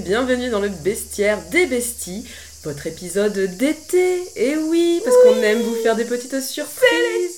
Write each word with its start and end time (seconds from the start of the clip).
bienvenue 0.00 0.48
dans 0.48 0.60
le 0.60 0.68
bestiaire 0.68 1.40
des 1.50 1.66
besties, 1.66 2.24
votre 2.62 2.86
épisode 2.86 3.38
d'été. 3.56 4.22
Et 4.36 4.56
oui, 4.56 5.00
parce 5.04 5.16
qu'on 5.22 5.42
aime 5.42 5.60
vous 5.62 5.74
faire 5.82 5.96
des 5.96 6.04
petites 6.04 6.40
surprises. 6.40 7.37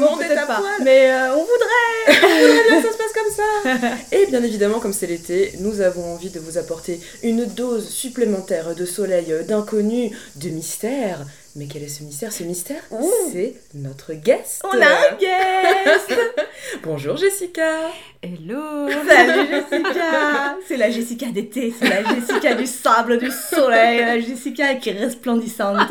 Le 0.00 0.06
monde 0.06 0.22
est 0.22 0.26
Peut-être 0.26 0.42
à 0.42 0.46
pas, 0.46 0.56
poil. 0.60 0.82
Mais 0.82 1.10
euh, 1.10 1.34
on 1.34 1.40
voudrait 1.40 2.20
J'aimerais 2.20 2.64
bien 2.68 2.82
que 2.82 2.86
ça 2.86 2.92
se 2.92 2.98
passe 2.98 3.12
comme 3.12 3.32
ça. 3.32 3.96
Et 4.12 4.26
bien 4.26 4.42
évidemment, 4.42 4.80
comme 4.80 4.92
c'est 4.92 5.06
l'été, 5.06 5.52
nous 5.60 5.80
avons 5.80 6.14
envie 6.14 6.30
de 6.30 6.40
vous 6.40 6.58
apporter 6.58 7.00
une 7.22 7.44
dose 7.44 7.88
supplémentaire 7.88 8.74
de 8.74 8.84
soleil, 8.84 9.34
d'inconnu, 9.46 10.16
de 10.36 10.48
mystère. 10.48 11.24
Mais 11.56 11.66
quel 11.66 11.82
est 11.82 11.88
ce 11.88 12.04
mystère? 12.04 12.32
Ce 12.32 12.44
mystère, 12.44 12.80
Ouh. 12.92 13.10
c'est 13.32 13.54
notre 13.74 14.12
guest. 14.12 14.62
On 14.62 14.80
a 14.80 14.86
un 14.86 15.16
guest 15.18 16.20
Bonjour 16.84 17.16
Jessica. 17.16 17.90
Hello 18.22 18.88
Salut 19.08 19.48
Jessica 19.48 20.56
C'est 20.68 20.76
la 20.76 20.90
Jessica 20.90 21.26
d'été, 21.26 21.74
c'est 21.76 21.88
la 21.88 22.04
Jessica 22.14 22.54
du 22.54 22.66
sable, 22.66 23.18
du 23.18 23.30
soleil, 23.32 23.98
la 23.98 24.20
Jessica 24.20 24.74
qui 24.76 24.90
est 24.90 24.98
resplendissante. 25.00 25.90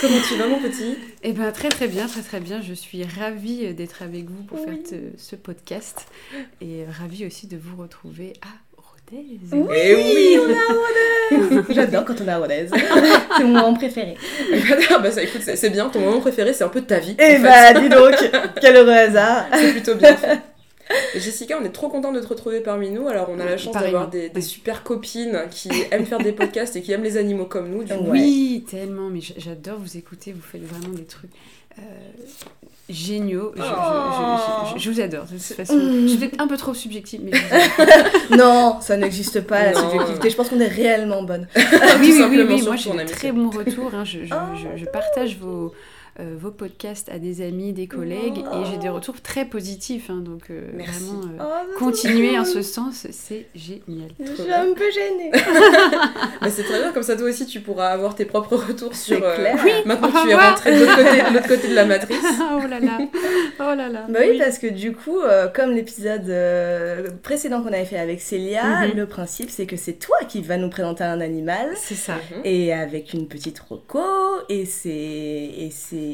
Comment 0.00 0.18
tu 0.28 0.36
vas 0.36 0.46
mon 0.46 0.58
petit 0.60 0.96
Eh 1.22 1.32
ben 1.32 1.50
très 1.52 1.68
très 1.68 1.88
bien, 1.88 2.06
très 2.06 2.20
très 2.20 2.40
bien. 2.40 2.60
Je 2.60 2.74
suis 2.74 3.02
ravie 3.18 3.72
d'être 3.74 4.02
avec 4.02 4.26
vous 4.28 4.42
pour 4.42 4.58
Oui. 4.58 4.64
faire 4.66 4.82
te- 4.82 5.18
ce 5.18 5.36
podcast 5.36 6.06
et 6.60 6.84
ravie 7.00 7.24
aussi 7.26 7.46
de 7.46 7.56
vous 7.56 7.80
retrouver 7.80 8.34
à 8.42 8.48
Rodez. 8.76 9.38
Eh 9.74 9.94
oui. 9.94 10.38
on 10.38 10.50
est 10.50 10.54
à 10.54 11.52
Rodez 11.52 11.62
J'adore 11.74 12.04
quand 12.04 12.20
on 12.20 12.26
est 12.26 12.30
à 12.30 12.38
Rodez. 12.38 12.66
C'est 13.38 13.44
mon 13.44 13.48
moment 13.50 13.74
préféré. 13.74 14.16
Ah 14.90 14.98
bah 14.98 15.10
ça 15.10 15.22
écoute, 15.22 15.42
c'est 15.42 15.70
bien, 15.70 15.88
ton 15.88 16.00
moment 16.00 16.20
préféré 16.20 16.52
c'est 16.52 16.64
un 16.64 16.68
peu 16.68 16.82
ta 16.82 16.98
vie. 16.98 17.16
Eh 17.18 17.38
bah 17.38 17.72
dis 17.74 17.88
donc, 17.88 18.14
quel 18.60 18.76
heureux 18.76 18.90
hasard 18.90 19.46
C'est 19.54 19.72
plutôt 19.72 19.94
bien 19.94 20.16
fait. 20.16 20.38
Jessica, 21.14 21.58
on 21.60 21.64
est 21.64 21.70
trop 21.70 21.88
content 21.88 22.12
de 22.12 22.20
te 22.20 22.26
retrouver 22.26 22.60
parmi 22.60 22.90
nous. 22.90 23.08
Alors, 23.08 23.28
on 23.30 23.40
a 23.40 23.44
la 23.44 23.56
chance 23.56 23.74
d'avoir 23.74 24.08
des, 24.08 24.30
super 24.40 24.82
copines 24.82 25.42
qui 25.50 25.68
aiment 25.90 26.06
faire 26.06 26.18
des 26.18 26.32
podcasts 26.32 26.76
et 26.76 26.82
qui 26.82 26.92
aiment 26.92 27.02
les 27.04 27.16
animaux 27.16 27.46
comme 27.46 27.68
nous. 27.70 27.84
Du 27.84 27.92
Ouais. 27.92 27.98
Oui, 28.10 28.64
tellement, 28.70 29.08
mais 29.10 29.20
j'adore 29.36 29.78
vous 29.78 29.96
écouter, 29.96 30.32
vous 30.32 30.42
faites 30.42 30.62
vraiment 30.64 30.94
des 30.94 31.04
trucs 31.04 31.30
euh, 31.78 31.82
géniaux. 32.88 33.52
Je, 33.56 33.62
je- 33.62 33.66
je- 33.66 34.74
je- 34.78 34.84
je 34.84 34.90
vous 34.90 35.00
adore 35.00 35.24
de 35.24 35.30
toute 35.32 35.40
façon. 35.42 35.74
Mm. 35.76 36.02
Je 36.02 36.06
suis 36.08 36.18
peut-être 36.18 36.40
un 36.40 36.46
peu 36.46 36.56
trop 36.56 36.74
subjective, 36.74 37.20
mais. 37.24 37.32
Non, 38.36 38.78
ça 38.80 38.96
n'existe 38.96 39.40
pas 39.40 39.72
la 39.72 39.74
subjectivité. 39.74 40.30
Je 40.30 40.36
pense 40.36 40.48
qu'on 40.48 40.60
est 40.60 40.68
réellement 40.68 41.22
bonne. 41.22 41.48
oui, 41.56 41.62
oui, 42.00 42.24
oui, 42.30 42.42
oui, 42.48 42.58
sur 42.58 42.66
moi 42.68 42.76
j'ai 42.76 42.92
de 43.04 43.08
très 43.10 43.32
bons 43.32 43.50
retours. 43.50 43.92
hein. 43.94 44.04
Je, 44.04 44.24
je- 44.24 44.34
Oh. 44.34 44.54
je- 44.56 44.80
je 44.80 44.84
partage 44.86 45.36
vos, 45.38 45.72
euh, 46.20 46.34
vos 46.38 46.50
podcasts 46.50 47.08
à 47.10 47.18
des 47.18 47.42
amis, 47.42 47.72
des 47.72 47.86
collègues, 47.86 48.38
et 48.38 48.70
j'ai 48.70 48.78
des 48.78 48.88
retours 48.88 49.20
très 49.20 49.44
positifs. 49.44 50.10
hein. 50.10 50.22
donc 50.24 50.44
euh, 50.50 50.62
Merci. 50.74 51.04
vraiment, 51.04 51.20
euh, 51.40 51.44
Oh, 51.44 51.78
continuer 51.78 52.38
en 52.38 52.44
ce 52.44 52.62
sens, 52.62 53.06
c'est 53.10 53.46
génial. 53.54 54.10
Je 54.18 54.32
suis 54.42 54.52
un 54.52 54.72
peu 54.74 54.90
gênée. 54.90 55.30
Mais 56.42 56.50
c'est 56.50 56.62
très 56.64 56.78
bien, 56.80 56.92
comme 56.92 57.02
ça 57.02 57.16
toi 57.16 57.28
aussi 57.28 57.46
tu 57.46 57.60
pourras 57.60 57.88
avoir 57.88 58.14
tes 58.14 58.24
propres 58.24 58.56
retours 58.56 58.94
sur. 58.94 59.16
C'est 59.16 59.34
clair. 59.40 59.58
Oui. 59.64 59.70
Maintenant 59.84 60.08
que 60.08 60.22
tu 60.22 60.30
es 60.30 60.34
revoir. 60.34 60.50
rentré 60.50 60.74
de 60.74 60.80
l'autre 60.80 60.96
côté, 60.96 61.22
de 61.30 61.34
l'autre 61.34 61.48
côté 61.48 61.68
de 61.68 61.74
la 61.74 61.84
matrice. 61.84 62.18
oh 62.40 62.66
là 62.68 62.80
là, 62.80 62.98
oh 63.60 63.74
là 63.76 63.88
là. 63.88 64.06
Bah 64.08 64.18
oui, 64.28 64.38
parce 64.38 64.58
que 64.58 64.66
du 64.66 64.92
coup, 64.92 65.18
euh, 65.20 65.48
comme 65.48 65.72
l'épisode 65.72 66.28
euh, 66.28 67.08
précédent 67.22 67.62
qu'on 67.62 67.68
avait 67.72 67.84
fait 67.84 67.98
avec 67.98 68.20
Célia, 68.20 68.64
Mhm. 68.86 68.96
le 68.96 69.06
principe 69.06 69.50
c'est 69.50 69.66
que 69.66 69.76
c'est 69.76 69.94
toi 69.94 70.16
qui 70.28 70.40
vas 70.42 70.56
nous 70.56 70.70
présenter 70.70 71.04
un 71.04 71.20
animal. 71.20 71.70
C'est 71.76 71.94
ça. 71.94 72.14
Mhm. 72.14 72.40
Et 72.44 72.72
avec 72.72 73.12
une 73.12 73.26
petite 73.28 73.58
roco, 73.60 74.00
et 74.48 74.64
c'est 74.66 74.90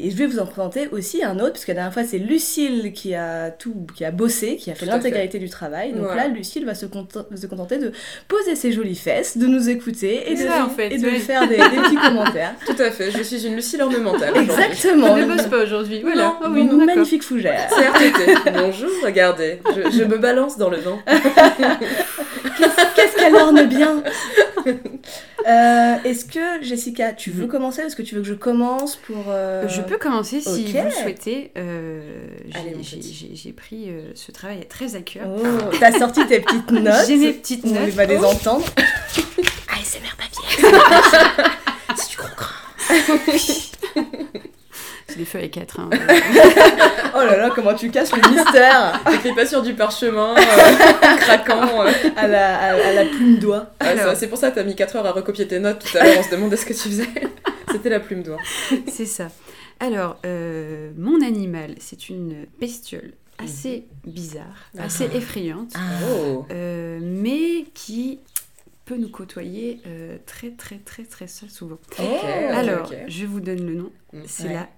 et 0.05 0.11
je 0.11 0.17
vais 0.17 0.27
vous 0.27 0.39
en 0.39 0.47
présenter 0.47 0.89
aussi 0.93 1.23
un 1.25 1.39
autre 1.39 1.53
parce 1.53 1.65
que 1.65 1.71
la 1.73 1.77
dernière 1.77 1.93
fois 1.93 2.05
c'est 2.05 2.19
Lucille 2.19 2.93
qui 2.93 3.15
a 3.15 3.51
tout 3.51 3.75
qui 3.97 4.05
a 4.05 4.11
bossé, 4.11 4.57
qui 4.57 4.71
a 4.71 4.75
fait 4.75 4.87
l'intégralité 4.87 5.39
du 5.39 5.49
travail. 5.49 5.93
Donc 5.93 6.15
là 6.15 6.29
Lucille 6.29 6.65
va 6.65 6.75
se, 6.75 6.87
se 6.87 7.47
contenter 7.47 7.79
de 7.79 7.93
poser 8.29 8.57
ses 8.57 8.73
jolies 8.73 8.95
fesses, 8.97 9.37
de 9.39 9.47
nous 9.47 9.69
écouter 9.69 10.31
et 10.31 10.35
de, 10.35 10.41
ça, 10.41 10.65
en 10.65 10.69
fait, 10.71 10.93
et 10.93 10.99
de 10.99 11.05
ouais. 11.07 11.19
faire 11.19 11.49
des, 11.49 11.57
des 11.57 11.63
petits 11.63 11.97
commentaires. 12.09 12.55
Tout 12.67 12.81
à 12.81 12.91
fait, 12.91 13.11
je 13.11 13.23
suis 13.23 13.47
une 13.47 13.55
Lucille 13.55 13.83
ornementale. 13.83 14.37
Exactement. 14.37 15.17
Je 15.17 15.23
ne 15.23 15.37
bosse 15.37 15.47
pas 15.47 15.63
aujourd'hui. 15.63 16.01
Voilà. 16.03 16.23
Non, 16.25 16.35
Ah 16.43 16.49
oui, 16.51 16.61
Une 16.61 16.69
d'accord. 16.69 16.87
magnifique 16.87 17.23
fougère. 17.23 17.69
C'est 17.71 17.87
RTT. 17.87 18.51
Bonjour, 18.55 18.91
regardez, 19.05 19.61
je, 19.75 19.91
je 19.91 20.05
me 20.05 20.19
balance 20.19 20.57
dans 20.59 20.71
le 20.71 20.79
vent. 20.79 20.99
Qu'est-ce 22.97 23.17
qu'elle 23.17 23.35
orne 23.37 23.65
bien 23.67 24.03
Euh, 25.49 25.97
Est-ce 26.05 26.25
que, 26.25 26.63
Jessica, 26.63 27.13
tu 27.13 27.31
veux 27.33 27.49
commencer? 27.49 27.83
Est-ce 27.83 27.97
que 27.97 28.03
tu 28.03 28.15
veux 28.15 28.21
que 28.23 28.29
je 28.29 28.35
commence 28.35 28.95
pour... 28.95 29.25
euh, 29.29 29.67
Je 29.67 29.81
peux 29.83 29.99
commencer 29.99 30.41
si 30.41 30.49
ok. 30.49 30.77
vous 30.77 30.85
le 30.85 30.91
souhaitez. 30.93 31.51
Euh, 31.59 32.01
j'ai- 32.81 33.53
pris 33.53 33.89
ce 34.15 34.31
travail 34.31 34.65
très 34.69 34.95
à 34.95 35.01
cœur. 35.01 35.27
Oh, 35.29 35.43
t'as 35.81 35.99
sorti 35.99 36.25
tes 36.29 36.39
petites 36.39 36.71
notes. 36.71 36.95
J'ai 37.09 37.17
mes 37.17 37.33
petites 37.33 37.65
On 37.65 37.71
notes. 37.71 37.89
va 37.91 38.05
les 38.07 38.19
Oh. 38.21 38.27
entendre. 38.27 38.65
ASMR 39.69 40.15
papier. 40.17 40.71
C'est 41.97 42.11
du 42.11 42.17
gros 42.17 42.29
grain. 42.37 43.19
C'est 45.13 45.19
des 45.19 45.25
feuilles 45.25 45.45
à 45.45 45.49
4. 45.49 45.81
Hein. 45.81 45.91
Oh 47.15 47.19
là 47.19 47.37
là, 47.37 47.51
comment 47.55 47.75
tu 47.75 47.91
casses 47.91 48.11
le 48.13 48.27
mystère 48.31 48.99
T'écris 49.05 49.35
pas 49.35 49.45
sur 49.45 49.61
du 49.61 49.75
parchemin 49.75 50.35
euh, 50.35 51.17
craquant. 51.19 51.85
euh. 51.85 51.91
à 52.17 52.27
la, 52.27 52.59
à, 52.59 52.69
à 52.89 52.93
la 52.95 53.05
plume 53.05 53.37
doigt. 53.39 53.67
Ah, 53.81 53.89
Alors. 53.89 54.05
ça, 54.07 54.15
c'est 54.15 54.29
pour 54.29 54.39
ça 54.39 54.51
que 54.51 54.55
t'as 54.55 54.65
mis 54.65 54.75
4 54.75 54.97
heures 54.97 55.07
à 55.07 55.13
recopier 55.13 55.47
tes 55.47 55.59
notes 55.59 55.85
tout 55.85 55.99
à 55.99 56.05
l'heure, 56.05 56.17
on 56.19 56.23
se 56.23 56.31
demandait 56.31 56.57
ce 56.57 56.65
que 56.65 56.73
tu 56.73 56.89
faisais. 56.89 57.09
C'était 57.71 57.91
la 57.91 58.01
plume 58.01 58.23
d'oie. 58.23 58.39
C'est 58.89 59.05
ça. 59.05 59.29
Alors, 59.79 60.17
euh, 60.25 60.91
mon 60.97 61.21
animal, 61.21 61.75
c'est 61.81 62.09
une 62.09 62.47
bestiole 62.59 63.13
assez 63.39 63.85
bizarre, 64.07 64.71
Ah. 64.79 64.85
assez 64.85 65.05
effrayante, 65.15 65.75
Oh. 66.09 66.47
euh, 66.51 66.99
mais 67.03 67.67
qui 67.75 68.21
peut 68.87 68.97
nous 68.97 69.11
côtoyer 69.11 69.81
euh, 69.87 70.17
très 70.25 70.51
très 70.51 70.77
très 70.77 71.03
très 71.05 71.27
très 71.27 71.49
souvent. 71.51 71.79
Oh. 72.01 72.03
Alors, 72.55 72.91
je 73.07 73.27
vous 73.27 73.41
donne 73.41 73.67
le 73.67 73.75
nom. 73.75 73.91
C'est 74.27 74.45
Ouais. 74.45 74.55
la... 74.55 74.69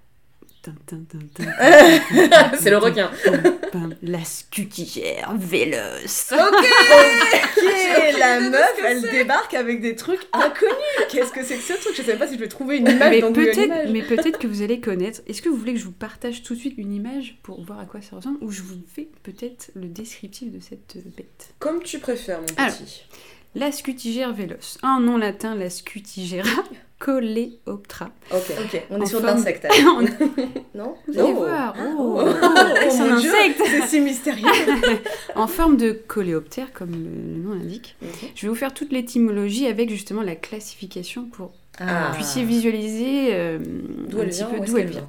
C'est 2.59 2.71
le 2.71 2.79
requin. 2.79 3.11
La 4.03 4.25
scutigère 4.25 5.35
véloce. 5.37 6.33
Ok 6.33 6.65
Ok, 6.65 7.65
J'ai 8.13 8.19
la 8.19 8.41
meuf, 8.41 8.75
elle 8.85 9.03
débarque 9.03 9.55
avec 9.55 9.81
des 9.81 9.97
trucs 9.97 10.21
inconnus. 10.33 10.75
Qu'est-ce 11.11 11.33
que 11.33 11.43
c'est 11.45 11.57
que 11.57 11.63
ce 11.63 11.73
truc 11.75 11.95
Je 11.97 12.03
savais 12.03 12.19
pas 12.19 12.27
si 12.27 12.35
je 12.35 12.41
vais 12.41 12.49
trouver 12.49 12.79
une 12.79 12.89
image 12.89 13.11
mais 13.11 13.21
peut-être, 13.33 13.91
mais 13.91 14.03
peut-être 14.03 14.39
que 14.39 14.47
vous 14.47 14.63
allez 14.63 14.81
connaître. 14.81 15.21
Est-ce 15.27 15.43
que 15.43 15.49
vous 15.49 15.57
voulez 15.57 15.75
que 15.75 15.79
je 15.81 15.85
vous 15.85 15.93
partage 15.93 16.43
tout 16.43 16.55
de 16.55 16.59
suite 16.61 16.75
une 16.77 16.93
image 16.93 17.39
pour 17.43 17.63
voir 17.65 17.81
à 17.81 17.85
quoi 17.85 18.01
ça 18.01 18.17
ressemble, 18.17 18.39
ou 18.41 18.51
je 18.51 18.63
vous 18.63 18.81
fais 18.95 19.09
peut-être 19.23 19.71
le 19.75 19.87
descriptif 19.87 20.51
de 20.53 20.61
cette 20.61 20.97
euh, 20.97 21.11
bête 21.17 21.55
Comme 21.59 21.83
tu 21.83 21.99
préfères, 21.99 22.41
mon 22.41 22.47
Alors. 22.65 22.75
La 23.55 23.71
scutigère 23.73 24.33
véloce. 24.33 24.79
En 24.83 25.01
nom 25.01 25.17
latin, 25.17 25.55
la 25.55 25.71
scutigera 25.71 26.49
coleoptra. 26.99 28.11
Ok. 28.33 28.53
Ok, 28.65 28.83
on 28.91 29.01
est 29.01 29.07
sur 29.07 29.21
de 29.21 29.27
forme- 29.27 29.37
l'insecte. 29.39 29.67
Non 30.75 30.97
Vous 31.07 31.19
allez 31.19 31.33
Oh. 31.33 31.39
voir. 31.39 31.75
Oh, 31.79 32.21
Oh. 32.25 32.29
C'est 32.91 33.01
un 33.01 33.15
mon 33.15 33.21
Dieu, 33.21 33.31
insecte. 33.31 33.63
C'est 33.65 33.87
si 33.87 34.01
mystérieux. 34.01 34.45
En 35.37 35.47
forme 35.47 35.77
de 35.77 35.93
coléoptère, 35.93 36.73
comme 36.73 36.91
le, 36.93 37.41
nom 37.43 37.55
l'indique. 37.55 37.97
Mhm. 38.03 38.09
Je 38.35 38.43
vais 38.43 38.49
vous 38.49 38.55
faire 38.55 38.75
toute 38.75 38.91
l'étymologie 38.93 39.67
avec 39.67 39.91
justement 39.91 40.23
la 40.23 40.35
classification 40.37 41.27
pour 41.27 41.53
que 41.77 41.85
Ah. 41.85 42.09
vous 42.09 42.15
puissiez 42.17 42.45
visualiser 42.45 43.29
euh, 43.35 43.59
D'où 44.09 44.19
un 44.19 44.23
elle 44.23 44.29
petit 44.31 44.39
vient 44.39 44.47
peu 44.49 44.61
d'où 44.67 44.79
elle 44.79 44.89
vient? 44.91 45.09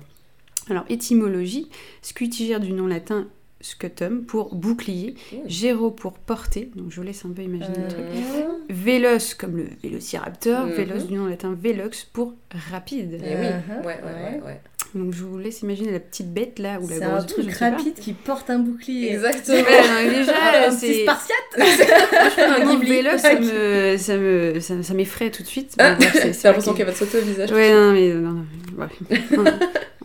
Alors, 0.69 0.83
étymologie, 0.89 1.69
scutigère 2.01 2.59
du 2.59 2.73
nom 2.73 2.87
latin 2.87 3.27
scutum 3.65 4.23
pour 4.25 4.53
bouclier, 4.55 5.15
Mmh. 5.31 5.37
géro 5.47 5.89
pour 5.91 6.13
porter, 6.13 6.69
donc 6.75 6.91
je 6.91 6.97
vous 6.97 7.03
laisse 7.07 7.25
un 7.25 7.29
peu 7.29 7.41
imaginer 7.41 7.77
le 7.83 7.87
truc. 7.87 8.05
Mhm. 8.13 8.53
Véloce 8.69 9.33
comme 9.33 9.57
le 9.57 9.65
vélociraptor, 9.81 10.67
Mhm. 10.67 10.71
véloce 10.73 11.07
du 11.07 11.15
nom 11.15 11.25
latin 11.25 11.57
velox 11.59 12.03
pour 12.05 12.33
rapide. 12.71 13.19
Eh 13.23 13.35
oui, 13.35 13.45
Uh-huh. 13.45 13.79
ouais, 13.85 13.85
ouais, 13.85 14.33
ouais, 14.35 14.41
ouais. 14.45 14.61
Donc 14.93 15.13
je 15.13 15.23
vous 15.23 15.37
laisse 15.37 15.61
imaginer 15.61 15.91
la 15.91 15.99
petite 15.99 16.31
bête 16.33 16.57
là 16.59 16.79
ou 16.79 16.87
la 16.87 16.95
C'est 16.95 17.01
grosse 17.01 17.11
un 17.11 17.25
bête, 17.25 17.27
truc 17.27 17.51
rapide 17.55 17.93
qui 17.95 18.13
porte 18.13 18.49
un 18.49 18.59
bouclier. 18.59 19.11
Exactement. 19.13 19.57
Ouais, 19.57 19.63
non, 19.81 20.03
mais 20.05 20.09
déjà, 20.19 20.67
Un 20.67 20.71
c'est 20.71 21.01
spartiate. 21.01 21.37
un 22.37 22.69
Ghibli. 22.71 22.89
véloce, 22.89 23.21
ça 23.21 23.33
me, 23.39 23.97
ça 23.97 24.15
me, 24.17 24.59
ça, 24.61 24.83
ça 24.83 24.93
m'effraie 24.93 25.31
tout 25.31 25.41
de 25.43 25.47
suite. 25.47 25.73
Ah, 25.79 25.97
c'est- 25.99 26.11
T'as 26.21 26.33
c'est 26.33 26.47
l'impression 26.47 26.73
qu'elle 26.75 26.85
va 26.85 26.93
te 26.93 26.97
sauter 26.99 27.17
au 27.17 27.21
visage. 27.23 27.51
Ouais, 27.51 27.73
non, 27.73 27.91
mais 27.93 28.13
non, 28.13 28.31
non, 28.31 28.45
ouais. 28.77 29.19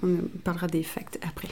on, 0.03 0.09
on 0.09 0.17
parlera 0.43 0.67
des 0.67 0.83
facts 0.83 1.21
après. 1.23 1.49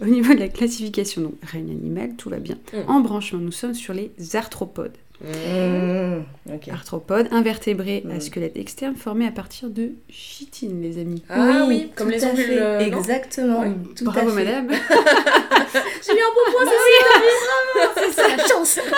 Au 0.00 0.06
niveau 0.06 0.34
de 0.34 0.38
la 0.38 0.48
classification, 0.48 1.22
donc 1.22 1.34
règne 1.42 1.70
animal, 1.70 2.16
tout 2.16 2.30
va 2.30 2.38
bien. 2.38 2.56
Mm. 2.72 2.90
En 2.90 3.00
branchement, 3.00 3.38
nous 3.38 3.52
sommes 3.52 3.74
sur 3.74 3.94
les 3.94 4.10
arthropodes. 4.34 4.96
Mmh, 5.22 6.22
ok. 6.54 6.68
Arthropodes, 6.68 7.28
invertébrés 7.30 8.04
à 8.10 8.14
Mm. 8.16 8.20
squelette 8.20 8.56
externe 8.56 8.96
formés 8.96 9.26
à 9.26 9.30
partir 9.32 9.68
de 9.70 9.92
chitine, 10.08 10.80
les 10.80 10.98
amis. 10.98 11.22
Ah 11.28 11.64
oui, 11.68 11.90
comme 11.94 12.08
tout 12.08 12.12
les 12.14 12.20
fait. 12.20 12.58
euh, 12.58 12.78
Exactement. 12.80 13.64
Tout 13.96 14.04
à 14.08 14.12
Bravo 14.12 14.30
fait. 14.30 14.44
madame. 14.44 14.68
J'ai 14.70 16.12
eu 16.12 16.20
un 16.20 16.32
bon 16.34 16.52
point, 16.52 16.72
C'est 17.96 18.12
ça 18.12 18.28
la 18.36 18.46
chance. 18.46 18.78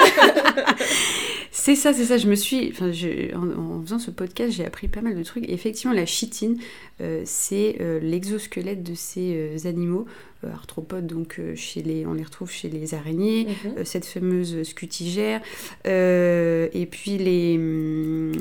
C'est 1.55 1.77
ça, 1.77 1.93
c'est 1.93 2.07
ça. 2.07 2.17
Je 2.17 2.27
me 2.29 2.35
suis, 2.35 2.71
enfin, 2.73 2.91
je- 2.91 3.33
en, 3.37 3.77
en 3.79 3.83
faisant 3.83 3.99
ce 3.99 4.11
podcast, 4.11 4.53
j'ai 4.53 4.65
appris 4.65 4.89
pas 4.89 5.01
mal 5.03 5.15
de 5.15 5.23
trucs. 5.23 5.45
Et 5.49 5.53
effectivement, 5.53 5.95
la 5.95 6.07
chitine, 6.07 6.57
euh, 7.01 7.23
c'est 7.25 7.77
euh, 7.81 8.01
l'exosquelette 8.01 8.83
de 8.83 8.95
ces 8.95 9.35
euh, 9.37 9.69
animaux 9.69 10.07
arthropodes, 10.55 11.07
donc 11.07 11.39
chez 11.55 11.83
les, 11.83 12.05
on 12.05 12.15
les 12.15 12.25
retrouve 12.25 12.51
chez 12.51 12.69
les 12.69 12.95
araignées, 12.95 13.47
Mhm. 13.65 13.75
euh, 13.79 13.85
cette 13.85 14.05
fameuse 14.05 14.65
scutigère, 14.65 15.41
euh, 15.87 16.12
et 16.73 16.87
puis 16.87 17.19
les... 17.19 17.56
hum, 17.56 18.32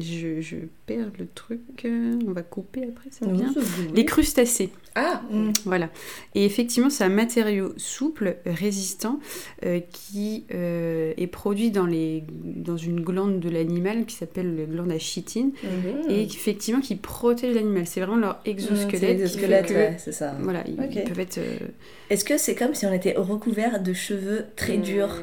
je, 0.00 0.40
je 0.40 0.56
perds 0.86 1.10
le 1.18 1.26
truc, 1.34 1.60
euh, 1.84 2.12
on 2.26 2.32
va 2.32 2.42
couper 2.42 2.82
après, 2.88 3.08
ça 3.10 3.26
bon. 3.26 3.42
Les 3.94 4.04
crustacés. 4.04 4.70
Ah, 4.96 5.22
Mm. 5.30 5.50
Voilà. 5.64 5.90
Et 6.36 6.44
effectivement, 6.44 6.88
c'est 6.90 7.02
un 7.02 7.08
matériau 7.08 7.72
souple, 7.76 8.36
résistant, 8.46 9.18
euh, 9.64 9.80
qui 9.90 10.44
euh, 10.54 11.12
est 11.16 11.26
produit 11.26 11.70
dans, 11.72 11.86
les, 11.86 12.22
dans 12.44 12.76
une 12.76 13.00
glande 13.00 13.40
de 13.40 13.48
l'animal 13.48 14.04
qui 14.06 14.14
s'appelle 14.14 14.54
la 14.56 14.64
glande 14.64 14.92
à 14.92 14.98
chitine, 14.98 15.50
Mhm. 15.64 16.10
et 16.10 16.26
qui, 16.26 16.36
effectivement 16.36 16.80
qui 16.80 16.94
protège 16.94 17.54
l'animal. 17.56 17.86
C'est 17.86 18.00
vraiment 18.00 18.16
leur 18.18 18.40
exosquelette. 18.44 19.18
l'exosquelette, 19.18 19.66
que- 19.66 19.74
ouais, 19.74 19.96
c'est 19.98 20.12
ça. 20.12 20.36
Voilà, 20.40 20.62
ils, 20.66 20.74
ils 20.74 21.02
peuvent 21.04 21.18
être. 21.20 21.38
euh, 21.38 21.56
Est-ce 22.10 22.24
que 22.24 22.38
c'est 22.38 22.54
comme 22.54 22.74
si 22.74 22.86
on 22.86 22.92
était 22.92 23.14
recouvert 23.16 23.82
de 23.82 23.92
cheveux 23.92 24.44
très 24.54 24.76
durs? 24.76 25.22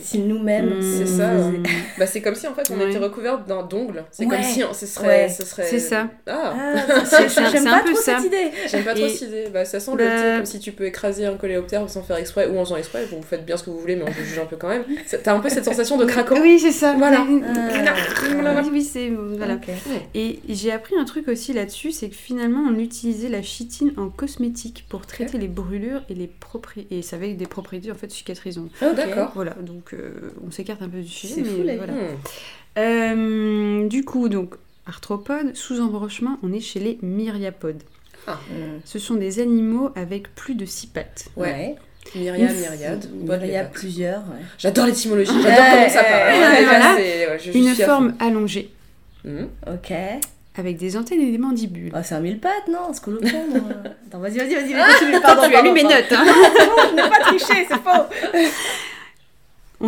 Si 0.00 0.18
nous-mêmes. 0.18 0.78
hmm, 0.78 0.82
c'est 0.98 1.06
ça, 1.06 1.28
hmm, 1.34 1.62
Bah, 1.98 2.06
c'est 2.06 2.20
comme 2.20 2.34
si 2.34 2.46
en 2.46 2.54
fait 2.54 2.70
on 2.70 2.78
Ouais. 2.78 2.88
était 2.88 2.98
recouverte 2.98 3.46
d'un 3.48 3.62
d'ongles. 3.62 4.04
C'est 4.10 4.24
Ouais. 4.26 4.36
comme 4.36 4.44
si 4.44 4.62
on- 4.64 4.72
ce 4.74 4.86
serait. 4.86 5.24
Ouais. 5.24 5.28
Ce 5.28 5.44
serait... 5.44 5.64
C'est 5.64 5.78
ça. 5.78 6.08
Ah, 6.26 6.54
Ah, 6.56 7.04
C'est- 7.04 7.28
c'est 7.28 7.50
j'aime 7.50 7.66
un 7.66 7.78
pas 7.78 7.82
peu 7.84 7.92
trop 7.92 8.00
ça. 8.02 8.16
cette 8.18 8.26
idée. 8.26 8.50
j'aime 8.68 8.84
pas 8.84 8.94
trop 8.94 9.04
Et- 9.06 9.08
cette 9.10 9.28
idée. 9.28 9.44
Bah, 9.52 9.64
ça 9.64 9.80
sent 9.80 9.92
Bah- 9.96 10.04
le 10.04 10.10
sais, 10.10 10.36
comme 10.36 10.46
si 10.46 10.58
tu 10.60 10.72
peux 10.72 10.84
écraser 10.84 11.26
un 11.26 11.34
coléoptère 11.36 11.88
sans 11.88 12.02
faire 12.02 12.16
exprès 12.16 12.48
ou 12.48 12.58
en 12.58 12.64
faisant 12.64 12.76
exprès. 12.76 13.06
Bon, 13.10 13.16
vous 13.18 13.22
faites 13.22 13.44
bien 13.44 13.56
ce 13.56 13.64
que 13.64 13.70
vous 13.70 13.78
voulez, 13.78 13.96
mais 13.96 14.02
on 14.02 14.10
vous 14.10 14.24
juge 14.24 14.38
un 14.38 14.46
peu 14.46 14.56
quand 14.56 14.68
même. 14.68 14.84
T'as 15.22 15.34
un 15.34 15.40
peu 15.40 15.48
cette 15.48 15.64
sensation 15.64 15.96
de 15.96 16.04
craquant. 16.04 16.36
Oui, 16.40 16.58
c'est 16.60 16.72
ça. 16.72 16.94
Voilà. 16.96 17.24
Ah. 17.26 18.62
Oui, 18.62 18.68
oui, 18.72 18.82
c'est. 18.84 19.10
Voilà. 19.10 19.58
Et 20.14 20.40
j'ai 20.48 20.72
appris 20.72 20.94
un 20.98 21.04
truc 21.04 21.28
aussi 21.28 21.52
là-dessus, 21.52 21.92
c'est 21.92 22.08
que 22.08 22.14
finalement 22.16 22.60
on 22.68 22.78
utilisait 22.78 23.28
la 23.28 23.42
chitine 23.42 23.92
en 23.96 24.08
cosmétique 24.08 24.84
pour 24.88 25.06
traiter 25.06 25.38
les 25.38 25.48
brûlures 25.48 26.02
et 26.08 26.14
les 26.14 26.26
propriétés. 26.26 26.98
Et 26.98 27.02
ça 27.02 27.16
avait 27.16 27.34
des 27.34 27.46
propriétés 27.46 27.90
en 27.90 27.94
fait 27.94 28.10
cicatrisantes. 28.10 28.70
Ok. 28.82 28.94
D'accord. 28.94 29.32
Voilà, 29.34 29.52
donc 29.60 29.85
euh, 29.94 30.32
on 30.46 30.50
s'écarte 30.50 30.82
un 30.82 30.88
peu 30.88 31.00
du 31.00 31.08
sujet. 31.08 31.34
C'est 31.36 31.40
mais 31.42 31.48
fou, 31.48 31.62
la 31.64 31.76
voilà. 31.76 31.92
Euh, 32.78 33.86
du 33.88 34.04
coup, 34.04 34.28
donc 34.28 34.54
arthropodes, 34.86 35.54
sous 35.56 35.80
embranchement, 35.80 36.38
on 36.42 36.52
est 36.52 36.60
chez 36.60 36.80
les 36.80 36.98
myriapodes. 37.02 37.82
Mm. 38.28 38.32
Ce 38.84 38.98
sont 38.98 39.14
des 39.14 39.40
animaux 39.40 39.90
avec 39.94 40.34
plus 40.34 40.54
de 40.54 40.64
six 40.64 40.86
pattes. 40.88 41.26
Ouais. 41.36 41.76
Myriade, 42.14 42.50
Une- 42.52 42.56
myriade. 42.60 43.08
Il 43.42 43.48
y 43.50 43.56
a 43.56 43.64
plusieurs. 43.64 44.20
ouais. 44.20 44.36
J'adore 44.58 44.86
l'étymologie, 44.86 45.32
j'adore 45.42 45.64
comment 45.70 45.88
ça 45.88 46.04
parle. 46.04 46.28
ouais, 46.32 46.38
Ouais, 46.38 46.46
ouais, 46.48 46.56
déjà, 46.58 46.68
voilà. 46.68 46.94
c'est- 46.96 47.26
ouais, 47.28 47.38
je- 47.44 47.52
je 47.52 47.58
Une 47.58 47.74
fond. 47.74 47.84
forme 47.84 48.14
allongée, 48.20 48.70
Hmm. 49.24 49.44
Ok. 49.72 49.92
avec 50.58 50.76
des 50.78 50.96
antennes 50.96 51.20
et 51.20 51.30
des 51.32 51.36
mandibules. 51.38 51.90
Ah, 51.94 52.02
c'est 52.02 52.14
un 52.14 52.20
mille 52.20 52.38
pattes, 52.38 52.68
non 52.70 52.92
Ce 52.94 53.00
qu'on 53.00 53.16
Attends, 53.16 54.18
vas-y, 54.20 54.38
vas-y, 54.38 54.54
vas-y. 54.54 55.20
Pardon, 55.20 55.42
tu 55.48 55.54
as 55.54 55.62
lu 55.62 55.72
mes 55.72 55.82
notes, 55.82 56.12
hein 56.12 56.24
Non, 56.24 56.32
je 56.90 56.94
n'ai 56.94 57.08
pas 57.10 57.20
triché, 57.20 57.66
c'est 57.68 57.74
faux. 57.74 58.06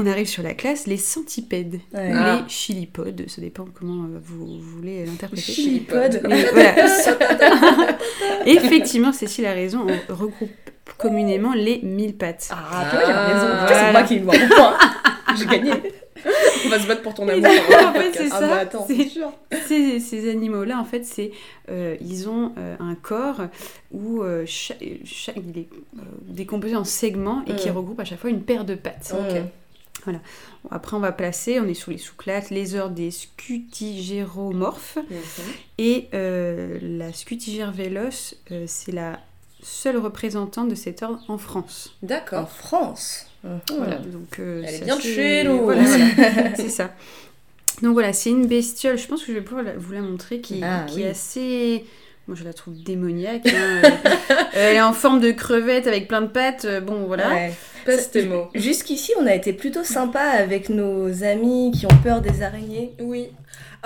On 0.01 0.07
arrive 0.07 0.29
sur 0.29 0.43
la 0.45 0.55
classe, 0.55 0.87
les 0.87 0.97
centipèdes. 0.97 1.81
Ouais. 1.93 2.13
Ou 2.13 2.17
Ah. 2.17 2.41
les 2.43 2.49
chilipodes, 2.49 3.25
ça 3.29 3.41
dépend 3.41 3.67
comment 3.75 4.05
euh, 4.05 4.19
vous 4.23 4.59
voulez 4.61 5.05
l'interpréter. 5.05 5.43
Chilipode. 5.53 6.21
Mais 6.29 6.45
voilà. 6.53 6.75
Effectivement, 8.47 9.13
Cécile 9.13 9.47
a 9.47 9.53
raison, 9.53 9.87
on 10.09 10.15
regroupe 10.15 10.51
communément 10.97 11.53
les 11.53 11.81
mille 11.83 12.17
pattes. 12.17 12.49
Ah, 12.53 12.87
tu 12.91 12.97
vois, 12.97 13.07
j'ai 13.07 13.13
raison. 13.13 13.47
Ah, 13.51 13.67
Tu 13.67 13.73
vois, 13.75 13.83
C'est 13.83 13.93
moi 13.93 14.03
qui 14.03 14.15
ai 14.15 14.17
eu 14.19 14.21
mon 14.21 14.33
point. 14.33 14.79
J'ai 15.37 15.47
gagné. 15.47 15.73
On 16.67 16.69
va 16.71 16.79
se 16.81 16.87
battre 16.89 17.03
pour 17.03 17.15
ton 17.15 17.29
amour. 17.29 17.47
En 17.47 17.93
fait, 17.93 18.13
c'est 18.13 18.29
Ah, 18.33 18.41
ça. 18.41 18.47
bah 18.49 18.57
attends, 18.61 18.85
c'est- 18.89 18.97
c'est 18.97 19.09
sûr. 19.09 19.33
Ces, 19.67 20.01
ces 20.01 20.31
animaux-là, 20.31 20.79
en 20.79 20.85
fait, 20.85 21.05
c'est 21.05 21.31
euh, 21.71 21.97
ils 22.01 22.29
ont 22.29 22.53
euh, 22.59 22.75
un 22.81 22.95
corps 22.97 23.43
où 23.93 24.23
euh, 24.23 24.45
cha- 24.47 24.75
cha- 25.05 25.33
il 25.37 25.59
est 25.61 25.69
euh, 25.97 26.01
décomposé 26.23 26.75
en 26.75 26.85
segments 26.85 27.43
et 27.47 27.55
qui 27.55 27.69
Mm. 27.71 27.77
regroupe 27.77 28.01
à 28.01 28.05
chaque 28.05 28.19
fois 28.19 28.31
une 28.31 28.43
paire 28.43 28.65
de 28.65 28.75
pattes. 28.75 29.15
Ok. 29.15 29.43
Bon, 30.07 30.21
Après, 30.71 30.97
on 30.97 31.01
va 31.01 31.13
placer, 31.13 31.61
on 31.61 31.67
est 31.67 31.75
sous 31.75 31.91
les 31.91 31.99
sous-clattes, 31.99 32.51
les 32.51 32.75
ordres 32.75 32.95
des 32.95 33.11
scutigéromorphes. 33.11 34.97
Mhm. 34.97 35.53
Et 35.79 36.09
euh, 36.15 36.79
la 36.83 37.13
scutigère 37.13 37.73
véloce, 37.73 38.37
euh, 38.53 38.65
c'est 38.67 38.93
la 38.93 39.21
seule 39.63 39.97
représentante 39.99 40.69
de 40.69 40.75
cet 40.75 41.03
ordre 41.03 41.21
en 41.29 41.39
France. 41.39 41.97
En 42.03 42.07
D'accord. 42.07 42.51
France. 42.51 43.27
Voilà, 43.43 43.97
donc, 43.99 44.39
euh, 44.41 44.63
Elle 44.67 44.75
est 44.75 44.85
bien 44.85 44.97
de 44.97 45.01
chez 45.03 45.45
nous. 45.45 45.63
Voilà, 45.63 45.83
voilà, 45.83 46.55
c'est 46.57 46.69
ça. 46.69 46.93
Donc 47.83 47.93
voilà, 47.93 48.13
c'est 48.13 48.31
une 48.31 48.47
bestiole, 48.47 48.99
je 48.99 49.07
pense 49.07 49.21
que 49.23 49.29
je 49.29 49.33
vais 49.39 49.41
pouvoir 49.45 49.65
vous 49.77 49.93
la 49.93 50.01
montrer, 50.01 50.41
qui, 50.41 50.61
Ah, 50.65 50.85
qui 50.89 50.97
oui. 50.97 51.03
est 51.03 51.09
assez... 51.11 51.85
Moi, 52.29 52.37
je 52.39 52.45
la 52.45 52.53
trouve 52.53 52.75
démoniaque. 52.83 53.47
hein, 53.47 53.83
euh, 53.85 53.91
elle 54.53 54.77
est 54.77 54.81
en 54.83 54.93
forme 54.93 55.19
de 55.21 55.31
crevette 55.31 55.87
avec 55.87 56.09
plein 56.09 56.21
de 56.21 56.27
pattes. 56.27 56.67
euh, 56.67 56.81
Bon, 56.81 57.05
voilà. 57.07 57.29
Ouais. 57.31 57.53
Jusqu'ici, 58.55 59.13
on 59.19 59.27
a 59.27 59.35
été 59.35 59.55
plutôt 59.55 59.83
sympa 59.83 60.21
avec 60.21 60.69
nos 60.69 61.25
amis 61.25 61.73
qui 61.75 61.87
ont 61.87 61.99
peur 62.03 62.21
des 62.21 62.43
araignées. 62.43 62.93
Oui. 63.01 63.29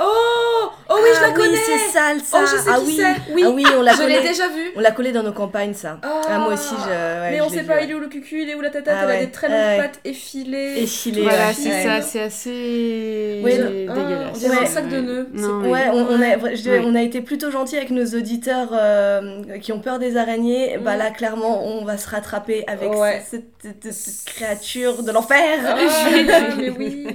Oh 0.01 0.71
Oh 0.89 0.95
oui, 1.03 1.09
je 1.15 1.21
la 1.21 1.29
Ah 1.29 1.33
connais 1.33 1.57
c'est 1.57 1.93
sale 1.93 2.21
ça. 2.21 2.39
Oh, 2.43 2.47
je 2.47 2.57
sais 2.59 2.71
ah 2.71 2.79
qui 2.81 2.87
oui. 2.87 2.97
c'est. 2.99 3.33
Oui. 3.33 3.43
Ah 3.47 3.51
oui, 3.51 3.65
on 3.77 3.83
l'a 3.83 3.93
Je 3.95 4.03
l'ai 4.03 4.17
collé. 4.17 4.29
déjà 4.29 4.49
vu. 4.49 4.73
On 4.77 4.81
l'a 4.81 4.91
collé 4.91 5.13
dans 5.13 5.23
nos 5.23 5.33
campagnes 5.33 5.75
ça. 5.75 5.99
Ah, 6.03 6.21
Ah, 6.29 6.39
moi 6.39 6.55
aussi, 6.55 6.75
je. 6.75 6.89
ouais, 6.91 7.31
Mais 7.31 7.39
je 7.39 7.43
on 7.43 7.49
sait 7.49 7.61
vu, 7.61 7.67
pas, 7.67 7.75
ouais. 7.77 7.85
il 7.85 7.91
est 7.91 7.95
où 7.95 7.99
le 7.99 8.09
cucu, 8.09 8.43
il 8.43 8.51
est 8.51 8.55
où 8.55 8.61
la 8.61 8.71
tête, 8.71 8.85
elle 8.87 8.97
Ah 8.99 9.03
a 9.05 9.07
ouais. 9.07 9.27
des 9.27 9.31
très 9.31 9.49
longues 9.49 9.57
Ouais. 9.59 9.79
pattes 9.79 10.01
effilées. 10.05 10.75
Effilé. 10.83 11.23
Voilà, 11.23 11.53
c'est 11.55 11.83
ça, 11.83 12.01
c'est 12.03 12.21
assez 12.21 13.41
Oui, 13.43 13.53
dégueulasse. 13.53 14.31
on 14.35 14.39
dirait 14.39 14.57
un 14.57 14.61
Ouais. 14.61 14.67
sac 14.67 14.89
de 14.89 15.01
nœuds. 15.01 15.29
Non, 15.35 15.71
Ouais, 15.71 15.89
on, 15.93 16.07
on 16.11 16.21
a, 16.23 16.55
je 16.55 16.71
on 16.85 16.95
a 16.95 17.03
été 17.03 17.21
plutôt 17.23 17.51
gentils 17.51 17.77
avec 17.77 17.91
nos 17.91 18.05
auditeurs 18.07 18.69
euh, 18.73 19.43
qui 19.61 19.73
ont 19.73 19.81
peur 19.81 19.99
des 19.99 20.17
araignées. 20.17 20.79
Bah 20.79 20.95
Mm. 20.97 20.99
là, 20.99 21.11
clairement, 21.11 21.67
on 21.67 21.85
va 21.85 21.97
se 21.97 22.09
rattraper 22.09 22.65
avec 22.67 22.91
cette, 23.31 23.45
cette- 23.63 23.93
cette 23.93 24.35
créature 24.35 25.03
de 25.03 25.11
l'enfer. 25.13 25.59
Ah, 25.67 25.77
mais 26.59 26.71
oui. 26.71 27.07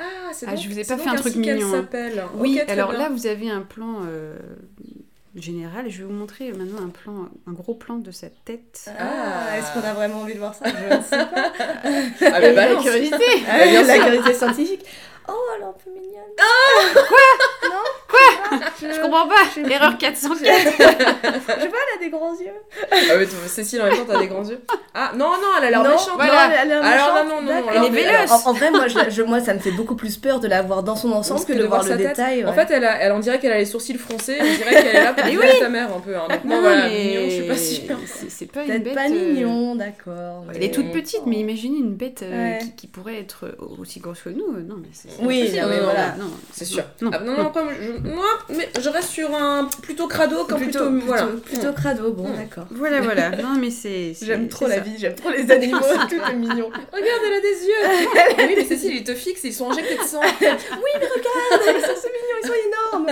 Ah, 0.00 0.30
c'est 0.32 0.46
Ah, 0.46 0.50
donc- 0.54 0.60
je 0.62 0.68
vous 0.68 0.78
ai 0.78 0.84
c'est 0.84 0.96
pas 0.96 1.02
fait 1.02 1.08
un 1.10 1.14
truc 1.16 1.34
mignon, 1.36 1.66
hein. 1.68 1.80
s'appelle. 1.82 2.24
Oui, 2.34 2.60
alors 2.68 2.90
bien. 2.90 2.98
là, 3.00 3.08
vous 3.10 3.26
avez 3.26 3.50
un 3.50 3.62
plan 3.62 4.02
euh, 4.06 4.36
général. 5.34 5.88
Je 5.90 5.98
vais 5.98 6.04
vous 6.04 6.12
montrer 6.12 6.52
maintenant 6.52 6.82
un 6.84 6.88
plan, 6.90 7.28
un 7.46 7.52
gros 7.52 7.74
plan 7.74 7.96
de 7.96 8.10
sa 8.10 8.28
tête. 8.44 8.90
Ah, 8.98 9.58
est-ce 9.58 9.72
qu'on 9.72 9.86
a 9.86 9.94
vraiment 9.94 10.20
envie 10.20 10.34
de 10.34 10.38
voir 10.38 10.54
ça? 10.54 10.66
Je 10.68 10.96
ne 10.96 11.02
sais 11.02 11.16
pas. 11.16 11.52
Ah, 12.32 12.40
mais 12.40 12.52
balance. 12.54 12.82
curiosité 12.84 13.24
Ah, 13.48 13.64
la 13.64 13.98
curiosité 13.98 14.34
scientifique. 14.34 14.84
Oh, 15.30 15.32
elle 15.56 15.62
est 15.62 15.66
un 15.66 15.72
peu 15.72 15.90
mignonne. 15.90 16.22
Je 18.80 19.00
comprends 19.00 19.28
pas 19.28 19.70
Erreur 19.70 19.98
404 19.98 20.38
Je 20.44 20.70
sais 20.70 20.76
pas, 20.86 21.54
elle 21.58 21.96
a 21.96 22.00
des 22.00 22.10
grands 22.10 22.32
yeux. 22.38 22.52
Ah, 22.90 22.96
toi, 23.08 23.26
Cécile, 23.46 23.82
en 23.82 23.86
même 23.86 23.96
temps, 23.96 24.04
t'as 24.12 24.18
des 24.20 24.26
grands 24.28 24.44
yeux. 24.44 24.60
Ah, 24.94 25.12
non, 25.16 25.26
non, 25.32 25.48
elle 25.58 25.64
a 25.66 25.70
l'air 25.70 25.82
Non, 25.82 25.90
méchante. 25.90 26.10
voilà. 26.16 26.32
non, 26.48 26.54
elle 26.54 26.58
a 26.58 26.64
l'air 26.64 26.84
Alors, 26.84 27.14
méchante. 27.14 27.28
non, 27.28 27.42
non, 27.42 27.60
non, 27.60 27.66
Elle 27.74 27.84
est 27.84 27.90
véloce. 27.90 28.30
En, 28.46 28.50
en 28.50 28.52
vrai, 28.52 28.70
moi, 28.70 28.88
je, 28.88 28.98
je- 29.10 29.22
moi, 29.22 29.40
ça 29.40 29.54
me 29.54 29.58
fait 29.58 29.70
beaucoup 29.70 29.94
plus 29.96 30.16
peur 30.16 30.40
de 30.40 30.48
la 30.48 30.62
voir 30.62 30.82
dans 30.82 30.96
son 30.96 31.12
ensemble 31.12 31.44
que 31.44 31.52
de, 31.52 31.64
voir, 31.64 31.82
le 31.82 31.88
sa 31.90 31.96
tête. 31.96 32.08
détail. 32.08 32.44
En 32.44 32.52
fait, 32.52 32.70
elle, 32.70 32.84
a, 32.84 33.00
elle, 33.00 33.12
on 33.12 33.18
dirait 33.20 33.38
qu'elle 33.38 33.52
a 33.52 33.58
les 33.58 33.64
sourcils 33.66 33.96
froncés. 33.98 34.38
On 34.40 34.44
dirait 34.44 34.82
qu'elle 34.82 34.96
est 34.96 35.04
là 35.04 35.12
pour 35.12 35.24
tuer 35.24 35.58
ta 35.60 35.68
mère 35.68 35.88
un 35.94 36.00
peu. 36.00 36.16
Hein. 36.16 36.26
Donc, 36.28 36.44
moi, 36.44 36.56
Non, 36.56 36.62
voilà, 36.62 36.88
mais 36.88 37.04
mignon, 37.04 37.20
je 37.26 37.30
suis 37.30 37.42
pas 37.46 37.56
sûre. 37.56 37.96
c'est- 38.28 38.52
pas 38.52 38.64
une 38.64 38.78
bête. 38.78 38.94
pas 38.94 39.06
euh, 39.06 39.10
mignon, 39.10 39.74
d'accord. 39.76 40.44
Elle 40.54 40.64
est 40.64 40.74
toute 40.74 40.90
petite, 40.92 41.22
mais 41.26 41.36
imaginez 41.36 41.78
une 41.78 41.94
bête 41.94 42.22
euh, 42.22 42.54
qui, 42.76 42.86
pourrait 42.86 43.18
être 43.20 43.56
aussi 43.78 44.00
grosse 44.00 44.22
que 44.22 44.30
nous. 44.30 44.44
euh, 44.56 44.62
Non, 44.66 44.76
mais 44.80 44.88
c'est. 44.92 45.08
c'est 45.10 45.22
Oui, 45.24 45.40
impossible. 45.42 45.62
non, 45.62 45.68
mais 45.68 45.80
voilà. 45.80 46.14
Non, 46.18 46.30
C'est 46.52 46.64
sûr. 46.64 46.84
Non, 47.02 47.10
Ah, 47.12 47.18
non, 47.20 47.36
non, 47.36 47.52
mais 48.50 48.68
je 48.80 48.88
reste 48.88 49.10
sur 49.10 49.34
un 49.34 49.68
plutôt 49.82 50.06
crado 50.06 50.44
comme 50.44 50.60
plutôt. 50.60 50.78
plutôt, 50.78 50.90
plutôt, 50.90 51.06
voilà. 51.06 51.26
plutôt 51.44 51.72
crado, 51.72 52.12
bon, 52.12 52.28
Mm. 52.28 52.36
d'accord. 52.36 52.66
Voilà, 52.70 53.00
voilà. 53.00 53.30
Non, 53.42 53.54
mais 53.58 53.70
c'est. 53.70 54.14
c'est- 54.14 54.26
J'aime 54.26 54.48
trop 54.48 54.66
c'est 54.66 54.70
la 54.76 54.76
ça. 54.76 54.80
vie, 54.82 54.96
j'aime 54.98 55.14
trop 55.14 55.30
les 55.36 55.50
animaux, 55.50 55.78
tout 56.08 56.14
est 56.16 56.34
mignon. 56.34 56.70
Regarde, 56.92 57.22
elle 57.26 57.34
a 57.34 57.40
des 57.40 57.66
yeux. 57.66 58.46
oui, 58.48 58.54
mais 58.56 58.64
Cécile, 58.64 58.96
ils 58.96 59.04
te 59.04 59.14
fixent, 59.14 59.44
ils 59.44 59.52
sont 59.54 59.70
injectés 59.70 59.96
de 59.96 60.02
sang. 60.02 60.20
ils 60.22 60.36
sont 60.36 61.96
si 61.96 62.08
mignons, 62.08 62.38
ils 62.42 62.46
sont 62.46 62.54
énormes. 62.92 63.06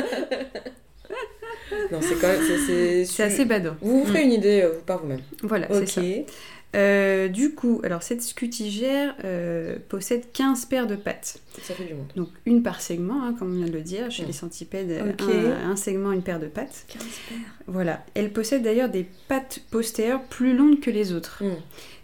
Non, 1.92 1.98
c'est 2.00 2.14
quand 2.20 2.28
même. 2.28 2.40
c'est- 2.46 2.58
C'est 2.66 3.04
C'est 3.04 3.22
assez 3.24 3.44
badant. 3.44 3.76
Vous 3.80 4.00
vous 4.00 4.06
ferez 4.06 4.22
une 4.22 4.32
idée 4.32 4.62
euh, 4.62 4.70
par 4.86 4.98
vous-même. 5.00 5.20
Voilà, 5.42 5.66
c'est 5.70 5.78
Ok. 5.82 5.88
ça. 5.88 6.00
Euh, 6.74 7.28
du 7.28 7.54
coup, 7.54 7.80
alors 7.84 8.02
cette 8.02 8.20
scutigère 8.20 9.14
euh, 9.24 9.76
possède 9.88 10.24
15 10.32 10.66
paires 10.66 10.86
de 10.86 10.96
pattes. 10.96 11.38
Ça 11.62 11.74
fait 11.74 11.84
du 11.84 11.94
monde. 11.94 12.12
Donc 12.16 12.28
une 12.44 12.62
par 12.62 12.82
segment, 12.82 13.22
hein, 13.24 13.34
comme 13.38 13.52
on 13.52 13.56
vient 13.56 13.66
de 13.66 13.72
le 13.72 13.80
dire, 13.80 14.10
chez 14.10 14.26
les 14.26 14.32
centipèdes, 14.32 14.90
euh, 14.90 15.54
un, 15.64 15.70
un 15.70 15.76
segment, 15.76 16.12
une 16.12 16.22
paire 16.22 16.38
de 16.40 16.48
pattes. 16.48 16.84
15 16.88 17.02
paires. 17.28 17.38
Voilà. 17.66 18.04
Elle 18.14 18.30
possède 18.32 18.62
d'ailleurs 18.62 18.90
des 18.90 19.06
pattes 19.28 19.60
postérieures 19.70 20.22
plus 20.24 20.54
longues 20.54 20.80
que 20.80 20.90
les 20.90 21.12
autres. 21.12 21.42
Mm. 21.42 21.54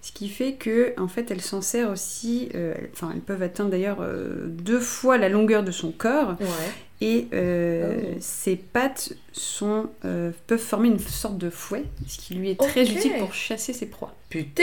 Ce 0.01 0.11
qui 0.11 0.29
fait 0.29 0.55
que, 0.55 0.95
en 0.99 1.07
fait, 1.07 1.31
elle 1.31 1.43
s'en 1.43 1.61
sert 1.61 1.91
aussi. 1.91 2.49
euh, 2.55 2.75
enfin, 2.93 3.13
elles 3.15 3.21
peuvent 3.21 3.43
atteindre 3.43 3.71
d'ailleurs 3.71 3.99
euh, 4.01 4.47
deux 4.49 4.81
fois 4.81 5.19
la 5.19 5.29
longueur 5.29 5.63
de 5.63 5.71
son 5.71 5.93
corps. 5.93 6.37
Ouais. 6.41 6.47
Et 7.05 7.27
euh, 7.35 7.99
Oh. 8.01 8.17
ses 8.21 8.57
pattes 8.57 9.13
sont, 9.33 9.89
euh, 10.05 10.31
peuvent 10.47 10.59
former 10.61 10.89
une 10.89 10.99
sorte 11.01 11.37
de 11.37 11.51
fouet, 11.51 11.85
ce 12.07 12.19
qui 12.19 12.35
lui 12.35 12.51
est 12.51 12.61
très 12.61 12.89
utile 12.89 13.15
pour 13.19 13.35
chasser 13.35 13.73
ses 13.73 13.87
proies. 13.87 14.15
Putain 14.29 14.63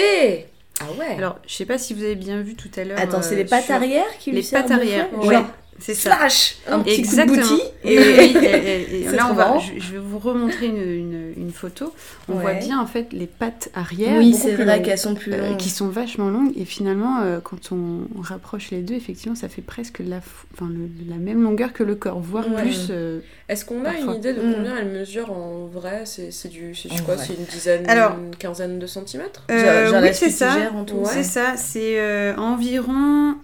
Ah 0.80 0.86
ouais 0.98 1.16
Alors, 1.18 1.40
je 1.46 1.54
sais 1.54 1.66
pas 1.66 1.78
si 1.78 1.94
vous 1.94 2.04
avez 2.04 2.16
bien 2.16 2.42
vu 2.42 2.56
tout 2.56 2.70
à 2.78 2.84
l'heure. 2.86 2.98
Attends, 3.00 3.22
c'est 3.22 3.34
euh, 3.36 3.40
les 3.40 3.46
pattes 3.46 3.70
arrière 3.70 4.06
qui 4.20 4.32
lui 4.32 4.42
les 4.42 4.48
pattes 4.50 4.72
arrière. 4.72 5.08
Ouais. 5.18 5.34
Genre, 5.36 5.46
C'est 5.80 5.94
ça. 5.94 6.18
slash 6.18 6.58
un 6.68 6.80
petit 6.80 7.00
Exactement. 7.00 7.42
coup 7.42 7.56
de. 7.56 7.90
Et, 7.90 7.98
oui, 7.98 8.38
et- 8.44 8.46
et- 8.46 9.02
et 9.02 9.08
C'est 9.10 9.16
là, 9.16 9.28
on 9.30 9.34
va, 9.34 9.58
je, 9.60 9.80
je 9.82 9.92
vais 9.94 9.98
vous 10.00 10.20
remontrer 10.20 10.66
une, 10.68 10.78
une- 10.78 11.34
une 11.38 11.52
photo. 11.52 11.94
On 12.28 12.34
Ouais. 12.36 12.42
voit 12.42 12.54
bien 12.54 12.80
en 12.80 12.86
fait 12.86 13.08
les 13.14 13.28
pattes 13.28 13.70
arrière 13.74 14.18
Oui, 14.18 14.34
c'est 14.34 14.56
vrai 14.56 14.82
qu'elles 14.82 14.98
sont 14.98 15.16
plus 15.16 15.34
euh, 15.34 15.56
qui 15.56 15.70
sont 15.70 15.88
vachement 15.88 16.30
longues. 16.30 16.52
Et 16.58 16.66
finalement, 16.66 17.22
euh, 17.22 17.40
quand 17.44 17.72
on 17.72 18.02
rapproche 18.22 18.72
les 18.72 18.82
deux, 18.82 18.96
effectivement, 18.96 19.36
ça 19.36 19.48
fait 19.50 19.62
presque 19.62 20.00
la, 20.00 20.18
enfin, 20.54 20.70
le- 20.70 20.90
la 21.10 21.16
même 21.18 21.42
longueur 21.42 21.72
que 21.74 21.84
le 21.84 21.96
corps, 21.96 22.20
voire 22.20 22.48
Ouais. 22.52 22.62
plus. 22.62 22.88
euh, 22.90 23.20
Est-ce 23.48 23.66
qu'on 23.66 23.82
a 23.82 23.92
Parfois. 23.92 24.14
une 24.14 24.20
idée 24.20 24.34
de 24.34 24.42
Mm. 24.42 24.54
combien 24.56 24.78
elle 24.78 24.90
mesure 24.90 25.32
en 25.32 25.66
vrai? 25.66 26.04
C'est 26.06 26.32
c'est 26.32 26.50
du, 26.50 26.76
c'est 26.76 26.90
quoi? 27.04 27.18
C'est 27.18 27.34
une 27.34 27.46
dizaine, 27.46 27.90
Alors- 27.90 28.16
une 28.20 28.36
quinzaine 28.36 28.78
de 28.80 28.86
centimètres? 28.86 29.46
Euh, 29.50 30.02
oui, 30.02 30.10
c'est 30.14 30.30
ça. 30.30 30.50
scutigère 30.52 30.76
en 30.76 30.84
tout. 30.84 30.96
Ouais. 30.98 31.06
C'est 31.12 31.24
ça. 31.24 31.54
C'est 31.56 32.00
euh, 32.00 32.36
environ. 32.36 33.36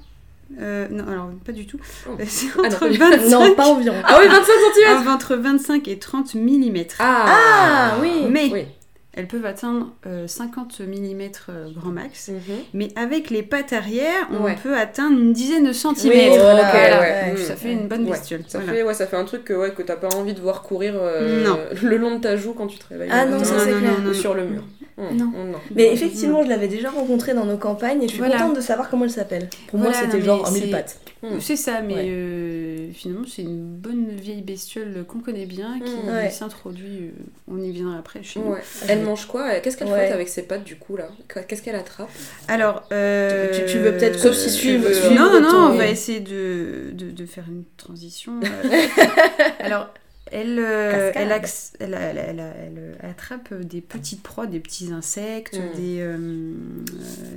Euh, 0.62 0.88
non, 0.90 1.08
alors 1.08 1.30
pas 1.46 1.52
du 1.52 1.66
tout. 1.66 1.80
Oh. 2.10 2.12
C'est 2.28 2.48
Ah, 2.58 2.62
non, 2.62 2.66
entre 2.68 2.80
pas 2.80 2.90
du- 2.90 2.98
25, 2.98 3.30
Non, 3.30 3.56
pas 3.56 3.66
environ. 3.68 3.96
Ah 4.04 4.18
oui, 4.22 4.28
25 4.28 4.46
centimètres 4.46 5.10
entre 5.14 5.36
25 5.36 5.88
et 5.88 6.00
30 6.00 6.36
mm. 6.36 6.84
Ah, 7.00 7.98
oui. 8.02 8.26
Mais 8.30 8.50
Oui. 8.52 8.66
elles 9.14 9.28
peuvent 9.28 9.46
atteindre 9.46 9.92
euh, 10.06 10.28
50 10.28 10.80
mm 10.82 11.30
grand 11.76 11.90
max. 11.90 12.30
Mhm. 12.30 12.38
Mais 12.74 12.90
avec 12.96 13.30
les 13.30 13.44
pattes 13.44 13.74
arrière, 13.74 14.28
on 14.32 14.44
Ouais. 14.44 14.56
peut 14.62 14.78
atteindre 14.78 15.18
une 15.20 15.34
dizaine 15.34 15.66
de 15.66 15.74
centimètres. 15.74 16.34
Oui, 16.34 16.38
voilà, 16.38 16.62
ok, 16.62 16.68
Voilà. 16.72 17.00
ouais. 17.02 17.30
Donc, 17.32 17.40
Mm. 17.40 17.42
Ça 17.44 17.56
fait 17.56 17.72
une 17.74 17.88
bonne 17.88 18.04
Ouais. 18.06 18.12
bestiole. 18.12 18.44
Ça, 18.48 18.60
Voilà. 18.60 18.74
fait, 18.74 18.84
ouais, 18.84 18.94
ça 18.94 19.08
fait 19.08 19.18
un 19.18 19.26
truc 19.26 19.44
que, 19.46 19.54
ouais, 19.54 19.72
que 19.74 19.82
t'as 19.82 19.96
pas 19.98 20.10
envie 20.16 20.34
de 20.34 20.40
voir 20.42 20.62
courir 20.62 20.94
euh, 20.98 21.44
Non. 21.44 21.60
le 21.84 21.98
long 21.98 22.16
de 22.16 22.22
ta 22.22 22.38
joue 22.38 22.54
quand 22.54 22.68
tu 22.68 22.78
te 22.78 22.88
réveilles. 22.90 23.10
Ah 23.12 23.26
non, 23.26 23.44
ça, 23.44 23.60
c'est 23.60 23.72
clair. 23.72 23.94
Ou 24.10 24.14
sur 24.14 24.34
le 24.36 24.46
mur. 24.46 24.64
Mm. 24.98 25.18
Non. 25.18 25.26
Mm, 25.26 25.56
Mais 25.76 25.92
effectivement, 25.92 26.42
je 26.44 26.48
l'avais 26.50 26.70
déjà 26.70 26.90
rencontrée 26.90 27.34
dans 27.34 27.46
nos 27.46 27.58
campagnes 27.58 28.02
et 28.04 28.08
je 28.08 28.14
suis 28.14 28.20
Voilà. 28.20 28.38
contente 28.38 28.56
de 28.56 28.62
savoir 28.62 28.90
comment 28.90 29.04
elle 29.04 29.12
s'appelle. 29.12 29.50
Pour 29.68 29.80
moi, 29.80 29.90
Voilà, 29.92 30.06
c'était 30.06 30.20
non, 30.20 30.26
genre 30.38 30.48
un 30.48 30.52
mille 30.52 30.64
c'est- 30.64 30.72
pattes. 30.72 31.00
Mm. 31.22 31.28
C'est 31.42 31.56
ça, 31.58 31.82
mais 31.82 31.96
Ouais. 31.96 32.06
euh, 32.08 32.92
finalement, 32.94 33.26
c'est 33.28 33.42
une 33.42 33.66
bonne 33.76 34.10
vieille 34.12 34.42
bestiole 34.42 35.04
qu'on 35.08 35.20
connaît 35.20 35.46
bien 35.48 35.80
qui 35.84 35.92
Mm. 35.92 36.10
Ouais. 36.10 36.30
s'introduit. 36.30 37.08
euh, 37.08 37.12
on 37.52 37.62
y 37.62 37.72
viendra 37.72 37.98
après 37.98 38.24
chez 38.24 38.40
nous. 38.40 38.52
Ouais. 38.52 38.62
Elle 38.88 39.02
mange 39.04 39.26
quoi? 39.26 39.60
Qu'est-ce 39.60 39.76
qu'elle 39.76 39.88
Ouais. 39.90 40.00
frotte 40.06 40.14
avec 40.14 40.30
ses 40.30 40.44
pattes 40.44 40.64
du 40.64 40.76
coup 40.78 40.96
là? 40.96 41.10
Qu'est-ce 41.48 41.62
qu'elle 41.62 41.76
attrape? 41.76 42.10
Alors, 42.48 42.84
euh, 42.94 43.50
Tu- 43.54 43.74
tu 43.74 43.78
veux 43.80 43.92
peut-être- 43.92 44.20
Sauf 44.20 44.36
si 44.36 44.58
tu 44.58 44.78
veux, 44.78 45.14
Non, 45.14 45.30
non, 45.32 45.42
non, 45.42 45.70
on 45.72 45.76
va 45.78 45.88
essayer 45.88 46.20
de, 46.22 46.92
de, 46.94 47.12
de 47.12 47.26
faire 47.26 47.46
une 47.50 47.64
transition. 47.78 48.34
euh. 48.44 48.46
Alors, 49.60 49.90
elle, 50.32 50.58
euh, 50.60 51.12
elle, 51.14 51.32
elle, 51.80 51.94
elle- 52.40 52.98
attrape 53.08 53.54
des 53.54 53.82
petites 53.82 54.24
proies, 54.24 54.48
des 54.48 54.60
petits 54.60 54.92
insectes, 54.92 55.58
Mm. 55.58 55.78
des, 55.78 56.00
euh, 56.00 56.18
euh, 56.18 56.54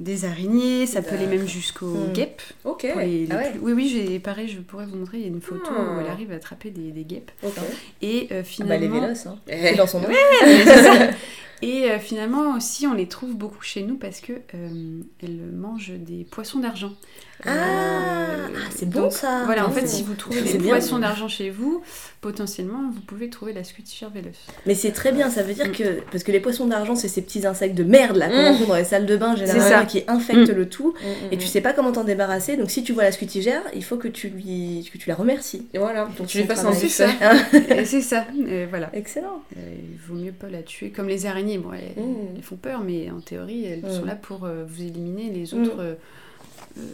des 0.00 0.24
araignées, 0.24 0.86
ça 0.86 1.02
peut 1.02 1.14
aller 1.14 1.26
même 1.26 1.46
jusqu'aux 1.46 1.86
Mm. 2.08 2.12
guêpes. 2.12 2.42
Ok. 2.64 2.86
Ah 2.90 2.94
Oui, 2.98 3.28
oui, 3.72 3.88
j'ai, 3.88 4.18
pareil, 4.18 4.48
je 4.48 4.58
pourrais 4.60 4.86
vous 4.86 4.96
montrer, 4.96 5.18
il 5.18 5.22
y 5.22 5.26
a 5.26 5.28
une 5.28 5.40
photo 5.42 5.70
où 5.70 6.00
elle 6.00 6.10
arrive 6.10 6.32
à 6.32 6.36
attraper 6.36 6.70
des, 6.70 6.90
des 6.92 7.04
guêpes. 7.04 7.30
Et 8.02 8.28
Ah 8.30 8.34
bah, 8.36 8.44
finalement... 8.44 8.80
les 8.80 8.88
vélos, 8.88 9.26
hein. 9.28 9.38
C'est 9.48 9.74
dans 9.76 9.86
son 9.86 10.00
nom. 10.00 10.08
C'est 10.42 10.64
ça. 10.64 10.94
Et 11.60 11.88
finalement 11.98 12.54
aussi, 12.56 12.86
on 12.86 12.94
les 12.94 13.08
trouve 13.08 13.34
beaucoup 13.34 13.62
chez 13.64 13.82
nous 13.82 13.96
parce 13.96 14.20
que 14.20 14.30
elles 14.52 15.40
mangent 15.52 15.90
des 15.90 16.24
poissons 16.24 16.60
d'argent. 16.60 16.92
Ah, 17.44 17.50
ah, 18.46 18.68
c'est 18.70 18.88
bon 18.88 19.10
ça. 19.10 19.42
Voilà, 19.44 19.66
en 19.66 19.70
fait, 19.72 19.88
si 19.88 20.04
vous 20.04 20.14
trouvez 20.14 20.40
des 20.40 20.58
poissons 20.58 21.00
d'argent 21.00 21.26
chez 21.26 21.50
vous, 21.50 21.82
potentiellement, 22.20 22.77
vous 22.92 23.00
pouvez 23.00 23.28
trouver 23.30 23.52
la 23.52 23.64
scutigère 23.64 24.10
véloce. 24.10 24.46
Mais 24.66 24.74
c'est 24.74 24.92
très 24.92 25.12
bien, 25.12 25.30
ça 25.30 25.42
veut 25.42 25.54
dire 25.54 25.68
Mm. 25.68 25.72
que. 25.72 26.00
Parce 26.10 26.24
que 26.24 26.32
les 26.32 26.40
poissons 26.40 26.66
d'argent, 26.66 26.94
c'est 26.94 27.08
ces 27.08 27.22
petits 27.22 27.46
insectes 27.46 27.74
de 27.76 27.84
merde 27.84 28.16
là 28.16 28.28
qu'on 28.28 28.34
Mm. 28.42 28.46
rencontre 28.52 28.68
dans 28.68 28.76
les 28.76 28.84
salles 28.84 29.06
de 29.06 29.16
bain 29.16 29.36
généralement 29.36 29.86
qui 29.86 30.02
infectent 30.08 30.50
Mm. 30.50 30.56
le 30.56 30.68
tout. 30.68 30.94
Et 31.32 31.36
tu 31.38 31.46
sais 31.46 31.60
pas 31.60 31.72
comment 31.72 31.92
t'en 31.92 32.04
débarrasser, 32.04 32.56
donc 32.56 32.70
si 32.70 32.82
tu 32.82 32.92
vois 32.92 33.02
la 33.04 33.12
scutigère, 33.12 33.62
il 33.74 33.84
faut 33.84 33.96
que 33.96 34.08
tu 34.08 34.28
lui 34.28 34.88
que 34.92 34.98
tu 34.98 35.08
la 35.08 35.14
remercies. 35.14 35.66
Et 35.74 35.78
voilà, 35.78 36.08
Donc, 36.18 36.26
tu 36.28 36.38
lui 36.38 36.44
fasses 36.46 36.60
un 36.64 36.70
travail. 36.72 36.78
C'est 36.88 36.88
ça. 36.88 37.08
Et 37.76 37.84
c'est 37.84 38.00
ça. 38.00 38.26
euh, 38.48 38.66
voilà. 38.70 38.90
Excellent. 38.92 39.42
Euh, 39.56 39.60
il 39.92 39.96
vaut 40.06 40.14
mieux 40.14 40.32
pas 40.32 40.48
la 40.48 40.62
tuer 40.62 40.90
comme 40.90 41.08
les 41.08 41.26
araignées. 41.26 41.58
Bon, 41.58 41.70
elles, 41.72 42.42
font 42.42 42.56
peur, 42.56 42.82
mais 42.84 43.10
en 43.10 43.20
théorie, 43.20 43.64
elles 43.64 43.90
sont 43.92 44.04
là 44.04 44.14
pour 44.14 44.44
euh, 44.44 44.64
vous 44.66 44.82
éliminer 44.82 45.30
les 45.30 45.54
autres. 45.54 45.96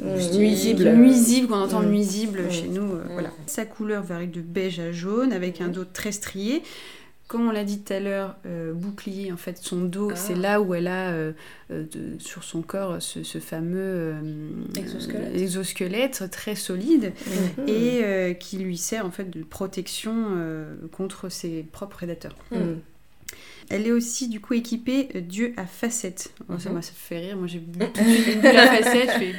Euh, 0.04 0.16
nuisibles. 0.38 0.88
nuisibles, 0.92 1.48
qu'on 1.48 1.54
entend 1.60 1.82
Mm. 1.82 1.90
nuisibles 1.90 2.42
Mm. 2.46 2.50
chez 2.50 2.68
nous. 2.68 2.92
euh, 2.92 3.04
Mm. 3.04 3.12
Voilà. 3.12 3.30
Sa 3.46 3.64
couleur 3.66 4.02
varie 4.02 4.28
de 4.28 4.40
beige 4.40 4.80
à 4.80 4.92
jaune 4.92 5.32
avec 5.32 5.60
un 5.60 5.68
dos 5.68 5.84
très 5.84 6.12
strié. 6.12 6.62
Comme 7.26 7.48
on 7.48 7.52
l'a 7.52 7.64
dit 7.64 7.80
tout 7.80 7.92
à 7.94 8.00
l'heure, 8.00 8.36
euh, 8.44 8.74
bouclier, 8.74 9.32
en 9.32 9.38
fait, 9.38 9.56
son 9.56 9.80
dos, 9.80 10.10
Ah. 10.12 10.14
c'est 10.16 10.34
là 10.34 10.60
où 10.60 10.74
elle 10.74 10.86
a 10.88 11.10
euh, 11.10 11.32
de- 11.70 12.18
sur 12.18 12.44
son 12.44 12.60
corps 12.60 13.00
ce, 13.00 13.22
ce 13.22 13.38
fameux 13.38 13.78
euh, 13.80 14.14
Exosquelette. 14.76 15.34
exosquelette 15.34 16.24
très 16.30 16.54
solide 16.54 17.12
et 17.66 18.00
euh, 18.04 18.34
qui 18.34 18.58
lui 18.58 18.76
sert 18.76 19.06
en 19.06 19.10
fait 19.10 19.30
de 19.30 19.42
protection 19.42 20.12
euh, 20.36 20.74
contre 20.92 21.30
ses 21.30 21.62
propres 21.72 21.96
prédateurs. 21.96 22.36
Elle 23.70 23.86
est 23.86 23.92
aussi 23.92 24.28
du 24.28 24.40
coup 24.40 24.54
équipée 24.54 25.08
euh, 25.14 25.20
d'yeux 25.20 25.52
à 25.56 25.66
facettes. 25.66 26.32
Oh, 26.48 26.58
ça, 26.58 26.70
Mhm. 26.70 26.82
ça 26.82 26.92
fait 26.94 27.18
rire. 27.18 27.36
Moi 27.36 27.46
j'ai 27.46 27.58
vu 27.58 27.66
à 28.44 28.66
facettes, 28.66 29.10
je 29.14 29.18
fais 29.18 29.32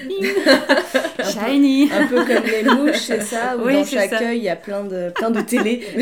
shiny. 1.32 1.90
Un 1.92 2.08
peu 2.08 2.26
comme 2.26 2.44
les 2.46 2.64
mouches, 2.64 2.98
c'est 3.00 3.22
ça, 3.22 3.58
où 3.58 3.66
Oui, 3.66 3.74
dans 3.74 3.86
chaque 3.86 4.14
œil 4.22 4.38
il 4.38 4.44
y 4.44 4.50
a 4.50 4.56
plein 4.56 4.84
de, 4.84 5.12
plein 5.16 5.32
de 5.32 5.42
télé. 5.42 5.82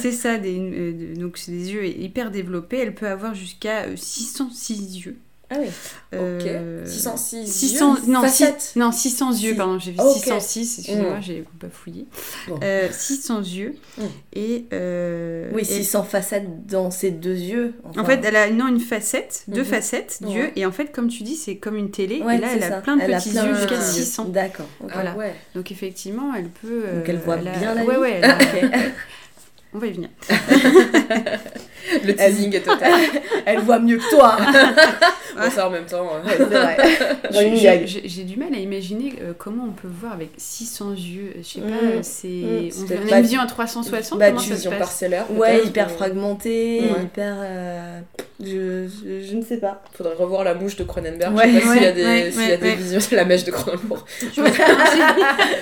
c'est 0.00 0.10
ça, 0.12 0.32
ça 0.32 0.38
des, 0.38 0.58
euh, 0.58 1.14
donc 1.16 1.38
c'est 1.38 1.52
des 1.52 1.72
yeux 1.72 1.86
hyper 1.86 2.30
développés. 2.30 2.78
Elle 2.78 2.94
peut 2.94 3.08
avoir 3.08 3.34
jusqu'à 3.34 3.84
euh, 3.84 3.96
606 3.96 4.98
yeux. 5.04 5.16
Ah 5.54 5.58
oui. 5.60 5.66
Euh, 6.14 6.86
606 6.86 7.46
600 7.46 7.96
yeux, 7.96 8.00
non, 8.12 8.20
facettes. 8.22 8.60
six- 8.60 8.78
non 8.78 8.92
600 8.92 9.32
yeux 9.32 9.54
pardon 9.54 9.78
j'ai 9.78 9.90
vu 9.92 9.98
Ok. 10.00 10.14
606 10.16 10.78
excusez-moi 10.78 11.18
Mm. 11.18 11.22
j'ai 11.22 11.44
bafouillé 11.60 12.06
Bon. 12.48 12.58
Euh, 12.62 12.88
600 12.90 13.40
yeux 13.42 13.74
Mm. 13.98 14.02
et 14.34 14.64
euh, 14.72 15.50
Oui, 15.52 15.62
et- 15.62 15.64
600 15.64 16.04
façades 16.04 16.66
dans 16.66 16.90
ses 16.90 17.10
deux 17.10 17.34
yeux. 17.36 17.74
En 17.84 17.90
enfin. 17.90 18.04
fait, 18.04 18.20
elle 18.24 18.36
a 18.36 18.50
non, 18.50 18.68
une 18.68 18.80
facette, 18.80 19.44
deux 19.48 19.60
Mhm. 19.60 19.66
facettes 19.66 20.18
Ouais. 20.22 20.28
d'yeux, 20.28 20.50
et 20.56 20.64
en 20.66 20.72
fait, 20.72 20.92
comme 20.92 21.08
tu 21.08 21.22
dis, 21.22 21.36
c'est 21.36 21.56
comme 21.56 21.76
une 21.76 21.90
télé, 21.90 22.20
Ouais, 22.22 22.36
et 22.36 22.40
là, 22.40 22.48
elle 22.54 22.62
a 22.62 22.68
ça. 22.68 22.76
plein 22.80 22.96
de 22.96 23.02
Elle 23.02 23.12
petits 23.16 23.30
plein 23.30 23.46
yeux 23.46 23.54
jusqu'à 23.54 23.76
petits 23.76 23.98
yeux. 23.98 24.04
600. 24.04 24.24
D'accord. 24.26 24.66
ok. 24.80 24.88
Ah 24.90 24.94
Voilà. 24.94 25.14
ouais. 25.16 25.34
Donc 25.54 25.70
effectivement, 25.72 26.32
elle 26.34 26.48
peut... 26.48 26.84
Donc 26.94 27.08
elle 27.08 27.16
euh, 27.16 27.20
voit 27.24 27.34
a- 27.34 27.38
bien 27.38 27.74
la 27.74 27.84
ouais, 27.84 27.94
vie. 27.94 28.00
Ouais, 28.00 28.20
elle 28.22 28.24
a- 28.24 28.36
Ok. 28.86 28.92
On 29.74 29.78
va 29.78 29.86
y 29.86 29.92
venir. 29.92 30.08
Le 32.04 32.14
teasing 32.14 32.54
est 32.56 32.60
total. 32.60 32.92
Elle 33.46 33.60
voit 33.60 33.78
mieux 33.78 33.98
que 33.98 34.10
toi. 34.10 34.36
Bon, 35.34 35.50
ça 35.50 35.66
en 35.66 35.70
même 35.70 35.86
temps. 35.86 36.06
euh, 36.28 36.44
Ouais, 37.32 37.84
J'ai- 37.86 38.24
du 38.24 38.36
mal 38.36 38.48
à 38.54 38.58
imaginer 38.58 39.14
euh, 39.22 39.32
comment 39.36 39.64
on 39.66 39.72
peut 39.72 39.88
voir 39.90 40.12
avec 40.12 40.28
600 40.36 40.92
yeux. 40.92 41.32
Je 41.38 41.42
sais 41.42 41.60
pas, 41.60 41.68
euh, 41.68 41.98
c'est... 42.02 42.28
Mhm. 42.28 42.70
On, 43.08 43.12
a 43.14 43.16
une 43.16 43.22
vision 43.22 43.40
à 43.40 43.46
360, 43.46 44.18
bah, 44.18 44.26
comment 44.28 44.38
ça 44.40 44.46
se 44.48 44.52
Vision 44.52 44.70
passe 44.72 44.78
parcellaire. 44.80 45.24
Ouais, 45.34 45.64
hyper 45.64 45.86
ou- 45.86 45.94
fragmenté, 45.96 46.80
Ouais. 46.82 47.02
hyper. 47.04 47.34
euh, 47.40 48.00
Je, 48.40 48.86
je, 48.88 49.26
je 49.26 49.34
ne 49.36 49.42
sais 49.42 49.56
pas. 49.56 49.82
Faudrait 49.94 50.12
revoir 50.16 50.44
la 50.44 50.52
mouche 50.54 50.76
de 50.76 50.84
Cronenberg. 50.84 51.34
Ouais, 51.34 51.48
je 51.48 51.60
sais 51.60 51.64
pas 51.64 51.72
s'il 51.72 51.82
y 51.82 51.86
a 51.86 51.92
des, 51.92 52.04
ouais, 52.04 52.30
s'il 52.30 52.40
y 52.42 52.44
a 52.44 52.48
ouais, 52.50 52.56
des 52.58 52.68
ouais. 52.68 52.74
visions. 52.76 53.00
La 53.12 53.24
mèche 53.24 53.44
de 53.44 53.52
Cronenbourg. 53.52 54.04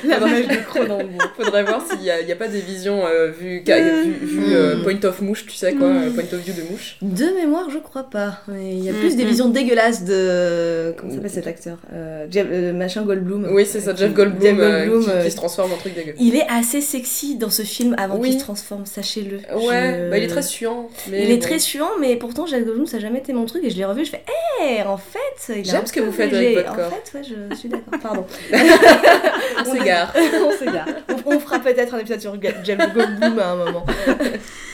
La 0.04 0.18
mèche 0.20 0.48
de 0.48 0.56
Cronenbourg. 0.68 1.22
Faudrait 1.36 1.64
voir 1.64 1.80
s'il 1.88 2.02
y 2.02 2.10
a, 2.10 2.20
il 2.20 2.28
y 2.28 2.32
a 2.32 2.36
pas 2.36 2.48
des 2.48 2.60
visions 2.60 3.02
euh, 3.06 3.28
vues 3.30 3.62
ca- 3.66 3.80
vu, 3.80 4.12
vu, 4.20 4.54
euh, 4.54 4.76
Mm. 4.78 4.82
point 4.82 5.04
of 5.08 5.20
mouche, 5.22 5.46
tu 5.46 5.54
sais 5.54 5.74
quoi, 5.74 5.88
euh, 6.10 6.22
point 6.22 6.38
of 6.38 6.44
view 6.44 6.54
de 6.54 6.62
mouche. 6.70 6.96
De 7.02 7.24
mémoire, 7.36 7.68
je 7.70 7.78
crois 7.78 8.04
pas. 8.04 8.40
Mais 8.48 8.72
il 8.76 8.84
y 8.84 8.88
a 8.88 8.92
Mm, 8.92 8.96
plus 8.96 9.16
des 9.16 9.24
mm. 9.24 9.28
visions 9.28 9.48
dégueulasses 9.48 10.04
de. 10.04 10.94
Comment 10.98 11.12
s'appelle 11.14 11.30
cet 11.30 11.46
acteur? 11.46 11.78
Euh, 11.92 12.26
Jeff- 12.30 12.46
euh, 12.50 12.72
Machin 12.72 13.02
Goldblum. 13.02 13.48
Oui, 13.52 13.64
c'est 13.66 13.80
ça, 13.80 13.94
Jeff 13.94 14.12
Goldblum, 14.12 14.42
Jeff 14.42 14.56
euh, 14.58 14.78
Goldblum, 14.86 15.04
qui, 15.04 15.10
euh, 15.10 15.24
qui 15.24 15.30
se 15.30 15.36
transforme 15.36 15.72
en 15.72 15.76
truc 15.76 15.94
dégueu. 15.94 16.14
Il 16.18 16.36
est 16.36 16.46
assez 16.48 16.80
sexy 16.80 17.36
dans 17.36 17.50
ce 17.50 17.62
film 17.62 17.94
avant 17.98 18.16
Oui. 18.18 18.30
qu'il 18.30 18.38
se 18.40 18.44
transforme, 18.44 18.86
sachez-le. 18.86 19.36
Ouais, 19.56 20.04
Je- 20.06 20.10
bah 20.10 20.18
il 20.18 20.24
est 20.24 20.28
très 20.28 20.42
suant. 20.42 20.88
Mais 21.10 21.24
Il 21.24 21.30
est 21.30 21.40
très 21.42 21.58
suant, 21.58 21.90
mais 22.00 22.16
pourtant 22.16 22.46
Jeff 22.46 22.64
Goldblum 22.64 22.86
ça 22.86 22.96
n'a 22.98 23.02
jamais 23.02 23.18
été 23.20 23.32
mon 23.32 23.46
truc 23.46 23.62
et 23.64 23.70
je 23.70 23.76
l'ai 23.76 23.84
revu, 23.84 24.04
je 24.04 24.10
fais 24.10 24.24
hé, 24.62 24.82
en 24.82 24.96
fait, 24.96 25.52
il 25.60 25.68
a 25.68 25.72
J'aime 25.72 25.86
ce 25.86 25.92
que 25.92 26.00
vous 26.00 26.12
faites 26.12 26.32
avec 26.32 26.54
votre 26.56 26.74
corps. 26.74 26.86
En 26.92 27.06
fait, 27.06 27.18
ouais, 27.18 27.24
je 27.50 27.54
suis 27.56 27.68
d'accord. 27.68 28.00
Pardon. 28.02 28.26
On 29.60 29.64
s'égare. 29.72 30.14
on 30.16 30.52
s'égare. 30.58 30.86
On, 31.26 31.34
on 31.36 31.40
fera 31.40 31.58
peut-être 31.58 31.94
un 31.94 31.98
épisode 31.98 32.20
sur 32.20 32.36
Jeff 32.64 32.78
Goldblum 32.94 33.38
à 33.38 33.50
un 33.52 33.56
moment. 33.56 33.86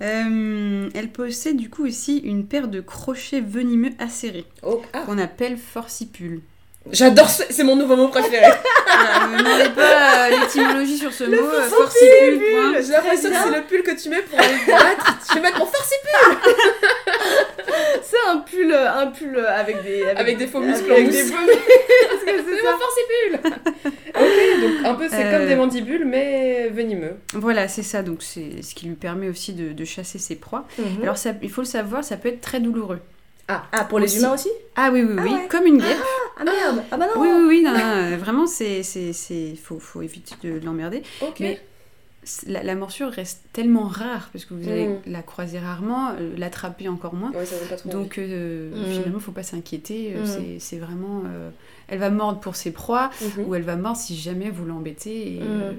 Euh, 0.00 0.88
elle 0.94 1.08
possède 1.08 1.56
du 1.56 1.68
coup 1.70 1.84
aussi 1.86 2.18
une 2.18 2.46
paire 2.46 2.68
de 2.68 2.80
crochets 2.80 3.40
venimeux 3.40 3.90
acérés, 3.98 4.46
Oh, 4.62 4.80
ah, 4.92 5.00
qu'on 5.00 5.18
appelle 5.18 5.56
forcipules. 5.56 6.40
J'adore, 6.90 7.28
ce- 7.28 7.42
c'est 7.50 7.64
mon 7.64 7.76
nouveau 7.76 7.96
mot 7.96 8.08
préféré. 8.08 8.46
Ah, 9.00 9.26
ne 9.28 9.32
me 9.34 9.38
demandez 9.38 9.68
pas 9.76 10.26
euh, 10.26 10.30
l'étymologie 10.40 10.96
sur 10.98 11.12
ce 11.12 11.22
Le 11.24 11.38
mot, 11.40 11.46
euh, 11.46 11.68
forcipule. 11.68 12.40
J'ai 12.84 12.92
l'impression 12.92 13.28
que 13.30 13.36
c'est 13.36 13.56
le 13.56 13.62
pull 13.64 13.82
que 13.82 14.00
tu 14.00 14.08
mets 14.08 14.22
pour 14.22 14.38
aller 14.40 14.54
te 14.64 14.70
battre. 14.70 15.18
Je 15.28 15.34
vais 15.34 15.40
mettre 15.40 15.58
mon 15.58 15.66
forcipule 15.66 16.52
C'est 18.02 18.16
un 18.30 18.38
pull, 18.38 18.72
euh, 18.72 18.90
un 18.90 19.06
pull 19.08 19.36
euh, 19.36 19.46
avec 19.48 19.82
des. 19.82 20.02
Avec 20.04 20.38
des 20.38 20.46
faux 20.46 20.60
muscles 20.60 20.90
avec 20.90 21.06
en 21.08 21.10
des 21.10 21.22
mousse. 21.22 21.30
faux 21.32 21.46
muscles. 21.46 21.62
C'est 22.24 22.64
mon 22.64 22.78
forcipule 22.78 23.52
Ok, 24.14 24.60
donc 24.60 24.86
un 24.86 24.94
peu, 24.94 25.08
c'est 25.08 25.24
Euh, 25.26 25.38
comme 25.38 25.48
des 25.48 25.54
mandibules, 25.56 26.04
mais 26.04 26.68
venimeux. 26.68 27.14
Voilà, 27.34 27.68
c'est 27.68 27.82
ça, 27.82 28.02
donc 28.02 28.22
c'est 28.22 28.62
ce 28.62 28.74
qui 28.74 28.86
lui 28.86 28.94
permet 28.94 29.28
aussi 29.28 29.52
de, 29.52 29.72
de 29.72 29.84
chasser 29.84 30.18
ses 30.18 30.36
proies. 30.36 30.66
Mhm. 30.78 31.02
Alors 31.02 31.16
ça, 31.16 31.30
il 31.42 31.50
faut 31.50 31.60
le 31.62 31.66
savoir, 31.66 32.04
ça 32.04 32.16
peut 32.16 32.28
être 32.28 32.40
très 32.40 32.60
douloureux. 32.60 33.00
Ah, 33.50 33.62
pour 33.88 33.98
les 33.98 34.18
humains 34.18 34.34
aussi? 34.34 34.50
Ah 34.76 34.90
oui, 34.92 35.02
oui, 35.02 35.14
Ah 35.18 35.22
oui, 35.24 35.32
ouais. 35.32 35.48
comme 35.48 35.64
une 35.64 35.78
guêpe. 35.78 35.96
Ah 36.38 36.44
merde 36.44 36.82
Ah 36.90 36.96
bah 36.98 37.06
non 37.14 37.20
Oui, 37.22 37.28
oui, 37.32 37.44
oui, 37.48 37.62
non, 37.62 37.72
non, 37.72 37.78
euh, 38.12 38.16
vraiment, 38.18 38.46
c'est, 38.46 38.82
c'est, 38.82 39.14
c'est, 39.14 39.54
faut, 39.62 39.78
faut 39.78 40.02
éviter 40.02 40.34
de 40.42 40.60
l'emmerder. 40.62 41.02
Ok. 41.22 41.36
Mais 41.40 41.54
c- 41.54 41.60
la, 42.46 42.62
la 42.62 42.74
morsure 42.74 43.10
reste 43.10 43.42
tellement 43.52 43.86
rare 43.88 44.28
parce 44.32 44.44
que 44.44 44.54
vous 44.54 44.68
allez 44.68 44.88
Mm. 44.88 44.96
la 45.06 45.22
croiser 45.22 45.58
rarement, 45.58 46.10
euh, 46.10 46.34
l'attraper 46.36 46.88
encore 46.88 47.14
moins. 47.14 47.30
Ouais, 47.32 47.44
ça 47.46 47.58
donne 47.58 47.68
pas 47.68 47.76
trop 47.76 47.88
envie. 47.90 47.98
Donc 47.98 48.18
euh, 48.18 48.70
Mm. 48.70 48.92
finalement, 48.92 49.18
faut 49.20 49.32
pas 49.32 49.42
s'inquiéter. 49.42 50.12
euh, 50.16 50.24
Mm. 50.24 50.58
c'est, 50.58 50.78
vraiment, 50.78 51.22
euh, 51.26 51.50
elle 51.88 51.98
va 51.98 52.10
mordre 52.10 52.40
pour 52.40 52.54
ses 52.56 52.70
proies 52.70 53.10
Mhm. 53.20 53.44
ou 53.46 53.54
elle 53.54 53.62
va 53.62 53.76
mordre 53.76 53.98
si 53.98 54.16
jamais 54.16 54.50
vous 54.50 54.64
l'embêtez. 54.64 55.36
Et, 55.36 55.40
Mm. 55.40 55.74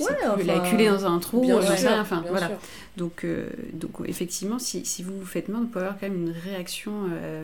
Ouais, 0.00 0.06
enfin, 0.26 0.48
a 0.48 0.62
acculé 0.62 0.88
dans 0.88 1.06
un 1.06 1.18
trou, 1.18 1.40
Bien 1.40 1.60
sûr, 1.76 1.90
Enfin, 2.00 2.20
bien 2.22 2.30
voilà. 2.30 2.46
sûr. 2.48 2.56
Donc, 2.96 3.26
donc 3.72 3.90
effectivement, 4.06 4.58
si, 4.58 4.84
si 4.84 5.02
vous 5.02 5.18
vous 5.18 5.26
faites 5.26 5.48
mordre, 5.48 5.66
vous 5.66 5.72
pouvez 5.72 5.84
avoir 5.84 5.98
quand 6.00 6.08
même 6.08 6.26
une 6.26 6.32
réaction, 6.32 6.92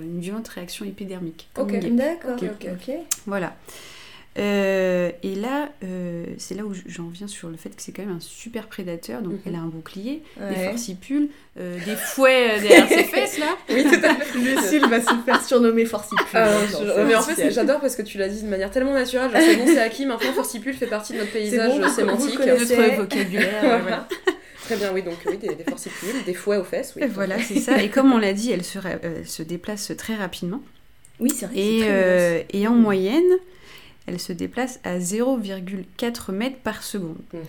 une 0.02 0.20
violente 0.20 0.49
réaction 0.49 0.85
épidermique. 0.85 1.49
Ok. 1.59 1.73
D'accord, 1.94 2.32
Ok, 2.37 2.42
ok, 2.44 2.68
ok. 2.73 2.88
ok. 2.88 2.94
Voilà. 3.26 3.54
Euh, 4.38 5.10
et 5.25 5.34
là, 5.34 5.70
euh, 5.82 6.25
c'est 6.38 6.54
là 6.54 6.62
où 6.64 6.72
j'en 6.87 7.08
viens 7.08 7.26
sur 7.26 7.49
le 7.49 7.56
fait 7.56 7.70
que 7.70 7.82
c'est 7.82 7.90
quand 7.92 8.04
même 8.04 8.14
un 8.16 8.20
super 8.20 8.68
prédateur. 8.68 9.22
Donc, 9.22 9.32
Mhm. 9.32 9.40
elle 9.46 9.54
a 9.56 9.58
un 9.58 9.66
bouclier, 9.66 10.22
des 10.38 10.54
forcipules, 10.66 11.28
euh, 11.58 11.76
des 11.84 11.96
fouets 11.96 12.60
derrière 12.60 12.88
ses 12.88 13.04
fesses 13.04 13.38
là. 13.38 13.56
Oui, 13.68 13.82
tout 13.82 14.00
à 14.06 14.14
fait. 14.14 14.38
Lucille 14.38 14.87
va 14.88 15.00
se 15.00 15.12
faire 15.26 15.44
surnommer 15.44 15.84
Forcipule. 15.84 16.25
Ah, 16.32 16.49
je- 16.70 17.02
mais 17.06 17.14
en 17.16 17.22
fait, 17.22 17.50
j'adore 17.50 17.80
parce 17.80 17.96
que 17.96 18.02
tu 18.02 18.18
l'as 18.18 18.28
dit 18.28 18.42
de 18.42 18.49
manière 18.49 18.70
tellement 18.70 18.94
naturelle. 18.94 19.30
Genre, 19.32 19.40
c'est 19.40 19.56
bon, 19.56 19.66
c'est 19.66 19.80
acquis. 19.80 20.06
Maintenant, 20.06 20.32
Forcipule 20.32 20.75
fait 20.75 20.87
partie 20.87 21.12
de 21.14 21.18
notre 21.18 21.32
paysage 21.32 21.78
bon, 21.80 21.88
sémantique. 21.88 22.38
Notre 22.38 22.96
vocabulaire. 22.96 23.80
voilà. 23.82 24.06
Très 24.64 24.76
bien, 24.76 24.92
oui, 24.94 25.02
donc 25.02 25.14
oui, 25.26 25.37
des, 25.38 25.56
des 25.56 25.64
forcipules, 25.64 26.22
des 26.25 26.34
fouets 26.34 26.56
aux 26.58 26.62
fesses, 26.64 26.94
oui. 26.96 27.02
Voilà, 27.12 27.40
c'est 27.42 27.58
ça. 27.58 27.82
Et 27.82 27.88
comme 27.88 28.12
on 28.12 28.18
l'a 28.18 28.32
dit, 28.32 28.52
elle 28.52 28.62
se, 28.62 28.78
ra- 28.78 28.90
euh, 29.02 29.16
elle 29.18 29.26
se 29.28 29.42
déplace 29.42 29.90
très 29.99 30.14
rapidement. 30.14 30.62
Oui, 31.18 31.30
c'est 31.37 31.46
vrai. 31.46 31.54
très 31.56 31.88
euh, 31.90 32.42
et 32.52 32.68
en 32.68 32.75
moyenne, 32.75 33.25
elle 34.07 34.21
se 34.21 34.33
déplace 34.33 34.80
à 34.85 34.99
0,4 34.99 36.33
mètres 36.33 36.59
par 36.62 36.83
seconde. 36.83 37.19
Mhm. 37.33 37.40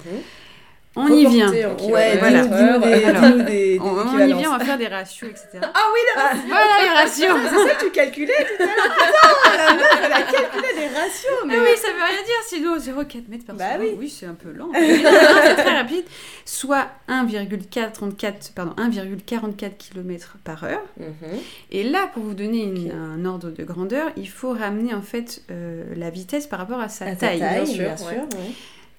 On 0.93 1.07
y 1.07 1.25
vient. 1.25 1.49
Ouais, 1.49 2.17
dis-nous 2.17 2.79
des, 2.81 3.05
Alors, 3.05 3.21
dis-nous 3.21 3.43
des, 3.43 3.43
des 3.45 3.79
On, 3.79 3.85
on 3.95 4.19
y 4.19 4.33
vient, 4.33 4.51
on 4.53 4.57
va 4.57 4.65
faire 4.65 4.77
des 4.77 4.87
ratios, 4.89 5.29
etc. 5.29 5.47
Ah 5.61 5.83
oui, 5.93 5.99
les 6.13 6.21
ratios 6.21 6.43
Voilà 6.49 6.83
les 6.83 6.89
ratios 6.89 7.37
C'est 7.49 7.67
ça 7.69 7.75
que 7.75 7.85
tu 7.85 7.91
calculais 7.91 8.33
tout 8.57 8.63
à 8.63 8.65
l'heure 8.65 9.75
meuf, 9.77 10.01
elle 10.03 10.11
a 10.11 10.21
calculé 10.23 10.67
des 10.75 10.87
ratios, 10.87 11.45
mais... 11.45 11.55
Ah 11.57 11.61
oui, 11.63 11.77
ça 11.77 11.87
veut 11.87 12.03
rien 12.03 12.23
dire, 12.23 12.43
sinon 12.45 12.77
0,4 13.03 13.29
mètres 13.29 13.45
par 13.45 13.55
Bah 13.55 13.75
seconde. 13.75 13.95
oui. 13.99 14.09
c'est 14.09 14.25
un 14.25 14.33
peu 14.33 14.51
lent. 14.51 14.69
c'est 14.73 15.55
très 15.55 15.77
rapide. 15.77 16.03
Soit 16.43 16.87
1,44 17.07 18.53
pardon, 18.53 18.73
1,44 18.77 19.77
km 19.77 20.35
par 20.43 20.63
heure. 20.65 20.83
Mhm. 20.99 21.39
Et 21.71 21.83
là, 21.83 22.09
pour 22.13 22.23
vous 22.23 22.33
donner 22.33 22.91
un 22.93 23.23
ordre 23.25 23.49
de 23.49 23.63
grandeur, 23.63 24.09
il 24.17 24.27
faut 24.29 24.51
ramener 24.51 24.93
en 24.93 25.01
fait 25.01 25.41
euh, 25.51 25.83
la 25.95 26.09
vitesse 26.09 26.47
par 26.47 26.59
rapport 26.59 26.79
à 26.81 26.89
sa 26.89 27.05
taille. 27.15 27.39
taille, 27.39 27.39
bien 27.39 27.63
bien 27.63 27.65
sûr, 27.65 27.97
sûr. 27.97 28.07
ouais. 28.07 28.17
ouais. 28.17 28.51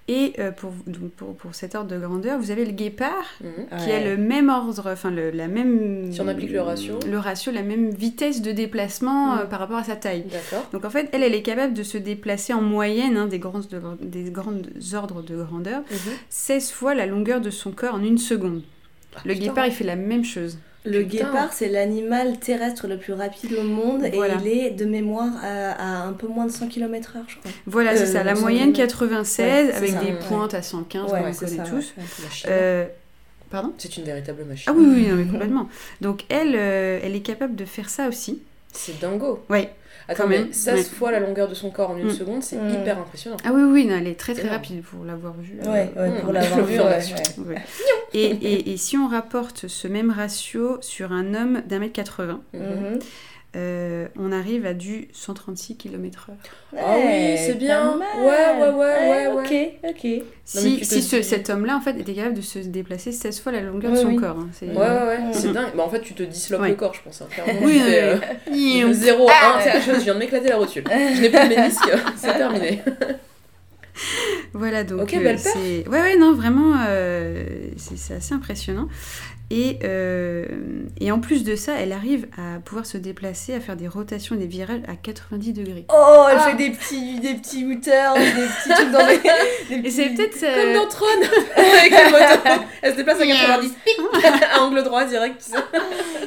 Et 0.08 0.32
euh, 0.40 0.50
pour, 0.50 0.72
donc 0.86 1.12
pour, 1.12 1.34
pour 1.36 1.54
cet 1.54 1.76
ordre 1.76 1.88
de 1.88 1.98
grandeur, 1.98 2.38
vous 2.38 2.50
avez 2.50 2.64
le 2.64 2.72
guépard 2.72 3.24
Mhm. 3.40 3.78
qui 3.78 3.90
a 3.92 4.02
le 4.04 4.16
même 4.16 4.48
ordre, 4.48 4.90
enfin 4.92 5.10
le, 5.12 5.30
la 5.30 5.46
même. 5.46 6.12
Si 6.12 6.20
on 6.20 6.26
applique 6.26 6.50
le 6.50 6.60
ratio. 6.60 6.98
Le 7.08 7.18
ratio, 7.18 7.52
la 7.52 7.62
même 7.62 7.90
vitesse 7.90 8.42
de 8.42 8.50
déplacement 8.50 9.36
euh, 9.36 9.42
Mhm. 9.44 9.48
par 9.48 9.60
rapport 9.60 9.76
à 9.78 9.84
sa 9.84 9.94
taille. 9.96 10.24
D'accord. 10.24 10.68
Donc 10.72 10.84
en 10.84 10.90
fait, 10.90 11.08
elle, 11.12 11.22
elle 11.22 11.34
est 11.34 11.42
capable 11.42 11.72
de 11.74 11.82
se 11.84 11.98
déplacer 11.98 12.52
en 12.52 12.62
moyenne 12.62 13.16
hein, 13.16 13.26
des, 13.26 13.38
grands, 13.38 13.60
de- 13.60 13.80
des 14.04 14.30
grandes 14.30 14.66
ordres 14.94 15.22
de 15.22 15.36
grandeur 15.36 15.82
Mhm. 15.90 16.12
16 16.30 16.72
fois 16.72 16.94
la 16.94 17.06
longueur 17.06 17.40
de 17.40 17.50
son 17.50 17.70
corps 17.70 17.94
en 17.94 18.02
une 18.02 18.18
seconde. 18.18 18.62
Ah, 19.14 19.20
Le 19.24 19.34
putain. 19.34 19.46
guépard, 19.46 19.66
il 19.66 19.72
fait 19.72 19.84
la 19.84 19.96
même 19.96 20.24
chose. 20.24 20.58
Le 20.84 21.04
Putain. 21.04 21.26
guépard, 21.26 21.52
c'est 21.52 21.68
l'animal 21.68 22.38
terrestre 22.40 22.88
le 22.88 22.96
plus 22.98 23.12
rapide 23.12 23.52
au 23.54 23.62
monde 23.62 24.04
Voilà. 24.12 24.34
et 24.34 24.38
il 24.40 24.48
est 24.48 24.70
de 24.72 24.84
mémoire 24.84 25.30
à, 25.42 25.70
à 26.02 26.06
un 26.06 26.12
peu 26.12 26.26
moins 26.26 26.46
de 26.46 26.50
100 26.50 26.66
km/h, 26.68 27.20
je 27.28 27.36
crois. 27.38 27.50
Voilà, 27.66 27.96
c'est 27.96 28.02
Euh, 28.02 28.06
ça. 28.12 28.24
La 28.24 28.34
cent 28.34 28.40
moyenne 28.42 28.72
kilomètres. 28.72 28.98
96 28.98 29.44
Ouais, 29.46 29.70
c'est 29.70 29.76
avec 29.76 29.90
ça, 29.90 30.00
des 30.00 30.06
ouais. 30.12 30.18
pointes 30.28 30.54
à 30.54 30.62
115, 30.62 31.12
Ouais, 31.12 31.20
comme 31.20 31.28
on 31.28 31.32
c'est 31.32 31.44
connaît 31.44 31.56
ça, 31.64 31.70
tous. 31.70 31.94
Euh, 32.48 32.84
pardon? 33.50 33.72
C'est 33.78 33.96
une 33.96 34.04
véritable 34.04 34.44
machine. 34.44 34.72
Ah 34.74 34.76
oui, 34.76 34.84
oui, 34.88 35.06
non, 35.06 35.14
mais 35.14 35.24
complètement. 35.30 35.68
Donc 36.00 36.24
elle, 36.28 36.54
euh, 36.56 36.98
elle 37.02 37.14
est 37.14 37.20
capable 37.20 37.54
de 37.54 37.64
faire 37.64 37.88
ça 37.88 38.08
aussi. 38.08 38.40
C'est 38.72 38.98
dingo. 38.98 39.44
Ouais. 39.50 39.70
Attends, 40.08 40.24
Quand 40.24 40.28
mais 40.28 40.38
même, 40.40 40.52
16 40.52 40.74
ouais. 40.76 40.82
fois 40.84 41.10
la 41.12 41.20
longueur 41.20 41.48
de 41.48 41.54
son 41.54 41.70
corps 41.70 41.90
en 41.90 41.96
une 41.96 42.06
Mm. 42.08 42.10
seconde, 42.10 42.42
c'est 42.42 42.56
Mm. 42.56 42.70
hyper 42.82 42.98
impressionnant. 42.98 43.36
Ah 43.44 43.50
oui, 43.54 43.62
oui, 43.62 43.86
non, 43.86 43.96
elle 43.96 44.06
est 44.08 44.18
très 44.18 44.34
très 44.34 44.48
rapide 44.48 44.82
pour 44.82 45.04
l'avoir 45.04 45.34
vue. 45.38 45.58
Ouais, 45.64 45.90
ouais, 45.96 46.20
pour 46.20 46.32
l'avoir 46.32 46.58
le 46.58 46.64
vu, 46.64 46.76
vois, 46.76 46.84
ouais, 46.86 46.90
là-dessus. 46.90 47.14
ouais. 47.14 47.46
Ouais. 47.54 47.62
Et, 48.14 48.24
et, 48.26 48.72
et 48.72 48.76
si 48.76 48.96
on 48.98 49.08
rapporte 49.08 49.68
ce 49.68 49.88
même 49.88 50.10
ratio 50.10 50.78
sur 50.80 51.12
un 51.12 51.34
homme 51.34 51.62
d'un 51.66 51.78
mètre 51.78 51.92
80, 51.94 52.40
Mhm. 52.52 52.60
Mhm. 52.60 52.98
Euh, 53.54 54.08
on 54.18 54.32
arrive 54.32 54.64
à 54.66 54.72
du 54.74 55.08
136 55.12 55.76
km/h. 55.76 56.32
Ah 56.78 56.96
oui, 56.96 57.36
c'est 57.36 57.54
bien. 57.58 57.98
Ouais, 58.18 58.60
ouais, 58.60 58.70
ouais, 58.70 59.08
ouais, 59.10 59.26
Ok, 59.26 59.90
ok. 59.90 60.22
Si, 60.44 60.84
si 60.84 61.02
ce- 61.02 61.16
dis- 61.16 61.24
cet 61.24 61.50
homme-là, 61.50 61.76
en 61.76 61.80
fait, 61.80 61.98
était 62.00 62.14
capable 62.14 62.34
de 62.36 62.40
se 62.40 62.58
déplacer 62.60 63.12
16 63.12 63.40
fois 63.40 63.52
la 63.52 63.60
longueur 63.60 63.92
de 63.92 63.96
son 63.96 64.08
oui. 64.08 64.16
corps. 64.16 64.38
hein. 64.38 64.48
C'est- 64.52 64.66
Ouais, 64.66 64.74
ouais, 64.76 65.06
ouais, 65.06 65.18
Mhm. 65.18 65.32
c'est 65.34 65.52
dingue. 65.52 65.72
Bah, 65.76 65.82
en 65.84 65.90
fait, 65.90 66.00
tu 66.00 66.14
te 66.14 66.22
disloques 66.22 66.62
Ouais. 66.62 66.70
le 66.70 66.74
corps, 66.76 66.94
je 66.94 67.02
pense. 67.02 67.20
hein. 67.22 67.26
Clairement, 67.30 67.60
Oui, 67.62 67.80
euh, 67.84 68.16
euh, 68.16 68.88
euh, 68.88 68.92
0 68.92 69.28
à 69.28 69.58
1, 69.58 69.80
je 69.80 70.00
viens 70.00 70.14
de 70.14 70.18
m'éclater 70.18 70.48
la 70.48 70.56
rotule. 70.56 70.84
Je 70.88 71.20
n'ai 71.20 71.28
plus 71.28 71.48
de 71.48 71.54
ménisque, 71.54 71.90
c'est 72.16 72.32
terminé. 72.32 72.80
Voilà, 74.54 74.84
donc 74.84 75.02
Ok, 75.02 75.14
euh, 75.14 75.22
belle 75.22 75.38
c'est... 75.38 75.86
Ouais, 75.88 76.00
ouais, 76.00 76.16
non, 76.16 76.34
vraiment, 76.34 76.74
euh, 76.88 77.44
c'est 77.76 77.96
c'est 77.96 78.14
assez 78.14 78.34
impressionnant. 78.34 78.88
Et, 79.54 79.78
euh, 79.84 80.46
et 80.98 81.12
en 81.12 81.18
plus 81.20 81.44
de 81.44 81.56
ça, 81.56 81.72
elle 81.78 81.92
arrive 81.92 82.26
à 82.38 82.58
pouvoir 82.60 82.86
se 82.86 82.96
déplacer, 82.96 83.52
à 83.52 83.60
faire 83.60 83.76
des 83.76 83.86
rotations 83.86 84.34
et 84.34 84.38
des 84.38 84.46
virages 84.46 84.80
à 84.88 84.94
90 84.96 85.52
degrés. 85.52 85.84
Oh, 85.92 86.24
elle 86.30 86.38
Ah. 86.40 86.48
fait 86.48 86.56
des 86.56 86.70
petits, 86.70 87.20
des 87.20 87.34
petits 87.34 87.62
des 87.64 87.74
petits 87.76 88.68
trucs 88.70 88.90
dans 88.92 89.06
les. 89.06 89.18
des 89.82 89.86
Et 89.88 89.90
c'est 89.90 90.04
petits- 90.06 90.14
peut-être... 90.16 90.40
Comme 90.40 90.70
euh, 90.70 90.74
dans 90.74 90.88
Tron, 90.88 91.06
avec 91.56 91.92
la 91.92 92.10
moto. 92.10 92.62
Elle 92.82 92.92
se 92.92 92.96
déplace 92.96 93.20
à 93.20 93.26
90, 93.26 93.72
pic, 93.84 93.94
à 94.56 94.62
angle 94.62 94.82
droit 94.84 95.04
direct. 95.04 95.44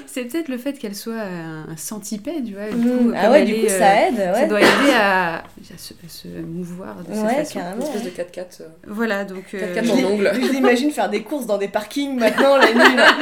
C'est 0.06 0.26
peut-être 0.26 0.48
le 0.48 0.58
fait 0.58 0.74
qu'elle 0.74 0.96
soit 0.96 1.20
un 1.22 1.56
un 1.68 1.78
centipède, 1.78 2.46
tu 2.46 2.54
vois. 2.54 2.68
du 2.70 2.76
Mhm. 2.76 3.10
coup, 3.10 3.14
Ah 3.18 3.32
ouais, 3.32 3.44
du 3.44 3.54
coup, 3.56 3.66
euh, 3.66 3.70
ça 3.80 4.08
aide, 4.08 4.18
Ça 4.18 4.42
ouais. 4.42 4.48
doit 4.48 4.60
aider 4.62 4.92
à, 4.94 5.38
à 5.38 5.44
se, 5.78 5.94
à 5.94 6.08
se 6.10 6.28
mouvoir 6.28 6.96
de 6.98 7.14
cette 7.14 7.24
Ouais, 7.24 7.34
façon. 7.44 7.60
Une 7.60 7.64
carrément. 7.66 7.86
espèce 7.86 8.04
de 8.04 8.10
4x4. 8.10 8.62
euh, 8.62 8.66
Voilà, 8.88 9.26
donc... 9.26 9.44
euh, 9.56 9.74
4x4 9.76 9.84
Je 9.86 9.92
en 10.06 10.10
ongle. 10.12 10.32
Je 10.36 10.52
l'imagine 10.52 10.92
faire 10.92 11.10
des 11.10 11.24
courses 11.24 11.48
dans 11.48 11.58
des 11.58 11.68
parkings 11.68 12.16
maintenant 12.20 12.58
la 12.58 12.72
nuit. 12.74 12.96
là. 12.96 13.15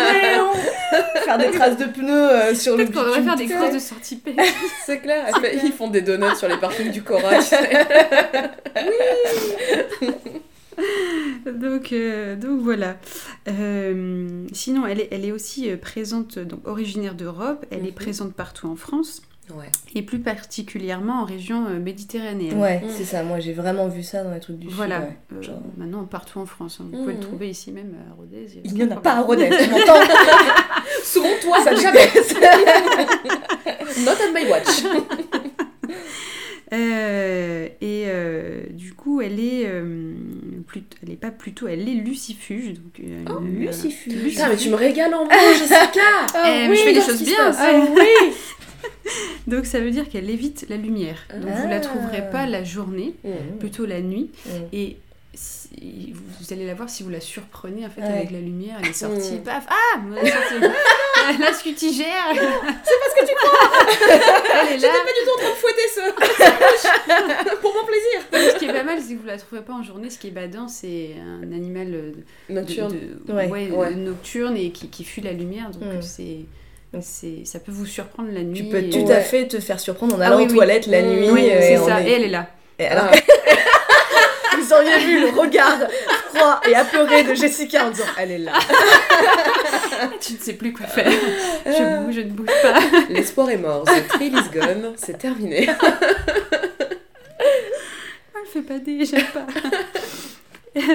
Faire 1.24 1.38
des 1.38 1.52
traces 1.52 1.78
de 1.78 1.86
pneus 1.86 2.12
euh, 2.32 2.56
sur 2.56 2.76
le 2.78 2.86
Peut-être 2.86 2.94
qu'on 2.94 3.04
devrait 3.06 3.24
faire 3.24 3.36
des 3.36 3.48
courses 3.48 3.74
de 3.74 3.80
centipède. 3.80 4.36
C'est 4.86 5.00
clair, 5.00 5.26
ils 5.64 5.72
font 5.72 5.90
des 5.90 6.02
donuts 6.02 6.36
sur 6.38 6.48
les 6.48 6.58
parkings 6.58 6.92
du 6.92 7.02
Cora. 7.04 7.36
tu 7.36 7.42
sais. 7.44 7.86
donc, 11.52 11.92
euh, 11.92 12.36
donc 12.36 12.60
voilà. 12.62 12.98
Euh, 13.48 14.46
sinon, 14.54 14.86
elle 14.88 15.02
est, 15.02 15.08
elle 15.12 15.26
est 15.26 15.32
aussi 15.32 15.70
présente, 15.78 16.40
donc 16.40 16.68
originaire 16.68 17.14
d'Europe. 17.16 17.66
Elle 17.72 17.80
est 17.86 17.90
Mhm. 17.90 17.94
présente 17.94 18.34
partout 18.34 18.68
en 18.68 18.76
France 18.76 19.22
Ouais. 19.50 19.66
et 19.94 20.02
plus 20.02 20.20
particulièrement 20.20 21.22
en 21.22 21.26
région 21.26 21.66
euh, 21.68 21.80
méditerranéenne. 21.80 22.58
Ouais, 22.60 22.80
Mm. 22.80 22.90
c'est 22.90 23.04
ça. 23.04 23.24
Moi, 23.24 23.40
j'ai 23.40 23.54
vraiment 23.54 23.88
vu 23.90 24.02
ça 24.04 24.24
dans 24.24 24.32
les 24.34 24.40
trucs 24.40 24.58
du 24.58 24.70
Voilà. 24.70 25.02
Sud. 25.02 25.06
ouais. 25.10 25.18
Euh, 25.38 25.42
Genre- 25.42 25.62
maintenant, 25.78 26.04
partout 26.06 26.40
en 26.40 26.46
France. 26.46 26.80
hein. 26.82 26.86
Vous 26.92 27.00
pouvez 27.00 27.14
le 27.14 27.20
trouver 27.20 27.50
ici 27.50 27.72
même 27.72 27.94
à 28.10 28.14
Rodez. 28.16 28.48
Il 28.64 28.74
n'y 28.74 28.84
en 28.84 28.92
a 28.92 28.96
pas 28.98 29.14
à 29.16 29.22
Rodez, 29.22 29.50
tu 29.50 29.50
m'entends 29.70 30.00
Selon 31.04 31.30
toi, 31.42 31.58
ça 31.64 31.76
jamais. 31.76 32.00
Not 34.06 34.14
on 34.30 34.34
my 34.34 34.50
watch. 34.50 34.68
Euh, 36.72 37.68
et 37.82 38.06
euh, 38.08 38.64
du 38.72 38.94
coup, 38.96 39.22
elle 39.22 39.40
est, 39.40 39.66
euh, 39.68 40.14
plut- 40.66 40.82
elle 41.04 41.12
est 41.12 41.16
pas 41.18 41.30
plutôt, 41.30 41.68
elle 41.68 41.88
est 41.88 41.94
lucifuge. 41.94 42.74
Donc, 42.74 43.00
euh, 43.00 43.24
Oh, 43.30 43.40
lucifuge. 43.44 44.24
Putain, 44.32 44.50
mais 44.50 44.56
tu 44.56 44.70
me 44.70 44.76
régales 44.76 45.14
en 45.14 45.26
mots, 45.26 45.30
Jessica. 45.56 46.02
Eh, 46.34 46.68
mais 46.68 46.76
je 46.76 46.82
fais 46.82 46.94
des 46.94 47.02
choses 47.02 47.22
bien. 47.22 47.52
Ah 47.56 47.74
oui 47.96 48.34
Donc 49.48 49.66
ça 49.66 49.80
veut 49.80 49.92
dire 49.92 50.10
qu'elle 50.10 50.30
évite 50.30 50.66
la 50.70 50.78
lumière. 50.78 51.18
Donc 51.34 51.50
vous 51.52 51.68
la 51.68 51.76
Ah. 51.78 51.80
trouverez 51.80 52.30
pas 52.32 52.46
la 52.46 52.64
journée, 52.64 53.16
Mhm. 53.24 53.58
plutôt 53.60 53.86
la 53.86 54.02
nuit. 54.02 54.30
Mm. 54.46 54.50
Et 54.74 54.98
si- 55.34 56.14
vous, 56.14 56.54
allez 56.54 56.66
la 56.68 56.76
voir 56.76 56.90
si 56.90 57.02
vous 57.04 57.10
la 57.10 57.20
surprenez 57.20 57.86
en 57.86 57.90
fait 57.90 58.02
Ouais. 58.02 58.08
avec 58.08 58.32
la 58.32 58.40
lumière. 58.40 58.78
Elle 58.82 58.90
est 58.90 58.94
sortie, 58.94 59.36
Mm. 59.36 59.44
paf, 59.44 59.66
ah, 59.70 60.00
elle 60.22 60.28
est 60.28 60.32
sortie. 60.32 60.60
la, 60.62 60.70
la 61.48 61.54
scutigère. 61.54 62.06
C'est 62.34 62.40
pas 62.42 63.10
ce 63.10 63.22
que 63.22 63.28
tu 63.28 63.36
crois. 63.36 63.70
Elle 64.70 64.74
est 64.76 64.78
là. 64.78 64.90
Pas 64.90 65.12
du 65.12 65.26
tout 65.26 65.32
en 65.36 65.40
train 65.42 65.50
de 65.50 65.56
fouetter 65.56 65.90
ce. 65.96 67.56
Pour 67.62 67.74
mon 67.74 67.86
plaisir. 67.86 68.54
Ce 68.54 68.60
qui 68.60 68.66
est 68.66 68.74
pas 68.74 68.84
mal, 68.84 69.00
c'est 69.02 69.14
que 69.16 69.20
vous 69.20 69.26
la 69.28 69.38
trouvez 69.38 69.62
pas 69.62 69.74
en 69.74 69.84
journée. 69.84 70.10
Ce 70.10 70.18
qui 70.20 70.28
est 70.28 70.32
badant, 70.32 70.68
c'est 70.68 71.16
un 71.22 71.52
animal 71.52 71.88
euh, 71.94 72.12
de- 72.50 72.54
Nocturne. 72.54 72.96
de- 73.26 73.34
Ouais. 73.34 73.48
ouais, 73.48 73.72
Ouais. 73.72 73.96
nocturne 73.96 74.56
et 74.58 74.72
qui, 74.72 74.90
qui 74.90 75.04
fuit 75.04 75.22
la 75.22 75.32
lumière. 75.34 75.70
Donc 75.72 75.84
c'est, 76.02 76.40
c'est, 77.02 77.46
ça 77.46 77.60
peut 77.60 77.72
vous 77.72 77.86
surprendre 77.86 78.30
la 78.32 78.42
nuit. 78.44 78.60
Tu 78.60 78.66
peux 78.66 78.78
et- 78.84 78.90
tout 78.90 79.00
Ouais. 79.06 79.16
à 79.16 79.22
fait 79.22 79.48
te 79.48 79.60
faire 79.60 79.80
surprendre 79.80 80.16
en 80.16 80.22
Ah 80.22 80.28
allant 80.28 80.38
oui, 80.38 80.44
aux 80.44 80.48
oui. 80.50 80.54
toilettes 80.56 80.88
la 80.88 81.02
nuit. 81.02 81.30
Oui, 81.32 81.50
euh, 81.52 81.60
c'est 81.62 81.78
ça. 81.78 82.02
est- 82.02 82.08
Et 82.10 82.12
elle 82.14 82.24
est 82.24 82.30
là. 82.30 82.48
Et 82.80 82.86
alors, 82.88 83.06
Ah. 83.12 83.16
Vous 84.58 84.72
auriez 84.72 84.98
vu 85.00 85.20
le 85.20 85.30
regard 85.38 85.78
froid 86.34 86.62
et 86.70 86.74
apeuré 86.76 87.24
de 87.24 87.34
Jessica 87.34 87.88
en 87.88 87.90
disant 87.90 88.06
Elle 88.18 88.32
est 88.32 88.38
là. 88.38 88.54
tu 90.22 90.34
ne 90.34 90.38
sais 90.38 90.54
plus 90.54 90.72
quoi 90.72 90.86
faire. 90.86 91.12
Je 91.66 92.06
bouge, 92.06 92.16
je 92.16 92.22
ne 92.22 92.30
bouge 92.30 92.48
pas. 92.62 92.80
L'espoir 93.10 93.50
est 93.50 93.58
mort, 93.58 93.84
the 93.84 94.08
thrill 94.08 94.34
is 94.34 94.50
gone, 94.58 94.94
c'est 94.96 95.18
terminé. 95.18 95.68
Elle 98.36 98.48
fait 98.52 98.62
pas 98.62 98.80
déjà 98.80 99.18
pas. 99.34 99.46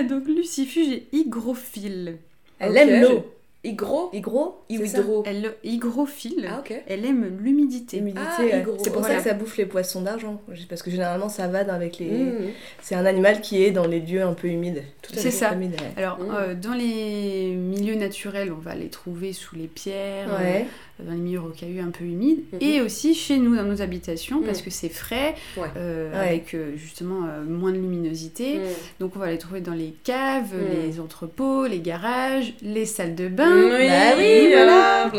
Donc 0.08 0.24
Lucifuge 0.26 0.88
est 0.92 1.08
hygrophile. 1.12 2.18
Elle 2.58 2.76
aime 2.76 3.02
l'eau. 3.02 3.26
Hygro 3.64 4.10
Hygro 4.12 4.64
Hydro. 4.70 5.24
Elle 5.26 5.54
hygrophile. 5.64 6.48
Ah. 6.48 6.62
Elle 6.86 7.04
aime 7.04 7.38
l'humidité. 7.40 7.98
Humidité, 7.98 8.22
Ah, 8.38 8.42
ouais. 8.42 8.64
C'est 8.78 8.90
pour 8.92 9.00
voilà. 9.00 9.16
ça 9.16 9.22
que 9.22 9.28
ça 9.30 9.34
bouffe 9.34 9.56
les 9.56 9.66
poissons 9.66 10.02
d'argent. 10.02 10.40
Parce 10.68 10.82
que 10.82 10.90
généralement, 10.90 11.28
ça 11.28 11.48
va 11.48 11.58
avec 11.72 11.98
les. 11.98 12.06
Mmh. 12.10 12.34
C'est 12.80 12.94
un 12.94 13.04
animal 13.04 13.40
qui 13.40 13.64
est 13.64 13.72
dans 13.72 13.86
les 13.86 13.98
lieux 14.00 14.22
un 14.22 14.34
peu 14.34 14.46
humides. 14.48 14.84
Tout 15.02 15.12
à 15.12 15.16
C'est 15.16 15.22
fait. 15.24 15.30
ça. 15.32 15.54
Humide, 15.54 15.72
ouais. 15.72 16.02
Alors, 16.02 16.18
Mm. 16.20 16.34
euh, 16.38 16.54
dans 16.54 16.74
les 16.74 17.54
milieux 17.56 17.96
naturels, 17.96 18.52
on 18.52 18.60
va 18.60 18.74
les 18.76 18.88
trouver 18.88 19.32
sous 19.32 19.56
les 19.56 19.66
pierres, 19.66 20.28
Ouais. 20.38 20.66
euh, 21.00 21.04
dans 21.04 21.12
les 21.12 21.18
milieux 21.18 21.40
rocailleux 21.40 21.82
un 21.82 21.90
peu 21.90 22.04
humides, 22.04 22.42
Mhm. 22.52 22.58
et 22.60 22.80
aussi 22.80 23.14
chez 23.14 23.38
nous, 23.38 23.56
dans 23.56 23.62
nos 23.64 23.82
habitations, 23.82 24.42
parce 24.42 24.62
que 24.62 24.70
c'est 24.70 24.88
frais, 24.88 25.34
euh, 25.76 26.12
avec 26.14 26.54
euh, 26.54 26.76
justement 26.76 27.22
moins 27.46 27.70
de 27.72 27.76
luminosité. 27.78 28.58
Mmh. 28.58 28.62
Donc, 29.00 29.12
on 29.16 29.18
va 29.18 29.30
les 29.30 29.38
trouver 29.38 29.60
dans 29.60 29.74
les 29.74 29.94
caves, 30.04 30.54
les 30.86 31.00
entrepôts, 31.00 31.66
les 31.66 31.80
garages, 31.80 32.54
les 32.62 32.84
salles 32.86 33.14
de 33.16 33.26
bain. 33.28 33.47
Oui, 33.54 33.88
Bah 33.88 34.14
oui, 34.16 34.48
voilà. 34.52 35.04
Ah 35.04 35.10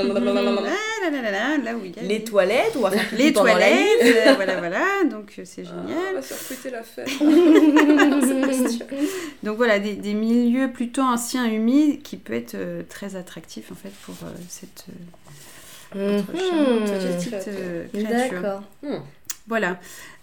là 1.03 1.09
là 1.11 1.21
là 1.21 1.31
là, 1.31 1.57
là 1.63 1.75
où 1.75 1.81
il 1.85 1.95
y 1.95 1.99
a 1.99 2.03
Les 2.07 2.23
toilettes, 2.23 2.73
on 2.75 2.81
va 2.81 2.91
faire 2.91 3.05
les 3.17 3.31
toilettes, 3.33 4.03
euh, 4.03 4.33
voilà, 4.35 4.57
voilà, 4.57 4.85
donc 5.09 5.33
euh, 5.39 5.43
c'est 5.45 5.63
Ah, 5.65 5.87
génial. 5.87 6.03
on 6.11 6.15
va 6.15 6.21
se 6.21 6.67
la 6.69 6.83
fête. 6.83 7.09
Donc 9.43 9.57
voilà, 9.57 9.79
des, 9.79 9.93
des 9.93 10.13
milieux 10.13 10.71
plutôt 10.71 11.01
anciens, 11.01 11.45
humides, 11.45 12.01
qui 12.01 12.17
peut 12.17 12.33
être 12.33 12.55
euh, 12.55 12.83
très 12.87 13.15
attractif 13.15 13.71
en 13.71 13.75
fait 13.75 13.91
pour 14.05 14.15
euh, 14.23 14.27
cette 14.49 14.85
euh, 15.95 15.95
Mhm. 15.95 16.23
charmante 16.37 16.87
Mmh. 18.83 18.95
Voilà. 19.49 19.77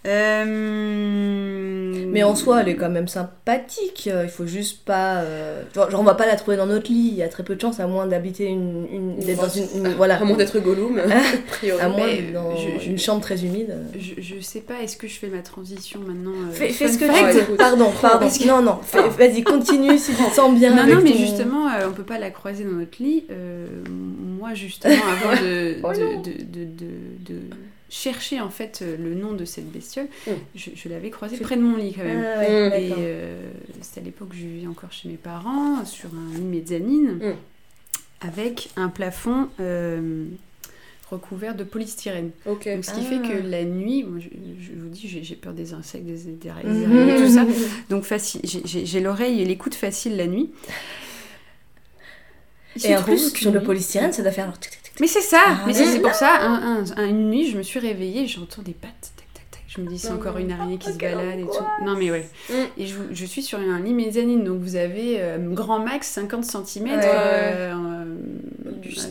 Euh, 0.06 2.04
Mais 2.08 2.22
en 2.22 2.34
soi, 2.36 2.60
elle 2.62 2.68
est 2.68 2.76
quand 2.76 2.88
même 2.90 3.08
sympathique. 3.08 4.06
Il 4.22 4.28
faut 4.28 4.46
juste 4.46 4.84
pas. 4.84 5.16
euh, 5.22 5.62
Genre, 5.74 5.88
on 5.94 6.02
va 6.04 6.14
pas 6.14 6.26
la 6.26 6.36
trouver 6.36 6.56
dans 6.56 6.66
notre 6.66 6.90
lit. 6.90 7.08
Il 7.10 7.14
y 7.14 7.22
a 7.22 7.28
très 7.28 7.42
peu 7.42 7.56
de 7.56 7.60
chance, 7.60 7.80
à 7.80 7.86
moins 7.86 8.06
d'habiter 8.06 8.44
une, 8.46 8.86
une, 8.92 9.16
d'être 9.18 9.40
dans 9.42 9.48
une, 9.48 9.66
une- 9.84 9.94
voilà, 9.94 10.16
À 10.20 10.24
moins 10.24 10.36
d'être 10.36 10.58
Gollum, 10.60 10.98
à 11.80 11.88
moins 11.88 12.06
dans 12.32 12.56
je- 12.56 12.84
je- 12.84 12.90
une 12.90 12.98
chambre 12.98 13.20
très 13.20 13.44
humide. 13.44 13.74
Je, 13.98 14.20
je 14.22 14.40
sais 14.40 14.60
pas, 14.60 14.74
est-ce 14.82 14.96
que 14.96 15.08
je 15.08 15.14
fais 15.18 15.28
ma 15.28 15.42
transition 15.42 16.00
maintenant 16.06 16.30
euh, 16.32 16.52
Fais, 16.52 16.68
fais 16.68 16.88
ce 16.88 16.98
que 16.98 17.04
tu 17.04 17.50
veux. 17.50 17.56
Pardon, 17.56 17.90
pardon. 18.00 18.28
Que- 18.28 18.46
Non, 18.46 18.62
non. 18.62 18.78
fais- 18.82 19.08
Vas-y, 19.08 19.42
continue 19.42 19.98
si 19.98 20.12
tu 20.14 20.22
te 20.24 20.34
sens 20.34 20.54
bien. 20.58 20.70
Non, 20.74 20.82
avec 20.82 20.94
non, 20.94 21.00
mais 21.02 21.10
ton- 21.12 21.18
justement, 21.18 21.68
euh, 21.68 21.88
on 21.88 21.92
peut 21.92 22.02
pas 22.04 22.18
la 22.18 22.30
croiser 22.30 22.64
dans 22.64 22.72
notre 22.78 23.02
lit. 23.02 23.24
Euh, 23.30 23.66
moi, 23.88 24.54
justement, 24.54 24.94
avant 24.94 25.42
de, 25.42 25.76
Oh 25.82 25.90
de, 25.92 26.22
de, 26.22 26.64
de, 26.64 27.40
chercher 27.88 28.40
en 28.40 28.50
fait 28.50 28.80
euh, 28.82 28.96
le 28.96 29.14
nom 29.14 29.32
de 29.32 29.44
cette 29.44 29.70
bestiole, 29.70 30.08
Mm. 30.26 30.30
je, 30.54 30.70
je 30.74 30.88
l'avais 30.88 31.10
croisée 31.10 31.36
près 31.38 31.56
de 31.56 31.62
mon 31.62 31.76
lit 31.76 31.92
quand 31.94 32.04
même. 32.04 32.24
Ah, 32.24 32.38
ouais, 32.40 32.68
Mmh. 32.68 32.72
Et 32.82 32.92
euh, 32.98 33.48
c'était 33.80 34.00
à 34.00 34.04
l'époque 34.04 34.28
où 34.32 34.34
je 34.36 34.40
vivais 34.46 34.66
encore 34.66 34.92
chez 34.92 35.08
mes 35.08 35.16
parents, 35.16 35.84
sur 35.84 36.08
un 36.14 36.34
lit 36.36 36.42
mezzanine, 36.44 37.18
Mm. 37.20 38.26
avec 38.26 38.70
un 38.76 38.88
plafond 38.88 39.48
euh, 39.60 40.24
recouvert 41.10 41.54
de 41.54 41.62
polystyrène. 41.62 42.30
Donc, 42.46 42.62
ce 42.64 42.90
qui 42.90 43.00
Ah. 43.06 43.22
fait 43.22 43.28
que 43.28 43.46
la 43.46 43.62
nuit, 43.64 44.02
moi, 44.02 44.18
je, 44.18 44.28
je 44.60 44.72
vous 44.72 44.88
dis, 44.88 45.06
j'ai 45.22 45.36
peur 45.36 45.52
des 45.52 45.72
insectes, 45.72 46.04
des, 46.04 46.16
des 46.32 46.48
araignées, 46.50 46.84
araignées, 46.86 47.16
tout 47.24 47.32
ça. 47.32 47.46
Donc 47.90 48.02
facile, 48.02 48.40
j'ai- 48.44 49.00
l'oreille 49.00 49.40
et 49.40 49.44
l'écoute 49.44 49.76
facile 49.76 50.16
la 50.16 50.26
nuit. 50.26 50.50
Il 52.74 52.84
Et 52.86 52.96
en 52.96 53.02
plus, 53.02 53.32
sur 53.34 53.52
le 53.52 53.62
polystyrène, 53.62 54.12
ça 54.12 54.22
doit 54.22 54.32
faire. 54.32 54.52
Mais 55.00 55.06
c'est 55.06 55.20
ça, 55.20 55.40
Ah 55.46 55.64
mais 55.66 55.72
c'est 55.74 56.00
pour 56.00 56.14
ça. 56.14 56.40
un- 56.40 56.78
un- 56.78 56.84
un- 56.96 57.06
une 57.08 57.30
nuit, 57.30 57.50
je 57.50 57.58
me 57.58 57.62
suis 57.62 57.78
réveillée, 57.78 58.26
j'entends 58.26 58.62
des 58.62 58.72
pattes, 58.72 59.12
tac 59.16 59.26
tac 59.34 59.50
tac. 59.50 59.62
Je 59.68 59.80
me 59.80 59.86
dis 59.88 59.98
c'est 59.98 60.08
Non, 60.10 60.16
encore 60.16 60.38
une 60.38 60.50
araignée 60.52 60.78
qui 60.78 60.92
se 60.92 60.98
balade 60.98 61.38
et 61.38 61.42
tout. 61.42 61.84
Non 61.84 61.96
mais 61.96 62.10
ouais. 62.10 62.28
Mm. 62.50 62.54
Et 62.78 62.86
je, 62.86 62.96
je 63.12 63.24
suis 63.26 63.42
sur 63.42 63.58
un 63.58 63.78
lit 63.80 63.92
mezzanine, 63.94 64.42
donc 64.44 64.60
vous 64.60 64.76
avez 64.76 65.16
euh, 65.20 65.38
grand 65.52 65.78
max 65.80 66.08
50 66.08 66.44
cm 66.44 66.88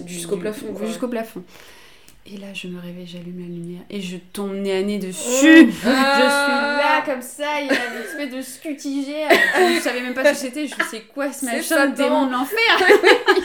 jusqu'au 0.07 0.37
plafond, 0.37 0.73
quoi. 0.73 0.85
Jusqu'au 0.87 1.07
plafond. 1.07 1.43
Et 2.27 2.37
là, 2.37 2.47
je 2.55 2.67
me 2.67 2.81
réveille, 2.81 3.05
j'allume 3.05 3.37
la 3.39 3.45
lumière 3.45 3.81
et 3.87 4.01
je 4.01 4.17
tombe 4.33 4.53
nez 4.55 4.75
à 4.75 4.81
nez 4.81 4.97
dessus. 4.97 5.69
Ah. 5.85 6.17
Je 6.17 6.23
suis 6.23 6.81
là 6.81 7.03
comme 7.05 7.21
ça, 7.21 7.61
il 7.61 7.67
y 7.67 7.69
a 7.69 7.73
une 7.73 8.01
espèce 8.03 8.31
de 8.35 8.41
scutigère. 8.41 9.29
Je 9.75 9.79
savais 9.79 10.01
même 10.01 10.15
pas 10.15 10.25
ce 10.25 10.29
que 10.31 10.35
c'était. 10.37 10.65
Je 10.67 10.73
sais 10.89 11.01
quoi 11.13 11.31
ce 11.31 11.41
C'est 11.45 11.57
machin, 11.57 11.85
le 11.85 11.91
démon 11.91 12.25
de 12.25 12.31
l'enfer. 12.31 12.57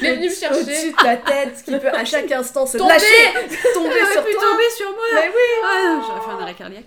Il 0.00 0.06
est 0.06 0.16
venu 0.16 0.28
me 0.30 0.34
chercher. 0.34 0.60
Au-dessus 0.62 0.90
de 0.92 0.96
ta 0.96 1.16
tête, 1.18 1.62
qui 1.62 1.72
peut 1.72 1.88
à 1.94 2.06
chaque 2.06 2.32
instant 2.32 2.64
se 2.66 2.78
Tomber. 2.78 2.94
lâcher, 2.94 3.04
tomber 3.74 3.90
sur 4.12 4.24
pu 4.24 4.32
toi. 4.32 4.42
tomber 4.50 4.70
sur 4.74 4.90
moi. 4.92 5.04
Mais 5.14 5.28
oui. 5.28 5.62
Ah 5.62 5.82
non, 5.96 6.02
j'aurais 6.06 6.20
fait 6.20 6.30
un 6.30 6.42
arrêt 6.42 6.54
cardiaque. 6.54 6.84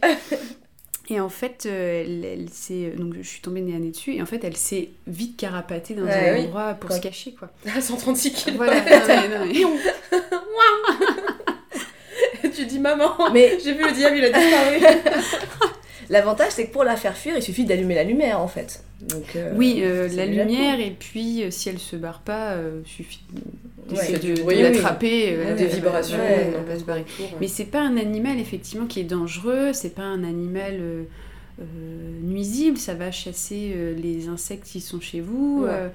Et 1.09 1.19
en 1.19 1.29
fait, 1.29 1.65
euh, 1.67 2.01
elle, 2.05 2.25
elle 2.25 2.49
s'est- 2.49 2.93
donc 2.97 3.13
je 3.21 3.27
suis 3.27 3.41
tombée 3.41 3.61
nez 3.61 3.75
à 3.75 3.77
nez 3.79 3.91
dessus 3.91 4.15
et 4.15 4.21
en 4.21 4.25
fait, 4.25 4.43
elle 4.43 4.55
s'est 4.57 4.89
vite 5.05 5.37
carapatée 5.37 5.93
dans 5.93 6.05
Ouais, 6.05 6.29
un 6.31 6.33
oui. 6.39 6.45
endroit 6.45 6.73
pour 6.73 6.87
Quoi. 6.87 6.97
se 6.97 7.01
cacher 7.03 7.33
quoi. 7.37 7.49
À 7.77 7.81
136 7.81 8.31
kilos. 8.31 8.55
Voilà. 8.57 8.77
Non, 8.79 8.85
mais- 9.07 9.27
non, 9.37 9.45
mais- 9.45 10.19
Tu 12.63 12.69
dis 12.69 12.79
maman. 12.79 13.11
Mais 13.33 13.57
J'ai 13.63 13.73
vu 13.73 13.83
le 13.85 13.91
diable, 13.93 14.17
il 14.17 14.25
a 14.25 14.29
disparu. 14.29 14.79
l'avantage, 16.09 16.51
c'est 16.51 16.67
que 16.67 16.71
pour 16.71 16.83
la 16.83 16.95
faire 16.95 17.15
fuir, 17.15 17.33
il 17.35 17.41
suffit 17.43 17.65
d'allumer 17.65 17.95
la 17.95 18.03
lumière 18.03 18.39
en 18.39 18.47
fait. 18.47 18.83
Donc, 19.01 19.35
euh, 19.35 19.51
Oui, 19.55 19.81
euh, 19.83 20.07
la 20.15 20.25
lumière 20.25 20.79
et 20.79 20.91
puis 20.97 21.43
euh, 21.43 21.51
si 21.51 21.69
elle 21.69 21.79
se 21.79 21.95
barre 21.95 22.21
pas, 22.21 22.51
euh, 22.53 22.81
suffit 22.85 23.21
d'essayer 23.89 24.13
Ouais. 24.13 24.19
de, 24.19 24.35
de 24.35 24.41
Oui, 24.43 24.53
oui. 24.55 24.61
l'attraper. 24.61 25.37
Des 25.57 25.65
vibrations. 25.67 26.17
ouais, 26.17 26.45
elle 26.47 26.51
va 26.53 26.57
n'importe 26.59 26.79
se 26.79 26.83
barrer. 26.85 27.01
autour, 27.19 27.37
Mais 27.41 27.47
c'est 27.47 27.65
pas 27.65 27.81
un 27.81 27.97
animal 27.97 28.39
effectivement 28.39 28.85
qui 28.85 28.99
est 29.01 29.03
dangereux, 29.05 29.71
c'est 29.73 29.93
pas 29.95 30.03
un 30.03 30.23
animal 30.23 30.77
euh, 30.79 31.03
euh, 31.61 31.63
nuisible, 32.23 32.77
ça 32.77 32.93
va 32.93 33.11
chasser 33.11 33.73
euh, 33.75 33.93
les 33.95 34.27
insectes 34.29 34.65
qui 34.65 34.79
sont 34.81 35.01
chez 35.01 35.19
vous, 35.19 35.63
Ouais. 35.65 35.91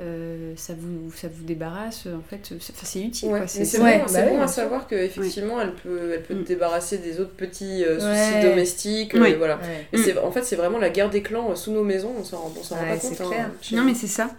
Euh, 0.00 0.52
ça, 0.56 0.74
vous, 0.78 1.10
ça 1.12 1.26
vous 1.28 1.42
débarrasse, 1.44 2.06
en 2.06 2.22
fait, 2.28 2.38
c'est 2.42 2.54
enfin, 2.72 2.84
c'est 2.86 3.02
utile. 3.02 3.28
Ouais, 3.30 3.42
c'est 3.46 3.80
Ouais, 3.80 3.98
bon, 3.98 4.04
bah 4.12 4.20
oui, 4.22 4.28
bon 4.28 4.34
bien 4.36 4.42
à 4.44 4.46
savoir 4.48 4.86
qu'effectivement 4.86 5.60
elle 5.60 5.74
peut, 5.74 6.12
elle 6.14 6.22
peut 6.22 6.34
Mm. 6.34 6.42
te 6.44 6.48
débarrasser 6.48 6.98
des 6.98 7.18
autres 7.20 7.34
petits 7.34 7.84
euh, 7.84 7.98
soucis 7.98 8.34
Ouais. 8.36 8.42
domestiques. 8.50 9.14
euh, 9.16 9.34
voilà. 9.38 9.58
Ouais. 9.58 9.98
Et 9.98 10.18
en 10.18 10.30
fait, 10.30 10.42
c'est 10.44 10.56
vraiment 10.56 10.78
la 10.78 10.90
guerre 10.90 11.10
des 11.10 11.22
clans 11.22 11.50
euh, 11.50 11.54
sous 11.56 11.72
nos 11.72 11.82
maisons, 11.84 12.12
on 12.18 12.22
s'en 12.24 12.38
rend, 12.38 12.52
on 12.58 12.62
s'en 12.62 12.76
rend 12.76 12.82
Ouais, 12.82 12.96
pas 12.96 12.96
compte. 12.98 13.20
hein, 13.34 13.50
Non 13.72 13.82
mais 13.84 13.94
c'est 13.94 14.06
ça. 14.06 14.30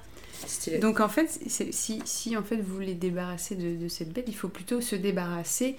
Stylé. 0.48 0.78
Donc 0.80 1.00
en 1.02 1.10
fait, 1.10 1.28
si, 1.48 2.02
si 2.06 2.38
en 2.38 2.44
fait 2.44 2.56
vous 2.56 2.74
voulez 2.76 2.94
débarrasser 2.94 3.56
de, 3.56 3.76
de 3.76 3.88
cette 3.90 4.14
bête, 4.14 4.26
il 4.28 4.36
faut 4.36 4.48
plutôt 4.48 4.80
se 4.82 4.96
débarrasser 4.96 5.76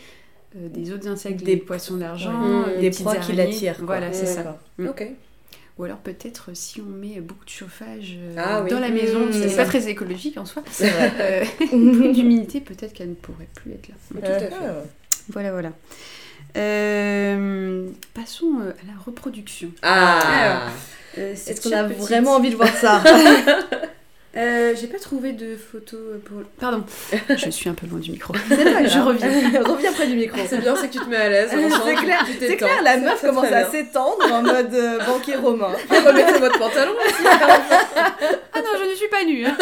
euh, 0.57 0.69
des 0.69 0.93
autres 0.93 1.09
insectes, 1.09 1.39
Des- 1.43 1.55
des 1.55 1.57
poissons 1.57 1.97
d'argent, 1.97 2.31
Ouais. 2.65 2.73
euh, 2.77 2.81
Des 2.81 2.91
petites 2.91 3.05
proies 3.07 3.17
qui 3.17 3.33
l'attirent. 3.33 3.79
Voilà, 3.83 4.13
c'est 4.13 4.27
Ouais. 4.27 4.45
ça. 4.45 4.59
Mm. 4.79 4.89
Ok. 4.89 5.07
Ou 5.79 5.85
alors 5.85 5.99
peut-être 5.99 6.51
euh, 6.51 6.55
si 6.55 6.81
on 6.81 6.85
met 6.91 7.21
beaucoup 7.21 7.45
de 7.45 7.51
chauffage 7.51 8.17
euh, 8.19 8.35
Ah 8.39 8.61
oui. 8.63 8.71
dans 8.71 8.81
la 8.81 8.91
maison, 8.91 9.27
Mmh, 9.27 9.33
c'est 9.33 9.47
n'est 9.47 9.57
pas 9.57 9.65
très 9.65 9.89
écologique 9.89 10.37
en 10.37 10.45
soi, 10.45 10.63
vrai. 10.79 11.13
euh, 11.21 11.45
d'humidité, 12.13 12.61
peut-être 12.61 12.93
qu'elle 12.93 13.11
ne 13.11 13.15
pourrait 13.15 13.49
plus 13.55 13.73
être 13.73 13.89
là. 13.89 13.95
Tout 14.11 14.27
à 14.27 14.39
fait. 14.39 14.51
Ah. 14.53 14.75
Voilà, 15.31 15.53
voilà. 15.53 15.73
Euh, 16.57 17.89
passons 18.15 18.61
euh, 18.61 18.71
à 18.71 18.87
la 18.93 19.01
reproduction. 19.05 19.71
Ah 19.83 20.67
Euh, 21.19 21.33
Est-ce 21.33 21.61
qu'on 21.69 21.75
a 21.77 21.85
petite- 21.85 21.99
vraiment 21.99 22.33
envie 22.37 22.51
de 22.51 22.57
voir 22.57 22.75
ça 22.75 23.03
Euh, 24.37 24.75
J'ai 24.81 24.87
pas 24.87 24.99
trouvé 25.01 25.33
de 25.33 25.57
photo 25.57 25.97
pour. 26.25 26.43
Pardon, 26.61 26.85
je 27.37 27.51
suis 27.51 27.69
un 27.69 27.75
peu 27.75 27.87
loin 27.89 27.99
du 27.99 28.13
micro. 28.13 28.33
Je 28.49 28.99
reviens. 29.01 29.29
Reviens 29.65 29.93
près 29.93 30.07
du 30.07 30.15
micro. 30.15 30.39
C'est 30.49 30.59
bien, 30.59 30.77
c'est 30.77 30.87
que 30.89 30.93
tu 30.93 31.01
te 31.01 31.09
mets 31.09 31.17
à 31.17 31.29
l'aise. 31.29 31.51
C'est 31.51 31.95
clair, 31.95 32.25
c'est 32.39 32.57
clair, 32.57 32.83
la 32.85 32.97
meuf 32.99 33.21
commence 33.21 33.51
à 33.51 33.69
s'étendre 33.69 34.33
en 34.33 34.43
mode 34.43 34.73
euh, 34.73 34.99
banquier 35.05 35.35
romain. 35.35 35.73
Remettez 35.91 36.39
votre 36.39 36.59
pantalon 36.61 36.93
aussi. 37.05 37.25
Ah 37.27 38.61
non, 38.61 38.79
je 38.79 38.91
ne 38.91 38.95
suis 38.95 39.09
pas 39.09 39.25
nue. 39.25 39.45
hein. 39.47 39.57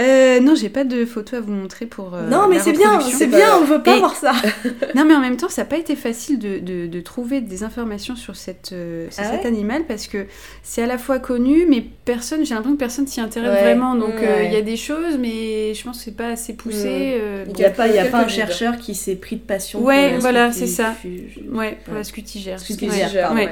Euh, 0.00 0.40
non, 0.40 0.54
j'ai 0.54 0.70
pas 0.70 0.84
de 0.84 1.04
photo 1.04 1.36
à 1.36 1.40
vous 1.40 1.52
montrer 1.52 1.84
pour. 1.84 2.14
euh, 2.14 2.26
non, 2.30 2.48
mais 2.48 2.58
c'est 2.58 2.72
bien, 2.72 2.98
c'est 3.00 3.26
bien, 3.26 3.58
on 3.60 3.64
veut 3.64 3.82
pas 3.82 3.96
Et- 3.96 3.98
voir 3.98 4.16
ça. 4.16 4.32
Non, 4.94 5.04
mais 5.04 5.14
en 5.14 5.20
même 5.20 5.36
temps, 5.36 5.50
ça 5.50 5.62
n'a 5.62 5.66
pas 5.66 5.76
été 5.76 5.96
facile 5.96 6.38
de, 6.38 6.58
de- 6.60 6.86
de 6.86 7.00
trouver 7.02 7.42
des 7.42 7.62
informations 7.62 8.16
sur, 8.16 8.34
cette, 8.34 8.70
euh, 8.72 9.06
sur 9.10 9.22
Ah 9.22 9.30
cet 9.32 9.42
ouais 9.42 9.46
animal 9.48 9.82
parce 9.86 10.06
que 10.06 10.24
c'est 10.62 10.82
à 10.82 10.86
la 10.86 10.96
fois 10.96 11.18
connu, 11.18 11.66
mais 11.68 11.84
personne, 12.06 12.42
j'ai 12.46 12.54
l'impression 12.54 12.74
que 12.74 12.78
personne 12.80 13.06
s'y 13.06 13.20
intéresse 13.20 13.50
Ouais. 13.50 13.60
vraiment. 13.62 13.94
Donc 13.94 14.14
euh, 14.14 14.36
il 14.44 14.46
Ouais. 14.48 14.52
y 14.52 14.56
a 14.56 14.62
des 14.62 14.78
choses, 14.78 15.18
mais 15.20 15.74
je 15.74 15.84
pense 15.84 15.98
que 15.98 16.04
c'est 16.04 16.16
pas 16.16 16.28
assez 16.28 16.54
poussé. 16.54 17.18
euh, 17.20 17.44
Il 17.48 17.54
n'y 17.54 17.64
a 17.64 17.70
pas, 17.70 17.86
il 17.88 17.94
y 17.94 17.98
a 17.98 18.06
pas 18.06 18.20
un 18.24 18.28
chercheur 18.28 18.78
qui 18.78 18.94
s'est 18.94 19.16
pris 19.16 19.36
de 19.36 19.42
passion. 19.42 19.82
Ouais, 19.82 20.04
pour 20.06 20.14
la 20.14 20.20
voilà, 20.20 20.52
c'est 20.52 20.66
ça. 20.68 20.92
fuge. 20.92 21.38
Ouais, 21.52 21.76
pour 21.84 21.92
Ouais. 21.92 21.98
la 22.00 22.04
scutigère. 22.04 22.58
Scutigère, 22.58 23.32
Ouais. 23.34 23.50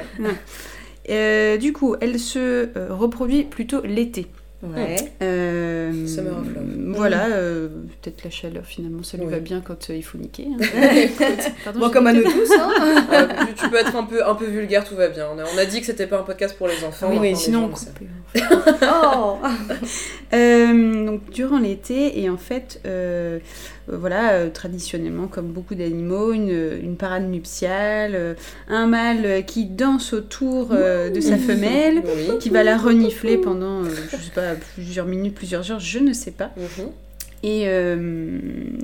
Euh, 1.09 1.57
du 1.57 1.73
coup, 1.73 1.95
elle 1.99 2.19
se 2.19 2.39
euh, 2.39 2.87
reproduit 2.89 3.43
plutôt 3.43 3.81
l'été. 3.83 4.27
Ouais. 4.63 4.95
Euh, 5.23 6.05
Summer 6.07 6.37
of 6.37 6.47
Love. 6.53 6.95
Voilà, 6.95 7.25
euh, 7.27 7.67
peut-être 8.01 8.23
la 8.23 8.29
chaleur 8.29 8.63
finalement, 8.65 9.01
ça 9.01 9.17
lui 9.17 9.25
va 9.25 9.39
bien 9.39 9.61
quand 9.61 9.89
euh, 9.89 9.95
il 9.95 10.03
faut 10.03 10.17
niquer. 10.19 10.47
hein. 10.53 10.57
Pardon, 11.63 11.79
Bon, 11.79 11.87
j'ai 11.87 11.91
comme 11.93 12.07
à 12.07 12.13
nous 12.13 12.23
tous, 12.23 12.51
hein. 12.59 12.69
Euh, 13.11 13.27
tu, 13.47 13.53
tu 13.55 13.69
peux 13.69 13.77
être 13.77 13.95
un 13.95 14.03
peu, 14.03 14.25
un 14.25 14.35
peu 14.35 14.45
vulgaire, 14.45 14.83
tout 14.83 14.95
va 14.95 15.07
bien. 15.09 15.27
On 15.33 15.39
a, 15.39 15.43
on 15.43 15.57
a 15.57 15.65
dit 15.65 15.79
que 15.79 15.85
c'était 15.85 16.07
pas 16.07 16.19
un 16.19 16.23
podcast 16.23 16.55
pour 16.57 16.67
les 16.67 16.83
enfants. 16.83 17.09
Oui, 17.11 17.19
les 17.29 17.35
sinon 17.35 17.61
gens 17.61 17.65
on 17.65 17.69
le 17.69 17.75
savent. 17.75 17.93
coupe. 17.97 18.07
Oh 18.35 19.37
Euh, 20.33 21.05
donc 21.05 21.29
durant 21.29 21.59
l'été, 21.59 22.21
et 22.21 22.29
en 22.29 22.37
fait, 22.37 22.79
euh, 22.85 23.39
voilà, 23.89 24.31
euh, 24.31 24.49
traditionnellement, 24.49 25.27
comme 25.27 25.47
beaucoup 25.47 25.75
d'animaux, 25.75 26.31
une, 26.31 26.79
une 26.81 26.95
parade 26.95 27.29
nuptiale, 27.29 28.37
un 28.69 28.87
mâle 28.87 29.43
qui 29.45 29.65
danse 29.65 30.13
autour 30.13 30.67
de 30.69 31.19
sa 31.19 31.37
femelle, 31.37 32.01
Oui. 32.05 32.37
qui 32.39 32.49
va 32.49 32.63
la 32.63 32.77
renifler 32.77 33.37
pendant, 33.37 33.83
je 33.83 34.15
sais 34.15 34.31
pas, 34.33 34.53
plusieurs 34.75 35.05
minutes, 35.05 35.35
plusieurs 35.35 35.69
heures, 35.69 35.81
je 35.81 35.99
ne 35.99 36.13
sais 36.13 36.31
pas. 36.31 36.51
Mhm. 36.55 36.91
Et 37.43 37.63
euh, 37.65 38.39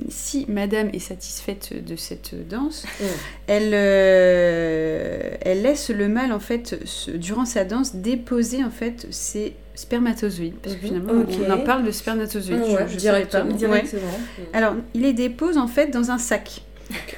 si 0.08 0.44
madame 0.48 0.88
est 0.92 0.98
satisfaite 0.98 1.84
de 1.84 1.94
cette 1.94 2.34
danse, 2.48 2.84
Mm. 3.00 3.04
elle, 3.46 3.70
euh, 3.72 5.20
elle 5.42 5.62
laisse 5.62 5.90
le 5.90 6.08
mâle, 6.08 6.32
en 6.32 6.40
fait, 6.40 6.76
se- 6.84 7.10
durant 7.12 7.44
sa 7.44 7.64
danse, 7.64 7.94
déposer, 7.96 8.64
en 8.64 8.70
fait, 8.70 9.06
ses 9.10 9.54
spermatozoïdes. 9.74 10.56
Parce 10.62 10.74
que 10.76 10.80
Mhm. 10.82 10.86
finalement, 10.88 11.22
Ok. 11.22 11.28
on 11.46 11.50
en 11.52 11.58
parle 11.58 11.84
de 11.84 11.90
spermatozoïdes. 11.92 12.60
Ah 12.64 12.72
ouais, 12.72 12.86
je, 12.88 12.98
savais 12.98 13.26
pas. 13.26 13.42
Directement. 13.42 14.02
Ouais. 14.02 14.44
Alors, 14.52 14.74
il 14.94 15.02
les 15.02 15.12
dépose, 15.12 15.56
en 15.56 15.68
fait, 15.68 15.88
dans 15.88 16.10
un 16.10 16.18
sac. 16.18 16.62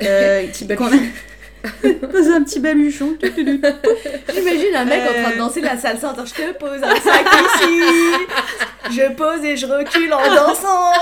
Euh, 0.03 0.46
qui- 0.53 0.70
a- 0.70 0.76
dans 1.82 2.32
un 2.32 2.42
petit 2.42 2.60
baluchon. 2.60 3.16
J'imagine 3.22 4.76
un 4.76 4.84
mec 4.84 5.02
en 5.02 5.22
train 5.22 5.32
de 5.32 5.38
danser 5.38 5.60
la 5.60 5.76
salsa. 5.76 6.10
Attends, 6.10 6.24
je 6.24 6.34
te 6.34 6.52
pose 6.58 6.82
un 6.82 6.96
sac 6.96 7.26
ici. 7.56 7.80
Je 8.90 9.12
pose 9.14 9.44
et 9.44 9.56
je 9.56 9.66
recule 9.66 10.12
en 10.12 10.34
dansant. 10.34 10.92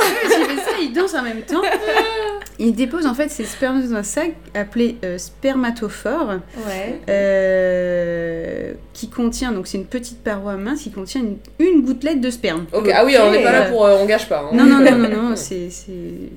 fait 0.00 0.56
ça, 0.56 0.76
il 0.80 0.92
danse 0.92 1.14
en 1.14 1.22
même 1.22 1.42
temps. 1.42 1.62
Il 2.58 2.74
dépose 2.74 3.06
en 3.06 3.14
fait 3.14 3.28
ses 3.30 3.44
spermes 3.44 3.82
dans 3.86 3.94
un 3.96 4.02
sac 4.02 4.32
appelé 4.54 4.96
euh, 5.04 5.18
spermatophore. 5.18 6.36
Ouais. 6.66 7.00
euh, 7.08 8.72
qui 8.94 9.10
contient, 9.10 9.52
donc 9.52 9.66
c'est 9.66 9.76
une 9.76 9.84
petite 9.84 10.24
paroi 10.24 10.56
mince 10.56 10.80
qui 10.82 10.90
contient 10.90 11.20
une, 11.20 11.36
une 11.58 11.82
gouttelette 11.84 12.22
de 12.22 12.30
sperme. 12.30 12.64
Ah 12.72 13.04
oui, 13.04 13.14
on 13.20 13.30
n'est 13.30 13.42
pas 13.42 13.52
là 13.52 13.66
pour. 13.70 13.84
euh, 13.84 13.98
on 14.00 14.06
gâche 14.06 14.26
pas. 14.28 14.40
hein. 14.40 14.50
Non, 14.56 14.64
non, 14.64 14.80
non, 14.80 14.96
non, 14.96 15.08
non, 15.30 15.36
c'est. 15.46 15.68
c'est- 15.68 15.90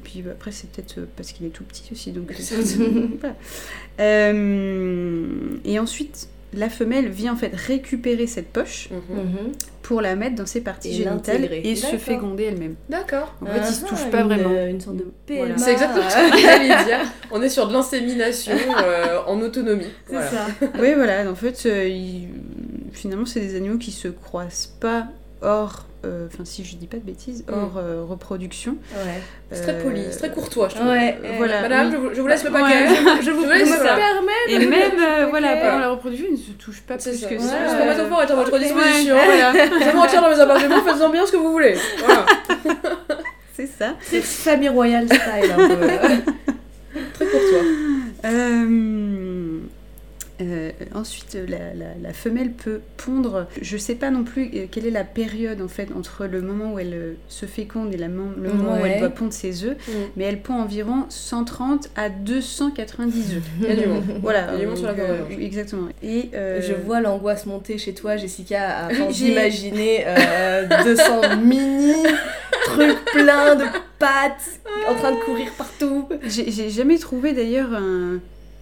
Puis 0.03 0.21
bah, 0.21 0.31
après, 0.33 0.51
c'est 0.51 0.69
peut-être 0.69 0.97
euh, 0.99 1.05
parce 1.15 1.31
qu'il 1.31 1.45
est 1.45 1.49
tout 1.51 1.63
petit 1.63 1.83
aussi, 1.93 2.11
donc. 2.11 2.29
et 5.65 5.79
ensuite, 5.79 6.27
la 6.53 6.69
femelle 6.69 7.09
vient 7.09 7.33
en 7.33 7.35
fait 7.35 7.51
récupérer 7.53 8.25
cette 8.27 8.47
poche 8.47 8.89
Mhm. 8.91 9.17
Mhm. 9.17 9.51
pour 9.83 10.01
la 10.01 10.15
mettre 10.15 10.35
dans 10.35 10.45
ses 10.45 10.61
parties 10.61 10.89
Et 10.89 10.93
génitales 11.03 11.49
et 11.51 11.75
se 11.75 11.97
féconder 11.97 12.43
elle-même. 12.45 12.75
D'accord. 12.89 13.33
En 13.41 13.45
fait, 13.47 13.59
ils 13.59 13.73
se 13.73 13.81
Ah, 13.85 13.89
touchent 13.89 14.09
pas 14.11 14.21
une- 14.21 14.27
vraiment. 14.27 14.65
Une 14.67 14.81
sorte 14.81 14.97
de 14.97 15.05
Voilà. 15.35 15.57
C'est 15.57 15.71
exactement 15.71 16.09
ce 16.09 16.31
que 16.31 16.37
j'allais 16.41 16.85
dire. 16.85 16.99
On 17.31 17.41
est 17.41 17.49
sur 17.49 17.67
de 17.67 17.73
l'insémination 17.73 18.53
euh, 18.83 19.19
en 19.27 19.39
autonomie. 19.41 19.85
C'est 20.07 20.13
Voilà. 20.13 20.29
ça. 20.31 20.45
Oui, 20.79 20.93
voilà, 20.95 21.29
en 21.29 21.35
fait, 21.35 21.63
euh, 21.65 21.87
ils- 21.87 22.27
finalement, 22.93 23.25
c'est 23.25 23.39
des 23.41 23.55
animaux 23.55 23.77
qui 23.77 23.91
se 23.91 24.07
croisent 24.07 24.73
pas 24.79 25.07
hors. 25.41 25.85
Euh, 26.05 26.27
Enfin, 26.31 26.45
si 26.45 26.63
je 26.63 26.75
dis 26.75 26.87
pas 26.87 26.97
de 26.97 27.03
bêtises, 27.03 27.43
Mm. 27.47 27.53
hors 27.53 27.77
euh, 27.77 28.03
reproduction. 28.07 28.77
Ouais. 28.93 29.21
C'est 29.51 29.61
très 29.63 29.77
poli, 29.79 30.03
c'est 30.11 30.17
très 30.19 30.31
courtois, 30.31 30.69
je 30.69 30.75
trouve. 30.75 30.87
Ouais. 30.89 31.17
Euh, 31.23 31.33
voilà. 31.37 31.61
Madame, 31.61 31.87
oui. 31.87 31.93
je, 31.93 31.97
vous, 31.97 32.21
vous 32.21 32.27
laisse 32.27 32.43
le 32.43 32.51
Ouais. 32.51 32.61
paquet. 32.61 32.87
Je 33.21 33.31
vous, 33.31 33.45
laisse 33.45 33.69
ça. 33.69 33.95
permets 33.95 34.31
Et 34.47 34.59
même, 34.65 34.91
euh, 34.99 35.25
voilà, 35.29 35.55
pendant 35.57 35.79
la 35.79 35.89
reproduction, 35.89 36.27
ils 36.29 36.33
ne 36.33 36.37
se 36.37 36.51
touchent 36.51 36.81
pas 36.81 36.95
plus 36.97 37.15
ça. 37.19 37.27
que 37.27 37.33
Ouais, 37.35 37.39
ça. 37.39 37.63
Le 37.63 37.69
spermatophore 37.69 38.21
est 38.23 38.31
à 38.31 38.35
votre 38.35 38.59
disposition. 38.59 39.15
Voilà. 39.25 39.51
Je 39.53 39.95
me 39.97 40.01
retire 40.01 40.21
dans 40.21 40.29
mes 40.29 40.39
appartements, 40.39 40.81
faites-en 40.83 41.09
bien 41.09 41.25
ce 41.25 41.31
que 41.31 41.37
vous 41.37 41.51
voulez. 41.51 41.75
Voilà. 41.99 42.25
C'est 43.53 43.67
ça. 43.67 43.95
C'est 44.01 44.21
famille 44.21 44.69
royale 44.69 45.05
style 45.07 45.51
un 45.51 45.67
peu. 45.67 45.75
Très 47.13 47.25
courtois. 47.25 47.59
Euh, 48.25 49.48
euh, 50.41 50.71
ensuite, 50.95 51.37
la, 51.47 51.73
la- 51.73 51.95
la 52.01 52.13
femelle 52.13 52.51
peut 52.53 52.81
pondre. 52.97 53.47
Je 53.61 53.77
sais 53.77 53.95
pas 53.95 54.09
non 54.11 54.23
plus 54.23 54.49
euh, 54.53 54.65
quelle 54.71 54.85
est 54.85 54.91
la 54.91 55.03
période 55.03 55.61
en 55.61 55.67
fait 55.67 55.89
entre 55.97 56.25
le 56.25 56.41
moment 56.41 56.73
où 56.73 56.79
elle 56.79 56.93
euh, 56.93 57.13
se 57.27 57.45
féconde 57.45 57.93
et 57.93 57.97
la 57.97 58.07
le 58.07 58.13
moment 58.13 58.79
où 58.81 58.85
elle 58.85 58.99
doit 58.99 59.09
pondre 59.09 59.33
ses 59.33 59.63
œufs, 59.65 59.75
Mm. 59.87 59.91
mais 60.17 60.23
elle 60.25 60.41
pond 60.41 60.53
environ 60.55 61.05
130 61.09 61.89
à 61.95 62.09
290 62.09 63.35
œufs. 63.35 63.43
Il 63.61 63.67
y 63.67 63.71
a 63.71 63.75
du 63.75 63.87
monde. 63.87 64.03
Voilà. 64.21 64.47
Il 64.53 64.53
y 64.53 64.57
a 64.57 64.59
du 64.61 64.67
monde 64.67 64.77
sur 64.77 64.87
la 64.87 64.93
euh. 64.93 65.17
Exactement. 65.39 65.87
Et 66.03 66.29
euh, 66.33 66.61
Je 66.61 66.73
vois 66.73 67.01
l'angoisse 67.01 67.45
monter 67.45 67.77
chez 67.77 67.93
toi, 67.93 68.17
Jessica, 68.17 68.85
à 68.87 68.93
d'imaginer 69.11 70.03
euh, 70.05 70.67
200 70.83 71.37
mini 71.43 71.93
trucs 72.65 73.05
pleins 73.05 73.55
de 73.55 73.65
pattes 73.97 74.59
en 74.87 74.95
train 74.95 75.11
de 75.11 75.17
courir 75.25 75.47
partout. 75.57 76.07
J'ai 76.23 76.51
j'ai 76.51 76.69
jamais 76.69 76.97
trouvé 76.97 77.33
d'ailleurs 77.33 77.73
un, 77.73 78.19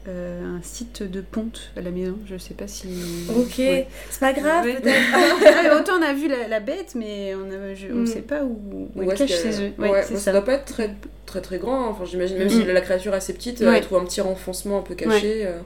euh, 0.08 0.58
un 0.58 0.62
site 0.64 1.04
de 1.04 1.22
ponte 1.22 1.72
à 1.76 1.82
la 1.82 1.92
maison. 1.92 2.18
Je 2.26 2.38
sais 2.38 2.54
pas 2.54 2.68
si. 2.68 2.88
Ok, 3.30 3.56
Ouais. 3.60 3.88
c'est 4.10 4.20
pas 4.20 4.34
grave 4.34 4.66
Ouais. 4.66 4.76
peut-être. 4.80 4.98
Ah, 5.70 5.76
autant 5.80 5.94
on 6.00 6.02
a 6.02 6.14
vu 6.14 6.28
la, 6.28 6.48
la 6.48 6.60
bête, 6.60 6.94
mais 6.96 7.34
on 7.36 7.46
ne 7.46 7.76
je- 7.76 7.88
on 7.92 7.98
Mm. 8.04 8.08
sait 8.08 8.22
pas 8.22 8.44
où, 8.44 8.60
où 8.72 8.90
Où 8.96 9.12
elle 9.12 9.18
cache 9.18 9.32
ses 9.32 9.60
œufs. 9.62 9.72
Ouais, 9.78 9.90
Ouais, 9.90 10.04
c'est 10.04 10.14
ça 10.16 10.20
ça. 10.20 10.32
doit 10.32 10.46
pas 10.46 10.54
être 10.54 10.66
très 10.66 10.96
très 11.26 11.42
très 11.42 11.58
grand. 11.58 11.86
hein. 11.86 11.88
Enfin, 11.92 12.06
j'imagine 12.06 12.38
même 12.38 12.48
Mm. 12.48 12.52
si 12.52 12.64
la 12.64 12.82
créature 12.82 13.14
est 13.14 13.18
assez 13.18 13.34
petite, 13.34 13.60
Ouais. 13.60 13.78
elle 13.78 13.82
trouve 13.82 14.00
un 14.00 14.06
petit 14.06 14.22
renfoncement 14.22 14.80
un 14.80 14.84
peu 14.84 14.96
caché. 14.96 15.46
euh, 15.46 15.60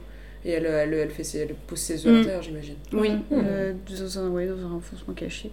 et 0.43 0.53
elle, 0.53 0.65
elle, 0.65 0.91
elle, 0.95 1.11
fait 1.11 1.23
ses, 1.23 1.37
elle 1.41 1.53
pose 1.67 1.77
ses 1.77 2.07
œufs 2.07 2.17
Mm. 2.17 2.21
à 2.21 2.25
terre, 2.25 2.41
j'imagine. 2.41 2.73
Oui, 2.93 3.11
euh, 3.31 3.73
dans, 3.87 4.19
un, 4.19 4.29
ouais, 4.29 4.47
dans 4.47 4.57
un 4.65 4.69
renfoncement 4.71 5.13
caché. 5.13 5.51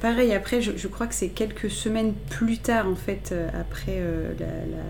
Pareil, 0.00 0.32
après, 0.32 0.62
je, 0.62 0.72
je 0.76 0.88
crois 0.88 1.06
que 1.06 1.14
c'est 1.14 1.28
quelques 1.28 1.70
semaines 1.70 2.14
plus 2.30 2.56
tard, 2.56 2.88
en 2.88 2.94
fait, 2.96 3.30
euh, 3.32 3.48
après 3.60 3.96
euh, 3.98 4.32
la, 4.40 4.46
la, 4.46 4.82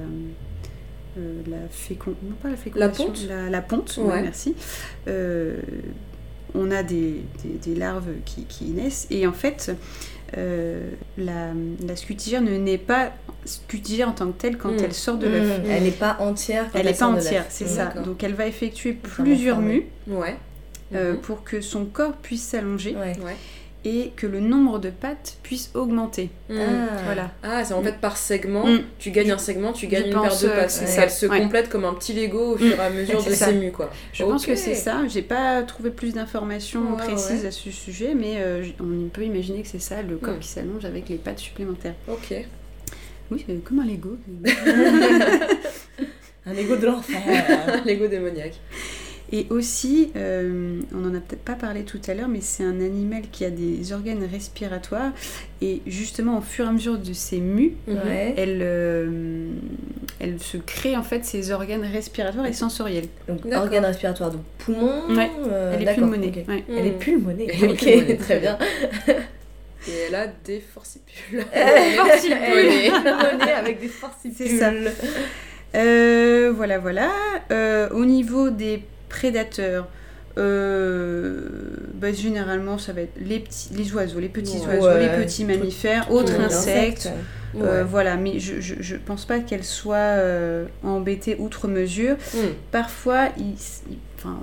euh, 1.20 1.42
la 1.50 1.68
fécond... 1.70 2.14
Non, 2.22 2.35
pas 2.42 2.48
la 2.50 2.56
fécondation. 2.56 3.06
ponte 3.06 3.26
La, 3.28 3.50
la 3.50 3.61
ponte, 3.62 3.96
Ouais. 3.98 4.04
ouais, 4.12 4.22
merci. 4.22 4.54
Euh, 5.09 5.56
on 6.54 6.70
a 6.70 6.83
des, 6.83 7.22
des, 7.44 7.70
des 7.72 7.74
larves 7.78 8.09
qui, 8.24 8.44
qui 8.44 8.64
naissent. 8.66 9.06
Et 9.11 9.26
en 9.26 9.33
fait, 9.33 9.72
euh, 10.37 10.90
la, 11.18 11.50
la 11.87 11.96
scutigère 11.96 12.42
ne 12.42 12.56
naît 12.56 12.78
pas 12.78 13.12
scutigère 13.44 14.09
en 14.09 14.12
tant 14.12 14.26
que 14.33 14.38
telle 14.40 14.59
quand 14.59 14.70
Mm. 14.72 14.85
elle 14.85 14.92
sort 14.94 15.16
de 15.16 15.28
l'œuf. 15.28 15.61
Mm, 15.61 15.70
Elle 15.70 15.83
n'est 15.85 15.90
pas 15.92 16.16
entière. 16.20 16.66
quand 16.72 16.78
Elle 16.78 16.87
n'est 16.87 16.92
pas 16.94 17.06
entière, 17.06 17.46
c'est 17.48 17.68
ça. 17.68 17.87
Donc 18.04 18.22
elle 18.24 18.35
va 18.35 18.46
effectuer 18.46 18.92
plusieurs 18.92 19.61
mues 19.61 19.87
Ouais. 20.09 20.37
euh, 20.94 21.12
Mhm. 21.14 21.20
pour 21.20 21.44
que 21.44 21.61
son 21.61 21.85
corps 21.85 22.14
puisse 22.16 22.42
s'allonger 22.42 22.96
Ouais. 22.96 23.12
Et 23.86 24.12
que 24.14 24.26
le 24.26 24.40
nombre 24.40 24.78
de 24.78 24.90
pattes 24.90 25.38
puisse 25.42 25.70
augmenter. 25.74 26.28
Mm. 26.50 26.58
Ah. 26.60 26.96
Voilà. 27.06 27.30
Ah, 27.42 27.64
c'est 27.64 27.72
en 27.72 27.82
fait 27.82 27.96
par 27.98 28.18
segment, 28.18 28.66
Mm. 28.66 28.80
tu 28.98 29.10
gagnes 29.10 29.32
un 29.32 29.38
segment, 29.38 29.72
tu 29.72 29.86
gagnes 29.86 30.02
Je 30.02 30.08
une 30.08 30.20
paire 30.20 30.38
de 30.38 30.46
euh, 30.48 30.56
pattes. 30.56 30.70
c'est 30.70 30.86
Ça 30.86 31.08
se 31.08 31.24
Ouais. 31.24 31.40
complète 31.40 31.70
comme 31.70 31.86
un 31.86 31.94
petit 31.94 32.12
Lego 32.12 32.54
au 32.54 32.58
fur 32.58 32.76
et 32.76 32.78
à 32.78 32.90
mesure 32.90 33.24
de 33.24 33.30
ses 33.30 33.54
mues, 33.54 33.72
quoi. 33.72 33.88
Je 34.12 34.22
pense 34.22 34.44
que 34.44 34.54
c'est 34.54 34.74
ça. 34.74 34.98
J'ai 35.08 35.22
pas 35.22 35.62
trouvé 35.62 35.90
plus 35.90 36.12
d'informations 36.12 36.92
Ouais, 36.92 36.98
précises 37.06 37.46
à 37.46 37.50
ce 37.50 37.70
sujet, 37.70 38.14
mais 38.14 38.34
euh, 38.38 38.64
on 38.80 39.08
peut 39.08 39.22
imaginer 39.24 39.62
que 39.62 39.68
c'est 39.68 39.78
ça, 39.80 40.02
le 40.02 40.16
corps 40.18 40.38
qui 40.38 40.48
s'allonge 40.48 40.84
avec 40.84 41.08
les 41.08 41.16
pattes 41.16 41.38
supplémentaires. 41.38 41.94
Ok. 42.06 42.34
Oui, 43.30 43.44
c'est 43.46 43.64
comme 43.64 43.78
un 43.78 43.86
Lego. 43.86 44.18
Un 46.46 46.54
ego 46.54 46.76
de 46.76 46.86
l'enfer. 46.86 47.20
Lego 47.84 48.08
démoniaque. 48.08 48.54
Et 49.32 49.46
aussi, 49.50 50.10
euh, 50.16 50.80
on 50.92 51.04
en 51.08 51.14
a 51.14 51.20
peut-être 51.20 51.44
pas 51.44 51.54
parlé 51.54 51.84
tout 51.84 52.00
à 52.08 52.14
l'heure, 52.14 52.26
mais 52.26 52.40
c'est 52.40 52.64
un 52.64 52.80
animal 52.80 53.22
qui 53.30 53.44
a 53.44 53.50
des 53.50 53.92
organes 53.92 54.24
respiratoires. 54.24 55.12
Et 55.62 55.82
justement, 55.86 56.38
au 56.38 56.40
fur 56.40 56.64
et 56.64 56.68
à 56.68 56.72
mesure 56.72 56.98
de 56.98 57.12
ses 57.12 57.38
mues, 57.38 57.74
Ouais. 57.86 58.34
elle, 58.36 58.58
euh, 58.62 59.50
elle 60.18 60.40
se 60.40 60.56
crée 60.56 60.96
en 60.96 61.04
fait 61.04 61.24
ses 61.24 61.52
organes 61.52 61.84
respiratoires 61.84 62.46
et 62.46 62.52
sensoriels. 62.52 63.04
Donc 63.28 63.46
D'accord. 63.46 63.62
organe 63.66 63.84
respiratoire, 63.84 64.32
donc 64.32 64.42
poumon. 64.58 64.90
Ouais. 65.14 65.30
euh, 65.48 65.74
elle 65.76 65.82
est 65.82 65.84
d'accord, 65.84 66.10
pulmonée. 66.10 66.28
ok. 66.42 66.48
ouais. 66.48 66.64
Elle 66.68 66.86
est 66.86 66.90
Mm. 66.90 66.98
pulmonée. 66.98 67.46
Elle 67.52 67.64
est 67.64 67.68
ok, 67.72 67.78
pulmonée, 67.78 68.16
très 68.16 68.38
bien. 68.40 68.58
Et 69.88 69.92
elle 70.08 70.14
a 70.14 70.26
des 70.44 70.60
forcipules. 70.60 71.44
Elle 71.52 72.20
Pulmonée. 72.20 72.86
est 72.86 72.90
pulmonée 72.90 73.52
avec 73.52 73.80
des 73.80 73.88
forcipules. 73.88 74.46
C'est 74.48 74.58
ça. 74.58 74.72
Euh, 75.74 76.52
voilà, 76.54 76.78
voilà. 76.78 77.10
Euh, 77.50 77.88
au 77.90 78.04
niveau 78.04 78.50
des 78.50 78.82
prédateurs, 79.10 79.88
euh, 80.38 81.40
bah, 81.94 82.12
généralement, 82.12 82.78
ça 82.78 82.92
va 82.92 83.02
être 83.02 83.18
les, 83.20 83.40
petits, 83.40 83.68
les 83.76 83.92
oiseaux, 83.92 84.20
les 84.20 84.28
petits 84.28 84.58
Ouais. 84.60 84.76
oiseaux, 84.78 84.86
Ouais. 84.98 85.16
les 85.18 85.24
petits 85.24 85.44
mammifères, 85.44 86.10
autres 86.10 86.38
insectes, 86.40 87.10
Euh, 87.56 87.80
Ouais. 87.82 87.84
voilà, 87.84 88.16
mais 88.16 88.38
je, 88.38 88.60
je, 88.60 88.76
je 88.78 88.94
pense 88.94 89.24
pas 89.24 89.40
qu'elle 89.40 89.64
soit 89.64 89.96
euh, 89.96 90.66
embêtée 90.84 91.34
outre 91.40 91.66
mesure. 91.66 92.14
Hmm. 92.32 92.38
Parfois, 92.70 93.30
il, 93.38 93.54
il- 93.90 93.98
enfin, 94.22 94.38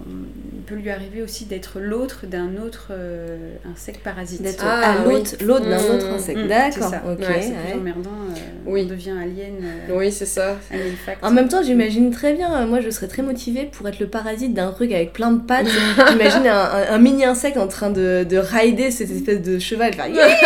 il 0.54 0.62
peut 0.63 0.76
lui 0.76 0.90
arriver 0.90 1.22
aussi 1.22 1.46
d'être 1.46 1.80
l'autre 1.80 2.26
d'un 2.26 2.58
autre 2.58 2.88
euh, 2.92 3.52
insecte 3.72 4.02
parasite. 4.04 4.42
D'être 4.42 4.66
Ah, 4.68 4.96
l'autre 5.06 5.36
oui. 5.40 5.46
l'autre 5.46 5.66
d'un 5.70 5.78
Mm. 5.78 5.96
autre 5.96 6.08
insecte. 6.08 6.40
Mm, 6.40 6.48
D'accord, 6.48 6.72
c'est 6.74 6.80
ça. 6.82 7.04
ok. 7.08 7.20
Ouais, 7.20 7.26
C'est 7.42 7.50
ouais. 7.50 7.72
plus 7.72 7.80
emmerdant, 7.80 8.10
euh, 8.10 8.40
Oui. 8.66 8.84
on 8.86 8.90
devient 8.90 9.12
alien. 9.12 9.54
euh, 9.63 9.94
Oui, 9.96 10.12
c'est 10.12 10.26
ça. 10.26 10.58
alien 10.72 10.96
fact. 11.06 11.24
En 11.24 11.30
même 11.32 11.48
temps, 11.48 11.62
j'imagine 11.63 12.10
très 12.12 12.34
bien, 12.34 12.54
euh, 12.62 12.66
moi 12.66 12.82
je 12.82 12.90
serais 12.90 13.08
très 13.08 13.22
motivée 13.22 13.70
pour 13.72 13.88
être 13.88 14.00
le 14.00 14.08
parasite 14.08 14.54
d'un 14.54 14.72
truc 14.72 14.92
avec 14.92 15.13
plein 15.13 15.32
de 15.32 15.42
pattes. 15.42 15.68
J'imagine 16.12 16.48
un, 16.48 16.58
un- 16.60 16.94
un 16.94 16.98
mini 16.98 17.24
insecte 17.26 17.58
en 17.58 17.68
train 17.68 17.90
de, 17.92 18.26
de 18.28 18.38
rider 18.38 18.90
cette 18.92 19.12
espèce 19.12 19.42
de 19.42 19.60
cheval. 19.60 19.94
Faire 19.94 20.08
Yeah 20.08 20.26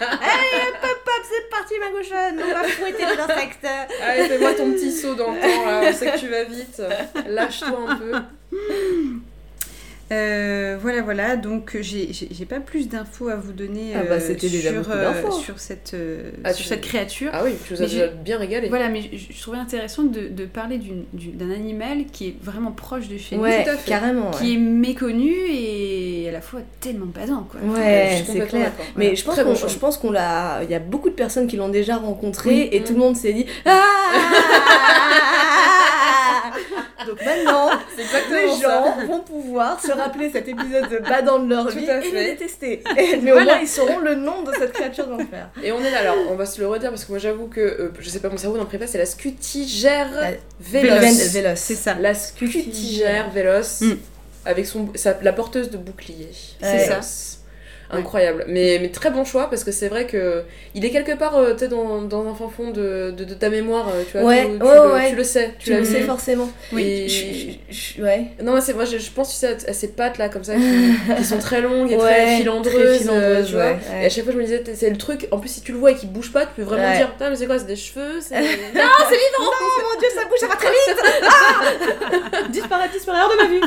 Allez, 0.00 0.72
c'est 1.28 1.50
parti 1.50 1.74
ma 1.78 1.90
cochonne, 1.90 2.40
on 2.42 2.52
va 2.52 2.64
fouetter 2.64 3.04
les 3.04 3.20
insectes. 3.20 3.66
Allez, 4.02 4.28
fais-moi 4.28 4.54
ton 4.54 4.72
petit 4.72 4.92
saut 4.92 5.14
dans 5.14 5.32
le 5.32 5.40
temps, 5.40 5.66
là. 5.66 5.82
on 5.84 5.92
sait 5.92 6.12
que 6.12 6.18
tu 6.18 6.28
vas 6.28 6.44
vite. 6.44 6.82
Lâche-toi 7.26 7.78
un 7.88 7.96
peu. 7.96 8.12
Euh, 10.12 10.76
voilà, 10.80 11.02
voilà. 11.02 11.36
Donc, 11.36 11.76
j'ai 11.80 12.44
pas 12.48 12.58
plus 12.60 12.88
d'infos 12.88 13.28
à 13.28 13.36
vous 13.36 13.52
donner 13.52 13.92
Ah 13.94 14.00
bah, 14.08 14.14
euh, 14.16 14.36
sur, 14.38 14.90
euh, 14.90 15.04
d'infos. 15.12 15.30
sur 15.30 15.58
cette, 15.60 15.94
Ah, 16.42 16.52
sur 16.52 16.62
tu- 16.64 16.68
cette 16.68 16.80
créature. 16.80 17.30
Ah 17.32 17.42
oui, 17.44 17.52
tu 17.66 17.74
nous 17.74 17.82
as 17.82 17.86
déjà 17.86 18.06
bien 18.08 18.38
régalé. 18.38 18.68
Voilà, 18.68 18.88
mais 18.88 19.02
je, 19.12 19.32
je 19.32 19.40
trouvais 19.40 19.58
intéressant 19.58 20.02
de, 20.02 20.28
de 20.28 20.44
parler 20.46 20.80
d'un 21.12 21.50
animal 21.52 22.06
qui 22.12 22.28
est 22.28 22.34
vraiment 22.42 22.72
proche 22.72 23.08
de 23.08 23.18
chez 23.18 23.36
Ouais, 23.36 23.62
Tout 23.64 23.70
à 23.70 23.76
fait. 23.76 23.88
carrément. 23.90 24.30
nous, 24.32 24.38
qui 24.38 24.54
est 24.54 24.58
méconnu 24.58 25.32
et 25.48 26.26
à 26.28 26.32
la 26.32 26.40
fois 26.40 26.60
tellement 26.80 27.06
basant, 27.06 27.46
quoi. 27.50 27.60
Ouais, 27.60 28.22
c'est 28.26 28.46
clair. 28.48 28.72
Mais 28.96 29.14
je 29.14 29.24
pense 29.24 29.36
qu'on 29.40 29.54
je 29.54 29.78
pense 29.78 29.96
qu'on 29.96 30.10
l'a. 30.10 30.60
Il 30.64 30.70
y 30.70 30.74
a 30.74 30.80
beaucoup 30.80 31.08
de 31.10 31.14
personnes 31.14 31.46
qui 31.46 31.56
l'ont 31.56 31.68
déjà 31.68 31.96
rencontré 31.96 32.50
Oui. 32.50 32.68
et 32.72 32.80
Mm. 32.80 32.84
tout 32.84 32.92
le 32.94 32.98
monde 32.98 33.16
s'est 33.16 33.32
dit 33.32 33.46
Ah 33.64 33.82
Donc 37.10 37.24
maintenant, 37.24 37.70
les 37.96 38.04
ça. 38.04 38.60
gens 38.60 39.06
vont 39.06 39.20
pouvoir 39.20 39.80
se 39.80 39.90
rappeler 39.92 40.30
cet 40.30 40.46
épisode 40.48 40.88
de 40.88 40.98
Badant 40.98 41.40
de 41.40 41.48
leur 41.50 41.66
Tout 41.66 41.78
vie 41.78 41.84
et 41.84 42.10
le 42.10 42.24
détester. 42.32 42.82
Mais 42.96 43.30
au 43.32 43.34
Voilà. 43.34 43.54
moins, 43.54 43.60
ils 43.62 43.68
sauront 43.68 43.98
le 43.98 44.14
nom 44.14 44.42
de 44.42 44.52
cette 44.52 44.72
créature 44.72 45.06
d'enfer. 45.06 45.50
Et 45.62 45.72
on 45.72 45.80
est 45.82 45.90
là, 45.90 45.98
alors 46.00 46.16
on 46.30 46.36
va 46.36 46.46
se 46.46 46.60
le 46.60 46.68
redire 46.68 46.90
parce 46.90 47.04
que 47.04 47.10
moi 47.10 47.18
j'avoue 47.18 47.46
que, 47.48 47.60
euh, 47.60 47.92
je 47.98 48.08
sais 48.08 48.20
pas, 48.20 48.28
mon 48.28 48.36
cerveau 48.36 48.56
n'en 48.56 48.64
prépa, 48.66 48.86
c'est 48.86 48.98
la 48.98 49.06
scutigère 49.06 50.08
La- 50.12 50.30
véloce. 50.60 51.56
C'est 51.56 51.74
ça. 51.74 51.94
La 51.94 52.14
scutigère 52.14 53.30
véloce 53.30 53.80
Mm. 53.82 53.92
avec 54.44 54.66
son, 54.66 54.88
sa- 54.94 55.18
la 55.22 55.32
porteuse 55.32 55.70
de 55.70 55.76
bouclier. 55.78 56.30
C'est 56.62 56.86
ça. 56.86 57.00
Incroyable. 57.92 58.44
Mais, 58.48 58.78
mais 58.80 58.88
très 58.90 59.10
bon 59.10 59.24
choix 59.24 59.48
parce 59.50 59.64
que 59.64 59.72
c'est 59.72 59.88
vrai 59.88 60.06
que 60.06 60.42
il 60.74 60.84
est 60.84 60.90
quelque 60.90 61.16
part 61.16 61.36
euh, 61.36 61.52
tu 61.54 61.60
sais, 61.60 61.68
dans, 61.68 62.02
dans 62.02 62.26
un 62.28 62.34
fin 62.34 62.48
fond 62.48 62.70
de, 62.70 63.10
de, 63.16 63.24
de 63.24 63.34
ta 63.34 63.48
mémoire. 63.50 63.88
euh, 63.94 64.02
Tu, 64.10 64.18
vois, 64.18 64.26
Ouais, 64.28 64.44
tu, 64.46 64.58
le, 64.58 64.92
ouais. 64.94 65.10
tu 65.10 65.16
le 65.16 65.24
sais. 65.24 65.54
Tu 65.58 65.74
le 65.74 65.84
sais 65.84 66.00
forcément. 66.02 66.48
Oui. 66.72 66.82
Et- 66.82 67.08
Je- 67.08 67.50
je- 67.70 67.94
je- 67.96 68.02
ouais. 68.02 68.26
Non, 68.42 68.54
mais 68.54 68.60
c'est 68.60 68.74
moi, 68.74 68.84
je, 68.84 68.96
pense 69.10 69.30
tu 69.30 69.36
sais, 69.36 69.48
à, 69.66 69.70
à 69.70 69.72
ces 69.72 69.88
pattes 69.88 70.18
là, 70.18 70.28
comme 70.28 70.44
ça, 70.44 70.54
qui, 70.54 70.60
qui 71.16 71.24
sont 71.24 71.38
très 71.38 71.60
longues 71.60 71.90
et 71.92 71.96
très 71.98 72.36
filandreuses. 72.36 72.74
euh, 72.76 72.98
filandreuses, 72.98 73.46
tu 73.48 73.52
vois. 73.54 73.72
Et 74.02 74.06
à 74.06 74.08
chaque 74.08 74.24
fois, 74.24 74.32
je 74.32 74.38
me 74.38 74.44
disais, 74.44 74.62
c'est 74.74 74.90
le 74.90 74.96
truc, 74.96 75.26
en 75.30 75.38
plus, 75.38 75.48
si 75.48 75.60
tu 75.62 75.72
le 75.72 75.78
vois 75.78 75.90
et 75.90 75.94
qu'il 75.96 76.10
bouge 76.10 76.32
pas, 76.32 76.46
tu 76.46 76.52
peux 76.56 76.62
vraiment 76.62 76.84
dire, 76.96 77.10
putain, 77.12 77.30
mais 77.30 77.36
c'est 77.36 77.46
quoi, 77.46 77.58
c'est 77.58 77.66
des 77.66 77.76
cheveux 77.76 78.20
c'est... 78.20 78.34
Non, 78.40 78.42
mon 79.94 80.00
dieu, 80.00 80.08
ça 80.14 80.24
bouge, 80.28 80.38
ça 80.38 80.46
va 80.46 80.56
très 80.56 80.68
vite 80.70 82.50
disparaître, 82.50 82.92
disparaître 82.92 83.24
hors 83.24 83.30
de 83.32 83.36
ma 83.42 83.48
vue. 83.48 83.60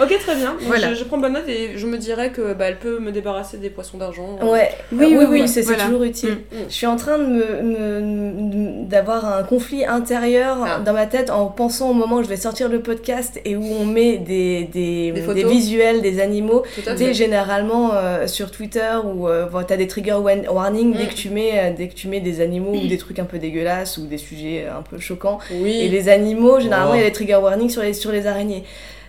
Ok, 0.00 0.18
très 0.18 0.36
bien. 0.36 0.50
Donc, 0.52 0.60
Voilà. 0.62 0.90
je, 0.92 0.98
je 1.00 1.04
prends 1.04 1.18
bonne 1.18 1.32
note 1.34 1.48
et 1.48 1.76
je 1.76 1.86
me 1.86 1.98
dirais 1.98 2.30
que 2.30 2.52
bah, 2.54 2.66
elle 2.68 2.78
peut 2.78 2.98
me 2.98 3.10
débarrasser 3.12 3.58
des 3.58 3.70
poissons 3.70 3.98
d'argent. 3.98 4.38
Ouais, 4.42 4.70
Oui, 4.92 4.98
oui, 5.06 5.06
oui, 5.18 5.24
oui, 5.28 5.40
oui, 5.42 5.48
c'est 5.48 5.62
voilà. 5.62 5.84
toujours 5.84 6.02
utile. 6.04 6.38
Mm. 6.52 6.56
Je 6.68 6.74
suis 6.74 6.86
en 6.86 6.96
train 6.96 7.18
de 7.18 7.24
me, 7.26 8.84
d'avoir 8.88 9.24
un 9.36 9.42
conflit 9.42 9.84
intérieur 9.84 10.58
Ah. 10.64 10.80
dans 10.84 10.92
ma 10.92 11.06
tête 11.06 11.30
en 11.30 11.46
pensant 11.46 11.90
au 11.90 11.94
moment 11.94 12.16
où 12.16 12.22
je 12.22 12.28
vais 12.28 12.36
sortir 12.36 12.68
le 12.68 12.80
podcast 12.80 13.40
et 13.44 13.56
où 13.56 13.64
on 13.64 13.84
met 13.84 14.18
des, 14.18 14.64
des, 14.72 15.12
Des 15.12 15.22
photos. 15.22 15.44
visuels 15.50 16.00
des 16.02 16.20
animaux. 16.20 16.62
Fait. 16.66 17.14
généralement 17.14 17.92
euh, 17.94 18.26
sur 18.26 18.50
Twitter 18.50 18.90
où 19.04 19.28
euh, 19.28 19.46
bon, 19.46 19.62
t'as 19.66 19.76
des 19.76 19.86
trigger 19.86 20.16
warning 20.50 20.94
dès 20.94 21.04
Mm. 21.04 21.08
que 21.08 21.14
tu 21.14 21.30
mets 21.30 21.50
euh, 21.54 21.70
dès 21.76 21.88
que 21.88 21.94
tu 21.94 22.08
mets 22.08 22.20
des 22.20 22.40
animaux 22.40 22.72
ou 22.74 22.86
des 22.86 22.98
trucs 22.98 23.18
un 23.18 23.24
peu 23.24 23.38
dégueulasses 23.38 23.98
ou 23.98 24.06
des 24.06 24.18
sujets 24.18 24.64
euh, 24.66 24.78
un 24.78 24.82
peu 24.82 24.98
choquants. 24.98 25.38
Oui. 25.52 25.72
Et 25.82 25.88
les 25.88 26.08
animaux, 26.08 26.60
généralement, 26.60 26.92
Oh. 26.92 26.96
il 26.96 27.00
y 27.00 27.04
a 27.04 27.06
des 27.06 27.12
trigger 27.12 27.36
warnings 27.36 27.70
sur 27.70 27.82
les, 27.82 27.92
sur 27.94 28.10
les 28.12 28.26
araignées. 28.26 28.64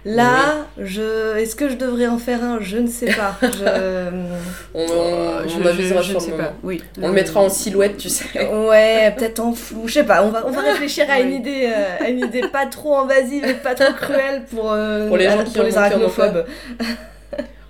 Là, 0.06 0.66
je, 0.78 1.38
est-ce 1.38 1.56
que 1.56 1.70
je 1.70 1.76
devrais 1.76 2.08
en 2.08 2.18
faire 2.18 2.44
un? 2.44 2.60
Je 2.60 2.78
ne 2.78 2.88
sais 2.88 3.06
pas. 3.14 3.38
Je... 3.42 3.48
On, 4.76 4.80
on, 4.80 4.84
Euh, 4.92 5.44
on 5.46 5.48
je, 5.64 5.68
avisera 5.68 6.02
je- 6.02 6.08
je 6.08 6.12
sur 6.12 6.20
ne 6.20 6.26
le 6.26 6.26
sais 6.26 6.32
moment. 6.32 6.44
pas. 6.44 6.54
Oui. 6.64 6.84
On 7.02 7.08
le 7.08 7.14
mettra 7.14 7.40
en 7.42 7.50
silhouette, 7.50 7.98
tu 7.98 8.10
sais. 8.10 8.26
Ouais, 8.68 9.14
peut-être 9.18 9.40
en 9.40 9.54
flou, 9.54 9.88
je 9.88 9.94
sais 9.94 10.04
pas, 10.04 10.24
on 10.24 10.30
va, 10.30 10.44
on 10.46 10.52
va 10.52 10.62
réfléchir 10.62 11.06
à 11.10 11.20
une 11.20 11.34
idée, 11.34 11.70
euh, 11.74 12.04
à 12.06 12.10
une 12.10 12.20
idée 12.20 12.42
pas 12.52 12.66
trop 12.66 12.98
invasive 12.98 13.46
et 13.46 13.54
pas 13.54 13.76
trop 13.76 13.94
cruelle 14.02 14.44
pour, 14.50 14.72
euh, 14.74 15.08
Pour 15.08 15.18
les 15.18 15.26
gens 15.30 15.44
qui 15.44 15.54
pour 15.54 15.64
les 15.64 15.78
arachnophobes. 15.78 16.46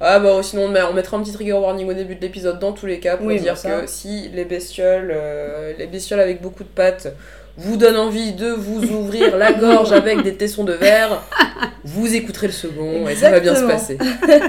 Ah 0.05 0.19
bah 0.19 0.41
sinon 0.43 0.63
on, 0.63 0.67
met- 0.69 0.81
on 0.83 0.93
mettra 0.93 1.15
un 1.17 1.23
petit 1.23 1.31
trigger 1.31 1.53
warning 1.53 1.89
au 1.89 1.93
début 1.93 2.15
de 2.15 2.21
l'épisode 2.21 2.59
dans 2.59 2.73
tous 2.73 2.85
les 2.85 2.99
cas 2.99 3.15
pour 3.15 3.27
Oui, 3.27 3.39
dire 3.39 3.53
que 3.61 3.87
si 3.87 4.29
les 4.33 4.43
bestioles, 4.43 5.13
euh, 5.15 5.71
les 5.77 5.87
bestioles 5.87 6.19
avec 6.19 6.41
beaucoup 6.41 6.63
de 6.63 6.69
pattes 6.69 7.07
vous 7.57 7.77
donnent 7.77 7.97
envie 7.97 8.33
de 8.33 8.49
vous 8.51 8.83
ouvrir 8.83 9.37
la 9.37 9.53
gorge 9.53 9.91
avec 9.91 10.21
des 10.23 10.33
tessons 10.35 10.63
de 10.63 10.73
verre, 10.73 11.21
vous 11.85 12.15
écouterez 12.15 12.47
le 12.47 12.53
second 12.53 13.07
et 13.07 13.15
ça 13.15 13.29
va 13.29 13.39
bien 13.39 13.53
se 13.55 13.63
passer. 13.65 13.97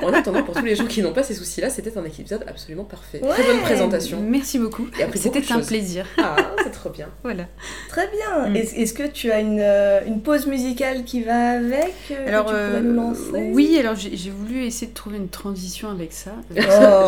En 0.03 0.13
attendant, 0.13 0.43
pour 0.43 0.55
tous 0.55 0.65
les 0.65 0.75
gens 0.77 0.87
qui 0.87 1.03
n'ont 1.03 1.13
pas 1.13 1.23
ces 1.23 1.35
soucis-là, 1.35 1.69
c'était 1.69 1.97
un 1.99 2.05
épisode 2.05 2.45
absolument 2.47 2.85
parfait. 2.85 3.21
Très 3.21 3.43
bonne 3.45 3.61
présentation. 3.61 4.21
Merci 4.23 4.59
beaucoup. 4.59 4.87
Et 4.99 5.03
après, 5.03 5.19
C'était 5.19 5.53
un 5.53 5.61
plaisir. 5.61 6.07
Ah, 6.19 6.37
c'est 6.63 6.71
trop 6.73 6.91
bien. 6.91 7.09
Voilà. 7.25 7.45
Très 7.89 8.09
bien. 8.09 8.49
Mm. 8.51 8.57
Est- 8.57 8.79
Est-ce 8.79 8.95
que 8.95 9.07
tu 9.07 9.31
as 9.33 9.41
une, 9.41 9.59
euh, 9.61 10.01
une 10.07 10.21
pause 10.21 10.47
musicale 10.47 11.05
qui 11.05 11.23
va 11.23 11.51
avec 11.59 11.93
euh, 12.11 12.29
Alors, 12.29 12.47
que 12.47 12.51
tu 12.51 12.57
pourrais 12.57 12.77
euh, 12.77 12.81
nous 12.81 12.95
lancer? 12.95 13.51
oui, 13.53 13.77
alors 13.81 13.95
j'ai 13.97 14.31
voulu 14.31 14.65
essayer 14.65 14.87
de 14.89 14.95
trouver 14.95 15.17
une 15.19 15.29
transition 15.29 15.91
avec 15.91 16.13
ça. 16.13 16.31
Oh. 16.57 16.61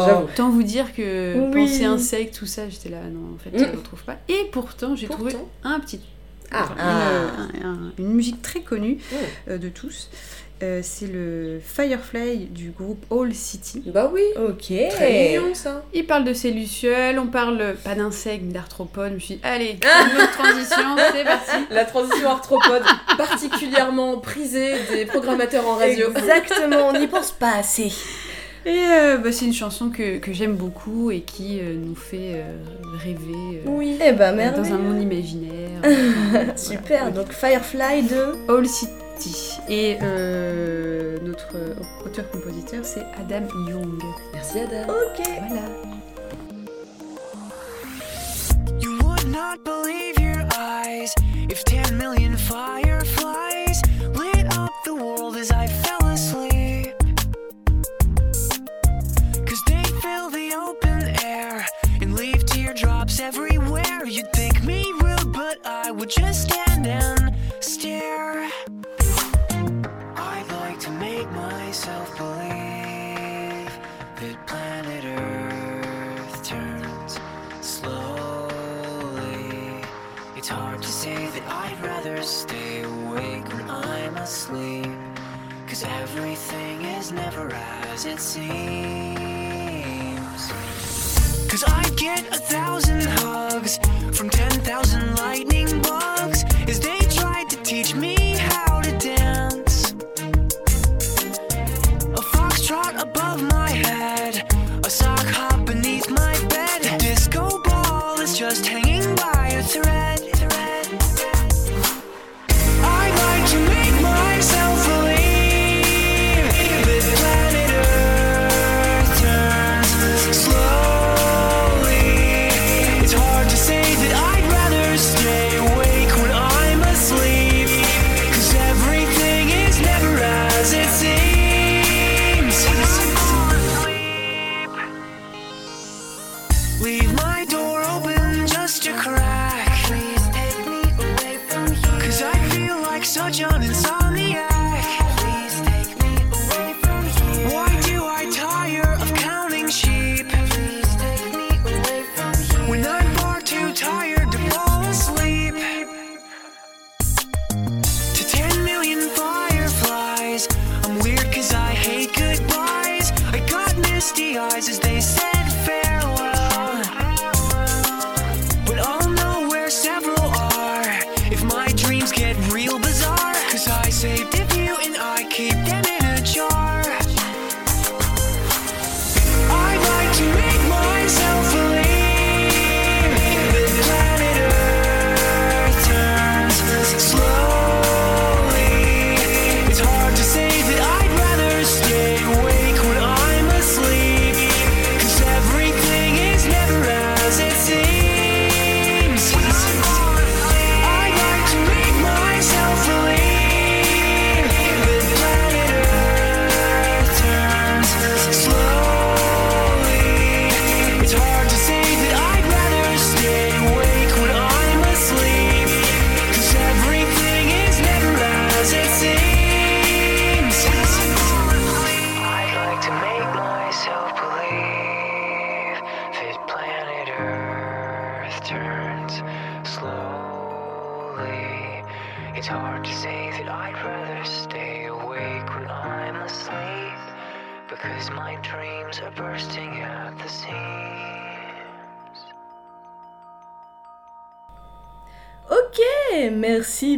J'avoue. 0.06 0.24
Autant 0.24 0.50
vous 0.50 0.62
dire 0.62 0.94
que 0.94 1.34
Oui. 1.36 1.66
penser 1.66 1.84
insectes, 1.84 2.36
tout 2.38 2.46
ça, 2.46 2.68
j'étais 2.68 2.88
là, 2.88 2.98
non, 3.12 3.34
en 3.34 3.38
fait, 3.38 3.50
Mm. 3.56 3.66
je 3.66 3.72
ne 3.72 3.76
retrouve 3.78 4.02
pas. 4.04 4.16
Et 4.28 4.48
pourtant, 4.52 4.94
j'ai 4.96 5.06
trouvé 5.08 5.32
un 5.64 5.80
Ah. 6.52 6.68
Ah. 6.78 7.10
Une, 7.54 7.62
un- 7.64 7.68
un- 7.70 7.92
une 7.98 8.12
musique 8.14 8.40
très 8.42 8.60
connue 8.60 8.98
euh, 9.48 9.58
de 9.58 9.68
tous. 9.68 10.08
Euh, 10.62 10.80
c'est 10.82 11.06
le 11.08 11.60
Firefly 11.62 12.46
du 12.46 12.70
groupe 12.70 13.04
All 13.10 13.34
City. 13.34 13.82
Bah 13.86 14.10
oui. 14.10 14.22
Ok. 14.36 14.72
Très 14.90 15.28
mignon 15.38 15.54
ça. 15.54 15.84
Il 15.92 16.06
parle 16.06 16.24
de 16.24 16.32
ces 16.32 16.50
lucioles, 16.50 17.18
on 17.18 17.26
parle 17.26 17.74
pas 17.84 17.94
d'insectes, 17.94 18.42
mais 18.46 18.54
d'arthropodes. 18.54 19.10
Je 19.10 19.14
me 19.14 19.18
suis 19.18 19.34
dit, 19.34 19.40
allez, 19.42 19.72
une 20.12 20.22
autre 20.22 20.32
transition, 20.32 20.96
c'est 21.12 21.24
parti. 21.24 21.56
La 21.70 21.84
transition 21.84 22.30
arthropode, 22.30 22.84
particulièrement 23.18 24.16
prisée 24.18 24.72
des 24.90 25.04
programmateurs 25.04 25.66
en 25.68 25.76
radio. 25.76 26.08
Exactement, 26.16 26.88
on 26.88 26.98
n'y 26.98 27.06
pense 27.06 27.32
pas 27.32 27.56
assez. 27.56 27.92
Et 28.66 28.84
euh, 28.90 29.18
bah, 29.18 29.30
c'est 29.30 29.44
une 29.44 29.52
chanson 29.52 29.90
que, 29.90 30.18
que 30.18 30.32
j'aime 30.32 30.56
beaucoup 30.56 31.12
et 31.12 31.20
qui 31.20 31.60
euh, 31.60 31.76
nous 31.76 31.94
fait 31.94 32.32
euh, 32.34 32.56
rêver 32.98 33.62
euh, 33.64 33.68
Oui. 33.68 33.96
Eh 34.04 34.10
ben, 34.10 34.34
dans 34.56 34.64
un 34.72 34.78
monde 34.78 35.00
imaginaire. 35.00 35.52
Voilà. 36.30 36.56
Super, 36.56 37.12
donc 37.12 37.30
Firefly 37.30 38.02
de... 38.02 38.34
All 38.52 38.66
City. 38.66 39.60
Et 39.68 39.96
euh, 40.02 41.16
notre 41.22 41.54
euh, 41.54 41.74
auteur-compositeur, 42.04 42.84
c'est 42.84 43.04
Adam 43.16 43.46
Young. 43.68 44.02
Merci 44.34 44.58
Adam. 44.58 44.92
Ok. 44.92 45.24
Voilà. 45.46 45.62
You 48.80 48.98
would 49.04 49.28
not 49.28 49.62
believe 49.64 50.18
your 50.18 50.44
eyes 50.58 51.14
if 51.48 51.64
10 51.64 51.96
million 51.96 52.36
fireflies 52.36 53.80
lit 54.16 54.46
up 54.58 54.72
the 54.84 54.92
world 54.92 55.36
as 55.36 55.52
I 55.52 55.68
fell 55.68 56.08
asleep. 56.10 56.55
The 60.48 60.56
open 60.56 61.24
air 61.24 61.66
and 62.00 62.14
leave 62.14 62.44
teardrops 62.46 63.20
everywhere. 63.20 64.06
You'd 64.06 64.32
think 64.32 64.62
me 64.62 64.84
rude, 65.02 65.32
but 65.32 65.58
I 65.64 65.90
would 65.90 66.10
just 66.10 66.48
stand 66.48 66.86
and 66.86 67.34
stare. 67.60 68.48
I'd 70.16 70.46
like 70.60 70.78
to 70.80 70.90
make 70.92 71.30
myself 71.32 72.16
believe 72.16 73.72
that 74.20 74.36
planet 74.46 75.04
Earth 75.04 76.42
turns 76.44 77.18
slowly. 77.60 78.50
It's 80.36 80.48
hard 80.48 80.82
to 80.82 80.88
say 80.88 81.26
that 81.26 81.42
I'd 81.48 81.80
rather 81.82 82.22
stay 82.22 82.82
awake 82.82 83.48
when 83.52 83.70
I'm 83.70 84.16
asleep. 84.16 84.90
Cause 85.66 85.82
everything 85.84 86.82
is 86.82 87.10
never 87.10 87.52
as 87.52 88.06
it 88.06 88.20
seems. 88.20 89.45
Cause 90.36 91.64
I 91.66 91.82
get 91.96 92.26
a 92.28 92.38
thousand 92.38 93.02
hugs 93.20 93.78
from 94.12 94.28
10,000 94.28 95.16
lightning 95.16 95.80
bugs 95.80 96.44
as 96.68 96.78
they 96.78 96.98
tried 97.08 97.48
to 97.48 97.56
teach 97.62 97.94
me 97.94 98.36
how 98.36 98.82
to 98.82 98.92
dance. 98.98 99.92
A 102.20 102.22
foxtrot 102.32 103.00
above 103.00 103.42
my 103.44 103.70
head, 103.70 104.44
a 104.84 104.90
sock 104.90 105.26
hop 105.26 105.55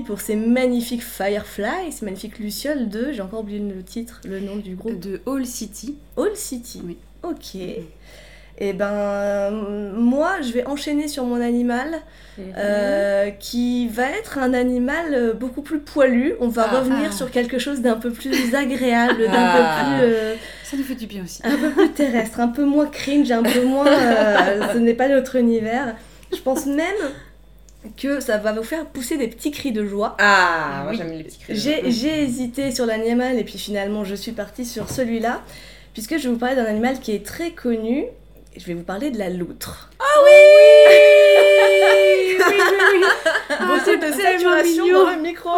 pour 0.09 0.23
ces 0.23 0.37
magnifiques 0.37 1.05
Firefly, 1.05 1.93
ces 1.93 2.05
magnifiques 2.07 2.39
Lucioles 2.39 2.89
de, 2.89 3.13
j'ai 3.13 3.21
encore 3.21 3.41
oublié 3.41 3.59
le 3.61 3.83
titre, 3.83 4.23
le 4.25 4.41
nom 4.41 4.57
du 4.57 4.75
groupe, 4.75 4.99
De 4.99 5.21
Hall 5.27 5.45
City. 5.45 5.99
All 6.17 6.35
City. 6.35 6.81
Oui. 6.83 6.97
Ok. 7.23 7.57
Et 8.61 8.73
ben, 8.73 8.87
euh, 8.91 9.93
moi, 9.95 10.41
je 10.41 10.51
vais 10.53 10.67
enchaîner 10.67 11.09
sur 11.09 11.25
mon 11.25 11.39
animal, 11.43 12.01
euh, 12.57 13.29
qui 13.39 13.87
va 13.89 14.09
être 14.11 14.39
un 14.39 14.55
animal 14.55 15.13
euh, 15.13 15.33
beaucoup 15.35 15.61
plus 15.61 15.79
poilu. 15.81 16.35
On 16.41 16.49
va 16.49 16.69
Ah. 16.73 16.79
revenir 16.81 17.11
Ah. 17.11 17.13
sur 17.13 17.31
quelque 17.31 17.59
chose 17.59 17.83
d'un 17.83 17.97
peu 17.97 18.11
plus 18.11 18.55
agréable, 18.55 19.27
d'un 19.27 19.33
Ah. 19.33 19.77
peu 19.77 19.85
plus... 20.07 20.13
euh, 20.15 20.35
Ça 20.65 20.77
nous 20.79 20.85
fait 20.85 20.95
du 20.95 21.07
bien 21.07 21.23
aussi. 21.23 21.43
un 21.45 21.57
peu 21.59 21.71
plus 21.71 21.91
terrestre, 21.93 22.41
un 22.41 22.49
peu 22.49 22.65
moins 22.65 22.87
cringe, 22.87 23.31
un 23.31 23.43
peu 23.43 23.63
moins. 23.63 23.87
euh, 23.87 24.73
ce 24.73 24.79
n'est 24.79 24.95
pas 24.95 25.09
notre 25.09 25.37
univers. 25.37 25.95
Je 26.33 26.39
pense 26.41 26.65
même 26.67 26.97
que 27.97 28.21
ça 28.21 28.39
va 28.39 28.53
vous 28.53 28.63
faire 28.65 28.87
pousser 28.87 29.17
des 29.17 29.29
petits 29.29 29.51
cris 29.51 29.73
de 29.73 29.85
joie. 29.87 30.17
Ah, 30.19 30.81
moi 30.83 30.93
Oui. 30.93 30.97
j'aime 30.99 31.13
les 31.13 31.25
petits 31.25 31.39
cris. 31.39 31.57
J'ai 31.57 31.91
j'ai 31.91 32.23
hésité 32.23 32.71
sur 32.75 32.87
l'animal 32.87 33.39
et 33.39 33.45
puis 33.45 33.59
finalement 33.59 34.05
je 34.05 34.15
suis 34.15 34.33
partie 34.33 34.65
sur 34.65 34.89
celui-là, 34.91 35.43
puisque 35.95 36.19
je 36.19 36.25
vais 36.25 36.33
vous 36.35 36.39
parler 36.39 36.57
d'un 36.57 36.65
animal 36.67 36.99
qui 37.01 37.13
est 37.15 37.25
très 37.25 37.51
connu. 37.53 38.05
Je 38.57 38.65
vais 38.67 38.75
vous 38.75 38.83
parler 38.83 39.11
de 39.11 39.19
la 39.19 39.31
loutre. 39.31 39.91
Beaucoup 43.61 43.97
de 43.97 44.13
saturation 44.13 44.83
mignon. 44.85 45.05
dans 45.05 45.11
le 45.17 45.23
micro. 45.23 45.51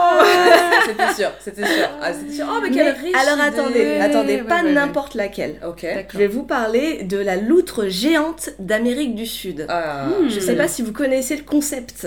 c'était 0.87 1.15
sûr, 1.15 1.31
c'était 1.41 1.67
sûr. 1.67 1.89
Ah, 2.03 2.13
c'était 2.13 2.33
sûr. 2.35 2.47
Oh, 2.49 2.59
mais 2.63 2.71
quelle 2.71 2.85
Mais 2.95 3.09
riche 3.09 3.17
alors 3.17 3.35
idée. 3.47 3.59
attendez, 3.59 3.99
attendez, 4.01 4.35
Ouais, 4.37 4.43
pas 4.43 4.57
ouais, 4.61 4.63
ouais. 4.65 4.73
n'importe 4.73 5.15
laquelle. 5.15 5.57
Ok. 5.67 5.87
Je 6.13 6.19
vais 6.19 6.27
vous 6.27 6.43
parler 6.43 7.03
de 7.05 7.19
la 7.19 7.37
loutre 7.37 7.87
géante 7.89 8.51
d'Amérique 8.59 9.15
du 9.15 9.27
Sud. 9.27 9.67
Ah, 9.69 10.07
Hmm. 10.07 10.29
Je 10.29 10.41
sais 10.41 10.57
pas 10.57 10.69
si 10.69 10.83
vous 10.83 10.93
connaissez 10.93 11.37
le 11.37 11.43
concept. 11.43 12.07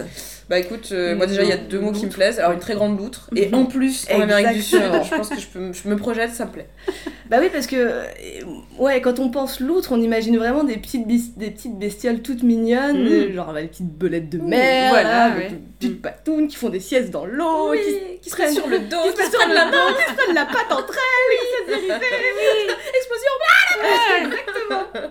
Bah 0.50 0.60
écoute, 0.60 0.90
euh, 0.92 1.16
moi 1.16 1.26
déjà 1.26 1.42
il 1.44 1.50
y 1.50 1.54
a 1.54 1.58
deux 1.58 1.80
mots 1.80 1.94
qui 1.94 2.06
me 2.06 2.12
plaisent. 2.12 2.38
Alors 2.40 2.52
une 2.52 2.60
très 2.60 2.74
grande 2.76 2.98
loutre 3.00 3.30
et 3.36 3.50
en 3.54 3.66
plus 3.66 4.06
en 4.14 4.20
Amérique 4.22 4.54
du 4.54 4.62
Sud, 4.62 4.82
je 5.04 5.16
pense 5.16 5.30
que 5.30 5.40
je, 5.40 5.48
peux, 5.48 5.72
je 5.72 5.88
me 5.88 5.96
projette, 5.96 6.32
ça 6.32 6.46
me 6.46 6.52
plaît. 6.52 6.68
Bah 7.30 7.38
oui, 7.42 7.48
parce 7.52 7.66
que, 7.68 7.78
euh, 7.78 8.04
ouais, 8.78 9.02
quand 9.02 9.18
on 9.18 9.30
pense 9.32 9.60
loutre, 9.62 9.92
on 9.94 10.00
imagine 10.02 10.38
vraiment 10.38 10.64
des 10.66 10.76
petites, 10.78 11.08
des 11.08 11.50
petites 11.50 11.80
bestioles 11.80 12.22
toutes 12.22 12.44
mignonnes, 12.44 13.02
Mm. 13.04 13.08
euh, 13.08 13.34
genre 13.34 13.50
avec 13.50 13.64
des 13.64 13.70
petites 13.70 13.98
belettes 13.98 14.30
de 14.30 14.38
mer, 14.40 14.90
voilà, 14.90 15.10
là, 15.10 15.24
avec 15.32 15.44
ouais. 15.46 15.50
des 15.50 15.62
petites 15.80 15.98
Mm. 16.00 16.02
patounes 16.02 16.48
qui 16.50 16.58
font 16.58 16.70
des 16.70 16.82
siestes 16.82 17.10
dans 17.10 17.26
l'eau, 17.26 17.72
qui, 17.74 18.20
qui 18.22 18.30
se 18.30 18.36
prennent- 18.36 18.54
sur 18.54 18.68
le 18.68 18.80
dos, 18.80 18.98
qui 19.18 19.24
se 19.26 19.32
sur 19.32 19.48
la 19.48 19.66
main, 19.66 19.88
qui 19.98 20.12
se 20.12 20.16
prennent 20.18 20.36
la 20.36 20.46
patte 20.46 20.72
entre 20.72 20.94
elles, 20.94 21.38
qui 21.40 21.74
se 21.74 21.88
dériver. 21.88 22.74
Explosion 22.98 24.28
Exactement 24.28 25.08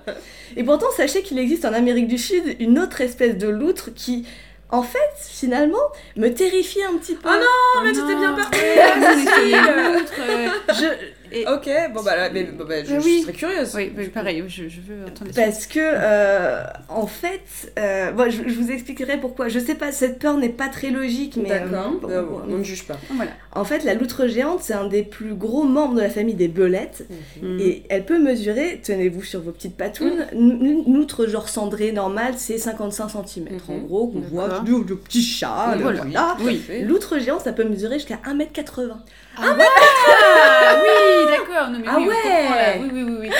Et 0.56 0.62
pourtant, 0.64 0.86
sachez 0.96 1.22
qu'il 1.22 1.38
existe 1.38 1.64
en 1.64 1.72
Amérique 1.72 2.08
du 2.08 2.18
Sud 2.18 2.56
une 2.60 2.78
autre 2.78 3.00
espèce 3.00 3.36
de 3.36 3.48
loutre 3.48 3.90
qui, 3.94 4.26
en 4.72 4.82
fait, 4.82 4.98
finalement, 5.18 5.92
me 6.16 6.28
terrifie 6.28 6.82
un 6.82 6.96
petit 6.96 7.14
peu. 7.14 7.28
Ah 7.30 7.38
Oh 7.76 7.80
mais 7.84 7.92
t'étais 7.92 8.16
bien 8.16 8.32
parti. 8.32 8.58
Euh, 10.18 10.48
Je, 10.68 11.21
et- 11.32 11.46
Ok, 11.48 11.68
bon 11.94 12.02
bah 12.02 12.16
là, 12.16 12.30
mais, 12.30 12.44
bon, 12.44 12.64
bah, 12.64 12.82
je, 12.84 12.98
serais 13.00 13.32
curieuse. 13.32 13.74
Oui, 13.74 13.92
bah, 13.94 14.02
pareil, 14.12 14.42
je, 14.48 14.68
je 14.68 14.80
veux 14.80 15.04
entendre 15.06 15.30
Parce 15.34 15.66
que, 15.66 15.78
euh, 15.80 16.62
en 16.88 17.06
fait, 17.06 17.72
euh, 17.78 18.10
bon, 18.12 18.30
je, 18.30 18.48
je 18.48 18.54
vous 18.54 18.70
expliquerai 18.70 19.18
pourquoi. 19.18 19.48
Je 19.48 19.58
sais 19.58 19.74
pas, 19.74 19.92
cette 19.92 20.18
peur 20.18 20.36
n'est 20.36 20.48
pas 20.48 20.68
très 20.68 20.90
logique, 20.90 21.36
mais. 21.36 21.48
D'accord, 21.48 21.92
euh, 22.08 22.22
bon, 22.22 22.40
on 22.48 22.58
ne 22.58 22.62
juge 22.64 22.84
pas. 22.86 22.96
Voilà. 23.14 23.30
En 23.54 23.64
fait, 23.64 23.84
la 23.84 23.94
loutre 23.94 24.26
géante, 24.26 24.60
c'est 24.62 24.74
un 24.74 24.86
des 24.86 25.02
plus 25.02 25.34
gros 25.34 25.64
membres 25.64 25.94
de 25.94 26.00
la 26.00 26.10
famille 26.10 26.34
des 26.34 26.48
belettes. 26.48 27.06
Mm. 27.42 27.60
Et 27.60 27.82
elle 27.88 28.04
peut 28.04 28.18
mesurer, 28.18 28.80
tenez-vous 28.82 29.22
sur 29.22 29.40
vos 29.40 29.50
petites 29.52 29.76
patounes, 29.76 30.26
une 30.32 30.62
une 30.86 30.96
loutre 30.96 31.26
genre 31.26 31.48
cendrée 31.48 31.92
normale, 31.92 32.34
c'est 32.36 32.58
55 32.58 33.08
cm. 33.26 33.48
En 33.68 33.72
Mhm. 33.74 33.86
gros, 33.86 34.06
qu'on 34.08 34.20
voit 34.20 34.48
D'accord. 34.48 34.64
le, 34.88 34.96
petit 34.96 35.22
chat, 35.22 35.74
le 35.76 35.82
voilà. 35.82 36.02
voilà. 36.02 36.36
Oui. 36.40 36.62
L'outre 36.82 37.18
géante, 37.18 37.40
ça 37.42 37.52
peut 37.52 37.64
mesurer 37.64 37.94
jusqu'à 37.98 38.18
1m80. 38.24 38.96
Ah, 39.36 39.56
ah 39.56 40.76
oui, 40.82 41.21
d'accord. 41.26 41.68
Non, 41.70 41.78
mais 41.78 41.84
Ah 41.88 41.96
oui, 41.98 42.04
on 42.04 42.08
ouais. 42.08 42.14
comprend, 42.22 42.54
là. 42.56 42.72
Oui, 42.80 42.90
oui, 42.92 43.02
oui, 43.04 43.16
oui. 43.20 43.30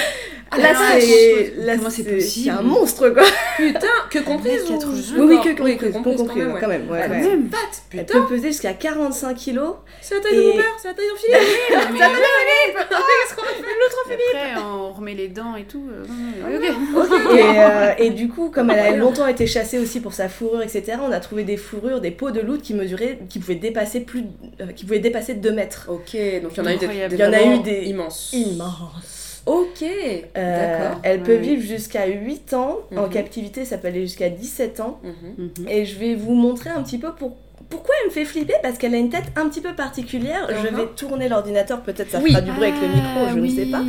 Ah, 0.55 0.59
là, 0.59 0.73
la 0.73 1.01
c'est 1.01 1.55
là, 1.57 1.77
Comment 1.77 1.89
c'est 1.91 2.03
c'est- 2.03 2.21
c'est 2.21 2.51
un 2.51 2.61
monstre, 2.63 3.09
quoi. 3.11 3.23
Putain, 3.57 3.87
que 4.11 4.19
comprise 4.19 4.63
ou... 4.71 4.75
1m80. 4.77 5.15
Oui, 5.19 5.37
oui, 5.45 5.55
que, 5.55 5.63
oui, 5.63 5.77
que, 5.79 5.87
que 5.87 5.93
comprise 5.93 6.17
compris, 6.19 6.41
quand 6.61 6.69
même. 6.69 6.91
ouais, 6.91 7.01
Ah, 7.05 7.09
ouais. 7.11 7.21
Même. 7.21 7.49
Patte, 7.49 7.83
Elle 7.93 8.01
putain, 8.05 8.21
peut 8.21 8.27
peser 8.35 8.49
jusqu'à 8.49 8.75
45 8.75 9.35
kilos. 9.35 9.77
c'est 10.03 10.17
la 10.17 10.21
taille 10.21 10.37
de 10.37 10.43
mon 10.43 10.53
père, 10.57 10.65
c'est 10.81 10.89
la 10.89 10.95
taille 10.95 11.07
d'un 11.09 11.17
filet. 11.17 11.39
Mais- 11.93 11.99
Ça 11.99 12.09
va, 12.09 12.15
Philippe 12.15 12.89
Qu'est-ce 12.89 13.35
qu'on 13.35 14.09
fait 14.11 14.37
Après, 14.37 14.63
on 14.63 14.93
remet 14.93 15.15
les 15.15 15.29
dents 15.29 15.57
et 15.57 15.65
tout. 15.65 15.89
euh, 15.91 16.59
ok. 16.59 17.33
Et, 17.37 17.59
euh, 17.59 17.93
et 17.99 18.11
du 18.11 18.29
coup, 18.29 18.51
comme 18.51 18.71
elle 18.71 18.79
a 18.95 18.97
longtemps 18.97 19.27
été 19.27 19.47
chassée 19.47 19.79
aussi 19.79 20.01
pour 20.01 20.13
sa 20.13 20.29
fourrure, 20.29 20.63
etc., 20.63 20.99
on 21.07 21.11
a 21.13 21.21
trouvé 21.21 21.45
des 21.45 21.57
fourrures, 21.57 22.01
des 22.01 22.11
peaux 22.11 22.31
de 22.31 22.41
loutre 22.41 22.63
qui 22.63 22.75
mesuraient, 22.75 23.19
qui 23.29 23.39
pouvaient 23.39 23.55
dépasser 23.55 24.01
plus, 24.01 24.23
de- 24.23 24.29
euh, 24.61 24.67
qui 24.75 24.85
pouvaient 24.85 24.99
dépasser 24.99 25.35
2 25.35 25.51
mètres. 25.53 25.87
Ok, 25.89 26.17
donc 26.43 26.53
il 26.53 26.59
y 26.59 26.61
en 26.61 26.67
a 26.67 26.75
eu 26.75 26.77
des, 26.79 26.87
Il 27.13 27.19
y 27.19 27.25
en 27.25 27.33
a 27.33 27.43
eu 27.43 27.59
des 27.61 27.85
immenses. 27.89 28.31
Immense. 28.33 29.22
Ok, 29.47 29.83
Euh, 29.83 30.79
d'accord. 30.81 31.01
elle 31.03 31.23
peut 31.23 31.33
Ouais. 31.33 31.39
vivre 31.39 31.63
jusqu'à 31.63 32.07
8 32.07 32.55
ans. 32.55 32.79
En 32.97 33.03
Mhm. 33.03 33.09
captivité, 33.11 33.65
ça 33.65 33.77
peut 33.79 33.89
aller 33.89 34.03
jusqu'à 34.03 34.29
17 34.29 34.81
ans. 34.81 35.01
Mhm. 35.03 35.49
Mhm. 35.59 35.69
Et 35.69 35.85
je 35.85 35.99
vais 35.99 36.15
vous 36.15 36.35
montrer 36.35 36.71
un 36.71 36.83
petit 36.83 36.99
peu 36.99 37.13
pour... 37.13 37.37
pourquoi 37.71 37.95
elle 38.03 38.09
me 38.11 38.13
fait 38.13 38.25
flipper. 38.27 38.53
Parce 38.63 38.77
qu'elle 38.77 38.95
a 38.95 38.99
une 38.99 39.09
tête 39.09 39.25
un 39.35 39.49
petit 39.49 39.63
peu 39.63 39.73
particulière. 39.75 40.47
Je 40.51 40.69
Mhm. 40.69 40.77
vais 40.77 40.87
tourner 40.95 41.29
l'ordinateur, 41.29 41.81
peut-être 41.81 42.11
ça 42.11 42.19
Oui. 42.23 42.31
fera 42.31 42.43
du 42.43 42.53
bruit 42.53 42.69
avec 42.69 42.81
le 42.83 42.89
micro, 42.89 43.21
Ah, 43.27 43.29
je 43.35 43.39
oui. 43.41 43.51
ne 43.53 43.65
sais 43.65 43.71
pas. 43.71 43.81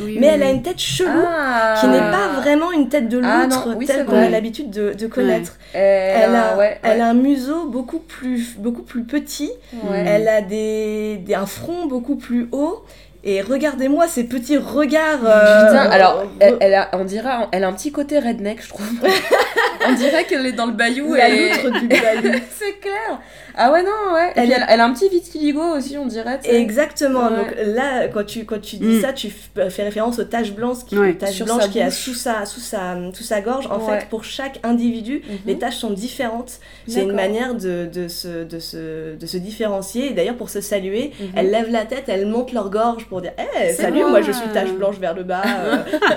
Oui, 0.00 0.16
Mais 0.20 0.28
oui, 0.28 0.32
elle 0.34 0.42
a 0.44 0.50
une 0.50 0.62
tête 0.62 0.78
chelou. 0.78 1.10
Ah. 1.26 1.74
Qui 1.80 1.88
n'est 1.88 1.98
pas 1.98 2.28
vraiment 2.40 2.70
une 2.72 2.88
tête 2.88 3.08
de 3.08 3.20
Ah, 3.24 3.42
loutre 3.44 3.76
telle 3.86 4.06
qu'on 4.06 4.16
a 4.16 4.28
l'habitude 4.28 4.70
de, 4.70 4.92
de 4.92 5.06
connaître. 5.08 5.58
Elle, 5.74 6.22
Elle 6.30 6.34
a, 6.36 6.56
ouais, 6.56 6.78
elle 6.84 6.98
ouais. 6.98 7.00
a 7.02 7.06
un 7.08 7.14
museau 7.14 7.66
beaucoup 7.66 7.98
plus, 7.98 8.54
beaucoup 8.58 8.82
plus 8.82 9.02
petit. 9.02 9.50
Ouais. 9.90 10.04
Elle 10.06 10.28
a 10.28 10.40
des, 10.40 11.16
des- 11.18 11.34
un 11.34 11.46
front 11.46 11.86
beaucoup 11.86 12.16
plus 12.16 12.48
haut. 12.52 12.84
Et 13.24 13.40
regardez-moi 13.40 14.08
ces 14.08 14.24
petits 14.24 14.56
regards. 14.56 15.20
euh, 15.24 15.66
Putain, 15.68 15.90
alors, 15.90 16.18
euh, 16.20 16.24
elle, 16.40 16.56
elle 16.60 16.74
a, 16.74 16.88
on 16.94 17.04
dirait, 17.04 17.30
elle 17.52 17.62
a 17.64 17.68
un 17.68 17.72
petit 17.72 17.92
côté 17.92 18.18
redneck, 18.18 18.62
je 18.62 18.68
trouve. 18.70 18.86
On 19.88 19.92
dirait 19.94 20.24
qu'elle 20.24 20.46
est 20.46 20.52
dans 20.52 20.66
le 20.66 20.72
bayou 20.72 21.14
La 21.14 21.28
et... 21.28 21.50
loutre 21.50 21.80
du 21.80 21.88
bayou. 21.88 22.38
C'est 22.58 22.78
clair 22.80 23.20
Ah 23.54 23.70
ouais, 23.72 23.82
non, 23.82 24.14
ouais. 24.14 24.28
Et 24.28 24.32
Elle 24.36 24.42
puis 24.44 24.52
est- 24.52 24.56
elle, 24.56 24.66
elle 24.68 24.80
a 24.80 24.84
un 24.84 24.92
petit 24.92 25.08
vitiligo 25.08 25.60
aussi, 25.76 25.96
on 25.98 26.06
dirait. 26.06 26.40
Exactement. 26.44 27.28
Ouais. 27.28 27.36
Donc 27.36 27.54
là, 27.74 28.08
quand 28.08 28.24
tu, 28.24 28.44
quand 28.44 28.60
tu 28.60 28.76
dis 28.76 28.98
Mm. 28.98 29.00
ça, 29.00 29.12
tu 29.12 29.28
f- 29.28 29.70
fais 29.70 29.82
référence 29.84 30.18
aux 30.18 30.24
taches 30.24 30.52
blanches 30.52 30.84
qui, 30.86 30.98
Ouais. 30.98 31.14
taches 31.14 31.42
blanches 31.42 31.62
sa 31.62 31.68
qui 31.68 31.80
a 31.80 31.90
sous 31.90 32.14
sa, 32.14 32.44
sous 32.46 32.60
sa, 32.60 32.96
sous 33.14 33.22
sa 33.24 33.40
gorge. 33.40 33.66
En 33.66 33.78
Ouais. 33.78 34.00
fait, 34.00 34.06
pour 34.08 34.24
chaque 34.24 34.58
individu, 34.62 35.22
Mhm. 35.28 35.38
les 35.46 35.58
taches 35.58 35.76
sont 35.76 35.90
différentes. 35.90 36.58
C'est 36.88 37.02
une 37.02 37.12
manière 37.12 37.54
de, 37.54 37.88
de, 37.92 38.08
se, 38.08 38.44
de, 38.44 38.58
se, 38.58 39.16
de 39.16 39.26
se 39.26 39.36
différencier. 39.36 40.10
Et 40.10 40.14
d'ailleurs, 40.14 40.36
pour 40.36 40.50
se 40.50 40.60
saluer, 40.60 41.12
Mhm. 41.20 41.26
elles 41.36 41.50
lèvent 41.50 41.70
la 41.70 41.84
tête, 41.84 42.04
elles 42.08 42.26
montent 42.26 42.52
leur 42.52 42.70
gorge 42.70 43.06
pour 43.06 43.20
dire 43.20 43.32
C'est 43.52 43.72
salut, 43.74 44.04
moi. 44.04 44.20
je 44.22 44.32
suis 44.32 44.48
tache 44.48 44.70
blanche 44.72 44.96
vers 44.98 45.14
le 45.14 45.22
bas, 45.24 45.42
euh, 45.46 45.76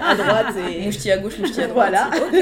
à 0.10 0.16
droite. 0.16 0.48
Et... 0.72 0.86
À 1.16 1.18
gauche, 1.18 1.38
moucheti 1.38 1.62
à 1.62 1.68
droite. 1.68 1.92
Voilà. 1.92 2.10
Ok. 2.28 2.34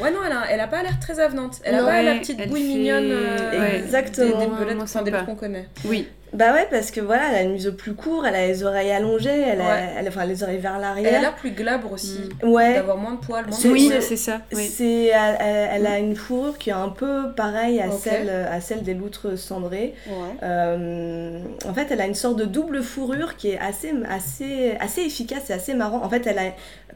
Ouais, 0.00 0.10
non, 0.10 0.18
elle 0.26 0.32
a, 0.32 0.42
elle 0.52 0.60
a 0.60 0.66
pas 0.66 0.82
l'air 0.82 0.98
très 1.00 1.18
avenante. 1.20 1.60
Elle 1.64 1.74
a 1.76 1.82
pas 1.84 2.02
la 2.02 2.14
petite 2.16 2.48
bouille 2.48 2.60
fait- 2.60 2.66
mignonne. 2.78 3.10
euh. 3.10 3.76
Exactement. 3.78 4.38
Des, 4.38 4.46
des 4.46 4.64
belettes, 4.64 4.80
enfin, 4.82 5.02
des 5.02 5.10
qu'on 5.26 5.34
connaît. 5.34 5.68
Oui. 5.84 6.08
Bah 6.32 6.52
ouais, 6.54 6.66
parce 6.70 6.90
que 6.90 7.00
voilà, 7.00 7.24
elle 7.30 7.34
a 7.36 7.42
une 7.42 7.52
museau 7.52 7.72
plus 7.72 7.92
court, 7.94 8.24
elle 8.26 8.34
a 8.34 8.46
les 8.46 8.64
oreilles 8.64 8.90
allongées, 8.90 9.28
elle 9.28 9.60
a, 9.60 9.76
elle 9.98 10.06
a- 10.06 10.08
enfin, 10.08 10.24
les 10.24 10.42
oreilles 10.42 10.58
vers 10.58 10.76
Elle 10.76 10.84
a 10.84 10.88
l'arrière. 10.88 11.20
l'air 11.20 11.34
plus 11.34 11.50
glabre 11.50 11.92
aussi. 11.92 12.20
Ouais. 12.42 12.74
D'avoir 12.74 12.96
moins 12.96 13.12
de 13.12 13.18
poils, 13.18 13.46
moins 13.46 13.58
de 13.58 13.68
Oui, 13.68 13.88
poils. 13.88 14.02
c'est 14.02 14.16
ça. 14.16 14.40
Oui. 14.54 14.64
C'est, 14.66 15.06
elle, 15.08 15.86
a 15.86 15.98
une 15.98 16.16
fourrure 16.16 16.56
qui 16.56 16.70
est 16.70 16.72
un 16.74 16.88
peu 16.88 17.32
pareille 17.36 17.80
à, 17.80 17.90
celle, 17.90 18.30
à 18.30 18.60
celle 18.62 18.82
des 18.82 18.94
loutres 18.94 19.38
cendrées. 19.38 19.94
Ouais. 20.08 20.14
Euh, 20.42 21.38
en 21.68 21.74
fait, 21.74 21.88
elle 21.90 22.00
a 22.00 22.06
une 22.06 22.14
sorte 22.14 22.36
de 22.38 22.44
double 22.44 22.82
fourrure 22.82 23.36
qui 23.36 23.50
est 23.50 23.58
assez, 23.58 23.92
assez, 24.08 24.72
assez 24.80 25.02
efficace 25.02 25.50
et 25.50 25.52
assez 25.52 25.74
marrant. 25.74 26.02
En 26.02 26.08
fait, 26.08 26.26
elle 26.26 26.38
a, 26.38 26.42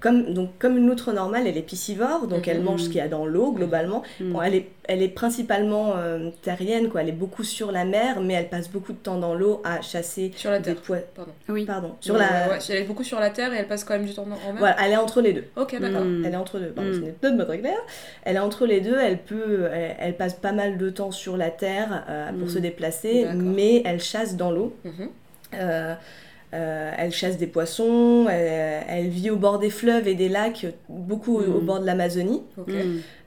comme, 0.00 0.32
donc, 0.34 0.50
comme 0.58 0.76
une 0.76 0.86
loutre 0.88 1.12
normale, 1.12 1.46
elle 1.46 1.56
est 1.56 1.62
piscivore, 1.62 2.26
donc 2.26 2.48
elle 2.48 2.58
Mhm. 2.58 2.64
mange 2.64 2.80
ce 2.82 2.86
qu'il 2.88 2.96
y 2.96 3.00
a 3.00 3.08
dans 3.08 3.26
l'eau 3.26 3.52
globalement. 3.52 4.02
Mhm. 4.20 4.32
Bon, 4.32 4.42
elle, 4.42 4.54
est, 4.54 4.68
elle 4.84 5.02
est 5.02 5.08
principalement 5.08 5.92
euh, 5.96 6.30
terrienne, 6.42 6.88
quoi. 6.88 7.02
elle 7.02 7.08
est 7.08 7.12
beaucoup 7.12 7.44
sur 7.44 7.72
la 7.72 7.84
mer, 7.84 8.20
mais 8.20 8.34
elle 8.34 8.48
passe 8.48 8.68
beaucoup 8.68 8.92
de 8.92 8.98
temps 8.98 9.16
dans 9.18 9.25
l'eau 9.34 9.60
à 9.64 9.80
chasser 9.82 10.32
Sur 10.36 10.50
la 10.50 10.58
des 10.58 10.72
terre. 10.74 10.82
pois- 10.86 10.98
Pardon. 11.14 11.32
Oui. 11.48 11.64
Pardon, 11.64 11.92
sur 12.00 12.16
la. 12.16 12.24
ouais, 12.50 12.58
elle 12.68 12.76
est 12.76 12.84
beaucoup 12.84 13.04
sur 13.04 13.18
la 13.20 13.30
terre 13.30 13.52
et 13.52 13.56
elle 13.56 13.66
passe 13.68 13.84
quand 13.84 13.94
même 13.94 14.06
du 14.06 14.14
temps 14.14 14.22
en 14.22 14.26
mer. 14.26 14.38
Voilà, 14.58 14.76
elle 14.84 14.92
est 14.92 14.96
entre 14.96 15.20
les 15.20 15.32
deux. 15.32 15.44
Ok, 15.56 15.78
d'accord. 15.80 16.02
Mm. 16.04 16.24
Elle 16.24 16.32
est 16.32 16.36
entre 16.36 16.58
deux. 16.58 16.68
Pardon, 16.68 16.90
Mm. 16.90 16.94
ce 16.94 16.98
n'est 17.00 17.10
peut-être 17.12 17.36
pas 17.38 17.44
très 17.44 17.58
clair. 17.58 17.78
Elle 18.24 18.36
est 18.36 18.40
entre 18.40 18.66
les 18.66 18.80
deux. 18.80 18.96
Elle 18.98 19.18
peut, 19.18 19.68
elle, 19.72 19.96
elle 19.98 20.16
passe 20.16 20.34
pas 20.34 20.52
mal 20.52 20.78
de 20.78 20.90
temps 20.90 21.10
sur 21.10 21.36
la 21.36 21.50
terre 21.50 22.04
euh, 22.08 22.28
pour 22.30 22.46
Mm. 22.46 22.50
se 22.50 22.58
déplacer, 22.58 23.26
mais 23.34 23.82
elle 23.84 24.00
chasse 24.00 24.36
dans 24.36 24.50
l'eau. 24.50 24.74
Mhm. 24.84 25.08
Euh, 25.54 25.94
euh, 26.54 26.92
elle 26.96 27.12
chasse 27.12 27.36
des 27.38 27.46
poissons. 27.48 28.26
Elle, 28.30 28.82
elle 28.88 29.08
vit 29.08 29.30
au 29.30 29.36
bord 29.36 29.58
des 29.58 29.68
fleuves 29.70 30.06
et 30.08 30.14
des 30.14 30.28
lacs, 30.28 30.66
beaucoup 30.88 31.38
au- 31.38 31.56
au 31.56 31.60
bord 31.60 31.80
de 31.80 31.86
l'Amazonie. 31.86 32.42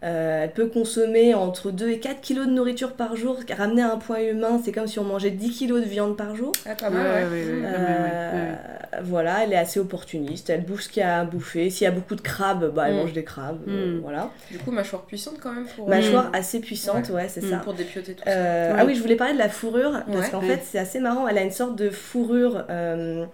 Euh, 0.02 0.43
elle 0.45 0.52
peut 0.52 0.68
consommer 0.68 1.34
entre 1.34 1.72
2 1.72 1.89
et 1.89 2.00
4 2.00 2.22
kilos 2.22 2.47
de 2.47 2.52
nourriture 2.54 2.93
par 2.93 3.18
jour. 3.18 3.38
Ramener 3.58 3.82
à 3.82 3.91
un 3.91 3.97
point 3.97 4.20
humain, 4.22 4.62
c'est 4.64 4.72
comme 4.72 4.88
si 4.88 4.97
on 4.97 5.04
mangeait 5.04 5.30
10 5.32 5.50
kilos 5.52 5.82
de 5.82 5.86
viande 5.86 6.16
par 6.16 6.36
jour. 6.38 6.54
Ah, 6.66 6.76
pas 6.76 6.88
Ouais, 6.89 6.93
mal, 6.93 7.06
ouais. 7.06 7.24
ouais, 7.24 7.45
ouais, 7.45 7.52
ouais, 7.60 7.66
Euh, 7.66 8.32
ouais, 8.34 8.50
ouais. 8.52 9.00
Voilà, 9.04 9.43
elle 9.43 9.52
est 9.54 9.58
assez 9.58 9.80
opportuniste. 9.80 10.50
Elle 10.50 10.64
bouffe 10.64 10.82
ce 10.84 10.89
qu'il 10.89 11.02
y 11.02 11.04
a 11.04 11.20
à 11.20 11.24
bouffer. 11.26 11.70
S'il 11.70 11.84
y 11.84 11.88
a 11.88 11.91
beaucoup 11.91 12.16
de 12.16 12.22
crabes, 12.22 12.72
bah, 12.74 12.86
elle 12.88 12.93
Mm. 12.93 12.97
mange 12.97 13.14
des 13.14 13.24
crabes. 13.26 13.60
euh, 13.68 13.97
Mm. 13.97 14.02
voilà. 14.02 14.32
Du 14.50 14.58
coup, 14.60 14.72
mâchoire 14.72 15.02
puissante 15.04 15.36
quand 15.41 15.52
même 15.52 15.66
pour, 15.76 15.89
Mâchoire 15.89 16.30
assez 16.34 16.60
puissante, 16.62 17.10
ouais, 17.10 17.28
c'est 17.28 17.43
Mm. 17.43 17.50
ça. 17.50 17.58
pour 17.58 17.74
dépioter 17.74 18.14
tout 18.14 18.24
Euh, 18.28 18.72
Ouais. 18.74 18.78
Ah 18.80 18.86
oui, 18.86 18.95
je 18.95 19.02
voulais 19.02 19.16
parler 19.18 19.34
de 19.34 19.39
la 19.39 19.50
fourrure, 19.50 20.02
parce 20.08 20.18
Ouais. 20.26 20.30
qu'en 20.32 20.39
Ouais. 20.39 20.47
fait, 20.56 20.62
c'est 20.64 20.80
assez 20.80 21.00
marrant. 21.02 21.28
Elle 21.28 21.38
a 21.38 21.43
une 21.43 21.52
sorte 21.52 21.76
de 21.76 21.89
fourrure. 21.89 22.64
euh, 22.70 23.26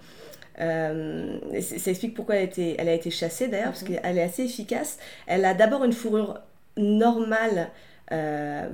euh, 0.61 1.38
ça 1.61 1.91
explique 1.91 2.13
pourquoi 2.16 2.36
elle 2.36 2.41
a 2.41 2.45
été, 2.45 2.76
elle 2.80 2.89
a 2.89 2.93
été 2.93 3.09
chassée 3.11 3.47
d'ailleurs, 3.47 3.68
parce 3.72 3.84
qu'elle 3.84 4.18
est 4.18 4.22
assez 4.24 4.43
efficace. 4.43 4.97
Elle 5.28 5.45
a 5.45 5.53
d'abord 5.53 5.84
une 5.84 5.93
fourrure 5.93 6.39
normale. 6.78 7.69
euh, 8.11 8.67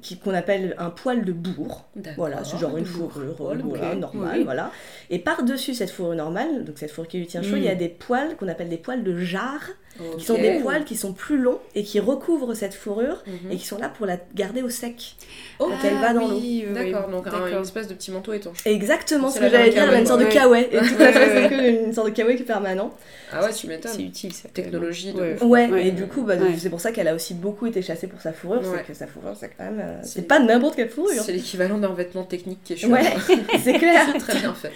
qui- 0.00 0.16
qu'on 0.16 0.32
appelle 0.32 0.76
un 0.78 0.90
poil 0.90 1.24
de 1.24 1.32
bourre. 1.32 1.86
Voilà, 2.16 2.44
c'est 2.44 2.56
genre 2.56 2.76
une 2.76 2.84
fourrure 2.84 3.34
euh, 3.40 3.56
voilà, 3.58 3.96
normale, 3.96 4.38
Oui. 4.38 4.44
voilà. 4.44 4.70
Et 5.10 5.18
par-dessus 5.18 5.74
cette 5.74 5.90
fourrure 5.90 6.14
normale, 6.14 6.62
donc 6.62 6.78
cette 6.78 6.92
fourrure 6.92 7.08
qui 7.08 7.18
lui 7.18 7.26
tient 7.26 7.42
chaud, 7.42 7.56
Mm. 7.56 7.58
il 7.58 7.64
y 7.64 7.68
a 7.68 7.74
des 7.74 7.88
poils 7.88 8.36
qu'on 8.36 8.46
appelle 8.46 8.68
des 8.68 8.76
poils 8.76 9.02
de 9.02 9.18
jarre, 9.18 9.70
Qui 10.18 10.24
sont 10.24 10.34
des 10.38 10.58
poils 10.60 10.84
qui 10.84 10.96
sont 10.96 11.12
plus 11.12 11.38
longs 11.38 11.58
et 11.74 11.82
qui 11.84 12.00
recouvrent 12.00 12.54
cette 12.54 12.74
fourrure 12.74 13.22
Mhm. 13.26 13.52
et 13.52 13.56
qui 13.56 13.66
sont 13.66 13.78
là 13.78 13.88
pour 13.88 14.06
la 14.06 14.16
garder 14.34 14.62
au 14.62 14.68
sec. 14.70 15.16
Ok. 15.58 15.70
quand 15.70 15.88
elle 15.88 15.94
va 15.96 16.12
dans 16.12 16.20
l'eau. 16.28 16.36
oui, 16.38 16.64
oui, 16.68 16.74
D'accord, 16.74 17.08
donc 17.08 17.26
un- 17.28 17.46
une 17.56 17.62
espèce 17.62 17.88
de 17.88 17.94
petit 17.94 18.10
manteau 18.10 18.32
étanche. 18.34 18.58
Exactement 18.66 19.30
ce 19.30 19.38
que 19.38 19.44
la 19.44 19.50
j'allais 19.50 19.70
dire, 19.70 19.90
une 19.92 20.04
sorte 20.06 20.20
de 20.20 20.26
kawaii. 20.26 20.64
Et 20.70 20.76
tout 20.78 20.84
à 21.00 21.12
fait, 21.12 21.84
une 21.86 21.92
sorte 21.94 22.08
de 22.08 22.12
kawaii 22.12 22.36
qui 22.36 22.42
est 22.42 22.46
permanent. 22.46 22.92
Ah 23.32 23.42
ouais, 23.42 23.52
tu 23.52 23.66
m'étonnes. 23.66 23.92
C'est 23.94 24.02
utile 24.02 24.32
ça. 24.34 24.48
Technologie 24.50 25.12
de 25.14 25.42
Ouais. 25.44 25.86
et 25.88 25.90
du 25.92 26.06
coup, 26.06 26.22
bah, 26.22 26.34
Ouais. 26.36 26.54
c'est 26.58 26.68
pour 26.70 26.80
ça 26.80 26.92
qu'elle 26.92 27.08
a 27.08 27.14
aussi 27.14 27.32
beaucoup 27.34 27.66
été 27.66 27.80
chassée 27.82 28.06
pour 28.06 28.20
sa 28.20 28.32
fourrure. 28.32 28.60
Ouais. 28.60 28.66
C'est 28.86 28.92
que 28.92 28.94
sa 28.98 29.06
fourrure, 29.06 29.34
c'est 29.38 29.50
quand 29.56 29.64
même. 29.64 29.80
euh, 29.80 29.98
C'est- 30.02 30.20
C'est 30.20 30.28
pas 30.28 30.38
n'importe 30.38 30.76
quelle 30.76 30.90
fourrure. 30.90 31.22
C'est 31.22 31.32
l'équivalent 31.32 31.78
d'un 31.78 31.92
vêtement 31.94 32.24
technique 32.24 32.62
qui 32.62 32.74
est 32.74 32.76
chaud. 32.76 32.88
Ouais, 32.88 33.02
c'est 33.64 33.74
clair. 33.74 34.02
C'est 34.12 34.18
très 34.18 34.38
bien 34.40 34.54
fait. 34.54 34.72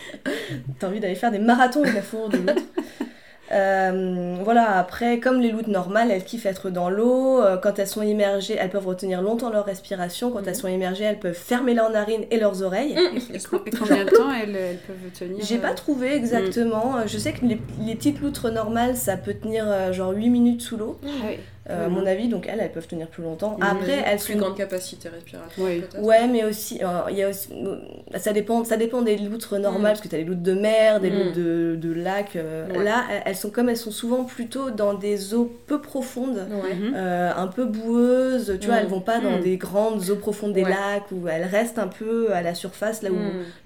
T'as 0.78 0.88
envie 0.88 1.00
d'aller 1.00 1.14
faire 1.14 1.30
des 1.30 1.38
marathons 1.38 1.82
avec 1.82 1.94
la 1.94 2.02
fourrure 2.02 2.30
de 2.30 2.38
l'autre. 2.38 2.62
Euh, 3.52 4.36
voilà, 4.44 4.76
après, 4.78 5.18
comme 5.18 5.40
les 5.40 5.50
loutres 5.50 5.68
normales, 5.70 6.10
elles 6.10 6.24
kiffent 6.24 6.46
être 6.46 6.70
dans 6.70 6.88
l'eau. 6.88 7.40
Euh, 7.42 7.56
Quand 7.56 7.78
elles 7.78 7.86
sont 7.86 8.02
immergées, 8.02 8.56
elles 8.58 8.70
peuvent 8.70 8.86
retenir 8.86 9.22
longtemps 9.22 9.50
leur 9.50 9.64
respiration. 9.64 10.30
Quand 10.30 10.40
Mhm. 10.40 10.48
elles 10.48 10.56
sont 10.56 10.68
immergées, 10.68 11.04
elles 11.04 11.18
peuvent 11.18 11.34
fermer 11.34 11.74
leurs 11.74 11.90
narines 11.90 12.24
et 12.30 12.38
leurs 12.38 12.62
oreilles. 12.62 12.96
Et, 13.34 13.38
co- 13.38 13.60
et 13.66 13.70
combien 13.70 14.04
de 14.04 14.10
temps 14.10 14.30
elles, 14.32 14.54
elles 14.56 14.76
peuvent 14.78 15.10
tenir 15.18 15.44
J'ai 15.44 15.56
euh, 15.56 15.60
pas 15.60 15.74
trouvé 15.74 16.14
exactement. 16.14 16.96
Euh, 16.98 17.02
Je 17.06 17.18
sais 17.18 17.32
que 17.32 17.44
les, 17.44 17.60
les 17.84 17.94
petites 17.96 18.20
loutres 18.20 18.50
normales, 18.52 18.96
ça 18.96 19.16
peut 19.16 19.34
tenir 19.34 19.64
euh, 19.66 19.92
genre 19.92 20.12
8 20.12 20.30
minutes 20.30 20.62
sous 20.62 20.76
l'eau, 20.76 20.98
Ah 21.04 21.08
oui. 21.28 21.38
Euh, 21.70 21.86
à 21.86 21.88
Mhm. 21.88 21.94
mon 21.94 22.06
avis. 22.06 22.28
Donc 22.28 22.46
elles, 22.48 22.60
elles 22.60 22.72
peuvent 22.72 22.86
tenir 22.86 23.06
plus 23.08 23.22
longtemps. 23.22 23.56
Mhm. 23.58 23.66
Après, 23.70 24.02
elles 24.04 24.18
plus 24.18 24.32
sont 24.34 24.38
grande 24.38 24.56
capacité 24.56 25.08
respiratoire. 25.08 25.50
Oui. 25.58 25.82
Ouais, 26.00 26.26
mais 26.28 26.44
aussi, 26.44 26.80
euh, 26.82 26.86
il 27.10 27.16
y 27.16 27.22
a 27.22 27.28
aussi 27.28 27.48
euh, 27.52 27.76
ça, 28.18 28.32
dépend, 28.32 28.64
ça 28.64 28.76
dépend 28.76 29.02
des 29.02 29.16
loutres 29.16 29.58
normales, 29.58 29.80
Mm. 29.80 29.84
parce 29.94 30.00
que 30.00 30.08
tu 30.08 30.14
as 30.14 30.18
les 30.18 30.24
loutres 30.24 30.42
de 30.42 30.52
mer, 30.52 31.00
des 31.00 31.10
loutres 31.10 31.36
de, 31.36 31.76
de 31.80 31.92
lac. 31.92 32.36
euh, 32.36 32.66
Ouais. 32.68 32.84
Là, 32.84 33.04
elles- 33.24 33.36
sont 33.36 33.50
comme 33.50 33.68
elles 33.68 33.76
sont 33.76 33.90
souvent 33.90 34.24
plutôt 34.24 34.70
dans 34.70 34.94
des 34.94 35.32
eaux 35.34 35.50
peu 35.66 35.80
profondes, 35.80 36.46
Ouais. 36.50 36.74
Mhm. 36.74 36.92
euh, 36.94 37.30
un 37.36 37.46
peu 37.46 37.64
boueuses. 37.64 38.56
Tu 38.60 38.66
vois, 38.66 38.76
elles 38.76 38.86
vont 38.86 39.00
pas 39.00 39.20
dans 39.20 39.38
des 39.38 39.56
grandes 39.56 40.10
eaux 40.10 40.16
profondes 40.16 40.52
des 40.52 40.64
Ouais. 40.64 40.70
lacs, 40.70 41.10
où 41.12 41.26
elles 41.28 41.44
restent 41.44 41.78
un 41.78 41.86
peu 41.88 42.32
à 42.34 42.42
la 42.42 42.54
surface, 42.54 43.02
là 43.02 43.10
où, 43.10 43.16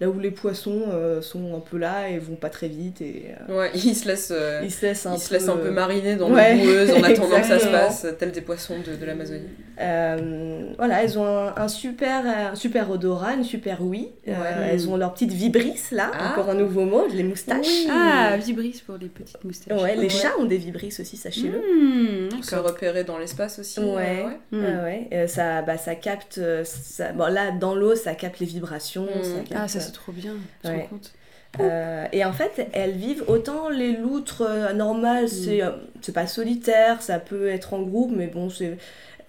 là 0.00 0.08
où 0.08 0.18
les 0.18 0.30
poissons 0.30 0.82
euh, 0.92 1.22
sont 1.22 1.54
un 1.56 1.60
peu 1.60 1.78
là 1.78 2.08
et 2.08 2.18
vont 2.18 2.34
pas 2.36 2.50
très 2.50 2.68
vite. 2.68 3.00
Et 3.00 3.26
euh, 3.48 3.58
Ouais, 3.58 3.70
il 3.74 3.94
se 3.94 4.06
laisse, 4.08 4.32
euh, 4.34 4.60
ils 4.64 4.70
se 4.70 4.84
laissent 4.86 5.06
un 5.06 5.14
il 5.14 5.20
se 5.20 5.32
laisse 5.32 5.44
peu. 5.46 5.50
un 5.52 5.56
peu 5.56 5.70
mariner 5.70 6.16
dans 6.16 6.30
Ouais. 6.30 6.54
l'eau 6.56 6.62
boueuse 6.64 6.90
en 6.92 7.02
attendant 7.02 7.40
que 7.40 7.46
ça 7.46 7.58
se 7.58 7.66
Exactement. 7.66 7.82
Passe, 8.02 8.18
tel 8.18 8.32
des 8.32 8.40
poissons 8.40 8.76
de, 8.86 8.96
de 8.96 9.04
l'Amazonie. 9.04 9.48
Euh, 9.80 10.72
voilà, 10.76 11.02
elles 11.02 11.18
ont 11.18 11.26
un, 11.26 11.54
un 11.56 11.68
super, 11.68 12.24
un 12.26 12.54
super 12.54 12.90
odorat, 12.90 13.34
une 13.34 13.44
super 13.44 13.82
ouïe. 13.82 14.08
Euh. 14.28 14.68
Elles 14.70 14.88
ont 14.88 14.96
leur 14.96 15.12
petite 15.14 15.32
vibrisse 15.32 15.90
là, 15.90 16.10
Ah. 16.14 16.32
encore 16.32 16.50
un 16.50 16.54
nouveau 16.54 16.84
mot, 16.84 17.06
les 17.12 17.22
moustaches. 17.24 17.86
Ah, 17.90 18.36
vibris 18.36 18.82
pour 18.86 18.96
les 18.96 19.08
petites 19.08 19.42
moustaches. 19.44 19.80
Ouais, 19.80 19.94
les 19.96 20.02
Ouais. 20.02 20.08
chats 20.08 20.36
ont 20.38 20.44
des 20.44 20.58
vibrisses 20.58 21.00
aussi, 21.00 21.16
sachez-le. 21.16 21.58
Mmh, 21.58 22.28
Pour 22.30 22.44
se 22.44 22.56
repérer 22.56 23.04
dans 23.04 23.18
l'espace 23.18 23.58
aussi. 23.58 23.80
Ouais. 23.80 24.24
euh, 24.24 24.26
ouais. 24.26 24.38
Mmh. 24.52 24.84
Ouais, 24.84 25.08
euh, 25.12 25.26
ça, 25.26 25.62
bah, 25.62 25.76
ça 25.78 25.94
capte. 25.94 26.38
euh, 26.38 26.62
ça- 26.64 27.12
bon, 27.12 27.32
là, 27.32 27.50
dans 27.50 27.74
l'eau, 27.74 27.94
ça 27.96 28.14
capte 28.14 28.38
les 28.40 28.46
vibrations. 28.46 29.04
Mm. 29.04 29.22
ça 29.24 29.36
capte, 29.48 29.52
Ah, 29.56 29.68
ça 29.68 29.80
c'est 29.80 29.92
trop 29.92 30.12
bien. 30.12 30.34
Tu 30.62 30.68
te 30.68 30.72
Ouais. 30.72 30.80
rends 30.82 30.86
compte 30.88 31.12
euh, 31.60 32.06
et 32.12 32.24
en 32.24 32.32
fait, 32.32 32.68
elles 32.72 32.92
vivent 32.92 33.24
autant 33.28 33.68
les 33.68 33.96
loutres 33.96 34.42
euh, 34.42 34.72
normales, 34.72 35.24
Mm. 35.24 35.28
c'est 35.28 35.62
euh, 35.62 35.70
c'est 36.00 36.12
pas 36.14 36.26
solitaire, 36.26 37.00
ça 37.02 37.18
peut 37.18 37.48
être 37.48 37.74
en 37.74 37.82
groupe, 37.82 38.12
mais 38.14 38.26
bon, 38.26 38.50
c'est. 38.50 38.76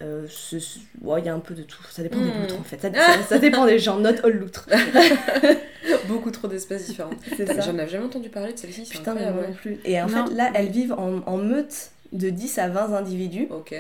euh, 0.02 0.26
ouais, 1.04 1.22
il 1.22 1.26
y 1.26 1.30
a 1.30 1.34
un 1.34 1.40
peu 1.40 1.54
de 1.54 1.64
tout, 1.64 1.82
ça 1.90 2.02
dépend 2.04 2.18
des 2.20 2.26
Mm. 2.26 2.42
loutres 2.42 2.60
en 2.60 2.64
fait, 2.64 2.82
ça, 2.82 2.90
ça- 2.94 3.24
ça 3.30 3.38
dépend 3.40 3.66
des 3.66 3.80
gens, 3.80 3.98
not 4.00 4.10
all 4.24 4.34
loutres. 4.34 4.68
Beaucoup 6.08 6.32
trop 6.32 6.48
d'espèces 6.48 6.88
différentes. 6.88 7.14
J'en 7.38 7.78
avais 7.78 7.88
jamais 7.88 8.06
entendu 8.06 8.30
parler 8.30 8.54
de 8.54 8.58
celle-ci, 8.60 8.86
c'est 8.86 8.98
Putain, 8.98 9.14
mais 9.14 9.22
incroyable. 9.22 9.40
moi 9.40 9.48
non 9.50 9.54
plus. 9.56 9.80
Et 9.86 10.02
en 10.02 10.08
Non. 10.08 10.26
fait, 10.28 10.34
là, 10.34 10.52
elles 10.56 10.70
vivent 10.70 10.94
en, 10.94 11.22
en 11.26 11.38
meute 11.38 11.92
de 12.12 12.30
10 12.30 12.58
à 12.60 12.70
20 12.70 12.94
individus. 12.94 13.48
Ok. 13.52 13.76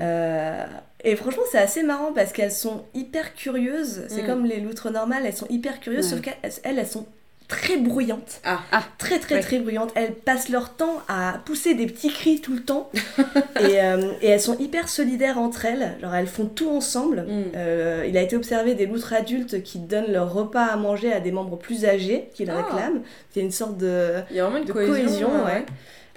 Euh, 0.00 0.64
et 1.04 1.16
franchement, 1.16 1.42
c'est 1.50 1.58
assez 1.58 1.82
marrant 1.82 2.12
parce 2.12 2.32
qu'elles 2.32 2.52
sont 2.52 2.84
hyper 2.94 3.34
curieuses. 3.34 4.02
C'est 4.08 4.22
Mm. 4.22 4.26
comme 4.26 4.44
les 4.44 4.60
loutres 4.60 4.90
normales, 4.90 5.22
elles 5.26 5.36
sont 5.36 5.46
hyper 5.48 5.80
curieuses, 5.80 6.04
Ouais. 6.06 6.10
sauf 6.10 6.20
qu'elles, 6.20 6.52
elles, 6.62 6.78
elles 6.78 6.86
sont 6.86 7.06
très 7.48 7.76
bruyantes. 7.78 8.40
Ah. 8.44 8.60
Ah. 8.72 8.82
Très, 8.98 9.18
très, 9.18 9.36
Ouais. 9.36 9.40
très 9.40 9.58
bruyantes. 9.58 9.90
Elles 9.94 10.12
passent 10.12 10.48
leur 10.50 10.74
temps 10.74 11.02
à 11.08 11.40
pousser 11.46 11.74
des 11.74 11.86
petits 11.86 12.12
cris 12.12 12.40
tout 12.40 12.52
le 12.52 12.60
temps. 12.62 12.90
et, 13.60 13.80
euh, 13.82 14.12
et 14.20 14.28
elles 14.28 14.40
sont 14.40 14.58
hyper 14.58 14.88
solidaires 14.88 15.38
entre 15.38 15.64
elles. 15.64 15.96
Genre, 16.00 16.14
elles 16.14 16.26
font 16.26 16.44
tout 16.46 16.68
ensemble. 16.70 17.22
Mm. 17.26 17.42
Euh, 17.56 18.04
il 18.06 18.16
a 18.18 18.22
été 18.22 18.36
observé 18.36 18.74
des 18.74 18.86
loutres 18.86 19.12
adultes 19.14 19.62
qui 19.62 19.78
donnent 19.78 20.12
leur 20.12 20.32
repas 20.32 20.66
à 20.66 20.76
manger 20.76 21.12
à 21.12 21.20
des 21.20 21.32
membres 21.32 21.56
plus 21.56 21.84
âgés 21.86 22.28
qui 22.34 22.44
le 22.44 22.52
Ah. 22.52 22.62
réclament. 22.62 23.00
C'est 23.32 23.40
une 23.40 23.50
sorte 23.50 23.78
de 23.78 24.12
Il 24.30 24.36
y 24.36 24.40
a 24.40 24.44
vraiment 24.44 24.58
une 24.58 24.64
de 24.66 24.72
cohésion. 24.72 24.92
cohésion, 24.94 25.28
ouais. 25.46 25.64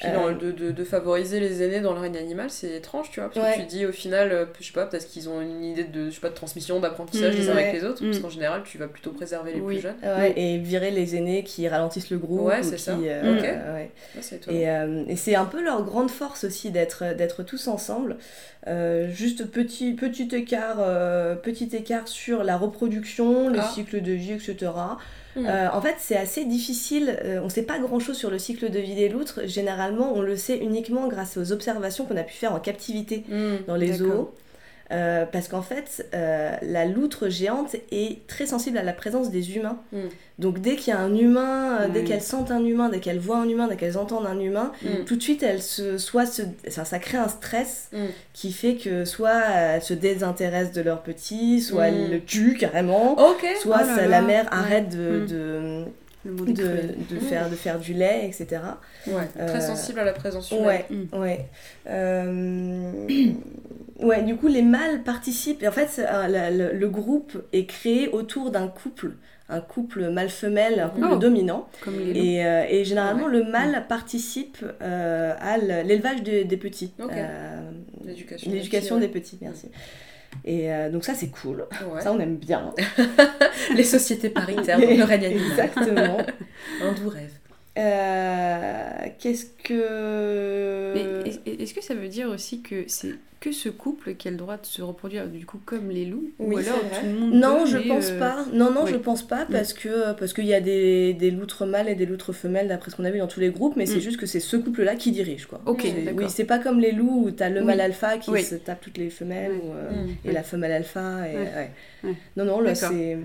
Puis 0.02 0.10
Euh, 0.12 0.34
de, 0.34 0.52
de, 0.52 0.72
de 0.72 0.84
favoriser 0.84 1.40
les 1.40 1.62
aînés 1.64 1.80
dans 1.80 1.94
le 1.94 2.00
règne 2.00 2.18
animal, 2.18 2.50
c'est 2.50 2.72
étrange, 2.78 3.12
tu 3.12 3.20
vois. 3.20 3.30
Parce 3.30 3.46
Ouais. 3.46 3.56
que 3.56 3.62
tu 3.62 3.68
dis 3.68 3.86
au 3.86 3.92
final, 3.92 4.32
euh, 4.32 4.46
je 4.60 4.66
sais 4.66 4.74
pas, 4.74 4.86
peut-être 4.88 5.08
qu'ils 5.08 5.30
ont 5.30 5.40
une 5.42 5.64
idée 5.64 5.84
de, 5.84 6.10
je 6.10 6.16
sais 6.16 6.22
pas, 6.22 6.30
de 6.30 6.34
transmission, 6.34 6.80
d'apprentissage 6.80 7.36
Mm, 7.36 7.38
les 7.38 7.50
uns 7.50 7.52
avec 7.54 7.66
ouais. 7.68 7.74
les 7.74 7.84
autres. 7.86 8.04
Parce 8.04 8.18
Mm. 8.18 8.22
qu'en 8.22 8.30
général, 8.30 8.64
tu 8.66 8.78
vas 8.80 8.88
plutôt 8.88 9.12
préserver 9.12 9.54
les 9.54 9.62
Oui. 9.62 9.76
plus 9.76 9.84
jeunes. 9.84 9.96
Ouais, 10.04 10.34
Et 10.36 10.58
virer 10.58 10.90
les 10.92 11.16
aînés 11.16 11.44
qui 11.44 11.68
ralentissent 11.68 12.10
le 12.10 12.18
groupe. 12.18 12.42
Ouais, 12.42 12.60
ou 12.62 12.64
c'est 12.64 12.78
ça. 12.80 12.94
euh, 12.94 13.42
euh. 13.44 13.86
Ah. 14.18 14.52
Et, 14.52 14.70
euh, 14.70 15.04
et 15.08 15.16
c'est 15.16 15.36
un 15.36 15.46
peu 15.46 15.62
leur 15.64 15.84
grande 15.84 16.10
force 16.10 16.44
aussi 16.46 16.72
d'être 16.72 17.16
d'être 17.16 17.44
tous 17.44 17.68
ensemble. 17.68 18.18
Euh, 18.68 19.10
juste 19.12 19.46
petit, 19.52 19.94
petit, 19.94 20.28
écart, 20.34 20.78
euh, 20.80 21.36
petit 21.36 21.70
écart 21.76 22.08
sur 22.08 22.44
la 22.44 22.58
reproduction, 22.58 23.50
le 23.50 23.60
Ah. 23.60 23.72
cycle 23.74 24.02
de 24.02 24.12
vie, 24.12 24.34
etc. 24.34 24.72
Hmm. 25.36 25.46
Euh, 25.46 25.70
en 25.72 25.82
fait, 25.82 25.96
c'est 26.00 26.18
assez 26.18 26.44
difficile. 26.46 27.18
euh, 27.24 27.40
on 27.42 27.46
ne 27.46 27.50
sait 27.50 27.64
pas 27.64 27.80
grand-chose 27.80 28.18
sur 28.18 28.30
le 28.30 28.38
cycle 28.40 28.70
de 28.70 28.80
vie 28.80 28.96
des 28.96 29.08
loutres. 29.10 29.40
Généralement, 29.46 30.14
on 30.14 30.22
le 30.22 30.36
sait 30.36 30.58
uniquement 30.58 31.08
grâce 31.08 31.38
aux 31.38 31.52
observations 31.52 32.06
qu'on 32.06 32.18
a 32.18 32.24
pu 32.24 32.34
faire 32.34 32.54
en 32.54 32.60
captivité 32.60 33.24
Mm. 33.30 33.66
dans 33.68 33.76
les 33.76 33.94
zoos. 33.94 34.30
Euh, 34.92 35.26
parce 35.26 35.48
qu'en 35.48 35.62
fait, 35.62 36.06
euh, 36.14 36.52
la 36.64 36.86
loutre 36.86 37.30
géante 37.30 37.76
est 37.92 38.28
très 38.28 38.46
sensible 38.46 38.78
à 38.78 38.84
la 38.84 38.92
présence 38.92 39.32
des 39.32 39.56
humains. 39.56 39.78
Mm. 39.94 39.98
Donc 40.40 40.60
dès 40.60 40.76
qu'il 40.76 40.92
y 40.94 40.98
a 40.98 41.00
un 41.00 41.16
humain, 41.16 41.78
euh, 41.82 41.88
dès 41.88 42.00
Ouais. 42.00 42.06
qu'elles 42.06 42.22
sentent 42.22 42.52
un 42.52 42.66
humain, 42.66 42.90
dès 42.90 43.00
qu'elles 43.00 43.20
voient 43.20 43.38
un 43.38 43.48
humain, 43.48 43.68
dès 43.70 43.78
qu'elles 43.78 43.98
entendent 43.98 44.26
un 44.26 44.40
humain, 44.40 44.74
Mm. 44.84 45.06
tout 45.06 45.16
de 45.16 45.22
suite, 45.24 45.44
elles 45.44 45.62
se, 45.62 45.98
soit 45.98 46.26
se, 46.26 46.42
ça, 46.68 46.84
ça 46.84 47.00
crée 47.00 47.18
un 47.18 47.30
stress 47.30 47.90
Mm. 47.94 47.98
qui 48.34 48.52
fait 48.52 48.76
que 48.76 49.06
soit 49.06 49.40
elles 49.50 49.82
se 49.82 49.94
désintéressent 49.94 50.74
de 50.76 50.82
leur 50.82 51.04
petit, 51.04 51.62
soit 51.62 51.88
elles 51.88 52.12
le 52.12 52.20
tuent 52.20 52.58
carrément, 52.58 53.16
soit 53.62 53.78
Oh 53.84 53.86
là 53.88 53.96
ça- 53.96 54.02
là. 54.02 54.08
la 54.08 54.22
mère 54.22 54.48
arrête 54.52 54.90
de, 54.90 55.26
de, 55.26 55.86
Le 56.26 56.32
monde 56.34 56.50
est 56.50 56.54
de, 56.54 56.64
cruel. 56.64 56.96
de 57.10 57.20
faire, 57.20 57.50
de 57.50 57.56
faire 57.56 57.80
du 57.80 57.94
lait, 57.94 58.26
etc. 58.28 58.62
Ouais. 59.08 59.14
Très 59.48 59.56
Euh, 59.58 59.60
sensible 59.62 60.00
à 60.00 60.04
la 60.04 60.14
présence 60.14 60.52
humaine. 60.52 60.84
Ouais, 61.14 61.18
ouais. 61.20 61.46
Euh, 61.88 63.08
ouais, 64.04 64.22
du 64.24 64.36
coup, 64.36 64.48
les 64.48 64.62
mâles 64.62 65.04
participent. 65.04 65.64
Et 65.64 65.68
en 65.68 65.72
fait, 65.72 66.00
euh, 66.00 66.50
le, 66.72 66.78
le 66.78 66.90
groupe 66.90 67.38
est 67.54 67.66
créé 67.66 68.10
autour 68.10 68.52
d'un 68.52 68.68
couple, 68.68 69.12
un 69.50 69.62
couple 69.62 70.10
mâle-femelle, 70.10 70.80
un 70.80 70.90
couple 70.90 71.08
Oh. 71.12 71.16
dominant. 71.18 71.68
Comme. 71.84 72.00
Et, 72.14 72.46
euh, 72.46 72.64
et 72.70 72.84
généralement, 72.86 73.26
Ouais. 73.26 73.32
le 73.40 73.44
mâle 73.44 73.86
participe 73.88 74.64
euh, 74.82 75.34
à 75.40 75.58
l'élevage 75.58 76.24
de- 76.24 76.44
des 76.44 76.58
petits. 76.58 76.94
Euh, 77.00 77.62
L'éducation. 78.06 78.52
L'éducation 78.52 78.96
des 78.98 79.08
des 79.08 79.14
petits, 79.14 79.38
merci. 79.42 79.68
Et 80.46 80.70
donc 80.94 81.04
ça, 81.04 81.14
c'est 81.14 81.28
cool. 81.28 81.66
Ça, 82.00 82.14
on 82.14 82.20
aime 82.22 82.38
bien. 82.38 82.74
Les 83.76 83.84
sociétés 83.84 84.30
paritaires 84.30 84.80
le 84.80 85.04
règne 85.04 85.26
animal. 85.26 85.46
Exactement. 85.52 86.18
Un 86.82 86.92
doux 86.94 87.10
rêve. 87.10 87.34
Euh, 87.78 88.90
Qu'est-ce 89.20 89.46
que... 89.64 91.24
Est-ce 91.46 91.74
que 91.74 91.84
ça 91.84 91.94
veut 91.94 92.08
dire 92.08 92.30
aussi 92.30 92.62
que 92.62 92.84
c'est 92.88 93.14
que 93.40 93.52
ce 93.52 93.70
couple 93.70 94.14
qui 94.14 94.28
a 94.28 94.32
le 94.32 94.38
droit 94.38 94.58
de 94.58 94.66
se 94.68 94.84
reproduire 94.84 95.28
du 95.28 95.48
coup 95.48 95.60
comme 95.66 95.90
les 95.90 96.06
loups 96.06 96.30
Oui, 96.38 96.54
ou 96.54 96.58
alors 96.60 96.78
tout 96.80 97.06
le 97.08 97.12
monde 97.14 97.34
Non, 97.34 97.66
je 97.66 97.78
pense 97.80 98.10
euh, 98.12 98.20
pas. 98.20 98.46
Non, 98.54 98.70
non, 98.72 98.84
oui. 98.84 98.92
je 98.92 98.98
pense 98.98 99.24
pas 99.28 99.48
parce 99.52 99.74
que 99.74 100.14
parce 100.14 100.34
qu'il 100.34 100.46
y 100.46 100.54
a 100.54 100.62
des, 100.62 101.16
des 101.16 101.32
loutres 101.32 101.66
mâles 101.66 101.90
et 101.90 101.96
des 101.96 102.06
loutres 102.06 102.34
femelles 102.34 102.68
d'après 102.68 102.92
ce 102.92 102.96
qu'on 102.98 103.04
a 103.06 103.10
vu 103.10 103.18
dans 103.18 103.26
tous 103.28 103.40
les 103.40 103.50
groupes, 103.50 103.76
mais 103.78 103.88
c'est 103.88 103.96
Mm. 103.98 104.02
juste 104.02 104.18
que 104.20 104.28
c'est 104.28 104.40
ce 104.40 104.58
couple-là 104.58 104.96
qui 104.96 105.12
dirige 105.12 105.48
quoi. 105.48 105.60
Ok. 105.66 105.88
Oui, 106.16 106.26
c'est 106.30 106.46
pas 106.46 106.60
comme 106.60 106.80
les 106.80 106.92
loups 106.92 107.24
où 107.26 107.32
t'as 107.32 107.50
le 107.50 107.62
Oui. 107.62 107.66
mâle 107.66 107.82
alpha 107.82 108.20
qui 108.20 108.44
se 108.44 108.54
tape 108.56 108.80
toutes 108.82 109.00
les 109.00 109.10
femelles 109.10 109.54
ou, 109.54 109.72
euh, 109.74 109.90
Mm. 109.90 110.10
et 110.26 110.32
la 110.34 110.44
femelle 110.44 110.72
alpha 110.74 111.28
et 111.28 111.36
Ouais. 111.36 111.42
ouais. 111.42 111.72
Ouais. 112.04 112.14
Non, 112.38 112.46
non, 112.46 112.60
là 112.60 112.76
c'est 112.76 113.18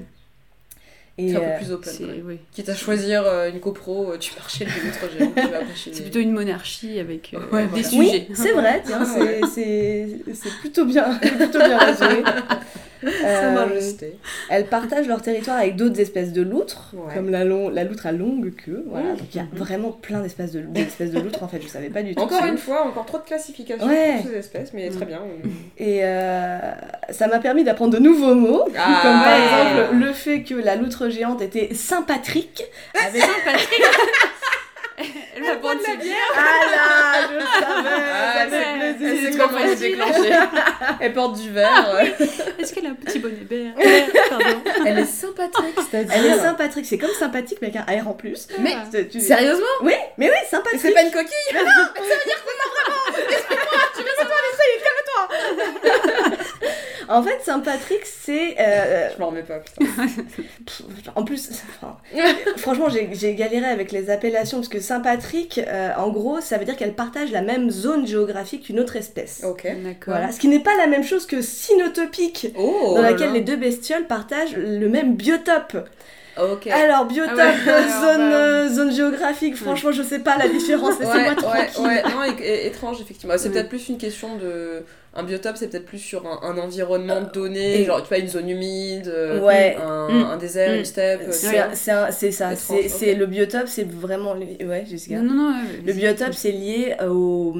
et 1.18 1.30
C'est 1.30 1.36
un 1.36 1.40
euh, 1.40 1.58
peu 1.58 1.64
plus 1.64 1.72
open. 1.72 1.92
C'est 1.92 2.04
quoi. 2.04 2.14
oui. 2.26 2.38
Quitte 2.52 2.68
à 2.68 2.74
choisir 2.74 3.22
euh, 3.24 3.50
une 3.50 3.60
copro, 3.60 4.12
euh, 4.12 4.18
tu 4.18 4.32
pars 4.34 4.50
chez 4.50 4.64
les 4.66 4.70
autres 4.70 5.12
géants, 5.18 5.32
tu 5.36 5.48
vas 5.48 5.60
les... 5.60 5.66
C'est 5.94 6.02
plutôt 6.02 6.18
une 6.20 6.32
monarchie 6.32 6.98
avec 6.98 7.32
euh, 7.34 7.38
Ouais, 7.52 7.62
des 7.62 7.68
voilà. 7.68 7.88
sujets. 7.88 8.26
Oui, 8.28 8.34
c'est 8.34 8.52
vrai, 8.52 8.82
tiens, 8.84 9.04
c'est- 9.14 9.40
c'est 9.54 10.08
c'est 10.34 10.50
plutôt 10.60 10.84
bien, 10.84 11.14
plutôt 11.20 11.58
bien 11.58 11.78
résumé. 11.78 12.22
Euh. 13.04 13.66
Elles 14.50 14.66
partagent 14.66 15.06
leur 15.08 15.22
territoire 15.22 15.58
avec 15.58 15.76
d'autres 15.76 16.00
espèces 16.00 16.32
de 16.32 16.42
loutres, 16.42 16.92
Ouais. 16.94 17.14
comme 17.14 17.30
la, 17.30 17.44
long- 17.44 17.68
la 17.68 17.84
loutre 17.84 18.06
à 18.06 18.12
longue 18.12 18.52
queue. 18.54 18.84
Voilà. 18.88 19.12
Mmh. 19.12 19.16
Donc 19.16 19.26
il 19.34 19.36
y 19.36 19.40
a 19.40 19.46
vraiment 19.52 19.90
plein 19.92 20.20
d'espèces 20.20 20.52
de, 20.52 20.60
d'espèces 20.60 21.10
de 21.10 21.20
loutres 21.20 21.42
en 21.42 21.48
fait, 21.48 21.60
je 21.62 21.68
savais 21.68 21.90
pas 21.90 22.02
du 22.02 22.14
tout. 22.14 22.20
Encore 22.22 22.44
une 22.44 22.58
fois, 22.58 22.86
encore 22.86 23.06
trop 23.06 23.18
de 23.18 23.24
classification 23.24 23.86
Ouais. 23.86 24.22
ces 24.24 24.34
espèces, 24.36 24.72
mais 24.72 24.88
très 24.90 25.04
bien. 25.04 25.20
Et 25.78 26.00
euh, 26.04 26.58
ça 27.10 27.28
m'a 27.28 27.38
permis 27.38 27.64
d'apprendre 27.64 27.92
de 27.94 27.98
nouveaux 27.98 28.34
mots, 28.34 28.64
Ah. 28.78 29.00
comme 29.02 29.12
par 29.12 29.36
Ouais. 29.36 29.80
exemple 29.82 29.96
le 30.06 30.12
fait 30.12 30.42
que 30.42 30.54
la 30.54 30.76
loutre 30.76 31.08
géante 31.08 31.42
était 31.42 31.74
sympatrique. 31.74 32.64
Avec... 33.06 33.22
Patrick 33.44 33.82
Elle 34.98 35.42
va 35.42 35.56
prendre 35.56 35.80
ses 35.82 35.96
bières. 35.98 36.16
ah 36.34 36.40
là, 36.70 37.28
je 37.28 37.34
le 37.34 37.40
savais, 37.40 38.02
Ah, 38.14 38.46
ça 38.48 38.56
elle 38.56 38.96
elle 39.02 39.18
sait 39.18 39.32
c'est 39.32 39.38
comment 39.38 39.58
facile. 39.58 39.78
déclencher. 39.78 40.32
Elle 41.00 41.12
porte 41.12 41.38
du 41.40 41.50
verre. 41.50 42.00
Est-ce 42.58 42.72
qu'elle 42.74 42.86
a 42.86 42.90
un 42.90 42.94
petit 42.94 43.18
bonnet 43.18 43.44
vert? 43.48 43.72
Pardon. 44.30 44.62
Elle 44.86 44.98
est 45.00 45.04
sympathique, 45.04 45.78
c'est-à-dire. 45.90 46.12
Elle 46.16 46.26
est 46.26 46.38
sympathique, 46.38 46.86
c'est 46.86 46.98
comme 46.98 47.10
sympathique 47.10 47.58
mais 47.60 47.68
avec 47.76 47.82
un 47.88 48.02
R 48.02 48.08
en 48.08 48.14
plus. 48.14 48.48
Mais 48.60 48.74
Tu- 48.90 49.08
tu- 49.08 49.20
sérieusement? 49.20 49.66
Oui, 49.82 49.92
mais 50.16 50.30
oui, 50.30 50.36
sympathique. 50.50 50.80
C'est 50.80 50.92
pas 50.92 51.02
une 51.02 51.10
coquille? 51.12 51.30
En 57.08 57.22
fait, 57.22 57.38
Saint-Patrick, 57.44 58.00
c'est. 58.04 58.56
euh, 58.58 59.08
Je 59.14 59.20
m'en 59.20 59.28
remets 59.28 59.42
pas, 59.42 59.60
en 61.14 61.24
plus, 61.24 61.50
enfin, 61.80 61.96
franchement, 62.56 62.86
j'ai 62.88 63.34
galéré 63.34 63.66
avec 63.66 63.92
les 63.92 64.10
appellations 64.10 64.58
parce 64.58 64.68
que 64.68 64.80
Saint-Patrick, 64.80 65.58
euh, 65.66 65.90
en 65.96 66.10
gros, 66.10 66.40
ça 66.40 66.58
veut 66.58 66.64
dire 66.64 66.76
qu'elle 66.76 66.94
partage 66.94 67.30
la 67.32 67.42
même 67.42 67.70
zone 67.70 68.06
géographique 68.06 68.64
qu'une 68.64 68.80
autre 68.80 68.96
espèce. 68.96 69.42
Ok. 69.44 69.62
D'accord. 69.84 70.14
Voilà, 70.14 70.32
ce 70.32 70.40
qui 70.40 70.48
n'est 70.48 70.60
pas 70.60 70.76
la 70.76 70.86
même 70.86 71.04
chose 71.04 71.26
que 71.26 71.40
Cynotopique, 71.42 72.48
Oh 72.56 72.94
dans 72.96 73.02
laquelle 73.02 73.32
les 73.32 73.40
deux 73.40 73.56
bestioles 73.56 74.06
partagent 74.06 74.56
le 74.56 74.88
même 74.88 75.14
biotope. 75.14 75.76
Ok. 76.38 76.66
Alors, 76.66 77.06
biotope, 77.06 77.32
Ah 77.38 77.46
ouais, 77.46 77.54
euh, 77.66 77.78
alors, 77.78 77.90
zone, 78.02 78.30
bah, 78.30 78.36
euh, 78.36 78.68
zone 78.68 78.92
géographique, 78.92 79.56
franchement, 79.56 79.90
je 79.92 80.02
sais 80.02 80.18
pas 80.18 80.36
la 80.36 80.48
différence, 80.48 80.98
laissez-moi 80.98 81.16
ouais, 81.22 81.28
ouais, 81.30 81.34
tranquille. 81.36 81.82
ouais, 81.86 82.02
non, 82.02 82.36
étrange 82.44 83.00
effectivement. 83.00 83.34
C'est 83.38 83.46
Ouais. 83.48 83.54
peut-être 83.54 83.68
plus 83.70 83.88
une 83.88 83.96
question 83.96 84.36
de. 84.36 84.84
Un 85.16 85.22
biotope, 85.22 85.56
c'est 85.56 85.68
peut-être 85.68 85.86
plus 85.86 85.98
sur 85.98 86.24
un, 86.26 86.40
un 86.48 86.58
environnement 86.58 87.22
donné, 87.32 87.80
et- 87.80 87.84
genre 87.84 88.02
tu 88.02 88.08
vois, 88.08 88.18
une 88.18 88.28
zone 88.28 88.48
humide, 88.50 89.08
euh, 89.08 89.40
Ouais. 89.40 89.76
un, 89.82 90.08
Mm. 90.08 90.24
un 90.32 90.36
désert, 90.36 90.72
Mm. 90.72 90.78
une 90.78 90.84
steppe. 90.84 91.20
tu 91.26 91.32
C'est 91.32 92.30
ça, 92.32 92.54
c'est 92.88 93.14
le 93.14 93.26
biotope, 93.26 93.66
c'est 93.68 93.88
vraiment. 93.90 94.32
Ouais, 94.34 94.84
Jessica. 94.88 95.16
Non, 95.20 95.32
non, 95.34 95.50
non. 95.50 95.56
Le 95.84 95.92
biotope, 95.92 96.32
c'est 96.34 96.52
lié 96.52 96.94
au, 97.08 97.54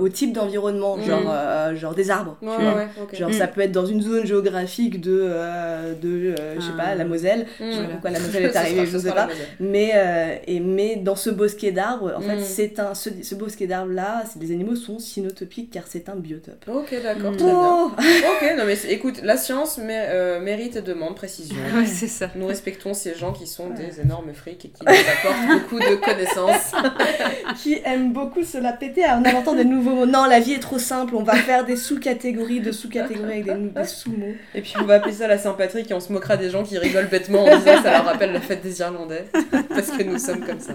au, 0.00 0.08
type 0.08 0.32
d'environnement, 0.32 0.96
Mm. 0.96 1.02
genre, 1.04 1.22
euh, 1.28 1.74
genre 1.76 1.94
des 1.94 2.10
arbres. 2.10 2.36
Ouais, 2.42 2.48
tu 2.56 2.62
vois. 2.62 2.74
ouais. 2.74 2.88
Genre, 3.18 3.30
Mm. 3.30 3.34
ça 3.34 3.46
peut 3.46 3.60
être 3.62 3.72
dans 3.72 3.86
une 3.86 4.02
zone 4.02 4.26
géographique 4.26 5.00
de, 5.00 5.20
euh, 5.22 5.94
de 5.94 6.34
euh, 6.38 6.54
je 6.56 6.60
sais 6.60 6.70
Ah. 6.78 6.82
pas, 6.84 6.94
la 6.94 7.04
Moselle. 7.04 7.46
Je 7.58 7.64
sais 7.72 7.80
Mm. 7.80 7.84
pas 7.84 7.90
pourquoi 7.92 8.10
la 8.10 8.20
Moselle 8.20 8.44
est 8.44 8.56
arrivée, 8.56 8.86
je 8.86 8.98
sais 8.98 9.12
pas. 9.12 9.28
Mais, 9.60 9.92
euh, 9.94 10.34
et, 10.46 10.60
mais 10.60 10.96
dans 10.96 11.16
ce 11.16 11.30
bosquet 11.30 11.72
d'arbres, 11.72 12.12
en 12.16 12.20
fait, 12.20 12.36
Mm. 12.36 12.42
c'est 12.44 12.78
un, 12.78 12.94
ce, 12.94 13.10
ce 13.22 13.34
bosquet 13.34 13.66
d'arbres-là, 13.66 14.24
c'est- 14.26 14.40
les 14.40 14.52
animaux 14.52 14.76
sont 14.76 14.98
cynotopiques 14.98 15.70
car 15.70 15.84
c'est 15.86 16.08
un 16.08 16.16
biotope. 16.16 16.64
Ok, 16.72 16.94
d'accord, 17.02 17.36
très 17.36 17.46
bien. 17.46 17.54
Oh 17.56 17.90
Ok, 17.96 18.54
non 18.58 18.64
mais 18.66 18.76
écoute, 18.88 19.20
la 19.22 19.36
science 19.36 19.78
mé- 19.78 19.90
euh, 20.08 20.40
mérite 20.40 20.76
et 20.76 20.82
demande 20.82 21.16
précision. 21.16 21.56
Ouais, 21.74 21.86
c'est 21.86 22.06
ça. 22.08 22.30
Nous 22.34 22.46
respectons 22.46 22.94
ces 22.94 23.14
gens 23.14 23.32
qui 23.32 23.46
sont 23.46 23.70
des 23.70 24.00
énormes 24.00 24.32
frics 24.34 24.64
et 24.64 24.68
qui 24.68 24.84
nous 24.84 24.92
apportent 24.92 25.48
beaucoup 25.62 25.78
de 25.78 25.94
connaissances. 25.96 26.72
qui 27.62 27.80
aime 27.84 28.12
beaucoup 28.12 28.42
se 28.44 28.58
la 28.58 28.72
péter 28.72 29.04
en 29.06 29.24
inventant 29.24 29.54
des 29.54 29.64
nouveaux 29.64 29.94
mots. 29.94 30.06
Non, 30.06 30.24
la 30.26 30.40
vie 30.40 30.52
est 30.52 30.60
trop 30.60 30.78
simple, 30.78 31.14
on 31.16 31.22
va 31.22 31.34
faire 31.34 31.64
des 31.64 31.76
sous-catégories 31.76 32.60
de 32.60 32.72
sous-catégories 32.72 33.32
avec 33.40 33.44
des, 33.44 33.54
des 33.80 33.84
sous-mots. 33.86 34.34
Et 34.54 34.60
puis 34.60 34.74
on 34.80 34.84
va 34.84 34.94
appeler 34.94 35.14
ça 35.14 35.26
la 35.26 35.38
Saint-Patrick 35.38 35.90
et 35.90 35.94
on 35.94 36.00
se 36.00 36.12
moquera 36.12 36.36
des 36.36 36.50
gens 36.50 36.62
qui 36.62 36.78
rigolent 36.78 37.08
bêtement 37.10 37.44
en 37.44 37.56
disant 37.58 37.82
ça 37.82 37.90
leur 37.92 38.04
rappelle 38.04 38.32
la 38.32 38.40
fête 38.40 38.62
des 38.62 38.80
Irlandais. 38.80 39.24
Parce 39.68 39.90
que 39.90 40.02
nous 40.02 40.18
sommes 40.18 40.44
comme 40.44 40.60
ça. 40.60 40.74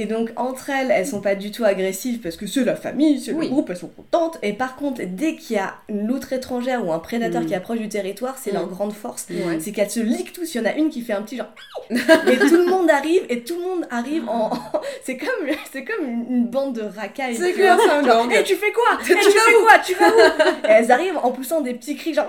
Et 0.00 0.06
donc, 0.06 0.30
entre 0.36 0.70
elles, 0.70 0.92
elles 0.92 1.06
sont 1.08 1.20
pas 1.20 1.34
du 1.34 1.50
tout 1.50 1.64
agressives 1.64 2.20
parce 2.20 2.36
que 2.36 2.46
c'est 2.46 2.62
la 2.64 2.76
famille, 2.76 3.20
c'est 3.20 3.32
Oui. 3.32 3.46
le 3.46 3.50
groupe, 3.50 3.68
elles 3.70 3.76
sont 3.76 3.88
contentes. 3.88 4.38
Et 4.44 4.52
par 4.52 4.76
contre, 4.76 5.02
dès 5.04 5.34
qu'il 5.34 5.56
y 5.56 5.58
a 5.58 5.74
une 5.88 6.06
loutre 6.06 6.32
étrangère 6.32 6.86
ou 6.86 6.92
un 6.92 7.00
prédateur 7.00 7.42
Mm. 7.42 7.46
qui 7.46 7.54
approche 7.56 7.78
du 7.80 7.88
territoire, 7.88 8.36
c'est 8.40 8.52
Mm. 8.52 8.54
leur 8.54 8.68
grande 8.68 8.92
force. 8.92 9.26
Ouais. 9.28 9.58
C'est 9.60 9.72
qu'elles 9.72 9.90
se 9.90 9.98
liquent 10.00 10.32
tous. 10.32 10.54
Il 10.54 10.58
y 10.58 10.60
en 10.60 10.66
a 10.66 10.72
une 10.74 10.88
qui 10.88 11.02
fait 11.02 11.14
un 11.14 11.22
petit 11.22 11.36
genre. 11.36 11.52
et 11.90 12.36
tout 12.38 12.56
le 12.56 12.66
monde 12.66 12.88
arrive, 12.90 13.22
et 13.28 13.42
tout 13.42 13.56
le 13.56 13.62
monde 13.62 13.86
arrive 13.90 14.28
en. 14.28 14.50
c'est 15.02 15.16
comme, 15.16 15.48
c'est 15.72 15.84
comme 15.84 16.06
une, 16.06 16.46
bande 16.46 16.74
de 16.76 16.82
racailles. 16.82 17.34
C'est 17.34 17.48
tu 17.48 17.54
clair, 17.54 17.76
c'est 17.82 17.90
un 17.90 18.02
gang. 18.02 18.30
Eh, 18.38 18.44
tu 18.44 18.54
fais 18.54 18.70
quoi? 18.72 18.98
Eh, 19.00 19.04
Tu 19.04 19.14
fais 19.14 19.52
quoi? 19.64 19.78
Tu 19.84 19.94
vas 19.94 20.08
où? 20.10 20.64
Et 20.64 20.70
elles 20.70 20.92
arrivent 20.92 21.18
en 21.20 21.32
poussant 21.32 21.60
des 21.60 21.74
petits 21.74 21.96
cris, 21.96 22.14
genre. 22.14 22.28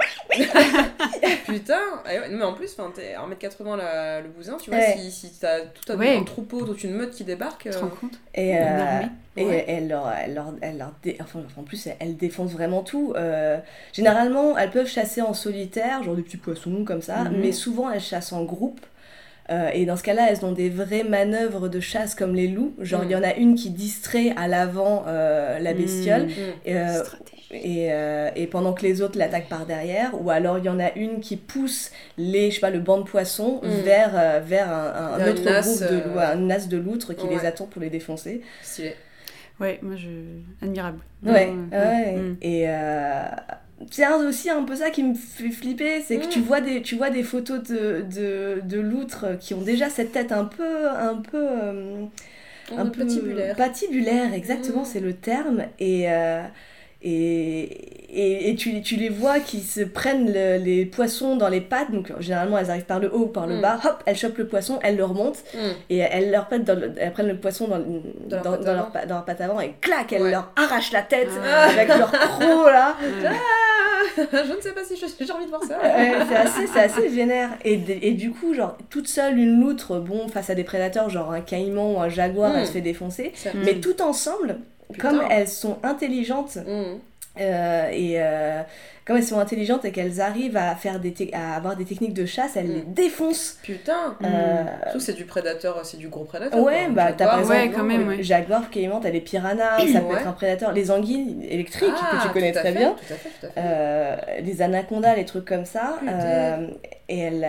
Putain, 1.45 1.80
et 2.11 2.20
ouais, 2.20 2.30
mais 2.30 2.43
en 2.43 2.53
plus, 2.53 2.76
t'es 2.95 3.13
1m80 3.15 3.76
la- 3.78 4.22
le 4.22 4.30
bousin, 4.30 4.57
tu 4.61 4.70
vois, 4.70 4.80
Ouais. 4.80 4.95
si, 4.97 5.11
si 5.11 5.32
t'as 5.39 5.61
tout 5.61 5.91
un, 5.91 5.97
Ouais. 5.97 6.15
un 6.17 6.24
troupeau, 6.24 6.61
toute 6.65 6.84
une 6.84 6.93
meute 6.93 7.11
qui 7.11 7.24
débarque. 7.24 7.59
Tu 7.60 7.70
te 7.70 7.76
euh, 7.76 7.80
rends 7.82 7.88
compte 7.89 8.20
Et, 8.36 8.57
euh, 8.57 9.01
et 9.38 9.45
Ouais. 9.45 9.66
elle 9.68 9.88
leur, 9.88 10.12
elle 10.12 10.34
leur, 10.34 10.53
elle 10.62 10.78
leur 10.78 10.93
dé- 11.03 11.18
enfin, 11.22 11.41
en 11.57 11.64
plus, 11.64 11.88
elles 11.99 12.18
défoncent 12.18 12.51
vraiment 12.53 12.84
tout. 12.84 13.14
Euh, 13.16 13.57
généralement, 13.93 14.57
elles 14.57 14.72
peuvent 14.72 14.88
chasser 14.88 15.22
en 15.22 15.34
solitaire, 15.34 16.03
genre 16.03 16.16
des 16.16 16.22
petits 16.24 16.38
poissons 16.38 16.84
comme 16.86 17.01
ça, 17.01 17.26
Mhm. 17.26 17.38
mais 17.41 17.51
souvent 17.51 17.89
elles 17.91 18.01
chassent 18.01 18.34
en 18.34 18.43
groupe. 18.43 18.82
Euh, 19.51 19.69
et 19.73 19.85
dans 19.85 19.95
ce 19.95 20.03
cas-là, 20.03 20.27
elles 20.29 20.45
ont 20.45 20.51
des 20.51 20.69
vraies 20.69 21.03
manœuvres 21.03 21.69
de 21.69 21.79
chasse 21.79 22.15
comme 22.15 22.35
les 22.35 22.47
loups. 22.47 22.73
Genre, 22.79 23.03
il 23.03 23.11
y 23.11 23.15
en 23.15 23.23
a 23.23 23.33
une 23.35 23.55
qui 23.55 23.69
distrait 23.71 24.33
à 24.37 24.47
l'avant 24.47 25.05
euh, 25.07 25.59
la 25.59 25.73
bestiole. 25.73 26.27
Mmh. 26.27 26.31
Et, 26.65 26.77
euh, 26.77 27.03
et, 27.51 27.87
euh, 27.91 28.29
et 28.35 28.45
pendant 28.45 28.73
que 28.73 28.83
les 28.83 29.01
autres 29.01 29.17
l'attaquent 29.17 29.49
par 29.49 29.65
derrière, 29.65 30.11
ou 30.21 30.29
alors 30.29 30.59
il 30.59 30.65
y 30.65 30.69
en 30.69 30.79
a 30.79 30.93
une 30.93 31.19
qui 31.19 31.35
pousse 31.35 31.91
les, 32.17 32.51
je 32.51 32.55
sais 32.55 32.61
pas, 32.61 32.69
le 32.69 32.79
banc 32.79 32.99
de 32.99 33.03
poissons 33.03 33.59
Mm. 33.63 33.67
vers, 33.83 34.11
euh, 34.13 34.39
vers 34.43 34.71
un, 34.71 35.15
autre 35.27 35.41
groupe 35.43 35.79
de 35.79 35.95
euh, 35.95 36.13
loups, 36.13 36.19
un 36.19 36.35
nas 36.35 36.67
de 36.67 36.77
loutres 36.77 37.15
qui 37.15 37.27
les 37.27 37.45
attend 37.45 37.65
pour 37.65 37.81
les 37.81 37.89
défoncer. 37.89 38.41
Stylé. 38.61 38.95
Ouais, 39.59 39.79
moi 39.81 39.95
je. 39.95 40.07
Admirable. 40.61 40.99
Ouais, 41.25 41.53
ouais. 41.71 42.15
Mm. 42.15 42.37
Et 42.41 42.63
euh, 42.67 43.23
c'est 43.91 44.07
aussi 44.07 44.49
un 44.49 44.63
peu 44.63 44.75
ça 44.75 44.89
qui 44.89 45.03
me 45.03 45.13
fait 45.15 45.49
flipper, 45.51 46.01
c'est 46.01 46.19
que 46.19 46.25
Mm. 46.25 46.30
tu 46.30 46.39
vois 46.41 46.61
des, 46.61 46.82
tu 46.82 46.95
vois 46.95 47.09
des 47.09 47.23
photos 47.23 47.63
de, 47.63 48.01
de, 48.13 48.61
de 48.63 48.80
loutres 48.80 49.38
qui 49.39 49.53
ont 49.53 49.61
déjà 49.61 49.89
cette 49.89 50.11
tête 50.11 50.32
un 50.32 50.45
peu, 50.45 50.89
un 50.89 51.17
peu, 51.17 51.38
euh, 51.38 52.05
un 52.75 52.88
peu 52.88 53.05
patibulaire. 53.05 53.55
patibulaire, 53.55 54.34
exactement, 54.34 54.84
Mm. 54.84 54.86
c'est 54.86 54.99
le 54.99 55.15
terme. 55.15 55.65
Et 55.80 56.11
euh, 56.11 56.43
et, 57.01 57.61
et, 58.11 58.49
et 58.49 58.55
tu, 58.55 58.81
tu 58.81 58.95
les 58.95 59.09
vois 59.09 59.39
qui 59.39 59.61
se 59.61 59.81
prennent 59.81 60.31
le- 60.33 60.57
les 60.57 60.85
poissons 60.85 61.35
dans 61.37 61.47
les 61.49 61.61
pattes, 61.61 61.91
donc 61.91 62.11
généralement 62.19 62.57
elles 62.57 62.69
arrivent 62.69 62.85
par 62.85 62.99
le 62.99 63.13
haut 63.13 63.23
ou 63.23 63.27
par 63.27 63.47
le 63.47 63.57
Mm. 63.57 63.61
bas, 63.61 63.79
hop, 63.85 64.03
elles 64.05 64.17
chopent 64.17 64.37
le 64.37 64.47
poisson, 64.47 64.79
elles 64.83 64.97
le 64.97 65.05
remontent, 65.05 65.39
Mm. 65.53 65.57
et 65.91 65.97
elles, 65.99 66.31
leur 66.31 66.47
dans 66.49 66.79
le- 66.79 66.93
elles 66.97 67.11
prennent 67.13 67.27
le 67.27 67.37
poisson 67.37 67.67
dans, 67.67 67.77
dans, 67.79 68.41
dans 68.41 68.53
avant. 68.53 68.73
leur, 68.73 68.91
dans 69.07 69.15
leur 69.15 69.25
patte 69.25 69.41
avant, 69.41 69.59
et 69.61 69.75
clac, 69.81 70.11
elles 70.11 70.23
Ouais. 70.23 70.31
leur 70.31 70.51
arrachent 70.55 70.91
la 70.91 71.01
tête 71.03 71.29
Ah. 71.43 71.63
avec 71.69 71.87
leur 71.87 72.11
croc 72.11 72.65
là. 72.71 72.95
Ouais. 73.21 73.35
je 74.31 74.55
ne 74.55 74.61
sais 74.61 74.71
pas 74.71 74.83
si 74.83 74.95
j'ai 74.97 75.31
envie 75.31 75.45
de 75.45 75.49
voir 75.49 75.63
ça. 75.63 75.77
Ouais, 75.81 76.13
c'est 76.27 76.35
assez, 76.35 76.67
c'est 76.67 76.79
assez 76.79 77.07
vénère. 77.09 77.49
Et, 77.63 77.79
et 78.01 78.11
du 78.13 78.31
coup, 78.31 78.53
genre, 78.53 78.77
toute 78.89 79.07
seule, 79.07 79.37
une 79.37 79.59
loutre, 79.61 79.99
bon, 79.99 80.27
face 80.29 80.49
à 80.49 80.55
des 80.55 80.63
prédateurs, 80.63 81.09
genre 81.09 81.31
un 81.31 81.41
caïman 81.41 81.93
ou 81.95 81.99
un 82.01 82.09
jaguar, 82.09 82.51
Mm. 82.53 82.55
elle 82.57 82.67
se 82.67 82.71
fait 82.71 82.81
défoncer. 82.81 83.31
Ça-. 83.35 83.51
Mais 83.63 83.75
tout 83.75 84.01
ensemble, 84.01 84.57
Putain. 84.93 85.09
comme 85.09 85.21
elles 85.29 85.47
sont 85.47 85.77
intelligentes, 85.83 86.57
Mm. 86.57 86.99
euh, 87.41 87.89
et 87.91 88.15
euh, 88.17 88.61
comme 89.05 89.17
elles 89.17 89.23
sont 89.23 89.39
intelligentes 89.39 89.85
et 89.85 89.91
qu'elles 89.91 90.19
arrivent 90.19 90.57
à, 90.57 90.75
faire 90.75 90.99
des 90.99 91.13
à 91.33 91.55
avoir 91.55 91.75
des 91.75 91.85
techniques 91.85 92.13
de 92.13 92.25
chasse, 92.25 92.57
elles 92.57 92.67
Mm. 92.67 92.73
les 92.73 92.81
défoncent. 92.81 93.59
Putain. 93.63 94.17
Euh, 94.23 94.63
que 94.91 94.99
c'est 94.99 95.13
du 95.13 95.25
prédateur, 95.25 95.79
c'est 95.85 95.97
du 95.97 96.09
gros 96.09 96.23
prédateur. 96.25 96.59
Ouais, 96.61 96.85
quoi. 96.85 96.93
bah 96.93 97.13
t'as 97.13 97.25
par 97.27 97.39
exemple 97.39 97.59
Ouais, 97.59 97.71
quand 97.71 97.83
même, 97.83 98.07
ouais. 98.07 98.23
jaguar, 98.23 98.69
caïman, 98.71 98.99
t'as 98.99 99.09
les 99.11 99.21
piranhas, 99.21 99.77
ça 99.93 100.01
peut 100.01 100.07
Ouais. 100.07 100.19
être 100.19 100.27
un 100.27 100.31
prédateur, 100.33 100.71
les 100.73 100.89
anguilles 100.91 101.37
électriques 101.49 101.89
Ah, 101.95 102.17
que 102.17 102.27
tu 102.27 102.33
connais 102.33 102.51
tout 102.51 102.57
à 102.57 102.61
très 102.61 102.71
fait, 102.73 102.77
bien. 102.79 102.91
Tout 102.93 103.13
à 103.13 103.15
fait, 103.15 103.29
tout 103.39 103.45
à 103.45 103.49
fait. 103.49 103.59
Euh, 103.59 104.15
les 104.41 104.61
anacondas, 104.63 105.15
les 105.15 105.25
trucs 105.25 105.45
comme 105.45 105.65
ça. 105.65 105.99
Et 107.07 107.19
elle, 107.19 107.45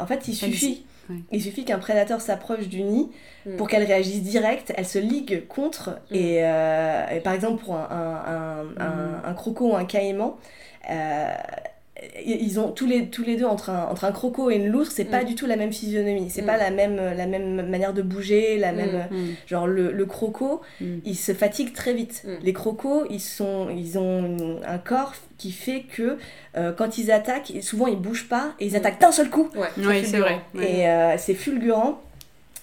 en 0.00 0.06
fait, 0.06 0.28
il 0.28 0.34
suffit, 0.34 0.84
ouais. 1.10 1.16
il 1.32 1.42
suffit 1.42 1.64
qu'un 1.64 1.78
prédateur 1.78 2.20
s'approche 2.20 2.68
du 2.68 2.82
nid 2.82 3.10
Mm. 3.46 3.56
pour 3.56 3.68
qu'elle 3.68 3.84
réagisse 3.84 4.22
direct. 4.22 4.72
Elle 4.76 4.86
se 4.86 4.98
ligue 4.98 5.46
contre. 5.48 6.00
Mm. 6.10 6.14
Et, 6.14 6.38
euh, 6.44 7.06
et 7.10 7.20
par 7.20 7.34
exemple, 7.34 7.62
pour 7.62 7.76
un, 7.76 7.88
un, 7.90 8.82
un, 8.82 8.86
un- 8.86 9.22
un 9.24 9.34
croco 9.34 9.72
ou 9.72 9.76
un 9.76 9.84
caïman, 9.84 10.36
euh, 10.90 11.34
ils 12.26 12.58
ont 12.58 12.72
tous 12.72 12.86
les, 12.86 13.06
tous 13.06 13.22
les 13.22 13.36
deux 13.36 13.44
entre 13.44 13.70
un, 13.70 13.84
entre 13.84 14.04
un 14.04 14.10
croco 14.12 14.50
et 14.50 14.56
une 14.56 14.66
loutre, 14.68 14.90
c'est 14.90 15.04
pas 15.04 15.22
Mm. 15.22 15.26
du 15.26 15.34
tout 15.36 15.46
la 15.46 15.54
même 15.56 15.72
physionomie, 15.72 16.28
c'est 16.28 16.42
Mm. 16.42 16.46
pas 16.46 16.56
la 16.56 16.70
même, 16.70 16.96
la 16.96 17.26
même 17.26 17.68
manière 17.68 17.92
de 17.94 18.02
bouger, 18.02 18.58
la 18.58 18.72
Mm. 18.72 18.76
même. 18.76 19.06
Genre 19.46 19.66
le, 19.66 19.92
le 19.92 20.06
croco, 20.06 20.60
il 20.80 21.14
se 21.16 21.32
fatigue 21.32 21.72
très 21.72 21.94
vite. 21.94 22.24
Les 22.42 22.52
crocos, 22.52 23.06
ils, 23.10 23.20
sont, 23.20 23.68
ils 23.70 23.96
ont 23.98 24.58
un 24.66 24.78
corps 24.78 25.14
qui 25.38 25.52
fait 25.52 25.82
que 25.82 26.18
euh, 26.56 26.72
quand 26.72 26.98
ils 26.98 27.10
attaquent, 27.12 27.52
souvent 27.60 27.86
ils 27.86 27.98
bougent 27.98 28.28
pas 28.28 28.54
et 28.60 28.66
ils 28.66 28.76
attaquent 28.76 29.00
d'un 29.00 29.12
seul 29.12 29.30
coup. 29.30 29.48
Ouais, 29.56 29.68
Oui, 29.78 30.04
c'est 30.04 30.18
vrai. 30.18 30.40
ouais. 30.54 30.70
Et 30.80 30.88
euh, 30.88 31.14
c'est 31.18 31.34
fulgurant. 31.34 32.00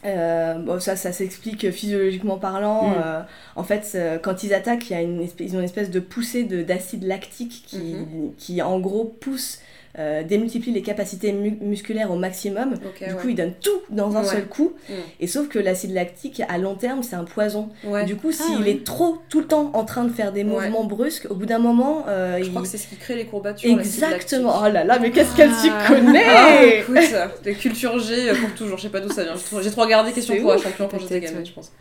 Euh, 0.05 0.55
bon, 0.55 0.79
ça, 0.79 0.95
ça 0.95 1.11
s'explique 1.11 1.69
physiologiquement 1.71 2.37
parlant. 2.39 2.89
Mm. 2.89 2.93
Euh, 3.05 3.21
en 3.55 3.63
fait, 3.63 3.91
euh, 3.95 4.17
quand 4.17 4.43
ils 4.43 4.53
attaquent, 4.53 4.89
il 4.89 4.93
y 4.93 4.95
a 4.95 5.01
une 5.01 5.21
espèce, 5.21 5.47
ils 5.51 5.55
ont 5.55 5.59
une 5.59 5.65
espèce 5.65 5.91
de 5.91 5.99
poussée 5.99 6.43
de- 6.43 6.63
d'acide 6.63 7.03
lactique 7.03 7.63
qui, 7.67 7.77
Mhm. 7.95 8.33
qui, 8.37 8.61
en 8.61 8.79
gros, 8.79 9.05
pousse, 9.05 9.59
euh, 9.99 10.23
démultiplie 10.23 10.71
les 10.71 10.81
capacités 10.81 11.31
mu- 11.33 11.57
musculaires 11.61 12.11
au 12.11 12.15
maximum. 12.15 12.75
Du 12.75 12.85
ouais. 13.05 13.11
coup, 13.21 13.29
ils 13.29 13.35
donnent 13.35 13.53
tout 13.61 13.81
dans 13.89 14.15
un 14.15 14.21
Ouais. 14.21 14.27
seul 14.27 14.47
coup. 14.47 14.73
Mm. 14.89 14.93
Et 15.19 15.27
sauf 15.27 15.47
que 15.49 15.59
l'acide 15.59 15.93
lactique, 15.93 16.41
à 16.47 16.57
long 16.57 16.75
terme, 16.75 17.03
c'est 17.03 17.15
un 17.15 17.23
poison. 17.25 17.69
Ouais. 17.83 18.05
Du 18.05 18.15
coup, 18.15 18.29
Ah, 18.31 18.43
s'il 18.43 18.57
oui. 18.61 18.69
est 18.69 18.83
trop, 18.85 19.17
tout 19.29 19.39
le 19.39 19.47
temps, 19.47 19.71
en 19.73 19.83
train 19.83 20.03
de 20.05 20.11
faire 20.13 20.31
des 20.31 20.43
mouvements 20.43 20.83
brusques, 20.85 21.27
au 21.29 21.35
bout 21.35 21.45
d'un 21.45 21.59
moment, 21.59 22.05
euh, 22.07 22.37
Je 22.39 22.43
il... 22.45 22.49
crois 22.49 22.61
que 22.61 22.67
c'est 22.67 22.77
ce 22.77 22.87
qui 22.87 22.95
crée 22.95 23.15
les 23.15 23.25
courbatures. 23.25 23.69
Exactement. 23.79 24.53
Oh 24.63 24.69
là 24.71 24.83
là, 24.83 24.97
mais 24.99 25.11
qu'est-ce 25.11 25.35
qu'elle 25.35 25.51
s'y 25.53 25.69
Ah. 25.69 25.87
connaît 25.87 26.23
Ah, 26.27 26.63
écoute, 26.63 26.97
les 27.45 27.53
cultures 27.55 27.99
G 27.99 28.31
pour 28.39 28.53
toujours, 28.55 28.77
je 28.77 28.83
sais 28.83 28.89
pas 28.89 28.99
d'où 29.01 29.09
ça 29.11 29.23
vient. 29.23 29.33
J'ai 29.61 29.71
trop- 29.71 29.81
regardé 29.81 30.11
Question 30.11 30.35
pour 30.41 30.53
un 30.53 30.57
champion 30.57 30.87
quand 30.89 30.99
j'étais 30.99 31.19
gamine, 31.19 31.45
je 31.45 31.51
pense. 31.51 31.71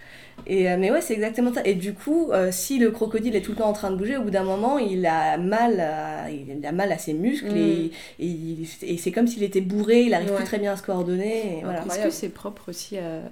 Et, 0.46 0.70
euh, 0.70 0.76
mais 0.78 0.90
ouais, 0.90 1.00
c'est 1.00 1.14
exactement 1.14 1.52
ça. 1.52 1.62
Et 1.64 1.74
du 1.74 1.92
coup, 1.94 2.30
euh, 2.32 2.50
si 2.52 2.78
le 2.78 2.90
crocodile 2.90 3.36
est 3.36 3.40
tout 3.42 3.52
le 3.52 3.58
temps 3.58 3.68
en 3.68 3.72
train 3.72 3.90
de 3.90 3.96
bouger, 3.96 4.16
au 4.16 4.22
bout 4.22 4.30
d'un 4.30 4.44
moment, 4.44 4.78
il 4.78 5.06
a 5.06 5.36
mal 5.38 5.80
à, 5.80 6.30
il 6.30 6.64
a 6.66 6.72
mal 6.72 6.90
à 6.92 6.98
ses 6.98 7.12
muscles 7.12 7.52
Mm. 7.52 7.56
et, 7.56 7.84
et, 8.18 8.26
il- 8.26 8.66
et 8.82 8.96
c'est 8.96 9.12
comme 9.12 9.26
s'il 9.26 9.42
était 9.42 9.60
bourré, 9.60 10.02
il 10.02 10.14
arrive 10.14 10.30
Ouais. 10.30 10.36
plus 10.36 10.44
très 10.44 10.58
bien 10.58 10.72
à 10.72 10.76
se 10.76 10.82
coordonner. 10.82 11.60
voilà. 11.62 11.84
Est-ce 11.86 11.98
que 12.04 12.10
c'est 12.10 12.28
propre 12.30 12.68
aussi 12.68 12.98
à, 12.98 13.22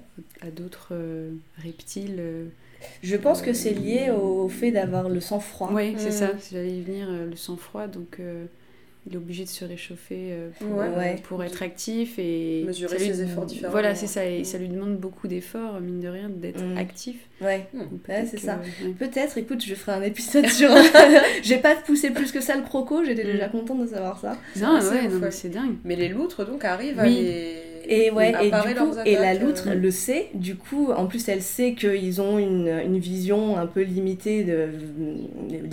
à 0.41 0.49
d'autres 0.51 0.89
euh, 0.93 1.31
reptiles 1.63 2.15
euh, 2.19 2.45
Je 3.03 3.15
pense 3.17 3.41
que 3.41 3.53
c'est 3.53 3.71
lié 3.73 4.09
au 4.11 4.47
fait 4.49 4.71
d'avoir 4.71 5.09
le 5.09 5.19
sang 5.19 5.39
froid. 5.39 5.69
Oui, 5.73 5.95
c'est 5.97 6.09
Mm. 6.09 6.11
ça. 6.11 6.29
J'allais 6.51 6.71
y 6.77 6.81
venir, 6.81 7.07
euh, 7.09 7.29
le 7.29 7.35
sang-froid, 7.35 7.87
donc 7.87 8.17
euh, 8.19 8.45
il 9.07 9.13
est 9.13 9.17
obligé 9.17 9.43
de 9.43 9.49
se 9.49 9.65
réchauffer 9.65 10.29
euh, 10.31 10.49
pour, 10.59 10.77
Ouais. 10.77 10.85
euh, 10.87 10.97
Ouais. 10.97 11.15
pour 11.23 11.43
être 11.43 11.63
actif 11.63 12.19
et 12.19 12.63
Mesurer 12.67 12.97
lui- 12.97 13.05
ses 13.05 13.21
efforts 13.23 13.45
différemment. 13.45 13.71
Voilà, 13.71 13.95
c'est 13.95 14.07
ça, 14.07 14.25
et 14.25 14.41
Mm. 14.41 14.45
ça 14.45 14.57
lui 14.57 14.67
demande 14.69 14.97
beaucoup 14.97 15.27
d'efforts, 15.27 15.79
mine 15.79 15.99
de 15.99 16.07
rien, 16.09 16.29
d'être 16.29 16.63
Mm. 16.63 16.77
actif. 16.77 17.15
Ouais. 17.41 17.67
C'est 18.29 18.37
ça. 18.39 18.59
ouais. 18.83 18.93
Peut-être, 18.99 19.37
écoute, 19.37 19.63
je 19.65 19.73
ferai 19.73 19.93
un 19.93 20.01
épisode 20.01 20.47
sur. 20.47 20.69
J'ai 21.43 21.57
pas 21.57 21.75
poussé 21.75 22.11
plus 22.11 22.31
que 22.31 22.41
ça 22.41 22.55
le 22.55 22.63
croco, 22.63 23.03
j'étais 23.05 23.23
Mm. 23.23 23.31
déjà 23.31 23.47
contente 23.49 23.81
de 23.81 23.87
savoir 23.87 24.19
ça. 24.19 24.37
Non, 24.57 24.79
ouais, 24.79 25.31
c'est 25.31 25.49
dingue. 25.49 25.75
Mais 25.85 25.95
les 25.95 26.09
loutres, 26.09 26.45
donc, 26.45 26.65
arrivent 26.65 26.99
à 26.99 27.05
les. 27.05 27.55
Et 27.91 28.11
ouais, 28.11 28.31
et, 28.41 28.51
du 28.51 28.75
coup, 28.75 28.91
et 29.05 29.15
la 29.15 29.33
loutre 29.33 29.65
euh, 29.67 29.73
le 29.73 29.89
sait, 29.91 30.27
du 30.35 30.55
coup, 30.55 30.91
en 30.95 31.07
plus 31.07 31.27
elle 31.27 31.41
sait 31.41 31.73
qu'ils 31.73 32.21
ont 32.21 32.37
une, 32.37 32.67
une 32.85 32.99
vision 32.99 33.57
un 33.57 33.65
peu 33.65 33.81
limitée 33.81 34.43
de, 34.43 34.67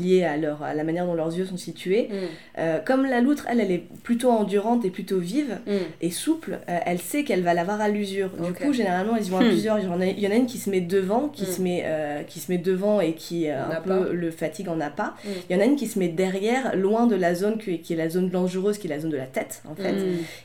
liée 0.03 0.25
à, 0.25 0.37
leur, 0.37 0.63
à 0.63 0.75
la 0.75 0.85
manière 0.85 1.07
dont 1.07 1.15
leurs 1.15 1.37
yeux 1.37 1.45
sont 1.47 1.57
situés. 1.57 2.09
Mm, 2.11 2.15
Euh, 2.59 2.79
comme 2.85 3.05
la 3.05 3.21
loutre, 3.21 3.47
elle, 3.51 3.61
elle 3.61 3.71
est 3.71 3.85
plutôt 4.03 4.31
endurante 4.31 4.85
et 4.87 4.91
plutôt 4.91 5.19
vive 5.19 5.59
mm. 5.67 5.73
et 6.01 6.11
souple, 6.11 6.59
euh, 6.71 6.79
elle 6.87 6.99
sait 6.99 7.23
qu'elle 7.23 7.43
va 7.43 7.53
l'avoir 7.53 7.81
à 7.83 7.89
l'usure. 7.91 8.31
Du 8.31 8.53
coup, 8.55 8.73
généralement, 8.73 9.17
ils 9.17 9.27
y 9.27 9.31
vont 9.31 9.39
à 9.39 9.43
Hmm. 9.45 9.49
plusieurs. 9.49 9.79
Il 9.79 9.85
y, 9.85 10.27
en 10.27 10.31
a, 10.31 10.35
une 10.37 10.47
qui 10.47 10.57
se 10.59 10.71
met 10.71 10.81
devant, 10.81 11.29
qui, 11.29 11.43
Hmm. 11.43 11.47
se, 11.47 11.61
met, 11.63 11.85
qui 12.29 12.41
se 12.41 12.51
met 12.51 12.59
devant 12.59 13.01
et 13.01 13.13
qui 13.13 13.49
un 13.51 13.81
peu 13.85 13.91
pas. 14.07 14.13
le 14.13 14.31
fatigue 14.31 14.69
en 14.69 14.81
a 14.81 14.89
pas. 14.91 15.15
Hmm. 15.25 15.29
Il 15.51 15.57
y 15.57 15.59
en 15.59 15.63
a 15.63 15.67
une 15.67 15.77
qui 15.77 15.87
se 15.87 15.99
met 15.99 16.09
derrière, 16.09 16.75
loin 16.77 17.07
de 17.07 17.15
la 17.17 17.35
zone 17.35 17.59
que- 17.59 17.73
qui 17.73 17.93
est 17.93 17.97
la 17.97 18.09
zone 18.09 18.31
dangereuse, 18.31 18.79
qui 18.79 18.87
est 18.87 18.91
la 18.91 19.01
zone 19.01 19.11
de 19.11 19.17
la 19.19 19.27
tête, 19.27 19.63
en 19.71 19.75
fait. 19.75 19.95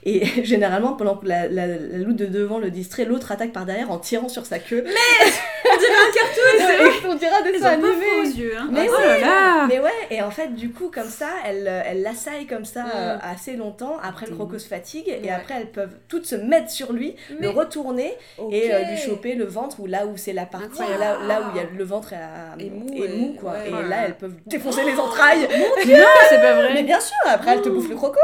Et 0.04 0.26
généralement, 0.44 0.94
pendant 0.94 1.16
que 1.16 1.28
la, 1.28 1.48
la, 1.48 1.61
la 1.68 1.98
loutre 1.98 2.18
de 2.18 2.26
devant 2.26 2.60
le 2.60 2.70
distrait, 2.72 3.06
l'autre 3.06 3.32
attaque 3.32 3.52
par 3.54 3.66
derrière 3.66 3.92
en 3.92 3.98
tirant 4.00 4.30
sur 4.30 4.46
sa 4.46 4.60
queue. 4.60 4.84
On 4.86 5.78
dirait 5.78 5.92
un 5.94 6.12
cartoon 6.14 7.00
On 7.12 7.16
dirait 7.16 7.44
des 7.44 7.52
dessins 7.54 7.80
aux 7.80 8.24
yeux, 8.26 8.54
hein. 8.58 8.68
Mais 8.72 8.88
oh 8.90 8.96
ouais. 8.98 9.08
là 9.08 9.20
là 9.20 9.66
Mais 9.68 9.80
ouais, 9.80 9.90
et 10.10 10.22
en 10.22 10.32
fait, 10.32 10.54
du 10.56 10.72
coup, 10.72 10.90
comme 10.94 11.10
ça, 11.10 11.28
elle, 11.46 11.68
euh, 11.68 11.82
elle 11.86 12.02
l'assaille 12.02 12.46
comme 12.46 12.66
ça 12.66 12.86
euh, 12.96 13.18
assez 13.22 13.56
longtemps. 13.56 13.98
Après, 14.04 14.26
le 14.26 14.34
croco 14.36 14.58
se 14.60 14.68
fatigue, 14.68 15.08
et 15.24 15.30
après, 15.32 15.56
elles 15.58 15.72
peuvent 15.72 15.96
toutes 16.08 16.26
se 16.26 16.36
mettre 16.36 16.70
sur 16.72 16.94
lui, 16.94 17.16
Mais- 17.40 17.48
le 17.48 17.50
retourner 17.50 18.14
et 18.52 18.74
euh, 18.74 18.84
lui 18.84 18.98
choper 18.98 19.36
le 19.36 19.46
ventre, 19.46 19.80
ou 19.80 19.86
là 19.86 20.06
où 20.06 20.18
c'est 20.18 20.34
la 20.34 20.46
partie, 20.46 20.80
là, 21.00 21.18
là 21.28 21.42
où 21.42 21.46
il 21.56 21.58
y 21.62 21.66
a 21.66 21.68
le 21.70 21.84
ventre 21.84 22.14
à- 22.14 22.60
Et 22.60 22.70
mou, 22.70 22.88
et 22.94 23.08
mou, 23.08 23.36
quoi. 23.40 23.52
ouais. 23.52 23.68
et 23.70 23.72
Oh 23.72 23.82
là 23.82 23.88
là. 23.88 23.98
elles 24.08 24.18
peuvent 24.18 24.36
défoncer 24.46 24.84
les 24.84 24.98
entrailles. 25.00 25.48
Non, 25.88 26.06
c'est 26.30 26.42
pas 26.42 26.54
vrai 26.56 26.72
Mais 26.74 26.84
bien 26.84 27.00
sûr, 27.00 27.16
après, 27.26 27.52
elle 27.54 27.62
te 27.62 27.70
bouffe 27.70 27.90
le 27.90 27.96
croco. 27.96 28.20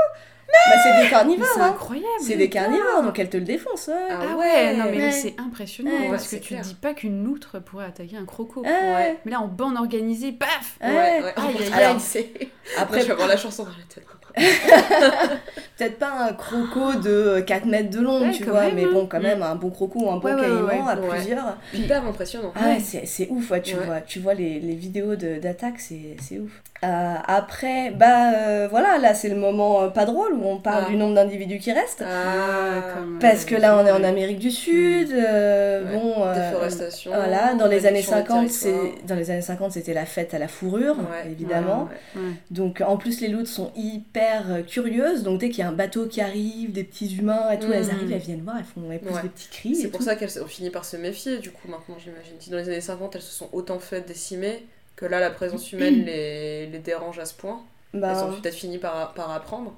Bah, 0.48 0.74
c'est 0.84 1.04
des 1.04 1.10
carnivores, 1.10 1.48
c'est 1.54 1.62
hein. 1.62 1.66
incroyable 1.70 2.08
C'est 2.22 2.36
des 2.36 2.50
carnivores, 2.50 3.04
donc 3.04 3.20
elles 3.20 3.30
te 3.30 3.38
le 3.38 3.44
défoncent. 3.44 3.88
ouais. 3.88 3.94
Ah 4.10 4.20
Ah 4.32 4.38
ouais, 4.38 4.76
non 4.76 4.86
mais 4.92 4.98
Ouais. 4.98 5.12
c'est 5.12 5.36
impressionnant 5.40 5.92
Ouais, 5.92 6.10
parce 6.10 6.28
que 6.30 6.36
tu 6.38 6.42
clair. 6.50 6.62
te 6.62 6.68
dis 6.68 6.76
pas 6.76 6.94
qu'une 6.94 7.24
loutre 7.24 7.60
pourrait 7.60 7.86
attaquer 7.86 8.18
un 8.18 8.26
croco. 8.26 8.62
Ouais. 8.62 9.20
Mais 9.26 9.32
là 9.32 9.42
en 9.42 9.48
bande 9.48 9.76
organisée, 9.78 10.32
paf 10.32 10.78
Ouais, 10.82 11.22
Ouais. 11.22 11.34
c'est. 12.00 12.32
Après, 12.78 12.82
Après, 12.82 13.02
je 13.02 13.06
vais 13.08 13.12
avoir 13.12 13.28
la 13.28 13.38
chanson 13.38 13.64
dans 13.64 13.70
la 13.70 13.76
tête. 13.94 14.04
peut-être 15.78 16.00
pas 16.00 16.12
un 16.30 16.34
croco 16.34 16.94
de 17.00 17.40
4 17.46 17.66
mètres 17.66 17.90
de 17.90 18.00
long, 18.02 18.22
Ouais, 18.22 18.32
tu 18.32 18.44
vois, 18.46 18.62
même, 18.66 18.76
mais 18.76 18.84
hein. 18.86 18.90
bon, 18.94 19.06
quand 19.08 19.20
même, 19.20 19.44
un 19.44 19.56
bon 19.56 19.70
croco 19.70 20.00
ou 20.06 20.10
un 20.10 20.18
bon 20.18 20.28
Ouais, 20.34 20.42
caïman 20.42 20.88
à 20.88 20.96
plusieurs. 20.98 21.58
Hyper 21.74 22.06
impressionnant. 22.06 22.52
Ah 22.56 22.68
ouais, 22.70 22.80
c'est, 22.80 23.06
c'est 23.06 23.28
ouf, 23.30 23.52
tu, 23.64 23.76
vois, 23.76 24.02
tu 24.02 24.20
vois 24.20 24.34
les, 24.34 24.60
les 24.60 24.76
vidéos 24.76 25.16
de, 25.16 25.40
d'attaque, 25.40 25.80
c'est, 25.80 26.16
c'est 26.22 26.40
ouf. 26.40 26.52
Euh, 26.84 27.16
après, 27.26 27.90
bah 27.90 28.34
euh, 28.36 28.68
voilà, 28.70 29.00
là 29.00 29.16
c'est 29.16 29.30
le 29.30 29.36
moment 29.36 29.82
euh, 29.82 29.88
pas 29.88 30.06
drôle 30.06 30.34
où 30.34 30.46
on 30.46 30.58
parle 30.60 30.84
Ah. 30.86 30.90
du 30.92 30.96
nombre 30.96 31.16
d'individus 31.16 31.58
qui 31.58 31.72
restent. 31.72 32.04
Ah, 32.08 32.94
comme, 32.94 33.18
Parce 33.20 33.46
que 33.46 33.56
là 33.56 33.80
on 33.82 33.86
est 33.86 33.92
en. 33.92 34.04
Amérique 34.08 34.38
du 34.40 34.52
Sud, 34.52 35.12
euh, 35.12 35.84
Ouais. 35.84 36.00
bon... 36.00 36.24
euh, 36.24 36.36
Déforestation. 36.52 37.12
Voilà, 37.14 37.56
dans 37.56 37.66
les 37.66 37.88
années 37.88 38.02
réduction 38.02 38.18
des 38.44 38.48
50, 38.48 38.50
c'est 38.50 38.72
territoires. 38.72 38.94
dans 39.08 39.16
les 39.16 39.32
années 39.32 39.42
50, 39.42 39.72
c'était 39.72 39.94
la 39.96 40.06
fête 40.06 40.34
à 40.36 40.40
la 40.40 40.48
fourrure, 40.48 40.96
Ouais. 40.98 41.32
évidemment. 41.32 41.90
Ouais. 42.16 42.22
Donc 42.52 42.82
en 42.86 42.96
plus 42.98 43.22
les 43.22 43.28
loutres 43.28 43.50
sont 43.50 43.72
hyper 43.76 44.27
hyper 44.28 44.52
euh, 44.52 44.62
curieuses. 44.62 45.24
Donc 45.24 45.40
dès 45.40 45.50
qu'il 45.50 45.60
y 45.60 45.62
a 45.64 45.70
un 45.70 45.74
bateau 45.74 46.08
qui 46.08 46.22
arrive, 46.22 46.72
des 46.72 46.84
petits 46.84 47.16
humains 47.18 47.52
et 47.52 47.60
tout, 47.60 47.72
elles 47.72 47.90
arrivent, 47.90 48.12
elles 48.12 48.20
viennent 48.20 48.42
voir, 48.44 48.58
elles 48.58 48.66
font 48.66 48.92
elles 48.92 49.00
poussent 49.00 49.16
Ouais. 49.16 49.24
des 49.24 49.30
petits 49.30 49.50
cris. 49.50 49.76
C'est 49.76 49.88
pour 49.90 50.00
tout. 50.00 50.06
ça 50.06 50.16
qu'elles 50.16 50.42
ont 50.42 50.48
fini 50.48 50.70
par 50.70 50.86
se 50.86 50.98
méfier, 50.98 51.40
du 51.40 51.52
coup, 51.52 51.68
maintenant, 51.68 51.96
j'imagine. 52.04 52.34
Si 52.40 52.50
dans 52.50 52.58
les 52.58 52.68
années 52.70 52.82
50, 52.82 53.16
elles 53.16 53.22
se 53.22 53.34
sont 53.34 53.50
autant 53.54 53.80
faites 53.80 54.08
décimer, 54.08 54.66
que 54.96 55.06
là, 55.06 55.20
la 55.20 55.30
présence 55.30 55.72
humaine 55.72 56.04
les, 56.06 56.68
les 56.68 56.80
dérange 56.80 57.20
à 57.20 57.26
ce 57.26 57.34
point. 57.34 57.62
Ben, 57.94 58.10
Elles 58.12 58.24
ont 58.24 58.42
peut-être 58.42 58.56
fini 58.56 58.78
par, 58.78 59.14
par 59.14 59.32
apprendre. 59.32 59.74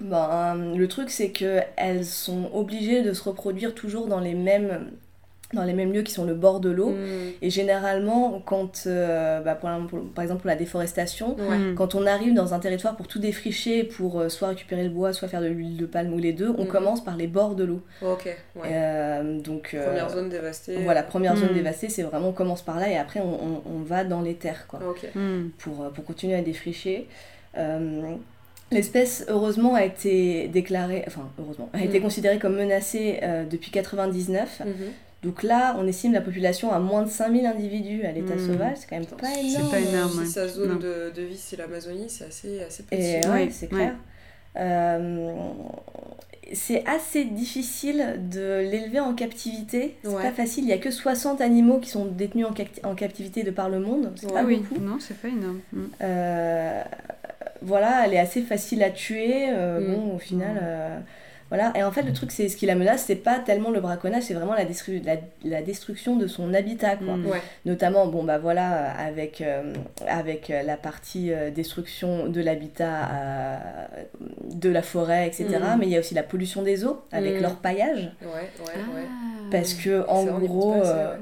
Ben, 0.00 0.74
le 0.76 0.88
truc, 0.88 1.10
c'est 1.10 1.30
que 1.30 1.60
elles 1.76 2.04
sont 2.04 2.50
obligées 2.52 3.02
de 3.02 3.12
se 3.14 3.22
reproduire 3.22 3.74
toujours 3.74 4.06
dans 4.08 4.20
les 4.20 4.34
mêmes, 4.34 4.90
dans 5.54 5.62
les 5.62 5.74
mêmes 5.74 5.92
lieux 5.92 6.02
qui 6.02 6.12
sont 6.12 6.24
le 6.24 6.34
bord 6.34 6.58
de 6.58 6.70
l'eau. 6.70 6.90
Mm. 6.90 6.96
Et 7.40 7.50
généralement, 7.50 8.42
quand, 8.44 8.82
euh, 8.86 9.40
bah, 9.42 9.54
pour, 9.54 9.70
pour- 9.88 10.04
par 10.12 10.22
exemple, 10.24 10.40
pour 10.40 10.48
la 10.48 10.56
déforestation, 10.56 11.36
Ouais. 11.38 11.56
Mm. 11.58 11.74
quand 11.76 11.94
on 11.94 12.04
arrive 12.04 12.34
dans 12.34 12.52
un 12.52 12.58
territoire 12.58 12.96
pour 12.96 13.06
tout 13.06 13.20
défricher, 13.20 13.84
pour 13.84 14.18
euh, 14.20 14.28
soit 14.28 14.48
récupérer 14.48 14.82
le 14.82 14.90
bois, 14.90 15.12
soit 15.12 15.28
faire 15.28 15.40
de 15.40 15.46
l'huile 15.46 15.76
de 15.76 15.86
palme 15.86 16.12
ou 16.12 16.18
les 16.18 16.32
deux, 16.32 16.52
on 16.58 16.62
Mhm. 16.64 16.68
commence 16.68 17.04
par 17.04 17.16
les 17.16 17.28
bords 17.28 17.54
de 17.54 17.62
l'eau. 17.64 17.80
Ok, 18.02 18.24
ouais. 18.56 18.62
Euh, 18.72 19.38
donc, 19.40 19.70
euh, 19.74 19.86
Première 19.86 20.10
zone 20.10 20.28
dévastée. 20.28 20.76
Voilà, 20.82 21.02
première 21.04 21.36
zone 21.36 21.54
dévastée, 21.54 21.88
c'est 21.90 22.02
vraiment 22.02 22.28
on 22.30 22.32
commence 22.32 22.62
par 22.62 22.80
là 22.80 22.88
et 22.90 22.96
après 22.96 23.20
on, 23.20 23.32
on- 23.34 23.62
on 23.72 23.78
va 23.84 24.02
dans 24.02 24.22
les 24.22 24.34
terres. 24.34 24.66
Quoi 24.66 24.80
Ok. 24.88 25.06
Mm. 25.14 25.50
pour, 25.58 25.90
pour 25.92 26.04
continuer 26.04 26.34
à 26.34 26.42
défricher. 26.42 27.06
Euh, 27.56 28.00
L'espèce, 28.72 29.24
heureusement, 29.28 29.76
a 29.76 29.84
été 29.84 30.48
déclarée, 30.48 31.04
enfin, 31.06 31.28
heureusement, 31.38 31.70
a 31.72 31.84
été 31.84 32.00
Mm. 32.00 32.02
considérée 32.02 32.38
comme 32.40 32.56
menacée 32.56 33.20
euh, 33.22 33.44
depuis 33.44 33.70
99. 33.70 34.60
Donc 35.22 35.42
là, 35.42 35.74
on 35.78 35.86
estime 35.88 36.12
la 36.12 36.20
population 36.20 36.72
à 36.72 36.78
moins 36.78 37.02
de 37.02 37.08
5000 37.10 37.46
individus 37.46 38.04
à 38.04 38.12
l'état 38.12 38.34
Mm. 38.36 38.46
sauvage, 38.46 38.76
c'est 38.76 38.86
quand 38.88 38.96
même 38.96 39.06
pas 39.06 39.26
c'est 39.26 39.40
énorme. 39.46 39.70
pas 39.70 39.78
énorme. 39.80 40.24
Si 40.24 40.30
sa 40.30 40.46
zone 40.48 40.78
de, 40.78 41.10
de 41.14 41.22
vie, 41.22 41.36
c'est 41.38 41.56
l'Amazonie, 41.56 42.08
c'est 42.08 42.26
assez, 42.26 42.62
assez 42.62 42.82
petit. 42.84 43.02
Et 43.02 43.20
ouais, 43.26 43.28
Ouais, 43.32 43.48
c'est 43.50 43.66
ouais. 43.72 43.78
clair. 43.78 43.94
Euh, 44.58 45.32
c'est 46.52 46.84
assez 46.86 47.24
difficile 47.24 48.20
de 48.30 48.60
l'élever 48.70 49.00
en 49.00 49.14
captivité. 49.14 49.96
C'est 50.04 50.08
Ouais. 50.10 50.22
pas 50.22 50.30
facile. 50.32 50.64
Il 50.64 50.70
y 50.70 50.72
a 50.72 50.78
que 50.78 50.90
60 50.92 51.40
animaux 51.40 51.78
qui 51.78 51.90
sont 51.90 52.04
détenus 52.04 52.46
en, 52.46 52.52
capti- 52.52 52.84
en 52.86 52.94
captivité 52.94 53.42
de 53.42 53.50
par 53.50 53.68
le 53.68 53.80
monde. 53.80 54.12
C'est 54.16 54.26
Ouais. 54.26 54.32
pas 54.32 54.40
Ah 54.42 54.44
oui, 54.46 54.58
beaucoup. 54.68 54.80
non, 54.80 54.98
c'est 55.00 55.16
pas 55.16 55.28
énorme. 55.28 55.60
Mm. 55.72 55.84
Euh, 56.02 56.82
voilà, 57.62 58.06
elle 58.06 58.14
est 58.14 58.18
assez 58.18 58.42
facile 58.42 58.82
à 58.84 58.90
tuer. 58.90 59.46
euh, 59.48 59.80
Mm. 59.80 59.94
Bon, 59.94 60.14
au 60.14 60.18
final, 60.18 60.54
Mm. 60.54 61.02
Voilà. 61.48 61.72
Et 61.76 61.82
en 61.82 61.92
fait, 61.92 62.02
le 62.02 62.12
truc, 62.12 62.32
c'est 62.32 62.48
ce 62.48 62.56
qui 62.56 62.66
la 62.66 62.74
menace, 62.74 63.04
c'est 63.06 63.14
pas 63.16 63.38
tellement 63.38 63.70
le 63.70 63.80
braconnage, 63.80 64.24
c'est 64.24 64.34
vraiment 64.34 64.54
la, 64.54 64.64
destru- 64.64 65.02
la, 65.04 65.16
la 65.44 65.62
destruction 65.62 66.16
de 66.16 66.26
son 66.26 66.52
habitat, 66.54 66.96
quoi. 66.96 67.16
Mm. 67.16 67.26
Ouais. 67.26 67.40
Notamment, 67.64 68.06
bon, 68.06 68.24
bah 68.24 68.38
voilà, 68.38 68.90
avec, 68.92 69.40
euh, 69.40 69.72
avec 70.08 70.50
euh, 70.50 70.62
la 70.62 70.76
partie 70.76 71.32
euh, 71.32 71.50
destruction 71.50 72.26
de 72.28 72.40
l'habitat, 72.40 73.08
euh, 73.12 73.56
de 74.52 74.68
la 74.70 74.82
forêt, 74.82 75.26
etc. 75.26 75.46
Mm. 75.60 75.78
Mais 75.78 75.86
il 75.86 75.92
y 75.92 75.96
a 75.96 76.00
aussi 76.00 76.14
la 76.14 76.22
pollution 76.22 76.62
des 76.62 76.84
eaux 76.84 77.00
avec 77.12 77.38
Mm. 77.38 77.42
leur 77.42 77.56
paillage. 77.56 78.10
Ouais, 78.22 78.28
ouais, 78.28 78.72
ouais. 78.94 79.06
Ah. 79.08 79.48
Parce 79.52 79.74
que, 79.74 80.04
en 80.08 80.24
gros. 80.38 80.72
pas 80.80 80.86
euh, 80.88 81.16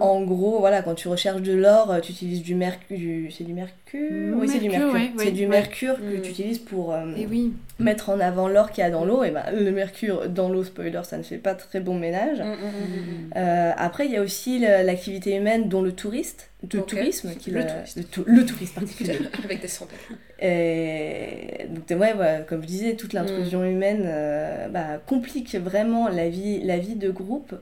en 0.00 0.22
gros, 0.22 0.58
voilà, 0.60 0.82
quand 0.82 0.94
tu 0.94 1.08
recherches 1.08 1.42
de 1.42 1.52
l'or, 1.52 1.94
tu 2.02 2.12
utilises 2.12 2.42
du 2.42 2.54
mercure. 2.54 3.30
C'est 3.36 3.44
du 3.44 3.52
mercure 3.52 3.74
Oui, 3.94 4.48
c'est 4.48 4.58
du 4.58 4.68
Mercure, 4.68 4.92
ouais, 4.92 5.10
c'est 5.16 5.24
ouais, 5.26 5.30
du 5.30 5.42
ouais. 5.42 5.48
mercure 5.48 5.96
que 5.96 6.16
Mm. 6.18 6.22
tu 6.22 6.30
utilises 6.30 6.58
pour 6.58 6.92
euh, 6.92 7.06
Et 7.16 7.26
oui. 7.26 7.52
mettre 7.78 8.10
en 8.10 8.18
avant 8.20 8.48
l'or 8.48 8.70
qu'il 8.70 8.82
y 8.82 8.86
a 8.86 8.90
dans 8.90 9.04
l'eau. 9.04 9.22
Et 9.24 9.30
ben, 9.30 9.44
le 9.56 9.70
mercure 9.70 10.28
dans 10.28 10.48
l'eau, 10.48 10.64
spoiler, 10.64 11.00
ça 11.04 11.16
ne 11.18 11.22
fait 11.22 11.38
pas 11.38 11.54
très 11.54 11.80
bon 11.80 11.94
ménage. 11.98 12.40
Mm, 12.40 12.42
mm. 12.44 13.30
Euh, 13.36 13.72
après, 13.76 14.06
il 14.06 14.12
y 14.12 14.16
a 14.16 14.22
aussi 14.22 14.58
l'activité 14.58 15.36
humaine, 15.36 15.68
dont 15.68 15.82
le 15.82 15.92
touriste, 15.92 16.50
le 16.72 16.80
Ok. 16.80 16.86
tourisme, 16.88 17.34
qui 17.36 17.50
Le 17.52 17.60
le, 17.60 17.66
touriste. 17.66 17.96
le, 17.96 18.04
tou- 18.04 18.24
le 18.26 18.44
touriste 18.44 18.74
particulier. 18.74 19.18
Avec 19.44 19.60
des 19.62 19.68
centaines. 19.68 19.98
Et 20.40 21.66
donc, 21.70 21.88
ouais, 22.00 22.12
ouais, 22.14 22.44
comme 22.48 22.62
je 22.62 22.66
disais, 22.66 22.94
toute 22.96 23.12
l'intrusion 23.12 23.64
humaine 23.64 24.02
euh, 24.04 24.68
bah, 24.68 25.00
complique 25.06 25.54
vraiment 25.56 26.08
la 26.08 26.28
vie, 26.28 26.60
la 26.62 26.78
vie 26.78 26.96
de 26.96 27.10
groupe. 27.10 27.54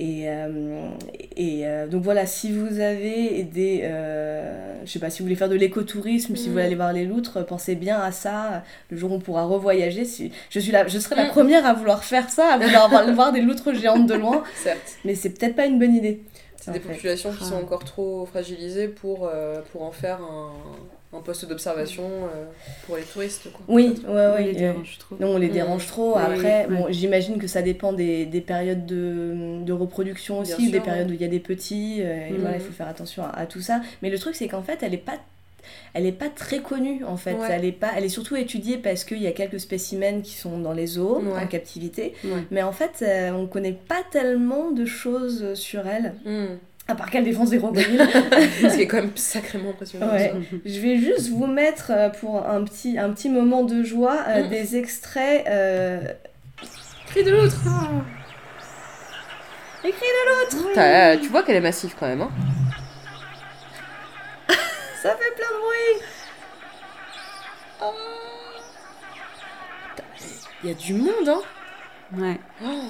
Et, 0.00 0.28
euh, 0.30 0.90
et 1.36 1.66
euh, 1.66 1.88
donc 1.88 2.04
voilà, 2.04 2.24
si 2.24 2.52
vous 2.52 2.78
avez 2.78 3.42
des. 3.42 3.80
euh, 3.82 4.76
je 4.84 4.90
sais 4.92 5.00
pas, 5.00 5.10
si 5.10 5.18
vous 5.20 5.24
voulez 5.24 5.34
faire 5.34 5.48
de 5.48 5.56
l'écotourisme, 5.56 6.36
si 6.36 6.46
vous 6.46 6.52
voulez 6.52 6.62
Mm. 6.62 6.66
aller 6.66 6.74
voir 6.76 6.92
les 6.92 7.04
loutres, 7.04 7.44
pensez 7.44 7.74
bien 7.74 7.98
à 8.00 8.12
ça. 8.12 8.62
Le 8.90 8.96
jour 8.96 9.10
où 9.10 9.14
on 9.14 9.18
pourra 9.20 9.44
revoyager, 9.44 10.04
si, 10.04 10.30
je, 10.50 10.60
suis 10.60 10.70
la, 10.70 10.86
je 10.86 10.98
serai 11.00 11.16
la 11.16 11.24
Mm. 11.24 11.30
première 11.30 11.66
à 11.66 11.72
vouloir 11.74 12.04
faire 12.04 12.30
ça, 12.30 12.52
à 12.54 12.58
vouloir 12.58 12.88
voir, 13.14 13.32
des 13.32 13.40
loutres 13.40 13.74
géantes 13.74 14.06
de 14.06 14.14
loin. 14.14 14.44
Certes. 14.62 14.98
Mais 15.04 15.14
c'est 15.16 15.30
peut-être 15.30 15.56
pas 15.56 15.66
une 15.66 15.78
bonne 15.80 15.94
idée. 15.96 16.20
C'est 16.56 16.70
des 16.72 16.80
fait. 16.80 16.92
populations 16.94 17.30
qui 17.32 17.38
Ah. 17.42 17.46
sont 17.46 17.56
encore 17.56 17.84
trop 17.84 18.24
fragilisées 18.26 18.88
pour, 18.88 19.28
euh, 19.32 19.60
pour 19.72 19.82
en 19.82 19.90
faire 19.92 20.20
un, 20.20 20.52
un 21.12 21.20
poste 21.20 21.46
d'observation 21.48 22.02
euh, 22.04 22.44
pour 22.86 22.96
les 22.96 23.02
touristes. 23.02 23.50
Quoi. 23.52 23.64
Oui, 23.68 23.94
ouais, 23.96 24.04
On 24.06 24.12
ouais. 24.34 24.42
les 24.44 24.50
euh, 24.56 24.72
dérange 24.72 24.98
trop. 24.98 25.16
Non, 25.18 25.28
on 25.34 25.38
les 25.38 25.48
Mm. 25.48 25.52
dérange 25.52 25.86
trop. 25.86 26.16
Après, 26.18 26.66
oui, 26.68 26.76
bon, 26.76 26.86
j'imagine 26.90 27.38
que 27.38 27.46
ça 27.46 27.62
dépend 27.62 27.92
des, 27.94 28.26
des 28.26 28.40
périodes 28.42 28.84
de, 28.84 29.62
de 29.64 29.72
reproduction 29.72 30.42
Bien 30.42 30.54
aussi, 30.54 30.64
sûr, 30.64 30.72
des 30.72 30.80
périodes 30.80 31.10
où 31.10 31.14
il 31.14 31.20
y 31.20 31.24
a 31.24 31.28
des 31.28 31.40
petits. 31.40 32.02
euh, 32.02 32.28
et 32.28 32.32
Mm. 32.32 32.36
voilà, 32.40 32.56
il 32.56 32.62
faut 32.62 32.72
faire 32.72 32.88
attention 32.88 33.22
à, 33.24 33.30
à 33.30 33.46
tout 33.46 33.60
ça. 33.62 33.80
Mais 34.02 34.10
le 34.10 34.18
truc, 34.18 34.34
c'est 34.34 34.48
qu'en 34.48 34.62
fait, 34.62 34.78
elle 34.82 34.92
est 34.94 34.98
pas. 34.98 35.16
Elle 35.92 36.06
est 36.06 36.12
pas 36.12 36.28
très 36.30 36.60
connue 36.60 37.04
en 37.04 37.16
fait. 37.18 37.34
Ouais. 37.34 37.46
Elle 37.50 37.64
est 37.64 37.72
pas. 37.72 37.90
Elle 37.96 38.04
est 38.04 38.08
surtout 38.10 38.36
étudiée 38.36 38.78
parce 38.78 39.04
qu'il 39.04 39.20
y 39.22 39.26
a 39.26 39.32
quelques 39.32 39.60
spécimens 39.60 40.22
qui 40.22 40.32
sont 40.34 40.58
dans 40.58 40.72
les 40.72 40.86
zoos 40.86 41.20
Ouais. 41.20 41.42
en 41.42 41.46
captivité. 41.46 42.14
Ouais. 42.24 42.30
Mais 42.50 42.62
en 42.62 42.72
fait, 42.72 43.02
euh, 43.02 43.32
on 43.32 43.46
connaît 43.46 43.72
pas 43.86 44.02
tellement 44.10 44.70
de 44.70 44.84
choses 44.86 45.52
sur 45.54 45.86
elle. 45.86 46.14
Mm. 46.24 46.46
À 46.90 46.94
part 46.94 47.10
qu'elle 47.10 47.24
défonce 47.24 47.50
des 47.50 47.58
crocodiles. 47.58 48.00
Ce 48.62 48.74
qui 48.74 48.82
est 48.82 48.86
quand 48.86 48.96
même 49.02 49.14
sacrément 49.14 49.70
impressionnant. 49.70 50.10
Ouais. 50.10 50.30
ça. 50.30 50.56
Je 50.64 50.80
vais 50.80 50.96
juste 50.96 51.28
vous 51.28 51.46
mettre 51.46 51.90
euh, 51.90 52.08
pour 52.08 52.46
un 52.48 52.64
petit, 52.64 52.98
un 52.98 53.10
petit 53.10 53.28
moment 53.28 53.62
de 53.62 53.82
joie 53.82 54.16
euh, 54.28 54.44
Mm. 54.44 54.48
des 54.48 54.76
extraits. 54.76 55.46
euh, 55.48 56.00
Cri 57.08 57.24
de 57.24 57.30
l'autre 57.30 57.56
Les 59.84 59.90
cris 59.90 60.00
de 60.00 60.56
l'autre 60.60 60.72
T'as- 60.74 61.16
Tu 61.18 61.28
vois 61.28 61.42
qu'elle 61.42 61.56
est 61.56 61.60
massive 61.60 61.94
quand 61.98 62.06
même. 62.06 62.22
Hein. 62.22 62.30
Ça 65.02 65.10
fait 65.10 65.34
plein 65.36 65.46
de 65.46 65.60
bruit 65.60 66.02
Il 70.62 70.68
y 70.70 70.72
a 70.72 70.74
du 70.74 70.94
monde, 70.94 71.28
hein 71.28 71.40
Ouais. 72.16 72.38
Oh. 72.64 72.80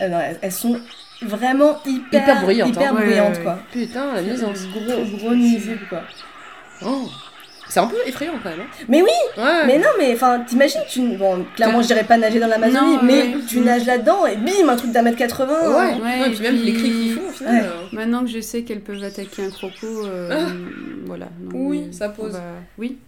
Euh, 0.00 0.32
elles, 0.42 0.52
sont 0.52 0.78
vraiment 1.22 1.78
hyper, 1.86 2.22
Hyper 2.22 2.42
bruyantes, 2.42 2.68
hyper 2.70 2.92
hein. 2.92 2.96
Ouais, 2.96 3.04
bruyantes, 3.06 3.28
ouais, 3.32 3.36
ouais. 3.38 3.42
quoi. 3.42 3.58
Putain, 3.72 4.14
la 4.14 4.22
nuisance. 4.22 4.66
Gros, 4.72 5.04
gros 5.18 5.34
nuisible, 5.34 5.80
quoi. 5.88 6.02
Oh. 6.84 7.08
C'est 7.68 7.80
un 7.80 7.88
peu 7.88 7.96
effrayant 8.06 8.34
quand 8.40 8.50
même. 8.50 8.60
Hein. 8.60 8.84
Mais 8.88 9.02
oui, 9.02 9.08
Ouais. 9.36 9.66
mais 9.66 9.78
non, 9.78 9.88
mais 9.98 10.14
enfin, 10.14 10.38
t'imagines, 10.46 10.82
tu... 10.88 11.00
Bon, 11.16 11.44
clairement, 11.56 11.82
je 11.82 11.88
dirais 11.88 12.04
pas 12.04 12.16
nager 12.16 12.38
dans 12.38 12.46
l'Amazonie, 12.46 12.98
mais 13.02 13.22
ouais. 13.22 13.36
tu 13.48 13.58
nages 13.58 13.84
là-dedans 13.86 14.24
et 14.24 14.36
bim, 14.36 14.68
un 14.68 14.76
truc 14.76 14.92
d'un 14.92 15.02
mètre 15.02 15.16
80. 15.18 15.52
Ouais, 15.52 15.76
hein. 15.76 15.98
Ouais, 16.00 16.18
Non, 16.20 16.26
et 16.26 16.28
et 16.28 16.32
puis 16.32 16.42
même 16.42 16.56
les 16.62 16.72
cris 16.74 16.82
qu'ils 16.90 17.12
font 17.14 17.28
au 17.28 17.32
final. 17.32 17.54
Ouais. 17.54 17.62
euh, 17.64 17.70
Maintenant 17.90 18.20
que 18.22 18.30
je 18.30 18.40
sais 18.40 18.62
qu'elles 18.62 18.82
peuvent 18.82 19.02
attaquer 19.02 19.46
un 19.46 19.50
croco, 19.50 20.06
euh, 20.06 20.28
Ah. 20.48 20.52
voilà. 21.06 21.26
non, 21.40 21.50
Oui, 21.54 21.82
mais 21.88 21.92
ça 21.92 22.08
pose. 22.10 22.38
Oui, 22.78 22.98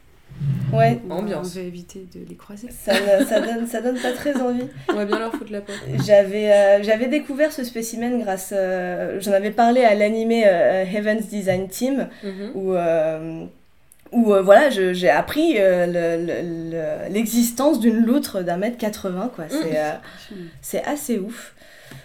Ouais, 0.72 1.00
on 1.06 1.08
va- 1.08 1.14
Ambiance. 1.16 1.52
On 1.56 1.60
va 1.60 1.66
éviter 1.66 2.06
de 2.14 2.20
les 2.28 2.34
croiser. 2.34 2.68
ça, 2.70 2.92
ne- 2.92 3.24
ça, 3.24 3.40
donne, 3.40 3.66
ça 3.66 3.80
donne 3.80 3.98
pas 3.98 4.12
très 4.12 4.36
envie. 4.40 4.64
On 4.90 4.94
va 4.94 5.04
bien 5.06 5.18
leur 5.18 5.32
foutre 5.32 5.50
la 5.50 5.60
paix. 5.62 5.72
J'avais 6.06 6.52
euh, 6.52 6.82
j'avais 6.82 7.06
découvert 7.06 7.52
ce 7.52 7.64
spécimen 7.64 8.20
grâce. 8.20 8.50
euh, 8.54 9.18
J'en 9.20 9.32
avais 9.32 9.50
parlé 9.50 9.82
à 9.84 9.94
l'animé 9.94 10.42
euh, 10.46 10.84
Heaven's 10.84 11.26
Design 11.26 11.68
Team, 11.68 12.08
Mhm. 12.22 12.50
où, 12.54 12.74
euh, 12.74 13.44
où 14.12 14.32
euh, 14.34 14.42
voilà, 14.42 14.68
j'ai 14.70 15.08
appris 15.10 15.54
euh, 15.58 15.86
le- 15.86 16.26
le- 16.26 16.70
le- 16.72 17.12
l'existence 17.14 17.80
d'une 17.80 18.04
loutre 18.04 18.42
d'un 18.42 18.58
mètre 18.58 18.76
80, 18.76 19.30
quoi. 19.34 19.44
C'est 19.48 19.78
euh, 19.78 19.92
c'est 20.60 20.84
assez 20.84 21.18
ouf. 21.18 21.54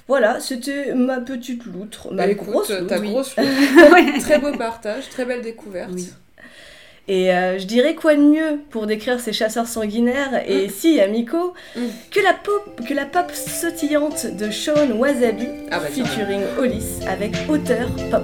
Voilà, 0.07 0.39
c'était 0.39 0.93
ma 0.95 1.19
petite 1.19 1.65
loutre, 1.65 2.07
ma 2.13 2.23
Bah, 2.23 2.31
écoute, 2.31 2.49
grosse 2.49 2.67
ta 2.69 2.79
loutre. 2.97 3.01
grosse 3.03 3.35
loutre. 3.35 3.49
Très 4.21 4.39
beau 4.39 4.51
partage, 4.53 5.09
très 5.09 5.25
belle 5.25 5.41
découverte. 5.41 5.89
Oui. 5.93 6.09
Et 7.09 7.33
euh, 7.33 7.59
je 7.59 7.65
dirais 7.65 7.95
quoi 7.95 8.15
de 8.15 8.21
mieux 8.21 8.59
pour 8.69 8.87
décrire 8.87 9.19
ces 9.19 9.33
chasseurs 9.33 9.67
sanguinaires 9.67 10.41
et 10.47 10.69
si 10.69 11.01
Amiko 11.01 11.53
Mm. 11.75 11.81
que 12.11 12.19
la 12.21 12.33
pop 12.33 12.79
que 12.87 12.93
la 12.93 13.05
pop 13.05 13.29
sautillante 13.33 14.25
de 14.37 14.49
Sean 14.51 14.91
Wasabi 14.97 15.47
Ah 15.71 15.79
bah, 15.79 15.87
featuring 15.87 16.41
Hollis 16.57 16.99
avec 17.07 17.33
auteur 17.49 17.89
pop. 18.09 18.23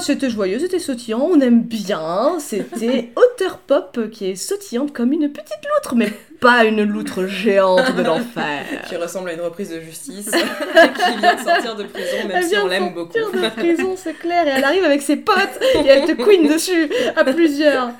C'était 0.00 0.30
joyeux, 0.30 0.58
c'était 0.58 0.78
sautillant, 0.78 1.20
on 1.30 1.40
aime 1.40 1.62
bien. 1.62 2.38
C'était 2.40 3.10
Otter 3.16 3.54
Pop 3.66 4.10
qui 4.10 4.30
est 4.30 4.34
sautillante 4.36 4.92
comme 4.92 5.12
une 5.12 5.30
petite 5.30 5.58
loutre, 5.74 5.94
mais 5.94 6.12
pas 6.40 6.64
une 6.64 6.82
loutre 6.84 7.26
géante 7.26 7.94
de 7.94 8.02
l'enfer. 8.02 8.64
Qui 8.88 8.96
ressemble 8.96 9.28
à 9.28 9.32
une 9.34 9.40
reprise 9.42 9.70
de 9.70 9.80
justice, 9.80 10.30
qui 10.30 11.18
vient 11.18 11.34
de 11.34 11.40
sortir 11.40 11.76
de 11.76 11.84
prison, 11.84 12.16
même 12.26 12.36
Elle 12.36 12.44
si 12.44 12.50
vient 12.50 12.64
on 12.64 12.66
l'aime 12.68 12.94
beaucoup. 12.94 13.18
sortir 13.18 13.42
de 13.42 13.48
prison, 13.50 13.94
c'est 13.96 14.14
clair, 14.14 14.46
et 14.46 14.50
elle 14.56 14.64
arrive 14.64 14.84
avec 14.84 15.02
ses 15.02 15.16
potes 15.16 15.36
et 15.74 15.86
elle 15.86 16.06
te 16.06 16.12
queen 16.22 16.48
dessus 16.48 16.90
à 17.16 17.24
plusieurs. 17.24 17.90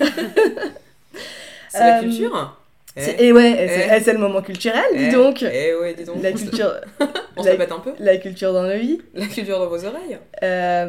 C'est 1.68 1.78
la 1.80 1.98
Euh, 1.98 2.00
culture 2.00 2.56
Eh, 2.96 3.26
Et 3.26 3.32
ouais, 3.32 3.54
Eh. 3.56 3.96
et 3.96 4.00
c'est 4.00 4.12
le 4.12 4.18
moment 4.18 4.42
culturel, 4.42 4.82
dis 4.96 5.04
eh, 5.08 5.12
donc. 5.12 5.42
Eh 5.44 5.74
ouais, 5.76 5.94
dis 5.94 6.04
donc. 6.04 6.16
La 6.22 6.32
culture, 6.32 6.74
On 7.36 7.42
la- 7.44 7.52
se 7.56 7.72
un 7.72 7.78
peu 7.78 7.92
la 8.00 8.16
culture 8.16 8.52
dans 8.52 8.64
nos 8.64 8.76
vies. 8.76 9.00
La 9.14 9.26
culture 9.26 9.58
dans 9.60 9.68
vos 9.68 9.84
oreilles 9.84 10.18
Euh, 10.42 10.86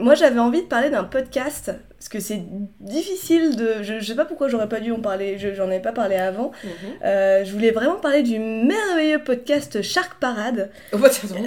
moi, 0.00 0.14
j'avais 0.14 0.38
envie 0.40 0.62
de 0.62 0.66
parler 0.68 0.88
d'un 0.88 1.04
podcast 1.04 1.70
parce 1.98 2.08
que 2.08 2.18
c'est 2.18 2.40
difficile 2.80 3.56
de. 3.56 3.82
Je, 3.82 4.00
je 4.00 4.04
sais 4.06 4.14
pas 4.14 4.24
pourquoi 4.24 4.48
j'aurais 4.48 4.68
pas 4.70 4.80
dû 4.80 4.90
en 4.90 5.00
parler. 5.00 5.36
je- 5.38 5.52
J'en 5.54 5.70
ai 5.70 5.80
pas 5.80 5.92
parlé 5.92 6.16
avant. 6.16 6.50
Mhm. 6.64 6.70
Euh, 7.04 7.44
je 7.44 7.52
voulais 7.52 7.70
vraiment 7.72 7.96
parler 7.96 8.22
du 8.22 8.38
merveilleux 8.38 9.22
podcast 9.22 9.82
Shark 9.82 10.18
Parade. 10.18 10.70
Oh 10.92 10.96
bah 10.98 11.10
tiens 11.10 11.28
donc. 11.28 11.46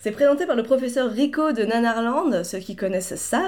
C'est 0.00 0.10
présenté 0.12 0.46
par 0.46 0.56
le 0.56 0.62
professeur 0.62 1.10
Rico 1.10 1.52
de 1.52 1.62
Nanarland, 1.64 2.44
ceux 2.44 2.58
qui 2.58 2.76
connaissent 2.76 3.14
savent, 3.16 3.42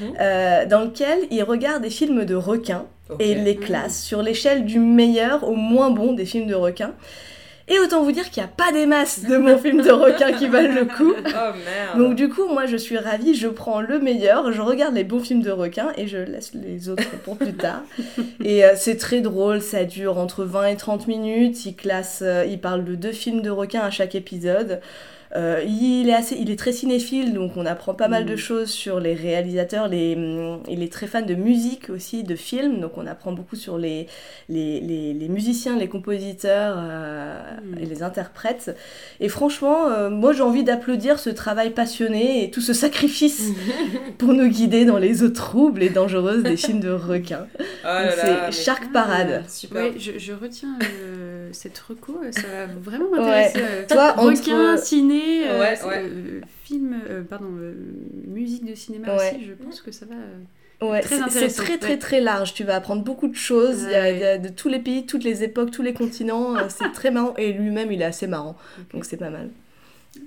Mhm. 0.00 0.14
euh, 0.20 0.66
dans 0.66 0.82
lequel 0.84 1.18
il 1.30 1.42
regarde 1.42 1.82
des 1.82 1.90
films 1.90 2.24
de 2.24 2.34
requins 2.34 2.86
Ok. 3.10 3.16
et 3.20 3.34
les 3.34 3.56
classe 3.56 4.02
sur 4.02 4.22
l'échelle 4.22 4.64
du 4.64 4.78
meilleur 4.78 5.44
au 5.48 5.54
moins 5.54 5.90
bon 5.90 6.12
des 6.12 6.24
films 6.24 6.46
de 6.46 6.54
requins. 6.54 6.92
Et 7.70 7.78
autant 7.80 8.02
vous 8.02 8.12
dire 8.12 8.30
qu'il 8.30 8.42
n'y 8.42 8.48
a 8.48 8.52
pas 8.56 8.72
des 8.72 8.86
masses 8.86 9.24
de 9.24 9.36
bons 9.36 9.58
films 9.62 9.82
de 9.82 9.90
requins 9.90 10.32
qui 10.32 10.46
valent 10.48 10.72
le 10.74 10.86
coup. 10.86 11.12
Oh 11.18 11.22
merde 11.26 11.98
Donc 11.98 12.14
du 12.14 12.30
coup, 12.30 12.46
moi 12.48 12.64
je 12.64 12.78
suis 12.78 12.96
ravie, 12.96 13.34
je 13.34 13.46
prends 13.48 13.82
le 13.82 13.98
meilleur, 13.98 14.52
je 14.52 14.62
regarde 14.62 14.94
les 14.94 15.04
bons 15.04 15.20
films 15.20 15.42
de 15.42 15.50
requins 15.50 15.92
et 15.98 16.06
je 16.06 16.16
laisse 16.16 16.52
les 16.54 16.88
autres 16.88 17.10
pour 17.24 17.36
plus 17.36 17.52
tard. 17.52 17.82
Et 18.42 18.64
euh, 18.64 18.70
c'est 18.74 18.96
très 18.96 19.20
drôle, 19.20 19.60
ça 19.60 19.84
dure 19.84 20.16
entre 20.16 20.44
20 20.44 20.66
et 20.68 20.76
30 20.76 21.08
minutes, 21.08 21.66
il 21.66 21.74
classe, 21.76 22.20
euh, 22.22 22.46
il 22.48 22.58
parle 22.58 22.84
de 22.84 22.94
deux 22.94 23.12
films 23.12 23.42
de 23.42 23.50
requins 23.50 23.82
à 23.82 23.90
chaque 23.90 24.14
épisode. 24.14 24.80
Euh, 25.36 25.62
il, 25.66 26.08
est 26.08 26.14
assez, 26.14 26.36
il 26.40 26.50
est 26.50 26.58
très 26.58 26.72
cinéphile, 26.72 27.34
donc 27.34 27.52
on 27.56 27.66
apprend 27.66 27.92
pas 27.94 28.08
mal 28.08 28.24
de 28.24 28.34
choses 28.36 28.70
sur 28.70 28.98
les 28.98 29.12
réalisateurs. 29.14 29.86
Les, 29.88 30.14
hum, 30.16 30.62
il 30.70 30.82
est 30.82 30.90
très 30.92 31.06
fan 31.06 31.26
de 31.26 31.34
musique 31.34 31.90
aussi, 31.90 32.22
de 32.24 32.34
films, 32.34 32.80
donc 32.80 32.92
on 32.96 33.06
apprend 33.06 33.32
beaucoup 33.32 33.56
sur 33.56 33.76
les, 33.76 34.06
les, 34.48 34.80
les, 34.80 35.12
les 35.12 35.28
musiciens, 35.28 35.76
les 35.76 35.88
compositeurs 35.88 36.76
euh, 36.78 37.38
et 37.78 37.84
les 37.84 38.02
interprètes. 38.02 38.74
Et 39.20 39.28
franchement, 39.28 39.88
euh, 39.88 40.08
moi 40.08 40.32
j'ai 40.32 40.42
envie 40.42 40.64
d'applaudir 40.64 41.18
ce 41.18 41.28
travail 41.30 41.70
passionné 41.70 42.44
et 42.44 42.50
tout 42.50 42.62
ce 42.62 42.72
sacrifice 42.72 43.48
pour 44.18 44.32
nous 44.32 44.48
guider 44.48 44.84
dans 44.86 44.98
les 44.98 45.22
eaux 45.22 45.28
troubles 45.30 45.82
et 45.82 45.90
dangereuses 45.90 46.42
des 46.42 46.56
films 46.56 46.80
de 46.80 46.90
requins. 46.90 47.46
Oh 47.84 47.88
c'est 48.20 48.26
mais- 48.46 48.52
Shark 48.52 48.92
Parade. 48.92 49.44
Super. 49.48 49.82
Ouais, 49.84 49.92
je, 49.98 50.18
je 50.18 50.32
retiens 50.32 50.76
euh, 50.82 51.48
cette 51.52 51.78
reco, 51.78 52.18
ça 52.32 52.40
va 52.42 52.66
vraiment 52.82 53.08
m'intéresser. 53.10 53.58
euh, 53.60 53.84
Toi, 53.88 54.12
Requin, 54.12 54.72
entre- 54.74 54.82
ciné, 54.84 55.17
euh, 55.46 55.60
Ouais, 55.60 55.84
ouais. 55.84 56.02
euh, 56.04 56.40
film, 56.64 57.00
euh, 57.08 57.22
pardon, 57.22 57.50
euh, 57.58 57.74
musique 58.26 58.64
de 58.64 58.74
cinéma 58.74 59.16
Ouais. 59.16 59.32
aussi, 59.34 59.44
je 59.44 59.52
pense 59.52 59.80
que 59.80 59.90
ça 59.92 60.06
va. 60.06 60.14
euh, 60.14 60.38
Ouais, 60.80 61.00
Très 61.00 61.16
c'est- 61.28 61.48
très 61.48 61.76
très 61.78 61.98
très 61.98 62.20
large. 62.20 62.54
Tu 62.54 62.62
vas 62.62 62.76
apprendre 62.76 63.02
beaucoup 63.02 63.26
de 63.26 63.34
choses. 63.34 63.82
Il 63.82 63.90
y 63.90 63.94
a- 63.96 64.00
Ouais. 64.00 64.14
il 64.14 64.20
y, 64.20 64.24
a 64.24 64.38
de 64.38 64.48
tous 64.48 64.68
les 64.68 64.78
pays, 64.78 65.06
toutes 65.06 65.24
les 65.24 65.42
époques, 65.42 65.72
tous 65.72 65.82
les 65.82 65.92
continents. 65.92 66.56
euh, 66.56 66.66
c'est 66.68 66.92
très 66.92 67.10
marrant. 67.10 67.34
Et 67.36 67.52
lui-même, 67.52 67.90
il 67.90 68.00
est 68.00 68.04
assez 68.04 68.28
marrant. 68.28 68.56
Donc 68.94 69.04
c'est 69.04 69.16
pas 69.16 69.30
mal. 69.30 69.50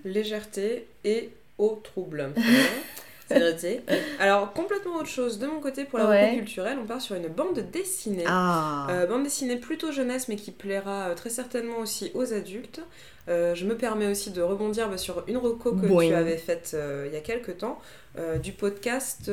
Légèreté 0.03 0.87
et 1.05 1.29
au 1.57 1.79
trouble. 1.81 2.31
Alors, 4.19 4.51
complètement 4.51 4.95
autre 4.97 5.07
chose 5.07 5.39
de 5.39 5.47
mon 5.47 5.61
côté 5.61 5.85
pour 5.85 5.99
la 5.99 6.09
Ouais. 6.09 6.35
culturelle, 6.35 6.77
on 6.81 6.85
part 6.85 6.99
sur 6.99 7.15
une 7.15 7.29
bande 7.29 7.59
dessinée. 7.71 8.25
Ah. 8.27 8.87
Euh, 8.89 9.07
bande 9.07 9.23
dessinée 9.23 9.55
plutôt 9.55 9.91
jeunesse, 9.93 10.27
mais 10.27 10.35
qui 10.35 10.51
plaira 10.51 11.07
euh, 11.09 11.15
très 11.15 11.29
certainement 11.29 11.77
aussi 11.79 12.11
aux 12.13 12.33
adultes. 12.33 12.81
Euh, 13.29 13.53
je 13.53 13.65
me 13.65 13.75
permets 13.77 14.07
aussi 14.07 14.31
de 14.31 14.41
rebondir 14.41 14.89
bah, 14.89 14.97
sur 14.97 15.23
une 15.27 15.37
reco 15.37 15.73
que 15.73 15.85
tu 15.85 16.13
avais 16.13 16.37
faite 16.37 16.71
euh, 16.73 17.05
il 17.07 17.13
y 17.13 17.17
a 17.17 17.21
quelques 17.21 17.59
temps, 17.59 17.79
euh, 18.17 18.37
du 18.37 18.51
podcast 18.51 19.29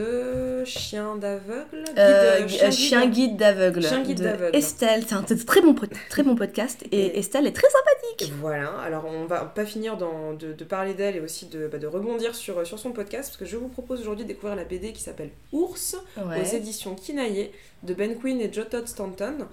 Chien 0.66 1.16
d'aveugle 1.16 1.84
Chien 2.70 3.06
guide 3.06 3.36
d'aveugle. 3.36 3.82
Chien 3.82 4.02
guide 4.02 4.18
de 4.18 4.24
d'aveugle. 4.24 4.56
Estelle. 4.56 5.04
C'est 5.06 5.14
un 5.14 5.22
très 5.22 5.60
bon, 5.62 5.74
très 6.10 6.22
bon 6.22 6.36
podcast. 6.36 6.84
Et 6.92 6.98
Et- 7.06 7.18
Estelle 7.18 7.46
est 7.46 7.52
très 7.52 7.66
sympathique. 7.68 8.32
Voilà, 8.40 8.70
alors 8.80 9.06
on 9.06 9.24
va 9.24 9.40
pas 9.46 9.64
finir 9.64 9.96
dans- 9.96 10.34
de, 10.34 10.52
de 10.52 10.64
parler 10.64 10.94
d'elle 10.94 11.16
et 11.16 11.20
aussi 11.20 11.46
de, 11.46 11.66
bah, 11.66 11.78
de 11.78 11.86
rebondir 11.86 12.34
sur, 12.34 12.66
sur 12.66 12.78
son 12.78 12.90
podcast, 12.92 13.30
parce 13.30 13.36
que 13.38 13.46
je 13.46 13.56
vous 13.56 13.68
propose 13.68 14.00
aujourd'hui 14.00 14.24
de 14.24 14.28
découvrir 14.28 14.54
la 14.56 14.64
BD 14.64 14.92
qui 14.92 15.02
s'appelle 15.02 15.30
Ours, 15.52 15.96
Ouais. 16.16 16.40
aux 16.42 16.56
éditions 16.56 16.94
Kinaye, 16.94 17.50
de 17.82 17.94
Ben 17.94 18.14
Quinn 18.18 18.40
et 18.40 18.52
Joe 18.52 18.68
Todd 18.68 18.86
Stanton. 18.86 19.46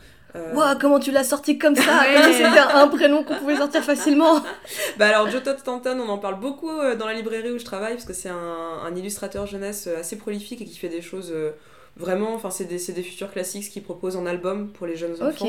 Ouah, 0.53 0.75
comment 0.79 0.99
tu 0.99 1.11
l'as 1.11 1.23
sorti 1.23 1.57
comme 1.57 1.75
ça 1.75 2.01
Ouais. 2.01 2.33
C'était 2.33 2.59
un 2.59 2.87
prénom 2.87 3.23
qu'on 3.23 3.35
pouvait 3.35 3.57
sortir 3.57 3.83
facilement. 3.83 4.41
Bah 4.97 5.07
alors 5.07 5.29
Joe 5.29 5.43
Todd 5.43 5.57
Stanton, 5.59 5.97
on 5.99 6.09
en 6.09 6.17
parle 6.17 6.39
beaucoup 6.39 6.69
euh, 6.69 6.95
dans 6.95 7.05
la 7.05 7.13
librairie 7.13 7.51
où 7.51 7.59
je 7.59 7.65
travaille 7.65 7.93
parce 7.93 8.05
que 8.05 8.13
c'est 8.13 8.29
un, 8.29 8.79
un 8.85 8.95
illustrateur 8.95 9.45
jeunesse 9.45 9.87
euh, 9.87 9.99
assez 9.99 10.17
prolifique 10.17 10.61
et 10.61 10.65
qui 10.65 10.77
fait 10.77 10.89
des 10.89 11.01
choses 11.01 11.31
euh, 11.33 11.51
vraiment, 11.97 12.33
enfin 12.33 12.49
c'est 12.49 12.65
des, 12.65 12.77
des 12.93 13.03
futurs 13.03 13.31
classiques 13.31 13.69
qu'il 13.69 13.83
propose 13.83 14.15
en 14.15 14.25
album 14.25 14.69
pour 14.71 14.87
les 14.87 14.95
jeunes 14.95 15.15
enfants. 15.21 15.45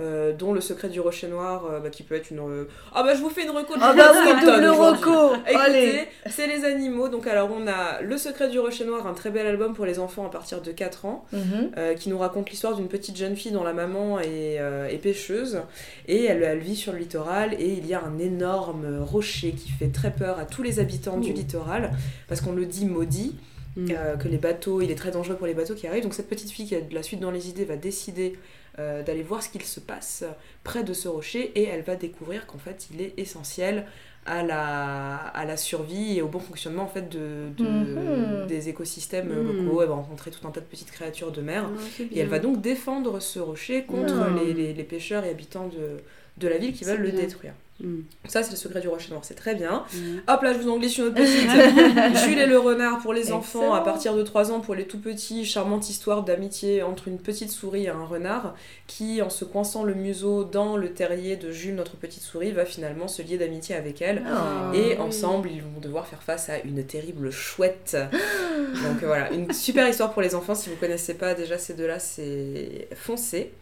Euh, 0.00 0.32
dont 0.32 0.52
Le 0.54 0.60
Secret 0.60 0.88
du 0.88 1.00
Rocher 1.00 1.28
Noir, 1.28 1.66
euh, 1.66 1.80
bah, 1.80 1.90
qui 1.90 2.02
peut 2.02 2.14
être 2.14 2.30
une... 2.30 2.38
euh, 2.38 2.64
Ah 2.94 3.02
bah 3.02 3.14
je 3.14 3.20
vous 3.20 3.28
fais 3.28 3.42
une 3.44 3.50
reco 3.50 3.74
de 3.74 3.80
Ah 3.82 3.92
bah 3.94 4.12
double 4.40 4.66
reco. 4.68 5.32
Allez. 5.54 5.78
Écoutez, 5.88 6.08
c'est 6.30 6.46
les 6.46 6.64
animaux. 6.64 7.08
Donc 7.08 7.26
alors 7.26 7.50
on 7.54 7.66
a 7.66 8.00
Le 8.00 8.16
Secret 8.16 8.48
du 8.48 8.58
Rocher 8.58 8.84
Noir, 8.84 9.06
un 9.06 9.12
très 9.12 9.30
bel 9.30 9.46
album 9.46 9.74
pour 9.74 9.84
les 9.84 9.98
enfants 9.98 10.24
à 10.26 10.30
partir 10.30 10.62
de 10.62 10.72
4 10.72 11.04
ans. 11.04 11.24
Mhm. 11.32 11.94
qui 11.98 12.08
nous 12.08 12.18
raconte 12.18 12.48
l'histoire 12.50 12.74
d'une 12.74 12.88
petite 12.88 13.16
jeune 13.16 13.36
fille 13.36 13.52
dont 13.52 13.64
la 13.64 13.72
maman 13.74 14.18
est, 14.20 14.54
est 14.90 15.00
pêcheuse 15.02 15.60
et 16.08 16.24
elle, 16.24 16.42
elle 16.42 16.58
vit 16.60 16.76
sur 16.76 16.92
le 16.92 16.98
littoral 16.98 17.54
et 17.54 17.66
il 17.68 17.86
y 17.86 17.94
a 17.94 18.02
un 18.02 18.18
énorme 18.18 19.00
rocher 19.02 19.52
qui 19.52 19.70
fait 19.70 19.88
très 19.88 20.10
peur 20.10 20.38
à 20.38 20.44
tous 20.46 20.62
les 20.62 20.80
habitants 20.80 21.18
du 21.18 21.32
littoral 21.32 21.92
parce 22.28 22.40
qu'on 22.40 22.52
le 22.52 22.66
dit 22.66 22.86
maudit, 22.86 23.34
Mm. 23.74 23.88
que 24.20 24.28
les 24.28 24.36
bateaux, 24.36 24.82
il 24.82 24.90
est 24.90 24.94
très 24.96 25.10
dangereux 25.10 25.34
pour 25.36 25.46
les 25.46 25.54
bateaux 25.54 25.74
qui 25.74 25.86
arrivent. 25.86 26.02
Donc 26.02 26.12
cette 26.12 26.28
petite 26.28 26.50
fille 26.50 26.66
qui 26.66 26.74
a 26.76 26.82
de 26.82 26.94
la 26.94 27.02
suite 27.02 27.20
dans 27.20 27.30
les 27.30 27.48
idées 27.48 27.64
va 27.64 27.76
décider 27.76 28.36
euh, 28.78 29.02
d'aller 29.02 29.22
voir 29.22 29.42
ce 29.42 29.48
qu'il 29.48 29.62
se 29.62 29.80
passe 29.80 30.24
près 30.64 30.82
de 30.84 30.92
ce 30.92 31.08
rocher 31.08 31.52
et 31.54 31.64
elle 31.64 31.82
va 31.82 31.94
découvrir 31.96 32.46
qu'en 32.46 32.58
fait 32.58 32.88
il 32.92 33.00
est 33.02 33.12
essentiel 33.18 33.84
à 34.24 34.42
la, 34.44 35.16
à 35.16 35.44
la 35.44 35.56
survie 35.56 36.16
et 36.16 36.22
au 36.22 36.28
bon 36.28 36.38
fonctionnement 36.38 36.84
en 36.84 36.88
fait 36.88 37.08
de, 37.08 37.48
de- 37.56 37.64
Mhm. 37.64 38.46
des 38.46 38.68
écosystèmes 38.68 39.28
Mhm. 39.28 39.64
locaux. 39.64 39.82
Elle 39.82 39.88
va 39.88 39.94
rencontrer 39.96 40.30
tout 40.30 40.46
un 40.46 40.50
tas 40.52 40.60
de 40.60 40.64
petites 40.66 40.92
créatures 40.92 41.32
de 41.32 41.42
mer. 41.42 41.68
Et 42.12 42.20
elle 42.20 42.28
va 42.28 42.38
donc 42.38 42.60
défendre 42.60 43.18
ce 43.20 43.40
rocher 43.40 43.82
contre 43.82 44.14
Ah. 44.20 44.30
les, 44.44 44.54
les- 44.54 44.72
les 44.74 44.84
pêcheurs 44.84 45.24
et 45.24 45.30
habitants 45.30 45.66
de, 45.68 45.98
de 46.38 46.48
la 46.48 46.58
ville 46.58 46.72
qui 46.72 46.84
veulent 46.84 47.02
le 47.02 47.10
détruire. 47.12 47.52
Mm. 47.80 48.00
Ça, 48.28 48.42
c'est 48.42 48.50
le 48.52 48.56
secret 48.56 48.80
du 48.80 48.88
rocher 48.88 49.10
noir, 49.10 49.24
c'est 49.24 49.34
très 49.34 49.54
bien. 49.54 49.84
Mm. 49.94 50.18
Hop 50.28 50.42
là, 50.42 50.52
je 50.52 50.58
vous 50.58 50.70
en 50.70 50.78
glisse 50.78 50.98
une 50.98 51.04
autre 51.04 51.14
petite. 51.16 52.18
Jules 52.24 52.38
et 52.38 52.46
le 52.46 52.58
renard 52.58 53.00
pour 53.00 53.12
les 53.12 53.32
enfants 53.32 53.60
Excellent. 53.60 53.74
à 53.74 53.80
partir 53.80 54.14
de 54.14 54.22
3 54.22 54.52
ans, 54.52 54.60
pour 54.60 54.74
les 54.74 54.86
tout 54.86 55.00
petits. 55.00 55.44
Charmante 55.44 55.88
histoire 55.90 56.22
d'amitié 56.22 56.82
entre 56.82 57.08
une 57.08 57.18
petite 57.18 57.50
souris 57.50 57.84
et 57.84 57.88
un 57.88 58.04
renard 58.04 58.54
qui, 58.86 59.22
en 59.22 59.30
se 59.30 59.44
coinçant 59.44 59.82
le 59.84 59.94
museau 59.94 60.44
dans 60.44 60.76
le 60.76 60.92
terrier 60.92 61.36
de 61.36 61.50
Jules, 61.50 61.74
notre 61.74 61.96
petite 61.96 62.22
souris, 62.22 62.52
va 62.52 62.64
finalement 62.64 63.08
se 63.08 63.22
lier 63.22 63.38
d'amitié 63.38 63.74
avec 63.74 64.02
elle. 64.02 64.22
Ah. 64.26 64.70
Et 64.74 64.94
oui. 64.94 64.98
ensemble, 64.98 65.50
ils 65.50 65.62
vont 65.62 65.80
devoir 65.80 66.06
faire 66.06 66.22
face 66.22 66.48
à 66.48 66.58
une 66.60 66.84
terrible 66.84 67.30
chouette. 67.30 67.96
Donc 68.12 69.02
voilà, 69.02 69.32
une 69.32 69.52
super 69.52 69.88
histoire 69.88 70.12
pour 70.12 70.22
les 70.22 70.34
enfants. 70.34 70.54
Si 70.54 70.70
vous 70.70 70.76
connaissez 70.76 71.14
pas 71.14 71.34
déjà 71.34 71.58
ces 71.58 71.74
deux-là, 71.74 71.98
c'est 71.98 72.88
foncé. 72.94 73.52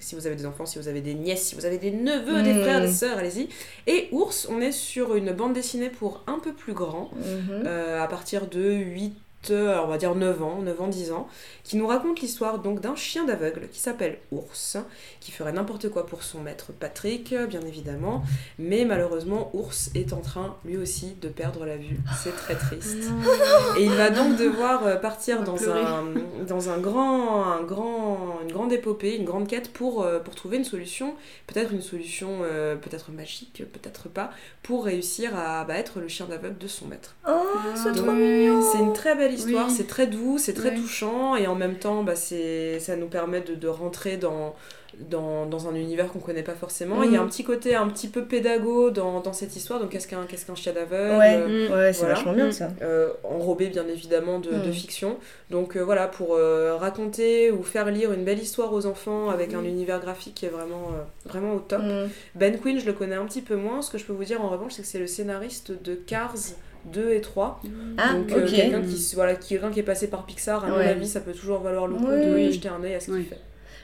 Si 0.00 0.14
vous 0.14 0.26
avez 0.26 0.36
des 0.36 0.46
enfants, 0.46 0.66
si 0.66 0.78
vous 0.78 0.88
avez 0.88 1.00
des 1.00 1.14
nièces, 1.14 1.44
si 1.48 1.54
vous 1.54 1.64
avez 1.66 1.78
des 1.78 1.90
neveux, 1.90 2.42
des 2.42 2.54
Mm. 2.54 2.60
frères, 2.62 2.80
des 2.80 2.88
sœurs, 2.92 3.18
allez-y. 3.18 3.48
Et 3.86 4.08
Ours, 4.12 4.48
on 4.50 4.60
est 4.60 4.72
sur 4.72 5.14
une 5.14 5.32
bande 5.32 5.52
dessinée 5.52 5.90
pour 5.90 6.24
un 6.26 6.38
peu 6.38 6.52
plus 6.52 6.72
grand, 6.74 7.10
Mhm. 7.14 7.62
euh, 7.66 8.02
à 8.02 8.08
partir 8.08 8.46
de 8.48 8.62
8, 8.72 9.06
euh, 9.06 9.10
alors 9.10 9.29
on 9.48 9.86
va 9.86 9.98
dire 9.98 10.14
9 10.14 10.42
ans, 10.42 10.60
9 10.62 10.80
ans, 10.80 10.88
10 10.88 11.12
ans, 11.12 11.28
qui 11.64 11.76
nous 11.76 11.86
raconte 11.86 12.20
l'histoire 12.20 12.58
donc 12.58 12.80
d'un 12.80 12.96
chien 12.96 13.24
d'aveugle 13.24 13.68
qui 13.72 13.80
s'appelle 13.80 14.18
Ours, 14.32 14.76
qui 15.20 15.32
ferait 15.32 15.52
n'importe 15.52 15.88
quoi 15.88 16.06
pour 16.06 16.22
son 16.22 16.40
maître 16.40 16.72
Patrick, 16.72 17.34
bien 17.48 17.62
évidemment, 17.62 18.22
mais 18.58 18.84
malheureusement 18.84 19.50
Ours 19.54 19.90
est 19.94 20.12
en 20.12 20.20
train 20.20 20.56
lui 20.64 20.76
aussi 20.76 21.14
de 21.20 21.28
perdre 21.28 21.64
la 21.64 21.76
vue. 21.76 21.98
C'est 22.22 22.34
très 22.36 22.54
triste. 22.54 23.10
Et 23.78 23.84
il 23.84 23.92
va 23.92 24.10
donc 24.10 24.36
devoir 24.36 24.86
euh, 24.86 24.96
partir 24.96 25.42
dans 25.42 25.54
pleurer. 25.54 25.80
un, 25.80 26.04
dans 26.46 26.70
un 26.70 26.78
grand, 26.78 27.44
un 27.44 27.62
grand, 27.62 28.40
une 28.42 28.52
grande 28.52 28.72
épopée, 28.72 29.16
une 29.16 29.24
grande 29.24 29.48
quête 29.48 29.72
pour, 29.72 30.02
euh, 30.02 30.18
pour 30.18 30.34
trouver 30.34 30.56
une 30.58 30.64
solution, 30.64 31.14
peut-être 31.46 31.72
une 31.72 31.82
solution 31.82 32.40
euh, 32.42 32.76
peut-être 32.76 33.10
magique, 33.10 33.62
peut-être 33.72 34.08
pas, 34.08 34.30
pour 34.62 34.84
réussir 34.84 35.36
à 35.36 35.64
bah, 35.64 35.74
être 35.74 36.00
le 36.00 36.08
chien 36.08 36.26
d'aveugle 36.26 36.58
de 36.58 36.68
son 36.68 36.86
maître. 36.86 37.16
Oh, 37.28 37.42
c'est 37.74 37.92
trop 37.92 38.12
mignon. 38.12 38.62
C'est 38.72 38.78
une 38.78 38.92
très 38.92 39.16
belle 39.16 39.29
histoire, 39.32 39.66
Oui. 39.68 39.74
c'est 39.76 39.86
très 39.86 40.06
doux, 40.06 40.38
c'est 40.38 40.54
très 40.54 40.70
Oui. 40.70 40.80
touchant 40.80 41.36
et 41.36 41.46
en 41.46 41.54
même 41.54 41.76
temps 41.76 42.02
bah, 42.02 42.16
c'est, 42.16 42.78
ça 42.80 42.96
nous 42.96 43.08
permet 43.08 43.40
de, 43.40 43.54
de 43.54 43.68
rentrer 43.68 44.16
dans, 44.16 44.54
dans, 44.98 45.46
dans 45.46 45.68
un 45.68 45.74
univers 45.76 46.08
qu'on 46.12 46.18
connaît 46.18 46.42
pas 46.42 46.54
forcément. 46.54 47.02
Il 47.04 47.12
y 47.12 47.16
a 47.16 47.20
Mhm. 47.20 47.26
un 47.26 47.28
petit 47.28 47.44
côté 47.44 47.74
un 47.76 47.88
petit 47.88 48.08
peu 48.08 48.24
pédago 48.24 48.90
dans, 48.90 49.20
dans 49.20 49.32
cette 49.32 49.54
histoire, 49.54 49.78
donc 49.80 49.90
qu'est-ce 49.90 50.08
qu'un, 50.08 50.24
qu'est-ce 50.28 50.44
qu'un 50.44 50.56
chien 50.56 50.72
d'aveugle 50.72 51.16
Ouais, 51.16 51.38
Mm. 51.38 51.72
ouais, 51.72 51.92
c'est 51.92 52.00
voilà. 52.00 52.14
vachement 52.14 52.32
bien 52.32 52.48
Mm. 52.48 52.52
ça. 52.52 52.68
euh, 52.82 53.10
enrobé 53.24 53.68
bien 53.68 53.86
évidemment 53.86 54.40
de, 54.40 54.50
de 54.50 54.68
Mm. 54.68 54.72
fiction. 54.72 55.16
Donc 55.50 55.76
euh, 55.76 55.80
voilà, 55.84 56.08
pour 56.08 56.34
euh, 56.34 56.76
raconter 56.76 57.50
ou 57.52 57.62
faire 57.62 57.90
lire 57.90 58.12
une 58.12 58.24
belle 58.24 58.40
histoire 58.40 58.72
aux 58.72 58.84
enfants 58.86 59.30
avec 59.30 59.54
un 59.54 59.62
univers 59.64 60.00
graphique 60.00 60.34
qui 60.34 60.46
est 60.46 60.50
vraiment, 60.50 60.88
euh, 60.92 61.28
vraiment 61.28 61.54
au 61.54 61.60
top. 61.60 61.82
Mm. 61.82 62.08
Ben 62.34 62.58
Quinn, 62.58 62.78
je 62.80 62.86
le 62.86 62.92
connais 62.92 63.16
un 63.16 63.26
petit 63.26 63.42
peu 63.42 63.54
moins. 63.56 63.82
Ce 63.82 63.90
que 63.90 63.98
je 63.98 64.04
peux 64.04 64.12
vous 64.12 64.24
dire 64.24 64.42
en 64.42 64.48
revanche, 64.48 64.72
c'est 64.72 64.82
que 64.82 64.88
c'est 64.88 64.98
le 64.98 65.06
scénariste 65.06 65.70
de 65.82 65.94
Cars 65.94 66.34
2 66.86 67.10
et 67.12 67.20
3. 67.20 67.60
Ah, 67.98 68.12
Donc 68.14 68.32
euh, 68.32 68.44
ok. 68.44 68.50
quelqu'un 68.52 68.82
qui, 68.82 69.12
voilà, 69.14 69.34
qui, 69.34 69.48
quelqu'un 69.50 69.70
qui 69.70 69.80
est 69.80 69.84
passé 69.84 70.08
par 70.08 70.24
Pixar, 70.26 70.64
à 70.64 70.68
mon 70.68 70.76
Ouais. 70.76 70.88
avis, 70.88 71.06
ça 71.08 71.20
peut 71.20 71.32
toujours 71.32 71.60
valoir 71.60 71.86
le 71.86 71.94
coup 71.96 72.06
Oui. 72.08 72.26
de, 72.26 72.34
Oui. 72.34 72.52
jeter 72.52 72.68
un 72.68 72.82
œil 72.84 72.94
à 72.94 73.00
ce 73.00 73.06
qu'il 73.06 73.14
Oui. 73.14 73.24
fait. 73.28 73.38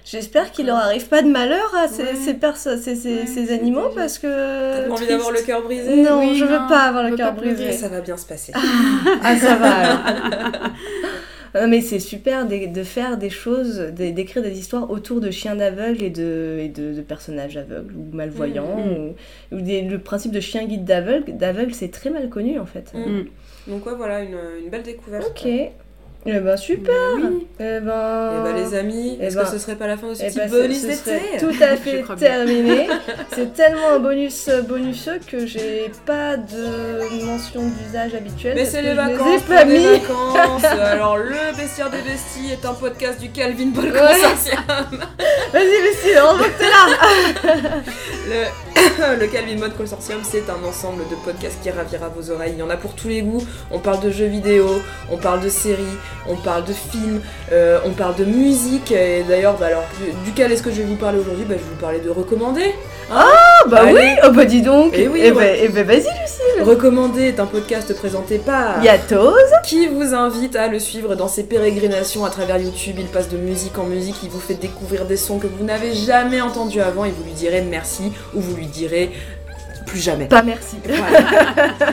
J'espère 0.05 0.53
qu'il 0.53 0.67
leur 0.67 0.77
arrive 0.77 1.09
pas 1.09 1.21
de 1.21 1.29
malheur 1.29 1.75
à 1.77 1.89
ces, 1.89 2.03
Ouais. 2.05 2.15
ces, 2.15 2.35
perso- 2.35 2.77
ces, 2.81 2.95
ces, 2.95 3.21
Ouais, 3.23 3.27
ces 3.27 3.53
animaux 3.53 3.89
parce 3.95 4.19
que. 4.19 4.85
T'as 4.87 4.89
envie 4.93 5.07
d'avoir 5.09 5.33
le 5.33 5.41
cœur 5.41 5.63
brisé? 5.63 5.97
Non, 6.03 6.21
Oui, 6.21 6.37
je 6.39 6.45
veux 6.45 6.59
non, 6.59 6.69
pas 6.69 6.83
avoir 6.83 7.09
le 7.11 7.17
cœur 7.17 7.33
brisé. 7.35 7.73
Ça 7.73 7.89
va 7.89 8.01
bien 8.01 8.17
se 8.17 8.25
passer. 8.27 8.53
Ah, 9.25 9.37
ça 9.37 9.57
va 9.57 9.75
alors. 9.75 9.99
Non, 11.61 11.69
mais 11.69 11.81
c'est 11.81 11.99
super 12.01 12.47
de, 12.47 12.73
de 12.73 12.83
faire 12.83 13.17
des 13.19 13.31
choses, 13.31 13.79
de- 13.79 14.11
d'écrire 14.11 14.43
des 14.43 14.59
histoires 14.59 14.91
autour 14.91 15.21
de 15.21 15.31
chiens 15.31 15.57
d'aveugles 15.57 16.03
et, 16.03 16.11
de, 16.11 16.59
et 16.61 16.69
de, 16.69 16.93
de 16.95 17.01
personnages 17.01 17.57
aveugles 17.57 17.95
ou 17.97 18.15
malvoyants. 18.15 18.77
Mhm. 18.77 19.15
Ou, 19.53 19.57
ou 19.57 19.61
des- 19.61 19.83
le 19.83 19.99
principe 19.99 20.33
de 20.33 20.41
chien 20.41 20.65
guide 20.67 20.85
d'aveugle, 20.85 21.37
d'aveugle 21.37 21.73
c'est 21.75 21.91
très 21.91 22.11
mal 22.11 22.29
connu 22.29 22.59
en 22.59 22.67
fait. 22.67 22.93
Mm. 22.95 22.99
Mm. 23.11 23.27
Donc 23.69 23.87
ouais, 23.87 23.95
voilà, 23.97 24.23
une, 24.23 24.37
une 24.65 24.71
belle 24.71 24.83
découverte. 24.83 25.27
Ok. 25.31 25.49
Eh 26.29 26.41
ben 26.41 26.57
super. 26.57 26.95
Oui. 27.17 27.47
Eh 27.61 27.63
ben. 27.63 27.81
Et 27.81 28.43
bah 28.43 28.53
les 28.57 28.75
amis, 28.77 29.17
Eh 29.21 29.25
est-ce 29.27 29.37
ben- 29.37 29.45
que 29.45 29.51
ce 29.51 29.59
serait 29.59 29.77
pas 29.77 29.87
la 29.87 29.97
fin 29.97 30.09
de 30.09 30.15
ce 30.15 30.23
Eh 30.25 30.27
petit 30.27 30.39
ben, 30.39 30.51
bonus 30.51 30.81
ce, 30.83 30.87
d'été 30.89 31.21
tout 31.41 31.63
à 31.63 31.77
fait 31.77 32.05
terminé. 32.19 32.89
C'est 33.35 33.55
tellement 33.55 33.91
un 33.95 33.99
bonus 34.01 34.49
euh, 34.49 34.63
bonuseux 34.63 35.21
que 35.27 35.47
j'ai 35.47 35.91
pas 36.05 36.37
de 36.37 37.25
mention 37.25 37.63
d'usage 37.69 38.15
habituelle. 38.15 38.55
Mais 38.57 38.65
c'est 38.65 38.83
les 38.83 38.89
je 38.89 38.93
les 38.93 38.97
vacances, 38.97 39.43
pas 39.43 39.65
vacances. 39.65 40.65
Alors 40.81 41.19
le 41.19 41.57
bestiaire 41.57 41.91
des 41.91 42.03
besties 42.03 42.53
est 42.53 42.65
un 42.67 42.75
podcast 42.75 43.21
du 43.21 43.31
Calvin 43.31 43.71
Consortium. 43.73 44.65
Vas-y, 45.53 45.83
Lucie, 45.83 46.17
heureusement 46.17 46.45
que 46.45 46.59
t'es 46.59 46.65
là. 46.65 47.83
Le, 48.29 48.66
le 49.21 49.27
Calvin 49.27 49.57
Mode 49.59 49.77
Consortium, 49.77 50.19
c'est 50.23 50.45
un 50.51 50.67
ensemble 50.69 51.03
de 51.11 51.15
podcasts 51.25 51.59
qui 51.63 51.71
ravira 51.71 52.09
vos 52.09 52.31
oreilles. 52.31 52.53
Il 52.57 52.59
y 52.59 52.63
en 52.63 52.71
a 52.71 52.77
pour 52.77 52.95
tous 52.95 53.09
les 53.09 53.23
goûts. 53.23 53.43
On 53.71 53.79
parle 53.79 54.01
de 54.01 54.11
jeux 54.11 54.27
vidéo, 54.27 54.69
on 55.11 55.17
parle 55.17 55.41
de 55.41 55.49
séries, 55.49 55.83
on 56.29 56.37
parle 56.37 56.65
de 56.65 56.73
films, 56.73 57.21
euh, 57.53 57.79
on 57.85 57.91
parle 57.93 58.17
de 58.17 58.25
musique. 58.25 58.93
Et 58.93 59.23
d'ailleurs, 59.29 59.57
bah 59.59 59.67
alors, 59.67 59.85
du- 59.99 60.13
duquel 60.31 60.53
est-ce 60.53 60.63
que 60.63 60.71
je 60.71 60.77
vais 60.77 60.85
vous 60.85 60.97
parler 60.97 61.19
aujourd'hui? 61.19 61.45
Bah, 61.49 61.55
Je 61.59 61.63
vais 61.65 61.71
vous 61.71 61.81
parler 61.81 62.01
de 62.01 62.11
recommander. 62.11 62.75
Ah 63.11 63.25
bah 63.69 63.83
Allez. 63.83 63.93
oui, 63.95 64.09
oh 64.27 64.31
bah 64.33 64.45
dis 64.45 64.63
donc. 64.63 64.93
Eh 64.97 65.07
oui, 65.07 65.21
eh 65.23 65.31
ouais. 65.31 65.45
ben, 65.53 65.59
eh 65.63 65.69
ben 65.69 65.87
vas-y, 65.87 66.26
Lucie. 66.39 66.63
Recommander 66.63 67.23
est 67.23 67.41
un 67.41 67.47
podcast 67.47 67.95
présenté 67.95 68.39
par 68.39 68.83
Yatos. 68.83 69.35
qui 69.65 69.87
vous 69.87 70.15
invite 70.15 70.57
à 70.57 70.69
le 70.69 70.79
suivre 70.79 71.15
dans 71.15 71.29
ses 71.29 71.45
pérégrinations 71.45 72.25
à 72.25 72.31
travers 72.31 72.59
YouTube. 72.59 72.97
Il 72.99 73.07
passe 73.07 73.29
de 73.29 73.37
musique 73.37 73.79
en 73.79 73.85
musique, 73.85 74.17
il 74.23 74.31
vous 74.31 74.41
fait 74.41 74.55
découvrir 74.55 75.07
des 75.07 75.17
sons 75.17 75.39
que 75.39 75.47
vous 75.47 75.65
n'avez 75.65 75.95
jamais 75.95 76.41
entendus 76.41 76.81
avant 76.81 77.05
et 77.05 77.11
vous 77.11 77.25
lui 77.25 77.33
direz 77.33 77.63
merci 77.63 78.13
ou 78.35 78.41
vous 78.41 78.57
lui 78.57 78.67
direz 78.67 79.13
plus 79.87 80.01
jamais. 80.01 80.27
Pas 80.27 80.43
merci. 80.43 80.77
Voilà. 80.85 81.21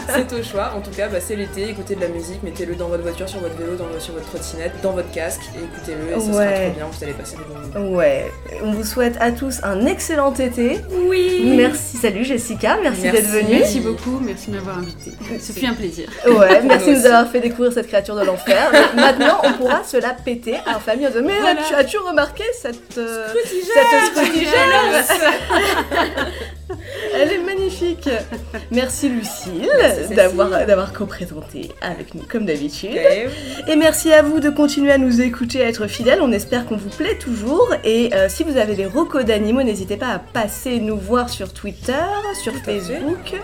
c'est 0.15 0.33
au 0.33 0.43
choix. 0.43 0.73
En 0.75 0.81
tout 0.81 0.91
cas, 0.91 1.07
bah, 1.07 1.19
c'est 1.21 1.35
l'été, 1.35 1.69
écoutez 1.69 1.95
de 1.95 2.01
la 2.01 2.07
musique, 2.09 2.41
mettez-le 2.43 2.75
dans 2.75 2.87
votre 2.87 3.03
voiture, 3.03 3.29
sur 3.29 3.39
votre 3.39 3.55
vélo, 3.55 3.75
dans, 3.75 3.85
sur 3.99 4.13
votre 4.13 4.25
trottinette, 4.25 4.73
dans 4.81 4.91
votre 4.91 5.11
casque 5.11 5.41
et 5.55 5.59
écoutez-le 5.63 6.11
et 6.11 6.19
ça 6.19 6.25
sera 6.27 6.37
Ouais. 6.37 6.65
trop 6.69 6.75
bien. 6.75 6.85
Vous 6.91 7.03
allez 7.03 7.13
passer 7.13 7.37
des 7.37 7.43
bons 7.43 7.79
moments. 7.81 7.95
Ouais, 7.97 8.31
on 8.63 8.71
vous 8.71 8.83
souhaite 8.83 9.15
à 9.19 9.31
tous 9.31 9.59
un 9.63 9.85
excellent 9.85 10.33
été. 10.33 10.79
Oui. 11.07 11.53
Merci, 11.55 11.97
salut 11.97 12.23
Jessica, 12.25 12.77
merci, 12.81 13.01
Merci. 13.03 13.21
d'être 13.21 13.29
venue. 13.31 13.59
Merci 13.59 13.79
beaucoup, 13.79 14.19
merci 14.21 14.49
de 14.49 14.55
m'avoir 14.55 14.79
invité. 14.79 15.11
Ce 15.39 15.51
fut 15.51 15.65
un 15.65 15.73
plaisir. 15.73 16.09
Ouais, 16.27 16.61
merci 16.65 16.93
de 16.93 16.99
Nous 16.99 17.05
avoir 17.05 17.27
fait 17.29 17.39
découvrir 17.39 17.71
cette 17.73 17.87
créature 17.87 18.15
de 18.15 18.25
l'enfer. 18.25 18.71
Maintenant, 18.95 19.39
on 19.43 19.53
pourra 19.53 19.83
se 19.83 19.97
la 19.97 20.13
péter 20.13 20.55
en 20.67 20.79
famille. 20.79 21.07
disant, 21.07 21.19
Mais 21.23 21.39
Voilà. 21.39 21.61
as-tu, 21.61 21.73
as-tu 21.75 21.97
remarqué 21.97 22.43
cette, 22.59 22.97
euh, 22.97 23.28
cette 23.33 24.15
scrutigère 24.15 24.51
Elle 27.13 27.31
est 27.31 27.43
magnifique. 27.43 28.09
Merci 28.71 29.09
Lucille 29.09 29.69
d'avoir, 30.15 30.93
co-présenté 30.93 31.71
avec 31.81 32.15
nous 32.15 32.23
comme 32.29 32.45
d'habitude. 32.45 32.97
Et 33.67 33.75
merci 33.75 34.11
à 34.11 34.21
vous 34.21 34.39
de 34.39 34.49
continuer 34.49 34.91
à 34.91 34.97
nous 34.97 35.21
écouter, 35.21 35.63
à 35.63 35.67
être 35.67 35.87
fidèles. 35.87 36.19
On 36.21 36.31
espère 36.31 36.65
qu'on 36.65 36.77
vous 36.77 36.89
plaît 36.89 37.17
toujours. 37.17 37.73
Et 37.83 38.13
euh, 38.13 38.27
si 38.29 38.43
vous 38.43 38.57
avez 38.57 38.75
des 38.75 38.85
recos 38.85 39.25
d'animaux, 39.25 39.63
n'hésitez 39.63 39.97
pas 39.97 40.09
à 40.09 40.19
passer 40.19 40.79
nous 40.79 40.97
voir 40.97 41.29
sur 41.29 41.53
Twitter, 41.53 41.93
sur 42.41 42.53
Tout 42.53 42.59
fait. 42.63 43.41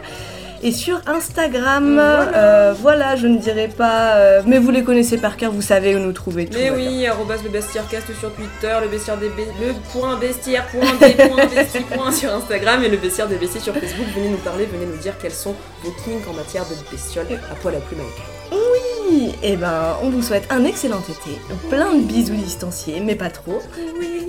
Et 0.62 0.72
sur 0.72 1.00
Instagram, 1.08 1.94
Voilà. 1.96 2.38
Euh, 2.38 2.74
voilà, 2.74 3.16
je 3.16 3.28
ne 3.28 3.38
dirai 3.38 3.68
pas, 3.70 4.16
euh, 4.16 4.42
mais 4.46 4.58
vous 4.58 4.72
les 4.72 4.84
connaissez 4.84 5.18
par 5.18 5.38
cœur, 5.38 5.52
vous 5.52 5.62
savez 5.62 5.96
où 5.96 6.00
nous 6.00 6.12
trouver. 6.12 6.48
tout 6.48 6.58
Mais 6.58 6.70
oui, 6.72 7.06
arrobas 7.08 7.38
le 7.44 7.50
bestiaire-cast 7.50 8.08
sur 8.20 8.34
Twitter, 8.34 8.76
le 8.82 8.90
bestiaire 8.90 9.18
des 9.18 9.28
le 9.30 9.74
point 9.94 10.18
bestiaire, 10.18 10.68
point 10.68 10.82
des 11.00 11.14
point 11.14 11.46
bestie, 11.46 11.80
point 11.80 12.12
sur 12.12 12.34
Instagram 12.34 12.84
et 12.84 12.90
le 12.90 12.98
bestiaire 12.98 13.28
des 13.28 13.38
bestiaires 13.38 13.64
sur 13.64 13.74
Facebook. 13.74 14.08
Venez 14.16 14.30
nous 14.30 14.38
parler, 14.38 14.66
venez 14.66 14.86
nous 14.86 14.98
dire 14.98 15.14
quels 15.22 15.32
sont 15.32 15.56
vos 15.84 15.92
kinks 15.92 16.28
en 16.30 16.34
matière 16.34 16.66
de 16.66 16.76
bestioles 16.92 17.40
à 17.52 17.56
poil 17.56 17.76
à 17.76 17.80
plume 17.80 18.02
avec 18.02 18.39
Oui, 18.52 19.34
et 19.44 19.56
ben, 19.56 19.98
on 20.02 20.10
vous 20.10 20.22
souhaite 20.22 20.48
un 20.50 20.66
excellent 20.66 21.02
été, 21.02 21.40
plein 21.70 21.94
de 21.96 22.02
bisous 22.02 22.36
distanciés, 22.36 23.00
mais 23.00 23.16
pas 23.16 23.30
trop, 23.30 23.62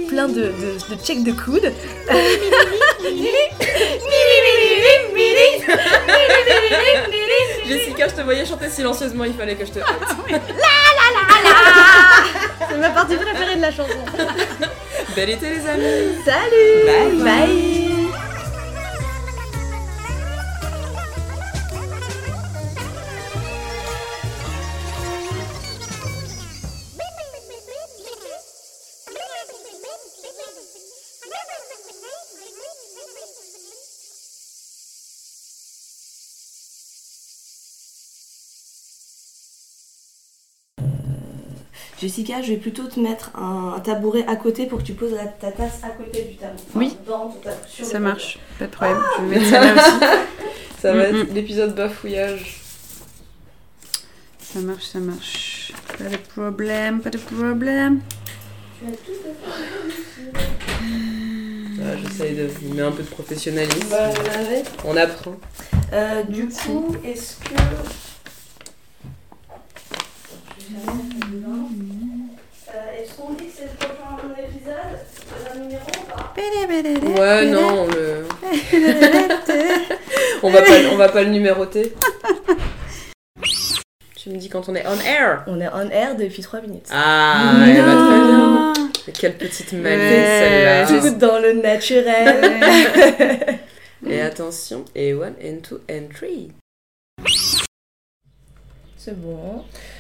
plein 0.09 0.29
de, 0.29 0.35
de, 0.35 0.95
de 0.95 1.03
check 1.03 1.23
de 1.25 1.33
coude. 1.33 1.73
Jessica, 7.67 8.09
je 8.09 8.15
te 8.15 8.21
voyais 8.23 8.45
chanter 8.45 8.69
silencieusement, 8.69 9.25
il 9.25 9.35
fallait 9.35 9.57
que 9.57 9.65
je 9.65 9.73
te 9.73 9.79
hâte. 9.79 10.17
C'est 12.69 12.79
ma 12.79 12.91
partie 12.91 13.17
préférée 13.17 13.57
de 13.57 13.61
la 13.61 13.71
chanson. 13.71 13.99
Bel 15.17 15.31
été 15.31 15.51
les 15.51 15.67
amis 15.67 16.15
Salut 16.25 16.87
Bye. 16.87 17.25
Bye 17.25 18.10
Jessica, 42.01 42.41
je 42.41 42.49
vais 42.53 42.57
plutôt 42.57 42.85
te 42.87 42.99
mettre 42.99 43.31
un, 43.37 43.75
un 43.77 43.81
tabouret 43.81 44.25
à 44.27 44.37
côté 44.37 44.65
pour 44.67 44.79
que 44.79 44.85
tu 44.85 44.95
poses 44.95 45.13
la- 45.13 45.27
ta 45.27 45.53
tasse 45.53 45.81
à 45.83 45.91
côté 45.91 46.23
du 46.23 46.37
tabouret. 46.37 46.57
Enfin, 46.71 46.79
Oui. 46.79 46.97
dans 47.07 47.31
sur 47.69 47.85
le 47.85 47.91
Ça 47.91 47.99
marche, 48.01 48.39
pas 48.59 48.67
de 48.67 48.71
problème. 48.71 48.99
Je 49.19 49.23
vais 49.25 49.29
mettre 49.39 49.51
ça 49.51 49.61
là 49.61 49.75
aussi. 49.75 50.07
Ça 50.81 50.95
va 50.95 51.13
Mm, 51.13 51.17
être 51.17 51.35
l'épisode 51.35 51.75
bafouillage. 51.75 52.59
Ça 54.41 54.61
marche, 54.61 54.85
ça 54.87 54.99
marche. 54.99 55.73
Pas 55.99 56.05
de 56.05 56.17
problème, 56.17 57.01
pas 57.03 57.11
de 57.11 57.19
problème. 57.19 58.01
Ah, 61.83 61.97
J'essaye 62.03 62.35
de 62.35 62.47
vous 62.47 62.75
mettre 62.75 62.89
un 62.89 62.93
peu 62.93 63.03
de 63.03 63.09
professionnalisme. 63.09 63.89
Bah. 63.91 64.11
On 64.87 64.97
apprend. 64.97 65.37
Euh, 65.93 66.23
du 66.25 66.45
Merci. 66.45 66.67
coup, 66.69 66.97
est-ce 67.05 67.37
que. 67.37 67.55
Euh, 72.73 73.03
Est-ce 73.03 73.15
qu'on 73.15 73.33
dit 73.33 73.47
que 73.47 73.53
c'est 73.57 73.65
le 73.65 73.71
prochain 73.79 74.35
épisode 74.39 74.99
un 75.53 75.59
numéro 75.59 75.87
ou 75.87 75.91
pas 77.15 77.21
Ouais, 77.21 77.47
non, 77.47 77.69
on 77.83 77.87
le. 77.89 78.25
on, 80.43 80.51
va 80.51 80.63
pas, 80.63 80.73
on 80.93 80.97
va 80.97 81.09
pas 81.09 81.23
le 81.23 81.31
numéroter. 81.31 81.95
tu 84.17 84.31
me 84.31 84.37
dis 84.37 84.49
quand 84.49 84.69
on 84.69 84.75
est 84.75 84.85
on 84.87 84.99
air. 85.01 85.45
On 85.47 85.61
est 85.61 85.69
on 85.73 85.89
air 85.91 86.17
depuis 86.17 86.43
3 86.43 86.61
minutes. 86.61 86.89
Ah, 86.93 87.55
elle 87.67 87.83
va 87.83 87.95
très 87.95 88.21
bien. 88.21 88.73
Mais 89.07 89.13
Quelle 89.13 89.37
petite 89.37 89.73
Ouais. 89.73 89.79
malice 89.79 90.05
celle-là. 90.05 90.87
Tout 91.11 91.17
dans 91.19 91.39
le 91.41 91.53
naturel. 91.55 93.59
Et 94.09 94.21
attention, 94.23 94.87
et 94.95 95.13
one, 95.13 95.35
and 95.45 95.59
two, 95.63 95.79
and 95.91 96.09
three. 96.15 96.51
C'est 99.03 99.19
bon. 99.19 99.39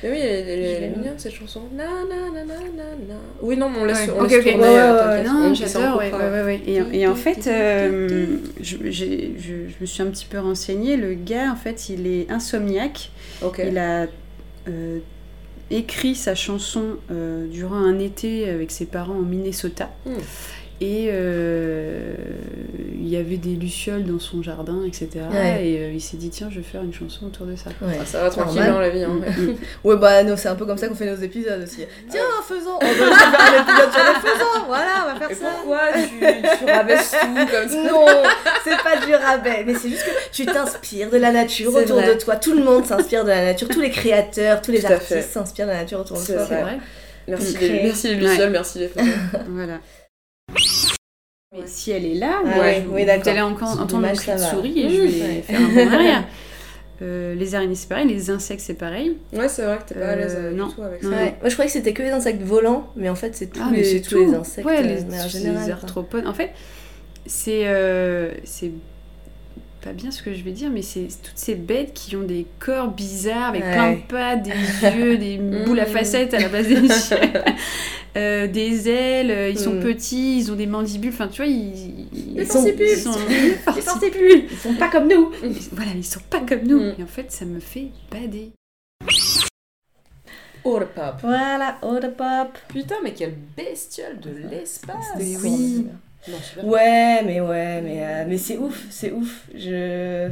Mais 0.03 0.11
oui, 0.11 0.19
elle, 0.19 0.47
elle- 0.49 0.61
elle 0.63 0.83
est 0.85 0.89
mignonne 0.95 1.19
cette 1.19 1.33
chanson. 1.33 1.63
Na 1.75 1.85
na 1.85 2.31
na 2.45 2.45
na. 2.45 3.15
Oui, 3.41 3.57
non, 3.57 3.71
mais 3.71 3.79
on 3.81 3.85
laisse, 3.87 4.07
Ouais. 4.07 4.13
on 4.19 4.25
Ok, 4.25 4.31
laisse 4.31 4.45
tourner. 4.45 4.67
Euh. 4.67 5.23
Non, 5.25 5.47
On- 5.51 5.55
j'adore, 5.55 5.97
ouais, 5.99 6.13
ouais, 6.13 6.43
ouais. 6.45 6.61
Et, 6.67 7.01
et 7.01 7.07
en 7.07 7.15
fait, 7.15 7.47
euh, 7.47 8.27
je, 8.61 8.77
j'ai- 8.91 9.33
je- 9.39 9.69
je 9.69 9.75
me 9.81 9.87
suis 9.87 10.03
un 10.03 10.07
petit 10.07 10.27
peu 10.27 10.39
renseignée. 10.39 10.99
Le 10.99 11.15
gars, 11.15 11.51
en 11.51 11.57
fait, 11.57 11.89
il 11.89 12.07
est 12.07 12.31
insomniaque. 12.31 13.11
Il 13.59 13.79
a 13.79 14.07
euh, 14.69 14.99
écrit 15.71 16.15
sa 16.15 16.35
chanson 16.35 16.97
euh, 17.11 17.47
durant 17.47 17.77
un 17.77 17.99
été 17.99 18.51
avec 18.51 18.71
ses 18.71 18.85
parents 18.85 19.15
en 19.15 19.23
Minnesota. 19.23 19.89
Hmm. 20.05 20.13
Et 20.83 21.11
euh, 21.13 22.15
il 22.99 23.09
y 23.09 23.17
avait 23.17 23.37
des 23.37 23.51
lucioles 23.51 24.05
dans 24.05 24.19
son 24.19 24.43
jardin, 24.43 24.83
etc. 24.87 25.09
Ouais. 25.31 25.67
Et 25.67 25.79
euh, 25.79 25.93
il 25.93 26.01
s'est 26.01 26.17
dit, 26.17 26.31
tiens, 26.31 26.49
je 26.51 26.57
vais 26.57 26.63
faire 26.63 26.83
une 26.83 26.95
chanson 26.95 27.27
autour 27.27 27.45
de 27.45 27.55
ça. 27.55 27.69
Ouais. 27.83 27.99
Ah, 28.01 28.07
ça 28.07 28.23
va 28.23 28.31
tranquille 28.31 28.63
Normal. 28.63 28.73
dans 28.73 28.81
la 28.81 28.89
vie. 28.89 29.05
Hein. 29.05 29.21
Mm, 29.37 29.43
mm. 29.43 29.57
Ouais, 29.85 29.97
bah, 29.97 30.23
non, 30.23 30.37
c'est 30.39 30.49
un 30.49 30.55
peu 30.55 30.65
comme 30.65 30.79
ça 30.79 30.89
qu'on 30.89 30.95
fait 30.95 31.11
nos 31.15 31.21
épisodes 31.21 31.63
aussi. 31.63 31.85
Tiens, 32.09 32.23
faisons 32.49 32.79
On 32.81 32.87
va 32.87 32.95
faire 32.95 33.09
un 33.09 33.63
épisode 33.63 33.93
sur 33.93 34.05
les 34.05 34.31
faisons 34.31 34.67
Voilà, 34.67 35.05
on 35.05 35.13
va 35.13 35.19
faire 35.19 35.31
Et 35.31 35.35
ça 35.35 35.47
pourquoi 35.57 35.81
tu, 35.93 36.65
tu 36.65 36.73
rabaisses 36.73 37.11
tout 37.11 37.35
comme 37.35 37.69
ça? 37.69 37.93
Non, 37.93 38.07
c'est 38.65 38.83
pas 38.83 39.05
du 39.05 39.15
rabais, 39.15 39.65
mais 39.67 39.75
c'est 39.75 39.91
juste 39.91 40.05
que 40.05 40.33
tu 40.33 40.47
t'inspires 40.47 41.11
de 41.11 41.19
la 41.19 41.33
nature 41.33 41.75
autour 41.75 42.01
vrai. 42.01 42.15
de 42.15 42.21
toi. 42.21 42.37
Tout 42.37 42.55
le 42.55 42.63
monde 42.63 42.87
s'inspire 42.87 43.25
de 43.25 43.31
la 43.31 43.45
nature, 43.45 43.69
tous 43.69 43.81
les 43.81 43.91
créateurs, 43.91 44.63
tous 44.63 44.73
les 44.73 44.87
artistes 44.87 45.31
s'inspirent 45.31 45.67
de 45.67 45.73
la 45.73 45.81
nature 45.81 46.01
autour 46.01 46.19
de 46.19 46.25
toi. 46.25 46.47
C'est 46.49 46.63
vrai. 46.63 46.79
Merci, 47.29 47.57
les, 47.59 47.83
merci 47.85 48.09
les 48.09 48.15
lucioles, 48.15 48.51
merci 48.51 48.79
les 48.79 48.89
photos. 48.89 49.07
Voilà. 49.49 49.79
Mais 51.53 51.67
si 51.67 51.91
elle 51.91 52.05
est 52.07 52.15
là, 52.15 52.41
Ah 52.45 52.59
ouais, 52.61 52.83
je- 52.85 52.89
oui, 52.89 53.01
vous 53.01 53.07
d'accord. 53.07 53.29
allez 53.29 53.41
entendre 53.41 53.99
mon 53.99 54.13
cri 54.13 54.33
de 54.33 54.39
souris 54.39 54.81
et 54.81 54.87
Mmh, 54.87 54.91
je 54.91 54.97
vais 55.03 55.23
ouais. 55.23 55.43
faire 55.43 55.61
un 55.61 55.69
bon 55.75 55.93
arrière. 55.95 56.25
Euh, 57.03 57.35
les 57.35 57.55
araignées 57.55 57.77
c'est 57.77 57.89
pareil, 57.89 58.07
les 58.07 58.29
insectes 58.29 58.61
c'est 58.61 58.75
pareil. 58.75 59.17
Ouais, 59.33 59.49
c'est 59.49 59.63
vrai 59.65 59.79
que 59.79 59.85
t'es 59.89 59.99
pas 59.99 60.09
à 60.09 60.17
l'aise 60.17 60.35
Euh, 60.39 60.53
euh, 60.53 60.67
tout 60.69 60.83
avec 60.83 61.03
ça. 61.03 61.09
Ouais. 61.09 61.35
Moi, 61.41 61.49
je 61.49 61.53
croyais 61.55 61.69
que 61.69 61.73
c'était 61.73 61.95
que 61.95 62.03
les 62.03 62.11
insectes 62.11 62.43
volants, 62.43 62.93
mais 62.95 63.09
en 63.09 63.15
fait, 63.15 63.35
c'est 63.35 63.47
tous, 63.47 63.59
Ah, 63.65 63.69
mais 63.71 63.79
les, 63.79 63.85
c'est 63.85 64.01
tous 64.03 64.11
tout. 64.17 64.19
les 64.31 64.35
insectes. 64.35 64.67
Ouais, 64.67 64.81
euh, 64.81 64.83
les, 64.83 65.03
en 65.05 65.65
les 65.65 65.71
arthropodes. 65.71 66.27
En 66.27 66.35
fait, 66.35 66.51
c'est 67.25 67.63
euh, 67.69 68.33
c'est 68.45 68.71
pas 69.83 69.93
bien 69.93 70.11
ce 70.11 70.23
que 70.23 70.35
je 70.35 70.43
vais 70.43 70.51
dire, 70.53 70.71
mais 70.71 70.83
c'est 70.83 71.09
toutes 71.23 71.37
ces 71.37 71.55
bêtes 71.55 71.93
qui 71.95 72.15
ont 72.17 72.23
des 72.23 72.47
corps 72.59 72.89
bizarres 72.91 73.49
avec 73.51 73.63
Ouais. 73.63 73.73
plein 73.75 73.93
de 73.93 74.01
pattes, 74.09 74.43
des 74.43 74.97
yeux, 74.99 75.17
des 75.19 75.39
boules 75.65 75.81
à 75.81 75.87
Mhm. 75.87 75.93
facettes 75.93 76.35
à 76.35 76.39
la 76.41 76.49
base 76.49 76.69
des 76.69 76.75
yeux. 76.81 76.89
Euh, 78.17 78.47
des 78.49 78.89
ailes, 78.89 79.31
euh, 79.31 79.49
ils 79.51 79.59
sont 79.59 79.75
Mhm. 79.75 79.83
petits, 79.83 80.39
ils 80.39 80.51
ont 80.53 80.57
des 80.57 80.67
mandibules, 80.67 81.13
enfin 81.13 81.29
tu 81.29 81.43
vois, 81.43 81.51
ils, 81.51 82.07
ils, 82.13 82.35
Les 82.37 82.45
forcipules. 82.45 82.87
ils 82.91 82.97
sont 82.99 83.11
Les 83.29 83.51
forcipules 83.53 84.45
Ils 84.51 84.57
sont 84.59 84.75
pas 84.75 84.89
comme 84.89 85.09
nous 85.09 85.31
Voilà, 85.73 85.93
ils 85.95 86.05
sont 86.05 86.21
pas 86.29 86.41
comme 86.41 86.63
nous. 86.67 86.81
Et 86.99 87.03
en 87.03 87.07
fait, 87.07 87.31
ça 87.31 87.45
me 87.45 87.61
fait 87.61 87.89
bader. 88.11 88.51
Oh 90.65 90.79
le 90.79 90.87
pop. 90.87 91.15
Voilà, 91.23 91.79
oh 91.83 91.99
the 92.03 92.11
pop 92.15 92.59
Putain, 92.69 92.97
mais 93.03 93.13
quelle 93.15 93.35
bestiole 93.57 94.21
de 94.21 94.31
l'espace. 94.51 95.07
Oui. 95.43 95.87
Non, 96.29 96.37
super. 96.43 96.65
Ouais, 96.67 97.23
mais 97.25 97.41
ouais, 97.41 97.81
mais, 97.81 98.05
euh, 98.05 98.25
mais 98.29 98.37
c'est 98.39 98.59
ouf, 98.59 98.79
c'est 98.91 99.11
ouf. 99.11 99.43
Je. 99.55 100.29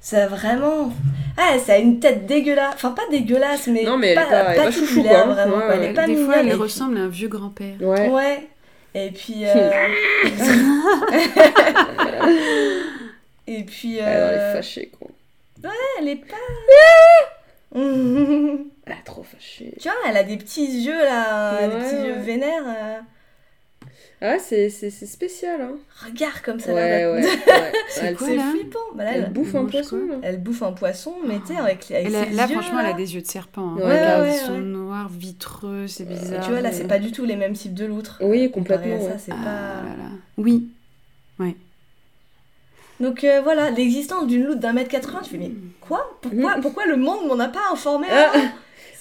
Ça 0.00 0.24
a 0.24 0.26
vraiment. 0.26 0.92
Ah, 1.38 1.56
ça 1.64 1.74
a 1.74 1.78
une 1.78 1.98
tête 2.00 2.26
dégueulasse. 2.26 2.74
Enfin, 2.74 2.90
pas 2.90 3.02
dégueulasse, 3.10 3.68
mais. 3.68 3.84
Non, 3.84 3.96
mais 3.96 4.08
elle 4.08 4.18
est 4.18 4.22
pas, 4.22 4.44
pas- 4.44 4.54
pas 4.54 4.70
chouchou, 4.70 5.02
quoi. 5.02 5.22
vraiment. 5.24 5.56
Ouais, 5.56 5.62
quoi. 5.64 5.74
Elle 5.74 5.80
ouais. 5.80 5.90
est 5.90 5.94
pas 5.94 6.06
Des 6.06 6.16
fois, 6.16 6.36
elle 6.38 6.48
et 6.48 6.54
ressemble 6.54 6.98
à 6.98 7.02
un 7.02 7.08
vieux 7.08 7.28
grand-père. 7.28 7.76
Ouais. 7.80 8.08
Ouais. 8.10 8.48
Et 8.94 9.10
puis. 9.10 9.44
euh, 9.46 9.70
Et 13.46 13.62
puis. 13.64 13.98
Elle 13.98 14.04
est 14.04 14.38
euh, 14.38 14.52
fâchée, 14.54 14.90
quoi. 14.98 15.08
Elle 16.00 16.08
est 16.08 16.16
pas. 16.16 16.36
tu 17.72 17.78
Elle 17.78 18.92
est 18.92 19.04
trop 19.04 19.22
fâchée. 19.22 19.72
vois, 19.88 19.96
elle 20.08 20.16
a 20.18 20.22
des 20.24 20.36
petits 20.36 20.66
yeux 20.66 21.02
là, 21.02 21.66
des 21.66 21.74
Ouais, 21.74 21.80
petits 21.82 21.94
ouais. 21.96 22.06
yeux 22.08 22.18
vénères. 22.20 23.02
Euh. 24.24 24.32
Ah, 24.34 24.38
c'est 24.38 24.70
c'est- 24.70 24.90
c'est 24.90 25.06
spécial, 25.06 25.60
hein. 25.60 25.76
Regarde 26.04 26.40
comme 26.44 26.58
ça. 26.60 26.72
Ouais, 26.72 27.02
a 27.04 27.12
ouais. 27.12 27.22
ouais. 27.24 27.72
C'est 27.88 28.14
flippant. 28.16 28.78
Bah, 28.94 29.04
là, 29.04 29.10
elle 29.14 29.24
elle, 29.24 29.32
bouffe 29.32 29.54
un 29.54 29.64
poisson, 29.66 29.98
quoi 30.08 30.16
elle 30.22 30.42
bouffe 30.42 30.62
un 30.62 30.72
poisson, 30.72 31.14
mais 31.26 31.38
tu 31.46 31.54
sais, 31.54 31.56
avec, 31.60 31.90
avec 31.90 32.06
Elle 32.06 32.16
a- 32.16 32.24
ses 32.24 32.30
là, 32.30 32.46
yeux, 32.46 32.52
franchement, 32.54 32.80
elle 32.80 32.86
a 32.86 32.92
des 32.94 33.14
yeux 33.14 33.20
de 33.22 33.26
serpent. 33.26 33.62
hein. 33.74 33.76
Ouais, 33.76 33.84
Regarde, 34.00 34.22
ouais, 34.22 34.34
ils 34.34 34.46
sont 34.46 34.52
ouais. 34.52 34.58
noirs, 34.60 35.08
vitreux, 35.10 35.86
c'est 35.86 36.04
Et 36.04 36.06
bizarre. 36.06 36.44
tu 36.44 36.50
vois, 36.50 36.60
là, 36.60 36.70
mais- 36.70 36.74
c'est 36.76 36.86
pas 36.88 36.98
du 36.98 37.12
tout 37.12 37.24
les 37.24 37.36
mêmes 37.36 37.52
types 37.54 37.74
de 37.74 37.84
loutres. 37.86 38.18
Oui, 38.22 38.50
complètement. 38.50 38.98
ça, 39.00 39.06
ouais. 39.10 39.16
c'est 39.18 39.32
Ah 39.32 39.36
pas... 39.44 39.88
là 39.88 39.96
là. 39.96 40.10
Oui. 40.38 40.68
Donc 43.00 43.24
euh, 43.24 43.40
voilà, 43.42 43.70
l'existence 43.70 44.26
d'une 44.28 44.44
loutre 44.44 44.60
d'un 44.60 44.72
mètre 44.72 44.88
80, 44.88 45.20
tu 45.24 45.30
fais, 45.30 45.36
mais 45.38 45.50
quoi? 45.80 46.16
Pourquoi, 46.22 46.54
pourquoi 46.62 46.86
le 46.86 46.96
monde 46.96 47.26
m'en 47.26 47.38
a 47.40 47.48
pas 47.48 47.58
informé 47.72 48.06
Ah. 48.10 48.30
avant? 48.32 48.44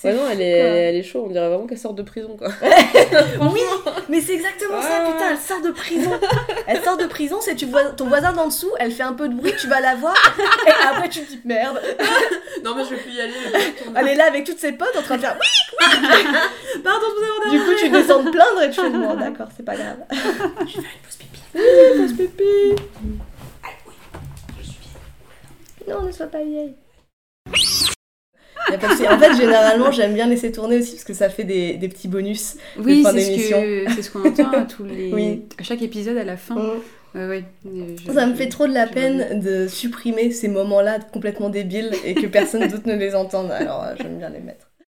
Ouais, 0.03 0.13
non, 0.13 0.19
fou, 0.25 0.29
elle 0.31 0.41
est, 0.41 0.49
elle 0.89 0.95
est 0.95 1.03
chaude, 1.03 1.23
on 1.25 1.29
dirait 1.31 1.47
vraiment 1.49 1.65
qu'elle 1.67 1.77
sort 1.77 1.93
de 1.93 2.03
prison, 2.03 2.35
quoi. 2.37 2.49
Oui, 3.41 3.61
mais 4.09 4.19
c'est 4.21 4.33
exactement 4.33 4.81
ça, 4.81 4.89
Ah. 5.05 5.11
putain, 5.11 5.29
elle 5.31 5.37
sort 5.37 5.61
de 5.61 5.71
prison. 5.71 6.11
Elle 6.67 6.81
sort 6.83 6.97
de 6.97 7.05
prison, 7.05 7.37
c'est 7.41 7.55
tu 7.55 7.65
vois 7.65 7.83
ton 7.85 8.07
voisin 8.07 8.33
d'en 8.33 8.47
dessous, 8.47 8.71
elle 8.79 8.91
fait 8.91 9.03
un 9.03 9.13
peu 9.13 9.27
de 9.29 9.33
bruit, 9.33 9.53
tu 9.59 9.67
vas 9.67 9.79
la 9.81 9.95
voir, 9.95 10.15
et 10.67 10.71
après 10.87 11.09
tu 11.09 11.21
te 11.21 11.29
dis 11.31 11.41
merde. 11.45 11.79
Non, 12.63 12.75
mais 12.75 12.83
je 12.85 12.89
vais 12.91 12.97
plus 12.97 13.11
y 13.13 13.21
aller. 13.21 13.33
Elle 13.95 14.07
est 14.07 14.15
là 14.15 14.25
avec 14.27 14.43
toutes 14.45 14.59
ses 14.59 14.71
potes 14.73 14.95
en 14.97 15.01
train 15.01 15.17
de 15.17 15.21
faire 15.21 15.37
oui, 15.39 15.47
oui. 15.79 16.81
Pardon 16.83 17.07
de 17.07 17.13
vous 17.19 17.23
avoir 17.23 17.51
Du 17.51 17.59
coup, 17.59 17.71
tu 17.79 17.89
descends 17.89 18.23
de 18.23 18.29
plaindre 18.31 18.61
et 18.63 18.69
tu 18.69 18.81
fais 18.81 18.89
bon, 18.89 19.13
d'accord, 19.19 19.47
c'est 19.55 19.63
pas 19.65 19.75
grave. 19.75 19.97
dérangé, 21.53 22.13
pipi. 22.15 22.75
Non, 25.87 26.01
ne 26.03 26.11
sois 26.11 26.27
pas 26.27 26.41
vieille. 26.43 26.75
Y 28.71 28.75
a 28.75 28.77
pas 28.77 28.87
de 28.87 28.91
souci. 28.93 29.07
En 29.07 29.19
fait, 29.19 29.33
généralement, 29.35 29.91
j'aime 29.91 30.13
bien 30.13 30.27
laisser 30.27 30.51
tourner 30.51 30.77
aussi 30.79 30.91
parce 30.91 31.03
que 31.03 31.13
ça 31.13 31.29
fait 31.29 31.43
des, 31.43 31.73
des 31.73 31.89
petits 31.89 32.07
bonus. 32.07 32.55
Oui, 32.77 33.03
c'est 33.05 34.01
ce 34.01 34.09
qu'on 34.11 34.25
entend 34.27 34.49
à 34.51 34.61
tous 34.61 34.83
les... 34.85 35.11
Oui. 35.13 35.43
à 35.59 35.63
chaque 35.63 35.81
épisode 35.81 36.17
à 36.17 36.23
la 36.23 36.37
fin. 36.37 36.55
Mm. 36.55 36.71
Ouais. 37.15 37.43
Euh, 37.67 37.95
je- 38.07 38.11
Ça 38.11 38.25
me 38.25 38.33
fait 38.33 38.47
trop 38.49 38.65
de 38.67 38.73
la 38.73 38.87
peine 38.87 39.39
de 39.39 39.67
supprimer 39.67 40.31
ces 40.31 40.47
moments-là 40.47 40.97
complètement 41.11 41.49
débiles 41.49 41.91
et 42.05 42.15
que 42.15 42.25
personne 42.25 42.67
d'autre 42.67 42.87
ne 42.87 42.95
les 42.95 43.13
entende. 43.13 43.51
Alors, 43.51 43.83
euh, 43.83 43.93
j'aime 44.01 44.17
bien 44.17 44.29
les 44.29 44.39
mettre. 44.39 44.67